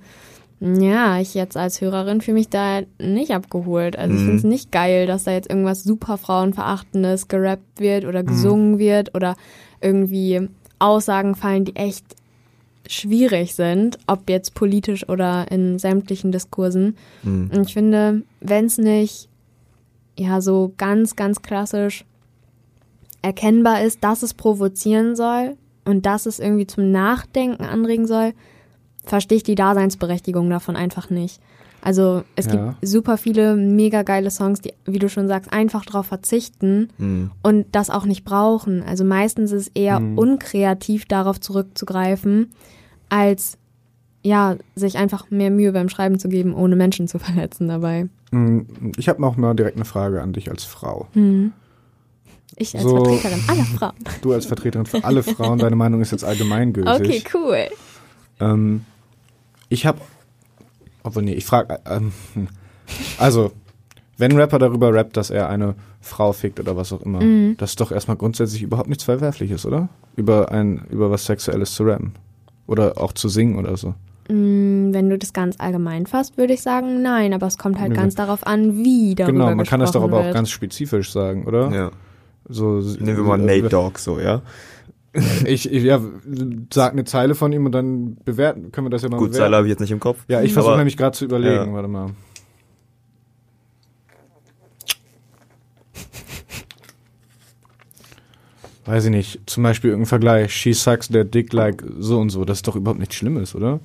ja, 0.62 1.20
ich 1.20 1.34
jetzt 1.34 1.57
als 1.57 1.82
Hörerin 1.82 2.22
fühle 2.22 2.36
mich 2.36 2.49
da 2.49 2.82
nicht 2.99 3.32
abgeholt. 3.32 3.97
Also 3.97 4.14
ich 4.14 4.22
Mhm. 4.22 4.26
finde 4.26 4.38
es 4.38 4.43
nicht 4.43 4.72
geil, 4.72 5.07
dass 5.07 5.24
da 5.24 5.32
jetzt 5.32 5.49
irgendwas 5.49 5.84
super 5.84 6.18
Frauenverachtendes 6.20 7.28
gerappt 7.28 7.80
wird 7.80 8.05
oder 8.05 8.24
gesungen 8.24 8.78
wird 8.78 9.16
oder 9.16 9.36
irgendwie 9.82 10.47
Aussagen 10.78 11.34
fallen, 11.36 11.66
die 11.66 11.76
echt 11.76 12.05
schwierig 12.88 13.55
sind, 13.55 13.97
ob 14.05 14.30
jetzt 14.30 14.53
politisch 14.53 15.07
oder 15.09 15.49
in 15.51 15.80
sämtlichen 15.80 16.32
Diskursen. 16.32 16.95
Mhm. 17.24 17.49
Und 17.53 17.68
ich 17.68 17.74
finde, 17.74 18.22
wenn 18.39 18.66
es 18.66 18.78
nicht 18.78 19.30
ja 20.18 20.41
so 20.41 20.74
ganz, 20.78 21.16
ganz 21.16 21.41
klassisch 21.41 22.05
erkennbar 23.22 23.82
ist, 23.84 24.03
dass 24.03 24.24
es 24.24 24.34
provozieren 24.34 25.16
soll 25.16 25.55
und 25.86 26.05
dass 26.05 26.26
es 26.26 26.39
irgendwie 26.39 26.68
zum 26.68 26.91
Nachdenken 26.91 27.64
anregen 27.64 28.07
soll, 28.07 28.34
verstehe 29.04 29.38
ich 29.38 29.43
die 29.43 29.56
Daseinsberechtigung 29.56 30.49
davon 30.49 30.76
einfach 30.76 31.10
nicht. 31.10 31.39
Also 31.84 32.24
es 32.36 32.45
Ja. 32.45 32.52
gibt 32.52 32.88
super 32.88 33.18
viele 33.18 33.56
mega 33.56 34.04
geile 34.04 34.30
Songs, 34.30 34.62
die, 34.62 34.74
wie 34.86 34.99
du 34.99 35.10
schon 35.10 35.28
sagst, 35.28 35.52
einfach 35.52 35.84
darauf 35.84 36.06
verzichten 36.06 36.89
Mhm. 36.99 37.32
und 37.41 37.66
das 37.72 37.89
auch 37.89 38.06
nicht 38.06 38.24
brauchen. 38.24 38.84
Also 38.84 39.04
meistens 39.04 39.52
ist 39.52 39.62
es 39.68 39.72
eher 39.74 39.99
Mhm. 39.99 40.18
unkreativ, 40.18 41.06
darauf 41.06 41.39
zurückzugreifen, 41.39 42.52
als 43.10 43.58
ja, 44.24 44.58
sich 44.76 44.97
einfach 44.99 45.32
mehr 45.32 45.49
Mühe 45.49 45.72
beim 45.72 45.89
Schreiben 45.89 46.20
zu 46.20 46.30
geben, 46.30 46.54
ohne 46.54 46.76
Menschen 46.76 47.08
zu 47.08 47.18
verletzen 47.47 47.68
dabei. 47.68 48.08
Mm, 48.30 48.60
Ich 48.97 49.10
habe 49.10 49.20
noch 49.20 49.36
mal 49.36 49.56
direkt 49.56 49.78
eine 49.78 49.86
Frage 49.86 50.22
an 50.22 50.32
dich 50.34 50.52
als 50.52 50.64
Frau. 50.64 51.08
Hm. 51.14 51.52
Ich 52.56 52.76
als 52.76 52.84
So. 52.84 53.04
Vertreterin 53.04 53.41
aller 53.47 53.64
Frauen. 53.64 53.93
Du 54.22 54.34
als 54.34 54.45
Vertreterin 54.45 54.86
für 54.86 55.04
alle 55.04 55.24
Frauen, 55.24 55.58
deine 55.58 55.76
Meinung 55.76 56.02
ist 56.02 56.12
jetzt 56.12 56.24
allgemeingültig. 56.24 56.93
Okay, 56.93 57.24
cool. 57.34 57.66
Ähm, 58.41 58.85
ich 59.69 59.85
habe, 59.85 59.99
obwohl 61.03 61.23
nee, 61.23 61.33
ich 61.33 61.45
frage, 61.45 61.79
ähm, 61.85 62.11
hm. 62.33 62.47
also 63.17 63.51
wenn 64.17 64.31
ein 64.31 64.37
Rapper 64.37 64.59
darüber 64.59 64.93
rappt, 64.93 65.17
dass 65.17 65.29
er 65.29 65.49
eine 65.49 65.75
Frau 66.01 66.31
fickt 66.33 66.59
oder 66.59 66.75
was 66.75 66.91
auch 66.93 67.01
immer, 67.01 67.21
Mhm. 67.21 67.55
das 67.57 67.71
ist 67.71 67.81
doch 67.81 67.91
erstmal 67.91 68.17
grundsätzlich 68.17 68.61
überhaupt 68.61 68.89
nichts 68.89 69.03
Verwerfliches, 69.03 69.65
oder? 69.65 69.89
Über 70.15 70.51
ein, 70.51 70.85
über 70.89 71.09
was 71.09 71.25
Sexuelles 71.25 71.73
zu 71.73 71.83
rappen 71.83 72.13
oder 72.67 72.97
auch 73.01 73.13
zu 73.13 73.29
singen 73.29 73.57
oder 73.57 73.77
so. 73.77 73.95
Mm, 74.29 74.93
Wenn 74.93 75.09
du 75.09 75.17
das 75.17 75.33
ganz 75.33 75.55
allgemein 75.59 76.05
fasst, 76.05 76.37
würde 76.37 76.53
ich 76.53 76.61
sagen, 76.61 77.01
nein, 77.01 77.33
aber 77.33 77.47
es 77.47 77.57
kommt 77.57 77.79
halt 77.79 77.89
Nö. 77.89 77.95
ganz 77.95 78.15
darauf 78.15 78.45
an, 78.45 78.77
wie 78.77 79.15
darüber 79.15 79.45
genau, 79.45 79.55
man 79.55 79.65
kann 79.65 79.79
das 79.79 79.91
doch 79.91 80.03
aber 80.03 80.19
auch 80.19 80.33
ganz 80.33 80.49
spezifisch 80.49 81.11
sagen, 81.11 81.45
oder? 81.45 81.71
Ja. 81.71 81.91
So, 82.47 82.79
Nehmen 82.99 83.17
wir 83.17 83.23
mal 83.23 83.37
Nate 83.37 83.69
Dogg 83.69 83.97
so, 83.97 84.19
ja? 84.19 84.41
Ich, 85.45 85.70
ich 85.70 85.84
ja, 85.84 85.99
sag 86.74 86.93
eine 86.93 87.03
Zeile 87.03 87.36
von 87.36 87.51
ihm 87.51 87.66
und 87.66 87.74
dann 87.74 88.16
bewerten, 88.24 88.72
können 88.72 88.86
wir 88.88 88.91
das 88.91 89.01
ja 89.01 89.09
mal 89.09 89.18
Gut, 89.18 89.32
bewerten. 89.32 89.43
Zeile 89.43 89.57
habe 89.57 89.68
ich 89.68 89.72
jetzt 89.72 89.82
nicht 89.82 89.91
im 89.91 89.99
Kopf. 89.99 90.24
Ja, 90.30 90.41
ich 90.41 90.53
versuche 90.53 90.78
nämlich 90.78 90.95
gerade 90.95 91.18
zu 91.18 91.26
überlegen, 91.26 91.68
Ja. 91.68 91.74
warte 91.74 91.89
mal. 91.89 92.12
Weiß 98.86 99.05
ich 99.05 99.12
nicht, 99.12 99.41
zum 99.45 99.64
Beispiel 99.64 99.91
irgendein 99.91 100.07
Vergleich, 100.09 100.53
she 100.53 100.74
sucks 100.74 101.07
their 101.07 101.24
dick 101.24 101.53
like 101.53 101.84
so 101.99 102.20
und 102.20 102.30
so, 102.30 102.45
das 102.45 102.59
ist 102.59 102.68
doch 102.68 102.76
überhaupt 102.76 102.99
nichts 102.99 103.16
Schlimmes, 103.16 103.53
oder? 103.53 103.80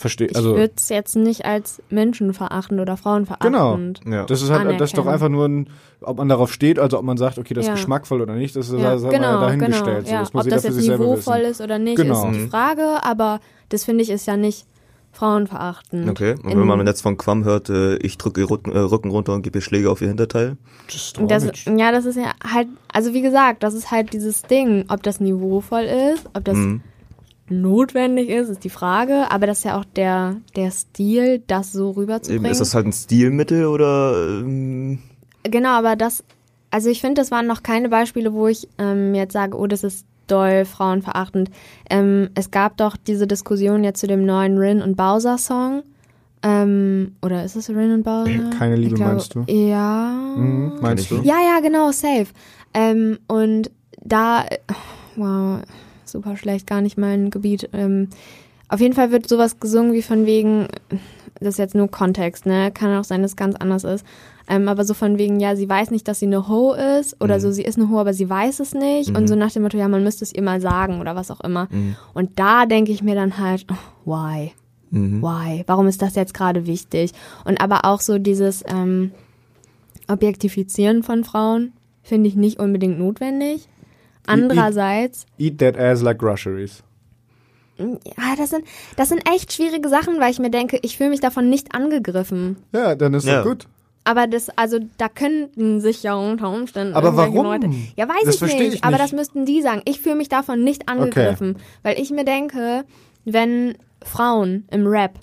Verstehe, 0.00 0.28
Ich 0.28 0.36
also, 0.36 0.56
würde 0.56 0.72
es 0.78 0.88
jetzt 0.88 1.14
nicht 1.14 1.44
als 1.44 1.82
menschenverachtend 1.90 2.80
oder 2.80 2.94
genau, 2.94 3.02
frauenverachtend. 3.02 4.00
Ja. 4.06 4.24
das 4.24 4.40
ist 4.40 4.48
halt, 4.48 4.80
das 4.80 4.90
ist 4.92 4.96
doch 4.96 5.06
einfach 5.06 5.28
nur 5.28 5.44
ein, 5.46 5.68
ob 6.00 6.16
man 6.16 6.26
darauf 6.26 6.50
steht, 6.54 6.78
also 6.78 6.98
ob 6.98 7.04
man 7.04 7.18
sagt, 7.18 7.36
okay, 7.38 7.52
das 7.52 7.66
Ja. 7.66 7.74
ist 7.74 7.80
geschmackvoll 7.80 8.22
oder 8.22 8.34
nicht, 8.34 8.56
das 8.56 8.70
ist 8.70 8.80
Ja, 8.80 8.98
wir 9.02 9.10
genau, 9.10 9.26
ja 9.34 9.40
dahingestellt, 9.40 10.06
genau. 10.06 10.06
so, 10.06 10.12
Ja. 10.14 10.20
das 10.20 10.32
muss 10.32 10.44
Ob 10.44 10.50
das 10.50 10.62
jetzt 10.62 10.76
niveauvoll 10.80 11.40
ist 11.40 11.60
oder 11.60 11.78
nicht, 11.78 11.96
Genau. 11.96 12.30
ist 12.30 12.34
die 12.34 12.40
Mhm. 12.44 12.50
Frage, 12.50 13.04
aber 13.04 13.40
das 13.68 13.84
finde 13.84 14.02
ich 14.02 14.08
ist 14.08 14.24
ja 14.26 14.38
nicht 14.38 14.64
frauenverachtend. 15.12 16.08
Okay, 16.08 16.34
und 16.42 16.48
wenn 16.58 16.66
man 16.66 16.86
jetzt 16.86 17.02
von 17.02 17.18
Quam 17.18 17.44
hört, 17.44 17.68
äh, 17.68 17.96
ich 17.96 18.16
drücke 18.16 18.40
ihr 18.40 18.48
Rücken, 18.50 18.72
äh, 18.72 18.78
Rücken 18.78 19.10
runter 19.10 19.34
und 19.34 19.42
gebe 19.42 19.58
ihr 19.58 19.62
Schläge 19.62 19.90
auf 19.90 20.00
ihr 20.00 20.08
Hinterteil. 20.08 20.56
Das 20.86 21.12
Das, 21.28 21.64
ja, 21.66 21.92
das 21.92 22.06
ist 22.06 22.16
ja 22.16 22.32
halt, 22.42 22.68
also 22.92 23.12
wie 23.12 23.20
gesagt, 23.20 23.62
das 23.62 23.74
ist 23.74 23.90
halt 23.90 24.14
dieses 24.14 24.42
Ding, 24.42 24.86
ob 24.88 25.02
das 25.02 25.20
niveauvoll 25.20 25.82
ist, 26.14 26.24
ob 26.32 26.44
das 26.44 26.56
Mhm. 26.56 26.80
Notwendig 27.50 28.28
ist, 28.28 28.48
ist 28.48 28.64
die 28.64 28.70
Frage, 28.70 29.30
aber 29.30 29.46
das 29.46 29.58
ist 29.58 29.64
ja 29.64 29.78
auch 29.78 29.84
der, 29.84 30.36
der 30.56 30.70
Stil, 30.70 31.42
das 31.46 31.72
so 31.72 31.90
rüberzubringen. 31.90 32.44
Eben, 32.44 32.52
ist 32.52 32.60
das 32.60 32.74
halt 32.74 32.86
ein 32.86 32.92
Stilmittel 32.92 33.66
oder 33.66 34.40
ähm, 34.40 34.98
Genau, 35.42 35.70
aber 35.70 35.96
das, 35.96 36.22
also 36.70 36.88
ich 36.90 37.00
finde, 37.00 37.20
das 37.20 37.30
waren 37.30 37.46
noch 37.46 37.62
keine 37.62 37.88
Beispiele, 37.88 38.32
wo 38.32 38.46
ich 38.46 38.68
ähm, 38.78 39.14
jetzt 39.14 39.32
sage, 39.32 39.56
oh, 39.56 39.66
das 39.66 39.84
ist 39.84 40.06
doll 40.26 40.64
frauenverachtend. 40.64 41.50
Ähm, 41.88 42.30
es 42.34 42.50
gab 42.50 42.76
doch 42.76 42.96
diese 42.96 43.26
Diskussion 43.26 43.84
jetzt 43.84 44.00
zu 44.00 44.06
dem 44.06 44.24
neuen 44.24 44.58
Rin 44.58 44.82
und 44.82 44.96
Bowser 44.96 45.38
Song. 45.38 45.82
Ähm, 46.42 47.16
oder 47.20 47.44
ist 47.44 47.56
es 47.56 47.68
Rin 47.68 47.92
und 47.92 48.02
Bowser? 48.02 48.50
Keine 48.58 48.76
Liebe, 48.76 48.94
glaube, 48.94 49.12
meinst 49.12 49.34
du? 49.34 49.44
Ja. 49.48 50.12
Mhm, 50.36 50.78
meinst 50.80 51.10
du? 51.10 51.16
Ja, 51.16 51.36
ja, 51.40 51.60
genau, 51.60 51.90
safe. 51.90 52.28
Ähm, 52.72 53.18
und 53.26 53.70
da, 54.02 54.44
wow, 55.16 55.60
super 56.10 56.36
schlecht, 56.36 56.66
gar 56.66 56.80
nicht 56.80 56.98
mein 56.98 57.30
Gebiet. 57.30 57.68
Ähm, 57.72 58.08
auf 58.68 58.80
jeden 58.80 58.94
Fall 58.94 59.10
wird 59.10 59.28
sowas 59.28 59.58
gesungen 59.58 59.92
wie 59.92 60.02
von 60.02 60.26
wegen, 60.26 60.68
das 61.40 61.54
ist 61.54 61.58
jetzt 61.58 61.74
nur 61.74 61.88
Kontext, 61.90 62.46
ne? 62.46 62.70
Kann 62.72 62.96
auch 62.96 63.04
sein, 63.04 63.22
dass 63.22 63.32
es 63.32 63.36
ganz 63.36 63.56
anders 63.56 63.84
ist. 63.84 64.04
Ähm, 64.48 64.68
aber 64.68 64.84
so 64.84 64.94
von 64.94 65.18
wegen, 65.18 65.40
ja, 65.40 65.56
sie 65.56 65.68
weiß 65.68 65.90
nicht, 65.90 66.06
dass 66.08 66.20
sie 66.20 66.26
eine 66.26 66.48
Ho 66.48 66.72
ist 66.72 67.20
oder 67.20 67.36
Mhm. 67.36 67.40
so, 67.40 67.50
sie 67.52 67.62
ist 67.62 67.78
eine 67.78 67.88
Ho, 67.90 67.98
aber 67.98 68.12
sie 68.14 68.28
weiß 68.28 68.60
es 68.60 68.74
nicht. 68.74 69.16
Und 69.16 69.28
so 69.28 69.34
nach 69.36 69.50
dem 69.52 69.62
Motto, 69.62 69.76
ja, 69.78 69.88
man 69.88 70.02
müsste 70.04 70.24
es 70.24 70.34
ihr 70.34 70.42
mal 70.42 70.60
sagen 70.60 71.00
oder 71.00 71.14
was 71.16 71.30
auch 71.30 71.40
immer. 71.40 71.68
Mhm. 71.70 71.96
Und 72.14 72.38
da 72.38 72.66
denke 72.66 72.92
ich 72.92 73.02
mir 73.02 73.14
dann 73.14 73.38
halt, 73.38 73.66
oh, 73.70 74.10
why? 74.12 74.52
Mhm. 74.90 75.22
why? 75.22 75.62
Warum 75.66 75.86
ist 75.86 76.02
das 76.02 76.14
jetzt 76.16 76.34
gerade 76.34 76.66
wichtig? 76.66 77.12
Und 77.44 77.60
aber 77.60 77.84
auch 77.84 78.00
so 78.00 78.18
dieses 78.18 78.64
ähm, 78.68 79.12
Objektifizieren 80.08 81.02
von 81.02 81.24
Frauen 81.24 81.72
finde 82.02 82.28
ich 82.28 82.34
nicht 82.36 82.58
unbedingt 82.58 82.98
notwendig. 82.98 83.68
Andererseits, 84.32 85.26
Eat 85.38 85.58
that 85.58 85.78
ass 85.78 86.02
like 86.02 86.18
groceries. 86.18 86.82
ja, 87.78 88.36
das 88.36 88.50
sind, 88.50 88.64
das 88.96 89.08
sind 89.08 89.22
echt 89.32 89.52
schwierige 89.52 89.88
Sachen, 89.88 90.20
weil 90.20 90.30
ich 90.30 90.38
mir 90.38 90.50
denke, 90.50 90.78
ich 90.82 90.96
fühle 90.96 91.10
mich 91.10 91.20
davon 91.20 91.48
nicht 91.48 91.74
angegriffen. 91.74 92.56
Ja, 92.72 92.94
dann 92.94 93.14
ist 93.14 93.26
Ja. 93.26 93.42
gut. 93.42 93.66
Aber 94.04 94.26
das, 94.26 94.48
also 94.56 94.78
da 94.96 95.08
könnten 95.08 95.80
sich 95.80 96.02
ja 96.02 96.14
unter 96.14 96.50
Umständen 96.50 96.94
Aber 96.94 97.16
warum? 97.16 97.44
Leute. 97.44 97.70
Ja, 97.96 98.08
weiß 98.08 98.24
Das 98.24 98.34
ich 98.36 98.42
nicht. 98.58 98.74
ich 98.74 98.82
Aber 98.84 98.92
nicht. 98.92 99.02
das 99.04 99.12
müssten 99.12 99.44
die 99.44 99.60
sagen. 99.62 99.82
Ich 99.84 100.00
fühle 100.00 100.16
mich 100.16 100.28
davon 100.30 100.64
nicht 100.64 100.88
angegriffen, 100.88 101.56
weil 101.82 101.98
ich 102.00 102.10
mir 102.10 102.24
denke, 102.24 102.84
wenn 103.26 103.76
Frauen 104.02 104.66
im 104.70 104.86
Rap 104.86 105.18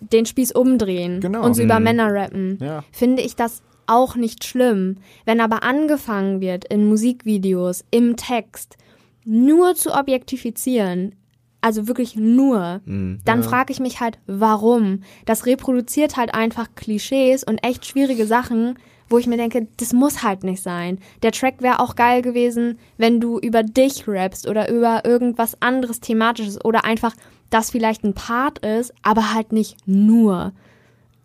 den 0.00 0.26
Spieß 0.26 0.52
umdrehen 0.52 1.20
Genau. 1.20 1.44
und 1.44 1.58
über 1.58 1.78
Mhm. 1.78 1.84
Männer 1.84 2.12
rappen, 2.12 2.58
Ja. 2.60 2.84
finde 2.92 3.22
ich 3.22 3.36
das 3.36 3.62
auch 3.86 4.16
nicht 4.16 4.44
schlimm. 4.44 4.96
Wenn 5.24 5.40
aber 5.40 5.62
angefangen 5.62 6.40
wird, 6.40 6.64
in 6.66 6.88
Musikvideos, 6.88 7.84
im 7.90 8.16
Text, 8.16 8.76
nur 9.24 9.74
zu 9.74 9.92
objektifizieren, 9.94 11.14
also 11.60 11.88
wirklich 11.88 12.14
nur, 12.16 12.80
Mhm. 12.84 13.20
dann 13.24 13.42
Ja. 13.42 13.48
frage 13.48 13.72
ich 13.72 13.80
mich 13.80 14.00
halt, 14.00 14.18
warum? 14.26 15.02
Das 15.24 15.46
reproduziert 15.46 16.16
halt 16.16 16.34
einfach 16.34 16.68
Klischees 16.76 17.42
und 17.42 17.58
echt 17.64 17.86
schwierige 17.86 18.26
Sachen, 18.26 18.78
wo 19.08 19.18
ich 19.18 19.26
mir 19.26 19.36
denke, 19.36 19.66
das 19.78 19.92
muss 19.92 20.22
halt 20.22 20.42
nicht 20.44 20.62
sein. 20.62 20.98
Der 21.22 21.32
Track 21.32 21.56
wäre 21.62 21.80
auch 21.80 21.94
geil 21.96 22.22
gewesen, 22.22 22.78
wenn 22.98 23.20
du 23.20 23.38
über 23.38 23.62
dich 23.62 24.06
rappst 24.08 24.48
oder 24.48 24.68
über 24.70 25.04
irgendwas 25.04 25.60
anderes 25.62 26.00
thematisches 26.00 26.64
oder 26.64 26.84
einfach 26.84 27.14
das 27.50 27.70
vielleicht 27.70 28.02
ein 28.04 28.14
Part 28.14 28.58
ist, 28.60 28.92
aber 29.02 29.32
halt 29.32 29.52
nicht 29.52 29.76
nur. 29.86 30.52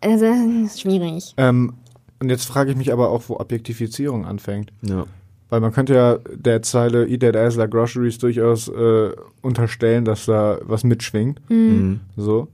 Also, 0.00 0.26
das 0.26 0.72
ist 0.74 0.80
schwierig. 0.80 1.34
Ähm, 1.36 1.74
und 2.22 2.30
jetzt 2.30 2.46
frage 2.46 2.70
ich 2.70 2.76
mich 2.76 2.92
aber 2.92 3.10
auch, 3.10 3.24
wo 3.26 3.40
Objektifizierung 3.40 4.24
anfängt. 4.24 4.72
Ja. 4.82 5.06
Weil 5.48 5.60
man 5.60 5.72
könnte 5.72 5.94
ja 5.94 6.18
der 6.32 6.62
Zeile 6.62 7.08
Eat 7.08 7.20
that 7.20 7.36
ass 7.36 7.56
like 7.56 7.72
groceries 7.72 8.18
durchaus 8.18 8.68
äh, 8.68 9.10
unterstellen, 9.42 10.04
dass 10.04 10.26
da 10.26 10.58
was 10.62 10.84
mitschwingt. 10.84 11.40
Mhm. 11.50 12.00
So. 12.16 12.46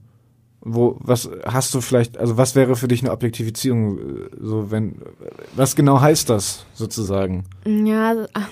Wo, 0.61 0.97
was 0.99 1.29
hast 1.45 1.73
du 1.75 1.81
vielleicht, 1.81 2.17
also 2.17 2.35
was 2.35 2.55
wäre 2.55 2.75
für 2.75 2.87
dich 2.87 3.01
eine 3.01 3.11
Objektifizierung, 3.11 3.99
äh, 3.99 4.01
so 4.41 4.71
wenn, 4.71 4.95
was 5.55 5.75
genau 5.75 6.01
heißt 6.01 6.31
das 6.31 6.65
sozusagen? 6.73 7.45
Ja, 7.65 8.09
also, 8.09 8.25
ach, 8.33 8.49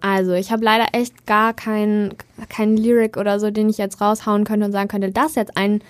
also 0.00 0.32
ich 0.32 0.50
habe 0.50 0.64
leider 0.64 0.88
echt 0.92 1.24
gar 1.24 1.54
kein, 1.54 2.14
kein 2.48 2.76
Lyric 2.76 3.16
oder 3.16 3.38
so, 3.38 3.52
den 3.52 3.68
ich 3.70 3.78
jetzt 3.78 4.00
raushauen 4.00 4.44
könnte 4.44 4.66
und 4.66 4.72
sagen 4.72 4.88
könnte, 4.88 5.12
das 5.12 5.36
jetzt 5.36 5.56
ein 5.56 5.82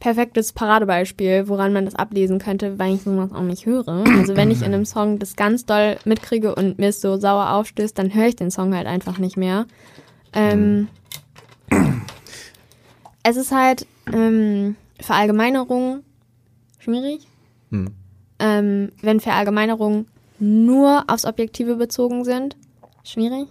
perfektes 0.00 0.52
Paradebeispiel, 0.52 1.48
woran 1.48 1.72
man 1.72 1.84
das 1.84 1.94
ablesen 1.94 2.38
könnte, 2.38 2.78
weil 2.78 2.94
ich 2.94 3.02
sowas 3.02 3.32
auch 3.32 3.42
nicht 3.42 3.66
höre. 3.66 4.04
Also 4.18 4.36
wenn 4.36 4.50
ich 4.50 4.60
in 4.60 4.74
einem 4.74 4.84
Song 4.84 5.18
das 5.18 5.36
ganz 5.36 5.64
doll 5.64 5.96
mitkriege 6.04 6.54
und 6.54 6.78
mir 6.78 6.88
es 6.88 7.00
so 7.00 7.16
sauer 7.16 7.50
aufstößt, 7.52 7.98
dann 7.98 8.14
höre 8.14 8.26
ich 8.26 8.36
den 8.36 8.50
Song 8.50 8.74
halt 8.74 8.86
einfach 8.86 9.18
nicht 9.18 9.36
mehr. 9.36 9.66
Ähm, 10.32 10.88
es 13.22 13.36
ist 13.36 13.52
halt 13.52 13.86
ähm, 14.12 14.76
Verallgemeinerung 15.00 16.02
schwierig. 16.78 17.26
Mhm. 17.70 17.88
Ähm, 18.38 18.92
wenn 19.00 19.20
Verallgemeinerungen 19.20 20.06
nur 20.38 21.04
aufs 21.06 21.24
Objektive 21.24 21.76
bezogen 21.76 22.24
sind, 22.24 22.56
schwierig. 23.04 23.48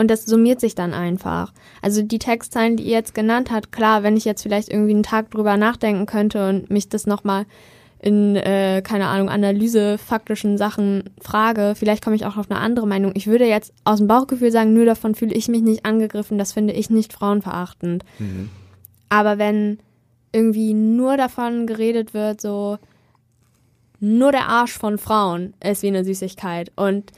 Und 0.00 0.10
das 0.10 0.24
summiert 0.24 0.60
sich 0.60 0.74
dann 0.74 0.94
einfach. 0.94 1.52
Also 1.82 2.00
die 2.00 2.18
Textzeilen, 2.18 2.78
die 2.78 2.84
ihr 2.84 2.92
jetzt 2.92 3.14
genannt 3.14 3.50
habt, 3.50 3.70
klar, 3.70 4.02
wenn 4.02 4.16
ich 4.16 4.24
jetzt 4.24 4.42
vielleicht 4.42 4.70
irgendwie 4.70 4.94
einen 4.94 5.02
Tag 5.02 5.30
drüber 5.30 5.58
nachdenken 5.58 6.06
könnte 6.06 6.48
und 6.48 6.70
mich 6.70 6.88
das 6.88 7.06
nochmal 7.06 7.44
in, 7.98 8.34
äh, 8.34 8.80
keine 8.82 9.08
Ahnung, 9.08 9.28
Analyse 9.28 9.98
faktischen 9.98 10.56
Sachen 10.56 11.10
frage, 11.20 11.74
vielleicht 11.76 12.02
komme 12.02 12.16
ich 12.16 12.24
auch 12.24 12.38
auf 12.38 12.50
eine 12.50 12.60
andere 12.60 12.86
Meinung. 12.86 13.12
Ich 13.14 13.26
würde 13.26 13.44
jetzt 13.44 13.74
aus 13.84 13.98
dem 13.98 14.08
Bauchgefühl 14.08 14.50
sagen, 14.50 14.72
nur 14.72 14.86
davon 14.86 15.14
fühle 15.14 15.34
ich 15.34 15.48
mich 15.48 15.60
nicht 15.60 15.84
angegriffen, 15.84 16.38
das 16.38 16.54
finde 16.54 16.72
ich 16.72 16.88
nicht 16.88 17.12
frauenverachtend. 17.12 18.02
Mhm. 18.18 18.48
Aber 19.10 19.36
wenn 19.36 19.80
irgendwie 20.32 20.72
nur 20.72 21.18
davon 21.18 21.66
geredet 21.66 22.14
wird, 22.14 22.40
so 22.40 22.78
nur 23.98 24.32
der 24.32 24.48
Arsch 24.48 24.72
von 24.72 24.96
Frauen 24.96 25.52
ist 25.62 25.82
wie 25.82 25.88
eine 25.88 26.06
Süßigkeit 26.06 26.72
und 26.74 27.12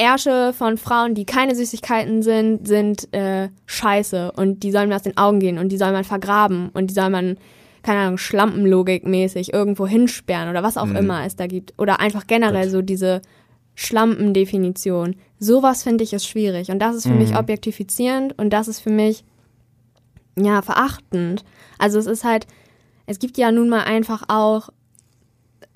Ärsche 0.00 0.52
von 0.54 0.78
Frauen, 0.78 1.14
die 1.14 1.26
keine 1.26 1.54
Süßigkeiten 1.54 2.22
sind, 2.22 2.66
sind 2.66 3.12
äh, 3.14 3.50
scheiße 3.66 4.32
und 4.32 4.62
die 4.62 4.72
sollen 4.72 4.88
mir 4.88 4.96
aus 4.96 5.02
den 5.02 5.16
Augen 5.18 5.40
gehen 5.40 5.58
und 5.58 5.68
die 5.70 5.76
soll 5.76 5.92
man 5.92 6.04
vergraben 6.04 6.70
und 6.70 6.88
die 6.88 6.94
soll 6.94 7.10
man, 7.10 7.36
keine 7.82 8.00
Ahnung, 8.00 8.16
Schlampenlogik-mäßig 8.18 9.52
irgendwo 9.52 9.86
hinsperren 9.86 10.48
oder 10.48 10.62
was 10.62 10.76
auch 10.78 10.86
Mhm. 10.86 10.96
immer 10.96 11.26
es 11.26 11.36
da 11.36 11.46
gibt. 11.46 11.74
Oder 11.78 12.00
einfach 12.00 12.26
generell 12.26 12.64
Gott. 12.64 12.72
so 12.72 12.82
diese 12.82 13.20
Schlampen-Definition. 13.74 15.16
Sowas 15.38 15.82
finde 15.82 16.04
ich 16.04 16.12
ist 16.12 16.26
schwierig 16.26 16.70
und 16.70 16.78
das 16.80 16.96
ist 16.96 17.06
für 17.06 17.14
mich 17.14 17.30
Mhm. 17.30 17.36
objektifizierend 17.36 18.38
und 18.38 18.50
das 18.50 18.68
ist 18.68 18.80
für 18.80 18.90
mich 18.90 19.24
ja, 20.36 20.62
verachtend. 20.62 21.44
Also 21.78 21.98
es 21.98 22.06
ist 22.06 22.24
halt, 22.24 22.46
es 23.06 23.18
gibt 23.18 23.36
ja 23.36 23.50
nun 23.52 23.68
mal 23.68 23.82
einfach 23.84 24.22
auch 24.28 24.70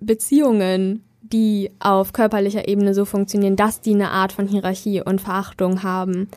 Beziehungen, 0.01 1.03
die 1.33 1.70
auf 1.79 2.12
körperlicher 2.12 2.68
Ebene 2.68 2.95
so 2.95 3.05
funktionieren, 3.05 3.57
dass 3.57 3.81
die 3.81 3.95
eine 3.95 4.11
Art 4.11 4.33
von 4.33 4.47
Hierarchie 4.47 5.03
und 5.03 5.20
Verachtung 5.20 5.83
haben. 5.83 6.29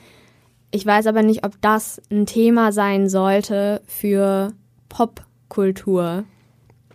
Ich 0.71 0.85
weiß 0.85 1.07
aber 1.07 1.23
nicht, 1.23 1.45
ob 1.45 1.61
das 1.61 2.01
ein 2.11 2.25
Thema 2.25 2.71
sein 2.71 3.09
sollte 3.09 3.81
für 3.85 4.53
Popkultur, 4.89 6.23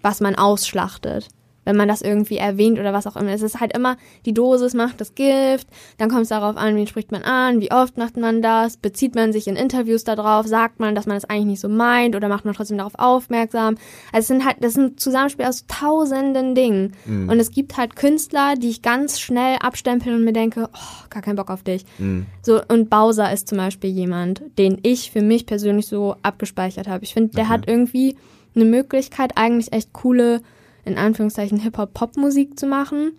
was 0.00 0.20
man 0.20 0.34
ausschlachtet 0.34 1.28
wenn 1.64 1.76
man 1.76 1.88
das 1.88 2.02
irgendwie 2.02 2.36
erwähnt 2.36 2.78
oder 2.78 2.92
was 2.92 3.06
auch 3.06 3.16
immer. 3.16 3.30
Es 3.30 3.42
ist 3.42 3.60
halt 3.60 3.76
immer, 3.76 3.96
die 4.26 4.34
Dosis 4.34 4.74
macht 4.74 5.00
das 5.00 5.14
Gift, 5.14 5.68
dann 5.98 6.08
kommt 6.08 6.22
es 6.22 6.28
darauf 6.28 6.56
an, 6.56 6.76
wen 6.76 6.86
spricht 6.86 7.12
man 7.12 7.22
an, 7.22 7.60
wie 7.60 7.70
oft 7.70 7.96
macht 7.96 8.16
man 8.16 8.42
das, 8.42 8.76
bezieht 8.76 9.14
man 9.14 9.32
sich 9.32 9.46
in 9.46 9.56
Interviews 9.56 10.04
darauf, 10.04 10.46
sagt 10.46 10.80
man, 10.80 10.94
dass 10.94 11.06
man 11.06 11.16
das 11.16 11.24
eigentlich 11.24 11.46
nicht 11.46 11.60
so 11.60 11.68
meint 11.68 12.16
oder 12.16 12.28
macht 12.28 12.44
man 12.44 12.54
trotzdem 12.54 12.78
darauf 12.78 12.94
aufmerksam. 12.98 13.76
Also 14.12 14.20
es 14.20 14.26
sind 14.28 14.44
halt, 14.44 14.56
das 14.60 14.72
ist 14.72 14.78
ein 14.78 14.98
Zusammenspiel 14.98 15.46
aus 15.46 15.66
tausenden 15.66 16.54
Dingen. 16.54 16.92
Mhm. 17.04 17.28
Und 17.28 17.38
es 17.38 17.50
gibt 17.50 17.76
halt 17.76 17.96
Künstler, 17.96 18.54
die 18.56 18.70
ich 18.70 18.82
ganz 18.82 19.20
schnell 19.20 19.56
abstempeln 19.60 20.16
und 20.16 20.24
mir 20.24 20.32
denke, 20.32 20.68
oh, 20.72 21.06
gar 21.10 21.22
keinen 21.22 21.36
Bock 21.36 21.50
auf 21.50 21.62
dich. 21.62 21.84
Mhm. 21.98 22.26
So, 22.42 22.60
und 22.68 22.90
Bowser 22.90 23.32
ist 23.32 23.48
zum 23.48 23.58
Beispiel 23.58 23.90
jemand, 23.90 24.42
den 24.58 24.78
ich 24.82 25.10
für 25.10 25.22
mich 25.22 25.46
persönlich 25.46 25.86
so 25.86 26.16
abgespeichert 26.22 26.88
habe. 26.88 27.04
Ich 27.04 27.14
finde, 27.14 27.32
der 27.32 27.44
okay. 27.44 27.52
hat 27.52 27.68
irgendwie 27.68 28.16
eine 28.54 28.64
Möglichkeit, 28.64 29.32
eigentlich 29.36 29.72
echt 29.72 29.92
coole 29.92 30.42
in 30.84 30.98
Anführungszeichen 30.98 31.58
Hip-Hop-Pop-Musik 31.58 32.58
zu 32.58 32.66
machen, 32.66 33.12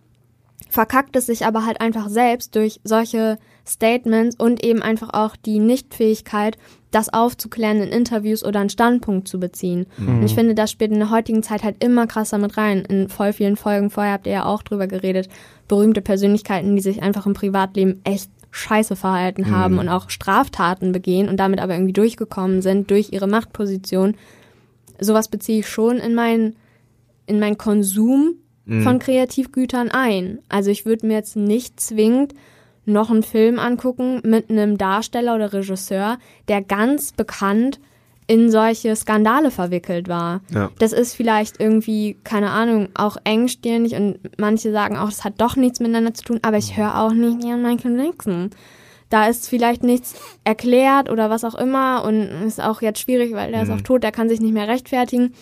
verkackt 0.70 1.16
es 1.16 1.28
sich 1.28 1.46
aber 1.46 1.66
halt 1.66 1.82
einfach 1.82 2.10
selbst 2.10 2.56
durch 2.56 2.80
solche 2.84 3.38
Statements 3.66 4.36
und 4.38 4.64
eben 4.64 4.82
einfach 4.82 5.10
auch 5.14 5.36
die 5.36 5.60
Nichtfähigkeit, 5.60 6.58
das 6.92 7.14
aufzuklären 7.14 7.82
in 7.82 7.90
Interviews 7.90 8.44
oder 8.44 8.60
einen 8.60 8.70
Standpunkt 8.70 9.28
zu 9.28 9.40
beziehen. 9.40 9.88
Mhm. 9.98 10.18
Und 10.18 10.24
ich 10.24 10.36
finde, 10.36 10.54
das 10.54 10.72
spielt 10.72 10.92
in 10.92 11.00
der 11.00 11.10
heutigen 11.10 11.44
Zeit 11.44 11.64
halt 11.64 11.84
immer 11.84 12.08
krasser 12.08 12.38
mit 12.38 12.58
rein. 12.58 12.86
In 12.86 13.10
voll 13.10 13.34
vielen 13.34 13.56
Folgen 13.56 13.90
vorher 13.90 14.14
habt 14.14 14.28
ihr 14.28 14.34
ja 14.34 14.46
auch 14.46 14.64
drüber 14.64 14.88
geredet. 14.88 15.30
Berühmte 15.68 16.02
Persönlichkeiten, 16.02 16.76
die 16.76 16.82
sich 16.82 17.02
einfach 17.02 17.26
im 17.26 17.34
Privatleben 17.34 18.02
echt 18.04 18.30
scheiße 18.52 18.96
verhalten 18.96 19.50
haben 19.50 19.76
mhm. 19.76 19.80
und 19.80 19.90
auch 19.90 20.10
Straftaten 20.12 20.92
begehen 20.92 21.30
und 21.30 21.38
damit 21.38 21.60
aber 21.60 21.74
irgendwie 21.74 21.94
durchgekommen 21.94 22.62
sind 22.62 22.92
durch 22.92 23.12
ihre 23.12 23.28
Machtposition. 23.28 24.16
Sowas 25.00 25.28
beziehe 25.28 25.60
ich 25.60 25.68
schon 25.68 25.98
in 25.98 26.14
meinen 26.14 26.56
in 27.26 27.40
meinen 27.40 27.58
Konsum 27.58 28.36
mhm. 28.66 28.84
von 28.84 29.00
Kreativgütern 29.00 29.90
ein. 29.92 30.40
Also 30.50 30.72
ich 30.72 30.86
würde 30.86 31.08
mir 31.08 31.16
jetzt 31.16 31.36
nicht 31.36 31.80
zwingend 31.80 32.34
noch 32.86 33.10
einen 33.10 33.24
Film 33.24 33.60
angucken 33.60 34.22
mit 34.24 34.50
einem 34.50 34.78
Darsteller 34.78 35.36
oder 35.36 35.54
Regisseur, 35.54 36.18
der 36.48 36.62
ganz 36.62 37.14
bekannt 37.14 37.80
in 38.28 38.50
solche 38.50 38.96
Skandale 38.96 39.52
verwickelt 39.52 40.08
war. 40.08 40.42
Ja. 40.54 40.72
Das 40.80 40.94
ist 40.94 41.14
vielleicht 41.14 41.60
irgendwie, 41.60 42.18
keine 42.24 42.52
Ahnung, 42.52 42.90
auch 42.94 43.18
engstirnig 43.24 43.96
und 43.96 44.20
manche 44.38 44.72
sagen 44.72 44.98
auch, 44.98 45.10
das 45.10 45.24
hat 45.24 45.42
doch 45.42 45.56
nichts 45.56 45.80
miteinander 45.80 46.14
zu 46.14 46.24
tun, 46.24 46.40
aber 46.42 46.58
ich 46.58 46.78
höre 46.78 47.00
auch 47.00 47.14
nicht 47.14 47.44
Ian 47.44 47.62
Michael 47.62 48.00
Jackson. 48.00 48.50
Da 49.10 49.28
ist 49.28 49.48
vielleicht 49.48 49.84
nichts 49.84 50.16
erklärt 50.44 51.10
oder 51.10 51.30
was 51.30 51.44
auch 51.44 51.56
immer 51.56 52.04
und 52.04 52.22
ist 52.48 52.62
auch 52.62 52.82
jetzt 52.82 53.00
schwierig, 53.00 53.34
weil 53.34 53.52
der 53.52 53.64
mhm. 53.64 53.72
ist 53.72 53.76
auch 53.76 53.82
tot, 53.82 54.04
der 54.04 54.12
kann 54.12 54.30
sich 54.30 54.42
nicht 54.42 54.54
mehr 54.54 54.68
rechtfertigen. 54.68 55.34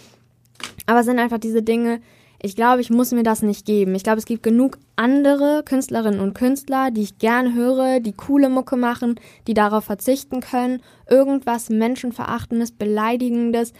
Aber 0.86 1.02
es 1.02 1.06
sind 1.06 1.20
einfach 1.20 1.38
diese 1.38 1.62
Dinge, 1.62 2.02
ich 2.44 2.56
glaube, 2.56 2.82
ich 2.82 2.90
muss 2.90 3.12
mir 3.12 3.24
das 3.24 3.44
nicht 3.44 3.66
geben. 3.68 3.94
Ich 3.94 4.04
glaube, 4.04 4.18
es 4.18 4.26
gibt 4.26 4.42
genug 4.42 4.80
andere 4.96 5.62
Künstlerinnen 5.64 6.20
und 6.20 6.34
Künstler, 6.34 6.90
die 6.90 7.04
ich 7.04 7.20
gerne 7.20 7.54
höre, 7.54 8.00
die 8.00 8.14
coole 8.14 8.50
Mucke 8.50 8.78
machen, 8.78 9.16
die 9.48 9.54
darauf 9.54 9.84
verzichten 9.86 10.42
können, 10.42 10.82
irgendwas 11.08 11.70
Menschenverachtendes, 11.70 12.72
Beleidigendes, 12.72 13.74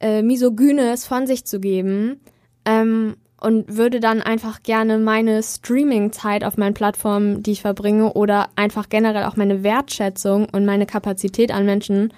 äh, 0.00 0.22
Misogynes 0.22 1.06
von 1.06 1.28
sich 1.28 1.44
zu 1.44 1.60
geben. 1.60 2.20
Ähm, 2.64 3.14
und 3.40 3.76
würde 3.76 4.00
dann 4.00 4.22
einfach 4.22 4.62
gerne 4.62 4.98
meine 4.98 5.42
Streaming-Zeit 5.42 6.44
auf 6.44 6.56
meinen 6.56 6.72
Plattformen, 6.72 7.42
die 7.42 7.52
ich 7.52 7.60
verbringe, 7.60 8.14
oder 8.14 8.48
einfach 8.56 8.88
generell 8.88 9.24
auch 9.24 9.36
meine 9.36 9.62
Wertschätzung 9.62 10.48
und 10.50 10.64
meine 10.64 10.86
Kapazität 10.86 11.52
an 11.52 11.66
Menschen, 11.66 12.12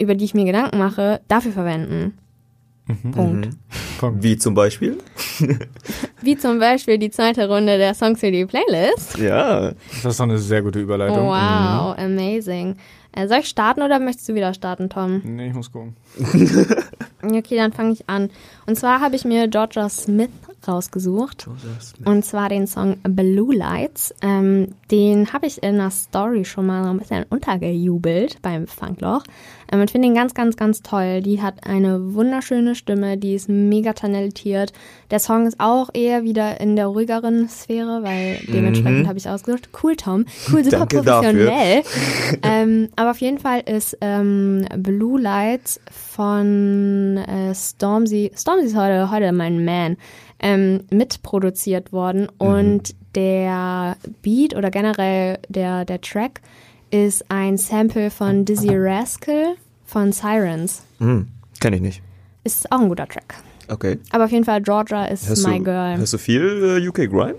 über 0.00 0.14
die 0.14 0.24
ich 0.24 0.34
mir 0.34 0.44
Gedanken 0.44 0.78
mache, 0.78 1.20
dafür 1.26 1.50
verwenden. 1.50 2.16
Mhm. 2.86 3.10
Punkt. 3.10 3.48
Mhm. 4.02 4.22
Wie 4.22 4.36
zum 4.36 4.54
Beispiel? 4.54 4.98
Wie 6.22 6.36
zum 6.36 6.58
Beispiel 6.58 6.98
die 6.98 7.10
zweite 7.10 7.48
Runde 7.48 7.78
der 7.78 7.94
Songs 7.94 8.20
für 8.20 8.30
die 8.30 8.46
Playlist. 8.46 9.18
Ja. 9.18 9.72
Das 10.02 10.04
ist 10.04 10.20
doch 10.20 10.24
eine 10.24 10.38
sehr 10.38 10.62
gute 10.62 10.80
Überleitung. 10.80 11.26
Wow, 11.26 11.96
mhm. 11.96 12.04
amazing. 12.04 12.76
Äh, 13.12 13.28
soll 13.28 13.38
ich 13.38 13.48
starten 13.48 13.82
oder 13.82 13.98
möchtest 13.98 14.28
du 14.28 14.34
wieder 14.34 14.52
starten, 14.54 14.90
Tom? 14.90 15.22
Nee, 15.24 15.48
ich 15.48 15.54
muss 15.54 15.72
gucken. 15.72 15.96
okay, 17.22 17.56
dann 17.56 17.72
fange 17.72 17.92
ich 17.92 18.08
an. 18.08 18.30
Und 18.66 18.76
zwar 18.76 19.00
habe 19.00 19.16
ich 19.16 19.24
mir 19.24 19.48
Georgia 19.48 19.88
Smith 19.88 20.30
rausgesucht. 20.68 21.48
Und 22.04 22.24
zwar 22.24 22.48
den 22.48 22.66
Song 22.66 22.96
Blue 23.02 23.54
Lights. 23.54 24.14
Ähm, 24.22 24.74
den 24.90 25.32
habe 25.32 25.46
ich 25.46 25.62
in 25.62 25.74
einer 25.74 25.90
Story 25.90 26.44
schon 26.44 26.66
mal 26.66 26.84
so 26.84 26.90
ein 26.90 26.98
bisschen 26.98 27.24
untergejubelt 27.28 28.40
beim 28.42 28.66
Funkloch. 28.66 29.24
Ähm, 29.72 29.82
ich 29.82 29.90
finde 29.90 30.08
ihn 30.08 30.14
ganz, 30.14 30.34
ganz, 30.34 30.56
ganz 30.56 30.82
toll. 30.82 31.22
Die 31.22 31.42
hat 31.42 31.66
eine 31.66 32.14
wunderschöne 32.14 32.74
Stimme, 32.74 33.16
die 33.16 33.34
ist 33.34 33.48
mega 33.48 33.92
talentiert. 33.92 34.72
Der 35.10 35.18
Song 35.18 35.46
ist 35.46 35.58
auch 35.58 35.90
eher 35.92 36.24
wieder 36.24 36.60
in 36.60 36.76
der 36.76 36.86
ruhigeren 36.86 37.48
Sphäre, 37.48 38.02
weil 38.02 38.38
dementsprechend 38.46 39.04
mhm. 39.04 39.08
habe 39.08 39.18
ich 39.18 39.28
ausgesucht. 39.28 39.70
Cool, 39.82 39.96
Tom. 39.96 40.24
Cool, 40.52 40.64
super 40.64 40.86
professionell. 40.86 41.82
ähm, 42.42 42.88
aber 42.96 43.10
auf 43.10 43.20
jeden 43.20 43.38
Fall 43.38 43.60
ist 43.60 43.96
ähm, 44.00 44.66
Blue 44.76 45.20
Lights 45.20 45.80
von 45.90 47.16
äh, 47.18 47.54
Stormzy. 47.54 48.30
Stormzy 48.36 48.66
ist 48.66 48.76
heute, 48.76 49.10
heute 49.10 49.32
mein 49.32 49.64
Man 49.64 49.96
ähm, 50.40 50.84
mitproduziert 50.90 51.92
worden 51.92 52.22
mhm. 52.22 52.46
und 52.46 52.94
der 53.14 53.96
Beat 54.22 54.54
oder 54.54 54.70
generell 54.70 55.38
der, 55.48 55.84
der 55.84 56.00
Track 56.00 56.40
ist 56.90 57.24
ein 57.30 57.56
Sample 57.56 58.10
von 58.10 58.44
Dizzy 58.44 58.70
Rascal 58.72 59.56
von 59.84 60.12
Sirens. 60.12 60.82
Mhm. 60.98 61.28
Kenn 61.60 61.72
ich 61.72 61.80
nicht. 61.80 62.02
Ist 62.44 62.70
auch 62.70 62.80
ein 62.80 62.88
guter 62.88 63.08
Track. 63.08 63.34
Okay. 63.68 63.98
Aber 64.10 64.26
auf 64.26 64.30
jeden 64.30 64.44
Fall 64.44 64.62
Georgia 64.62 65.06
ist 65.06 65.28
hast 65.28 65.46
my 65.46 65.58
du, 65.58 65.64
girl. 65.64 65.98
Hast 65.98 66.12
du 66.12 66.18
viel 66.18 66.80
äh, 66.80 66.88
UK 66.88 67.10
Grime? 67.10 67.36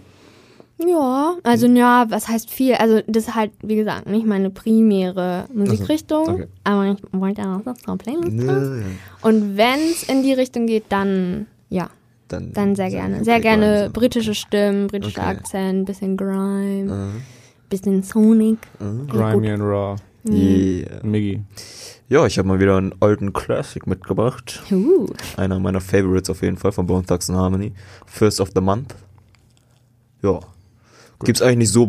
Ja, 0.85 1.37
also 1.43 1.65
ja, 1.67 2.05
was 2.09 2.27
heißt 2.27 2.51
viel? 2.51 2.75
Also 2.75 3.01
das 3.07 3.29
ist 3.29 3.35
halt, 3.35 3.51
wie 3.63 3.77
gesagt, 3.77 4.07
nicht 4.07 4.27
meine 4.27 4.51
primäre 4.51 5.45
Musikrichtung, 5.51 6.27
okay. 6.27 6.47
aber 6.63 6.91
ich 6.91 6.97
wollte 7.11 7.41
ja 7.41 7.55
auch 7.55 7.65
noch 7.65 7.75
eine 7.87 7.97
Playlist 7.97 8.37
ja, 8.37 8.75
ja. 8.75 8.83
Und 9.21 9.57
wenn 9.57 9.79
es 9.79 10.03
in 10.03 10.21
die 10.21 10.33
Richtung 10.33 10.67
geht, 10.67 10.85
dann 10.89 11.47
ja, 11.69 11.89
dann, 12.27 12.53
dann 12.53 12.75
sehr 12.75 12.89
gerne. 12.89 13.23
Sehr 13.23 13.39
gerne 13.39 13.89
britische 13.91 14.35
Stimmen, 14.35 14.87
britischer 14.87 15.21
okay. 15.21 15.29
Akzent, 15.29 15.85
bisschen 15.85 16.17
Grime, 16.17 16.91
uh. 16.91 17.21
bisschen 17.69 18.03
Sonic. 18.03 18.59
Uh. 18.79 19.05
Grimy 19.07 19.49
and 19.51 19.63
Raw. 19.63 19.95
Yeah. 20.29 20.99
Miggy. 21.03 21.41
Ja, 22.09 22.25
ich 22.25 22.37
habe 22.37 22.47
mal 22.47 22.59
wieder 22.59 22.77
einen 22.77 22.93
alten 22.99 23.33
Classic 23.33 23.85
mitgebracht. 23.87 24.61
Uh. 24.71 25.07
Einer 25.35 25.59
meiner 25.59 25.81
Favorites 25.81 26.29
auf 26.29 26.41
jeden 26.41 26.57
Fall 26.57 26.71
von 26.71 26.85
Bone 26.85 27.05
Thugs 27.05 27.29
Harmony. 27.29 27.73
First 28.05 28.39
of 28.39 28.51
the 28.53 28.61
Month. 28.61 28.95
Ja. 30.21 30.39
Gibt's 31.23 31.41
eigentlich 31.41 31.57
nicht 31.57 31.71
so 31.71 31.87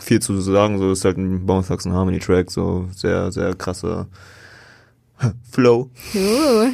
viel 0.00 0.20
zu 0.20 0.40
sagen, 0.40 0.78
so 0.78 0.90
ist 0.90 1.04
halt 1.04 1.18
ein 1.18 1.44
Bone 1.44 1.64
Thugs 1.66 1.84
Harmony 1.84 2.18
Track, 2.18 2.50
so 2.50 2.88
sehr, 2.94 3.30
sehr 3.30 3.54
krasse 3.54 4.06
Flow. 5.50 5.90
Uh. 6.14 6.68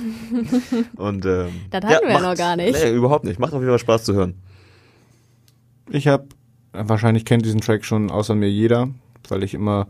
Und 0.96 1.26
ähm, 1.26 1.48
das 1.70 1.84
hatten 1.84 1.92
ja, 1.92 2.01
wir 2.03 2.12
macht, 2.14 2.22
noch 2.22 2.34
gar 2.36 2.57
nicht. 2.57 2.72
Nee, 2.72 2.92
überhaupt 2.92 3.24
nicht. 3.24 3.38
Macht 3.38 3.53
auf 3.53 3.61
jeden 3.61 3.70
Fall 3.70 3.78
Spaß 3.78 4.05
zu 4.05 4.14
hören. 4.14 4.34
Ich 5.90 6.09
habe 6.09 6.26
wahrscheinlich 6.72 7.24
kennt 7.24 7.44
diesen 7.44 7.61
Track 7.61 7.84
schon 7.84 8.11
außer 8.11 8.34
mir 8.34 8.51
jeder, 8.51 8.88
weil 9.28 9.42
ich 9.42 9.55
immer 9.55 9.86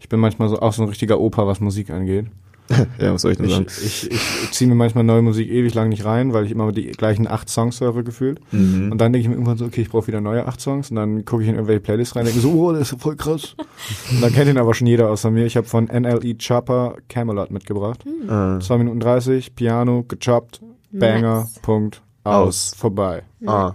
ich 0.00 0.08
bin 0.08 0.20
manchmal 0.20 0.48
so 0.48 0.60
auch 0.60 0.72
so 0.72 0.82
ein 0.82 0.88
richtiger 0.88 1.18
Opa, 1.20 1.46
was 1.46 1.60
Musik 1.60 1.90
angeht. 1.90 2.26
ja, 2.98 3.12
was 3.12 3.22
soll 3.22 3.32
ich 3.32 3.38
denn 3.38 3.48
sagen? 3.48 3.66
Ich, 3.68 4.10
ich, 4.10 4.20
ich 4.42 4.50
ziehe 4.52 4.68
mir 4.68 4.74
manchmal 4.74 5.04
neue 5.04 5.22
Musik 5.22 5.48
ewig 5.48 5.74
lang 5.74 5.88
nicht 5.88 6.04
rein, 6.04 6.32
weil 6.32 6.44
ich 6.46 6.50
immer 6.50 6.72
die 6.72 6.86
gleichen 6.92 7.26
acht 7.26 7.48
Songs 7.48 7.80
höre 7.80 8.02
gefühlt. 8.02 8.40
Mhm. 8.52 8.92
Und 8.92 8.98
dann 8.98 9.12
denke 9.12 9.22
ich 9.22 9.28
mir 9.28 9.34
irgendwann 9.34 9.56
so, 9.56 9.64
okay, 9.64 9.82
ich 9.82 9.90
brauche 9.90 10.06
wieder 10.06 10.20
neue 10.20 10.46
acht 10.46 10.60
Songs. 10.60 10.90
Und 10.90 10.96
dann 10.96 11.24
gucke 11.24 11.42
ich 11.42 11.48
in 11.48 11.54
irgendwelche 11.54 11.80
Playlists 11.80 12.16
rein 12.16 12.22
und 12.22 12.34
denke 12.34 12.40
so, 12.40 12.52
oh, 12.52 12.72
das 12.72 12.92
ist 12.92 13.00
voll 13.00 13.16
krass. 13.16 13.54
und 14.10 14.20
dann 14.20 14.32
kennt 14.32 14.50
ihn 14.50 14.58
aber 14.58 14.74
schon 14.74 14.86
jeder 14.86 15.10
außer 15.10 15.30
mir. 15.30 15.46
Ich 15.46 15.56
habe 15.56 15.66
von 15.66 15.84
NLE 15.84 16.36
Chopper 16.36 16.96
Camelot 17.08 17.50
mitgebracht. 17.50 18.04
Mhm. 18.04 18.60
2 18.60 18.78
Minuten 18.78 19.00
30, 19.00 19.54
Piano, 19.54 20.04
gechoppt, 20.06 20.60
Banger, 20.90 21.40
nice. 21.40 21.58
Punkt, 21.60 22.02
aus, 22.24 22.72
aus. 22.72 22.74
vorbei. 22.76 23.22
Nice. 23.40 23.54
Ah. 23.54 23.74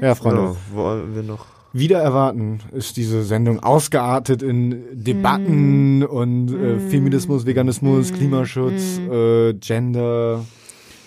Ja, 0.00 0.14
Freunde. 0.14 0.56
So, 0.70 0.76
wollen 0.76 1.14
wir 1.14 1.22
noch 1.22 1.51
wieder 1.72 2.00
erwarten 2.00 2.60
ist 2.72 2.96
diese 2.96 3.22
Sendung 3.22 3.60
ausgeartet 3.60 4.42
in 4.42 4.82
Debatten 4.92 6.00
mm. 6.00 6.02
und 6.04 6.48
äh, 6.52 6.76
mm. 6.76 6.90
Feminismus, 6.90 7.46
Veganismus, 7.46 8.12
mm. 8.12 8.14
Klimaschutz, 8.14 8.98
mm. 8.98 9.12
äh, 9.12 9.54
Gender. 9.54 10.44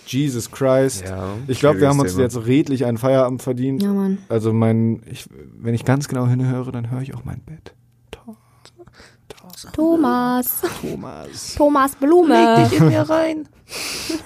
Jesus 0.08 0.52
Christ. 0.52 1.04
Ja, 1.04 1.30
ich 1.48 1.58
glaube, 1.58 1.80
wir 1.80 1.88
haben 1.88 1.98
uns 1.98 2.12
Thema. 2.12 2.22
jetzt 2.22 2.46
redlich 2.46 2.84
einen 2.84 2.96
Feierabend 2.96 3.42
verdient. 3.42 3.82
Ja, 3.82 3.92
Mann. 3.92 4.18
Also 4.28 4.52
mein, 4.52 5.02
ich, 5.10 5.26
wenn 5.58 5.74
ich 5.74 5.84
ganz 5.84 6.06
genau 6.06 6.28
hinhöre, 6.28 6.70
dann 6.70 6.92
höre 6.92 7.00
ich 7.00 7.12
auch 7.16 7.24
mein 7.24 7.40
Bett. 7.40 7.74
Thomas. 9.72 10.62
Thomas. 10.80 11.54
Thomas 11.56 11.96
Blume. 11.96 12.70
in 12.72 12.88
mir 12.88 13.02
rein. 13.02 13.48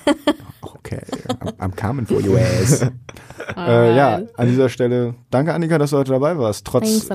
Okay, 0.63 1.01
I'm, 1.41 1.53
I'm 1.59 1.77
coming 1.77 2.07
for 2.07 2.21
your 2.21 2.39
ass. 2.39 2.83
äh, 3.57 3.97
ja, 3.97 4.21
an 4.37 4.49
dieser 4.49 4.69
Stelle, 4.69 5.15
danke 5.31 5.55
Annika, 5.55 5.79
dass 5.79 5.91
du 5.91 5.97
heute 5.97 6.13
dabei 6.13 6.37
warst, 6.39 6.67
trotz, 6.67 7.09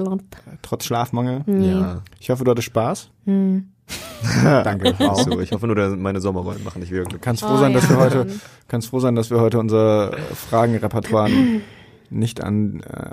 trotz 0.61 0.85
Schlafmangel. 0.85 1.43
Nee. 1.45 1.72
Ja. 1.72 2.01
Ich 2.19 2.30
hoffe, 2.30 2.43
du 2.43 2.51
hattest 2.51 2.65
Spaß. 2.67 3.11
Hm. 3.26 3.69
danke. 4.43 4.95
Wow. 4.97 5.22
So, 5.22 5.39
ich 5.39 5.51
hoffe 5.51 5.67
nur, 5.67 5.76
dass 5.76 5.95
meine 5.95 6.19
Sommerrollen 6.19 6.63
machen 6.63 6.80
nicht 6.80 6.91
wirklich. 6.91 7.22
Kannst 7.22 7.43
froh 7.43 7.53
Oh, 7.53 7.57
sein, 7.57 7.73
dass 7.73 7.88
wir 7.88 7.97
heute, 7.97 8.27
kannst 8.67 8.89
froh 8.89 8.99
sein, 8.99 9.15
dass 9.15 9.30
wir 9.30 9.39
heute 9.39 9.59
unser 9.59 10.11
Fragenrepertoire 10.34 11.30
nicht 12.16 12.44
an 12.44 12.82
äh, 12.82 13.12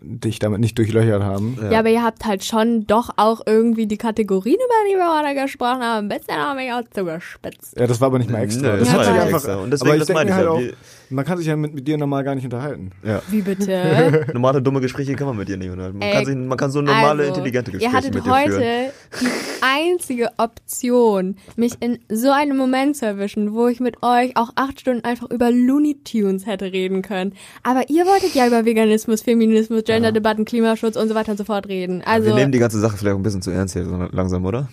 dich 0.00 0.38
damit 0.38 0.60
nicht 0.60 0.78
durchlöchert 0.78 1.22
haben. 1.22 1.58
Ja, 1.70 1.80
aber 1.80 1.88
ihr 1.90 2.02
habt 2.02 2.24
halt 2.24 2.44
schon 2.44 2.86
doch 2.86 3.10
auch 3.16 3.42
irgendwie 3.44 3.86
die 3.86 3.96
Kategorien, 3.96 4.54
über 4.56 4.90
die 4.90 4.96
wir 4.96 5.18
heute 5.18 5.40
gesprochen 5.40 5.82
haben, 5.82 6.06
ein 6.06 6.08
bisschen 6.08 6.36
haben 6.36 6.58
wir 6.58 6.76
auch 6.76 6.82
zugespitzt. 6.90 7.78
Ja, 7.78 7.86
das 7.86 8.00
war 8.00 8.06
aber 8.06 8.18
nicht 8.18 8.30
mal 8.30 8.42
extra. 8.42 8.72
Nö, 8.72 8.78
das 8.78 8.80
das 8.80 8.90
hat 8.90 8.98
war 8.98 9.04
sich 9.04 9.14
ja 9.14 9.24
nicht 9.24 9.34
einfach. 9.34 9.48
extra. 9.48 9.56
Und 9.56 9.70
deswegen, 9.70 9.90
aber 9.90 9.96
ich 9.96 10.06
das 10.06 10.14
meine 10.14 10.30
ich 10.30 10.36
halt 10.36 10.44
ja, 10.44 10.50
auch, 10.50 11.05
man 11.10 11.24
kann 11.24 11.38
sich 11.38 11.46
ja 11.46 11.56
mit, 11.56 11.74
mit 11.74 11.86
dir 11.86 11.96
normal 11.98 12.24
gar 12.24 12.34
nicht 12.34 12.44
unterhalten. 12.44 12.90
Ja. 13.02 13.22
Wie 13.28 13.42
bitte? 13.42 14.26
Normale 14.32 14.62
dumme 14.62 14.80
Gespräche 14.80 15.14
kann 15.14 15.26
man 15.26 15.36
mit 15.36 15.48
dir 15.48 15.56
nicht 15.56 15.70
unterhalten. 15.70 15.98
Man, 15.98 16.08
Ey, 16.08 16.14
kann, 16.14 16.24
sich, 16.24 16.36
man 16.36 16.58
kann 16.58 16.70
so 16.70 16.80
normale, 16.80 17.24
also, 17.24 17.34
intelligente 17.34 17.70
Ihr 17.70 17.78
Gespräche 17.78 17.96
hattet 17.96 18.14
mit 18.14 18.26
dir 18.26 18.30
heute 18.30 18.52
führen. 18.52 18.90
die 19.20 19.26
einzige 19.62 20.30
Option, 20.38 21.36
mich 21.56 21.74
in 21.80 21.98
so 22.08 22.30
einem 22.30 22.56
Moment 22.56 22.96
zu 22.96 23.06
erwischen, 23.06 23.54
wo 23.54 23.68
ich 23.68 23.80
mit 23.80 24.02
euch 24.02 24.36
auch 24.36 24.50
acht 24.56 24.80
Stunden 24.80 25.04
einfach 25.04 25.30
über 25.30 25.50
Looney 25.50 25.98
Tunes 26.02 26.46
hätte 26.46 26.72
reden 26.72 27.02
können. 27.02 27.34
Aber 27.62 27.88
ihr 27.88 28.04
wolltet 28.06 28.34
ja 28.34 28.46
über 28.46 28.64
Veganismus, 28.64 29.22
Feminismus, 29.22 29.84
Genderdebatten, 29.84 30.44
Klimaschutz 30.44 30.96
und 30.96 31.08
so 31.08 31.14
weiter 31.14 31.32
und 31.32 31.38
so 31.38 31.44
fort 31.44 31.68
reden. 31.68 32.02
Also, 32.04 32.28
Wir 32.28 32.34
nehmen 32.34 32.52
die 32.52 32.58
ganze 32.58 32.80
Sache 32.80 32.96
vielleicht 32.96 33.14
auch 33.14 33.20
ein 33.20 33.22
bisschen 33.22 33.42
zu 33.42 33.50
ernst 33.50 33.74
hier 33.74 34.08
langsam, 34.12 34.44
oder? 34.44 34.68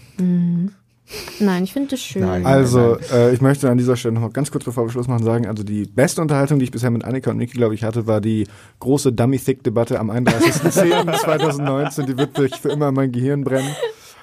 Nein, 1.40 1.64
ich 1.64 1.74
finde 1.74 1.90
das 1.90 2.02
schön. 2.02 2.24
Nein. 2.24 2.46
Also, 2.46 2.98
äh, 3.14 3.34
ich 3.34 3.42
möchte 3.42 3.70
an 3.70 3.78
dieser 3.78 3.96
Stelle 3.96 4.14
noch 4.16 4.22
mal 4.22 4.30
ganz 4.32 4.52
kurz 4.52 4.64
bevor 4.66 4.86
wir 4.86 4.92
Schluss 4.92 5.08
machen 5.08 5.24
sagen, 5.24 5.48
also 5.48 5.64
die 5.64 5.86
beste 5.86 6.22
Unterhaltung, 6.22 6.60
die 6.60 6.66
ich 6.66 6.72
bisher 6.72 6.90
mit 6.92 7.04
Annika 7.04 7.32
und 7.32 7.38
Niki, 7.38 7.58
glaube 7.58 7.76
ich, 7.76 7.84
hatte, 7.84 8.08
war 8.08 8.22
die 8.22 8.48
große 8.80 9.12
Dummy-Thick-Debatte 9.14 10.00
am 10.00 10.10
31.10.2019. 10.12 12.06
Die 12.06 12.18
wird 12.18 12.36
sich 12.38 12.56
für 12.56 12.70
immer 12.70 12.90
in 12.90 12.96
mein 12.96 13.12
Gehirn 13.12 13.44
brennen. 13.44 13.76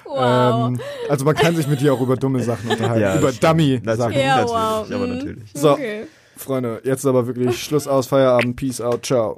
Wow. 0.05 0.69
Ähm, 0.69 0.79
also 1.09 1.23
man 1.25 1.35
kann 1.35 1.55
sich 1.55 1.67
mit 1.67 1.79
dir 1.81 1.93
auch 1.93 2.01
über 2.01 2.17
dumme 2.17 2.43
Sachen 2.43 2.69
unterhalten, 2.69 3.01
Ja, 3.01 3.17
über. 3.17 3.31
Dummy-Sachen. 3.31 3.85
Natürlich, 3.85 4.17
Ja, 4.23 4.35
natürlich, 4.35 4.51
wow. 4.51 4.91
aber 4.91 5.07
Mhm. 5.07 5.13
natürlich. 5.13 5.43
So, 5.53 5.71
Okay. 5.71 6.03
Freunde, 6.37 6.81
jetzt 6.83 7.05
aber 7.05 7.27
wirklich 7.27 7.61
Schluss 7.63 7.87
aus, 7.87 8.07
Feierabend, 8.07 8.55
Peace 8.55 8.81
out, 8.81 9.05
ciao. 9.05 9.37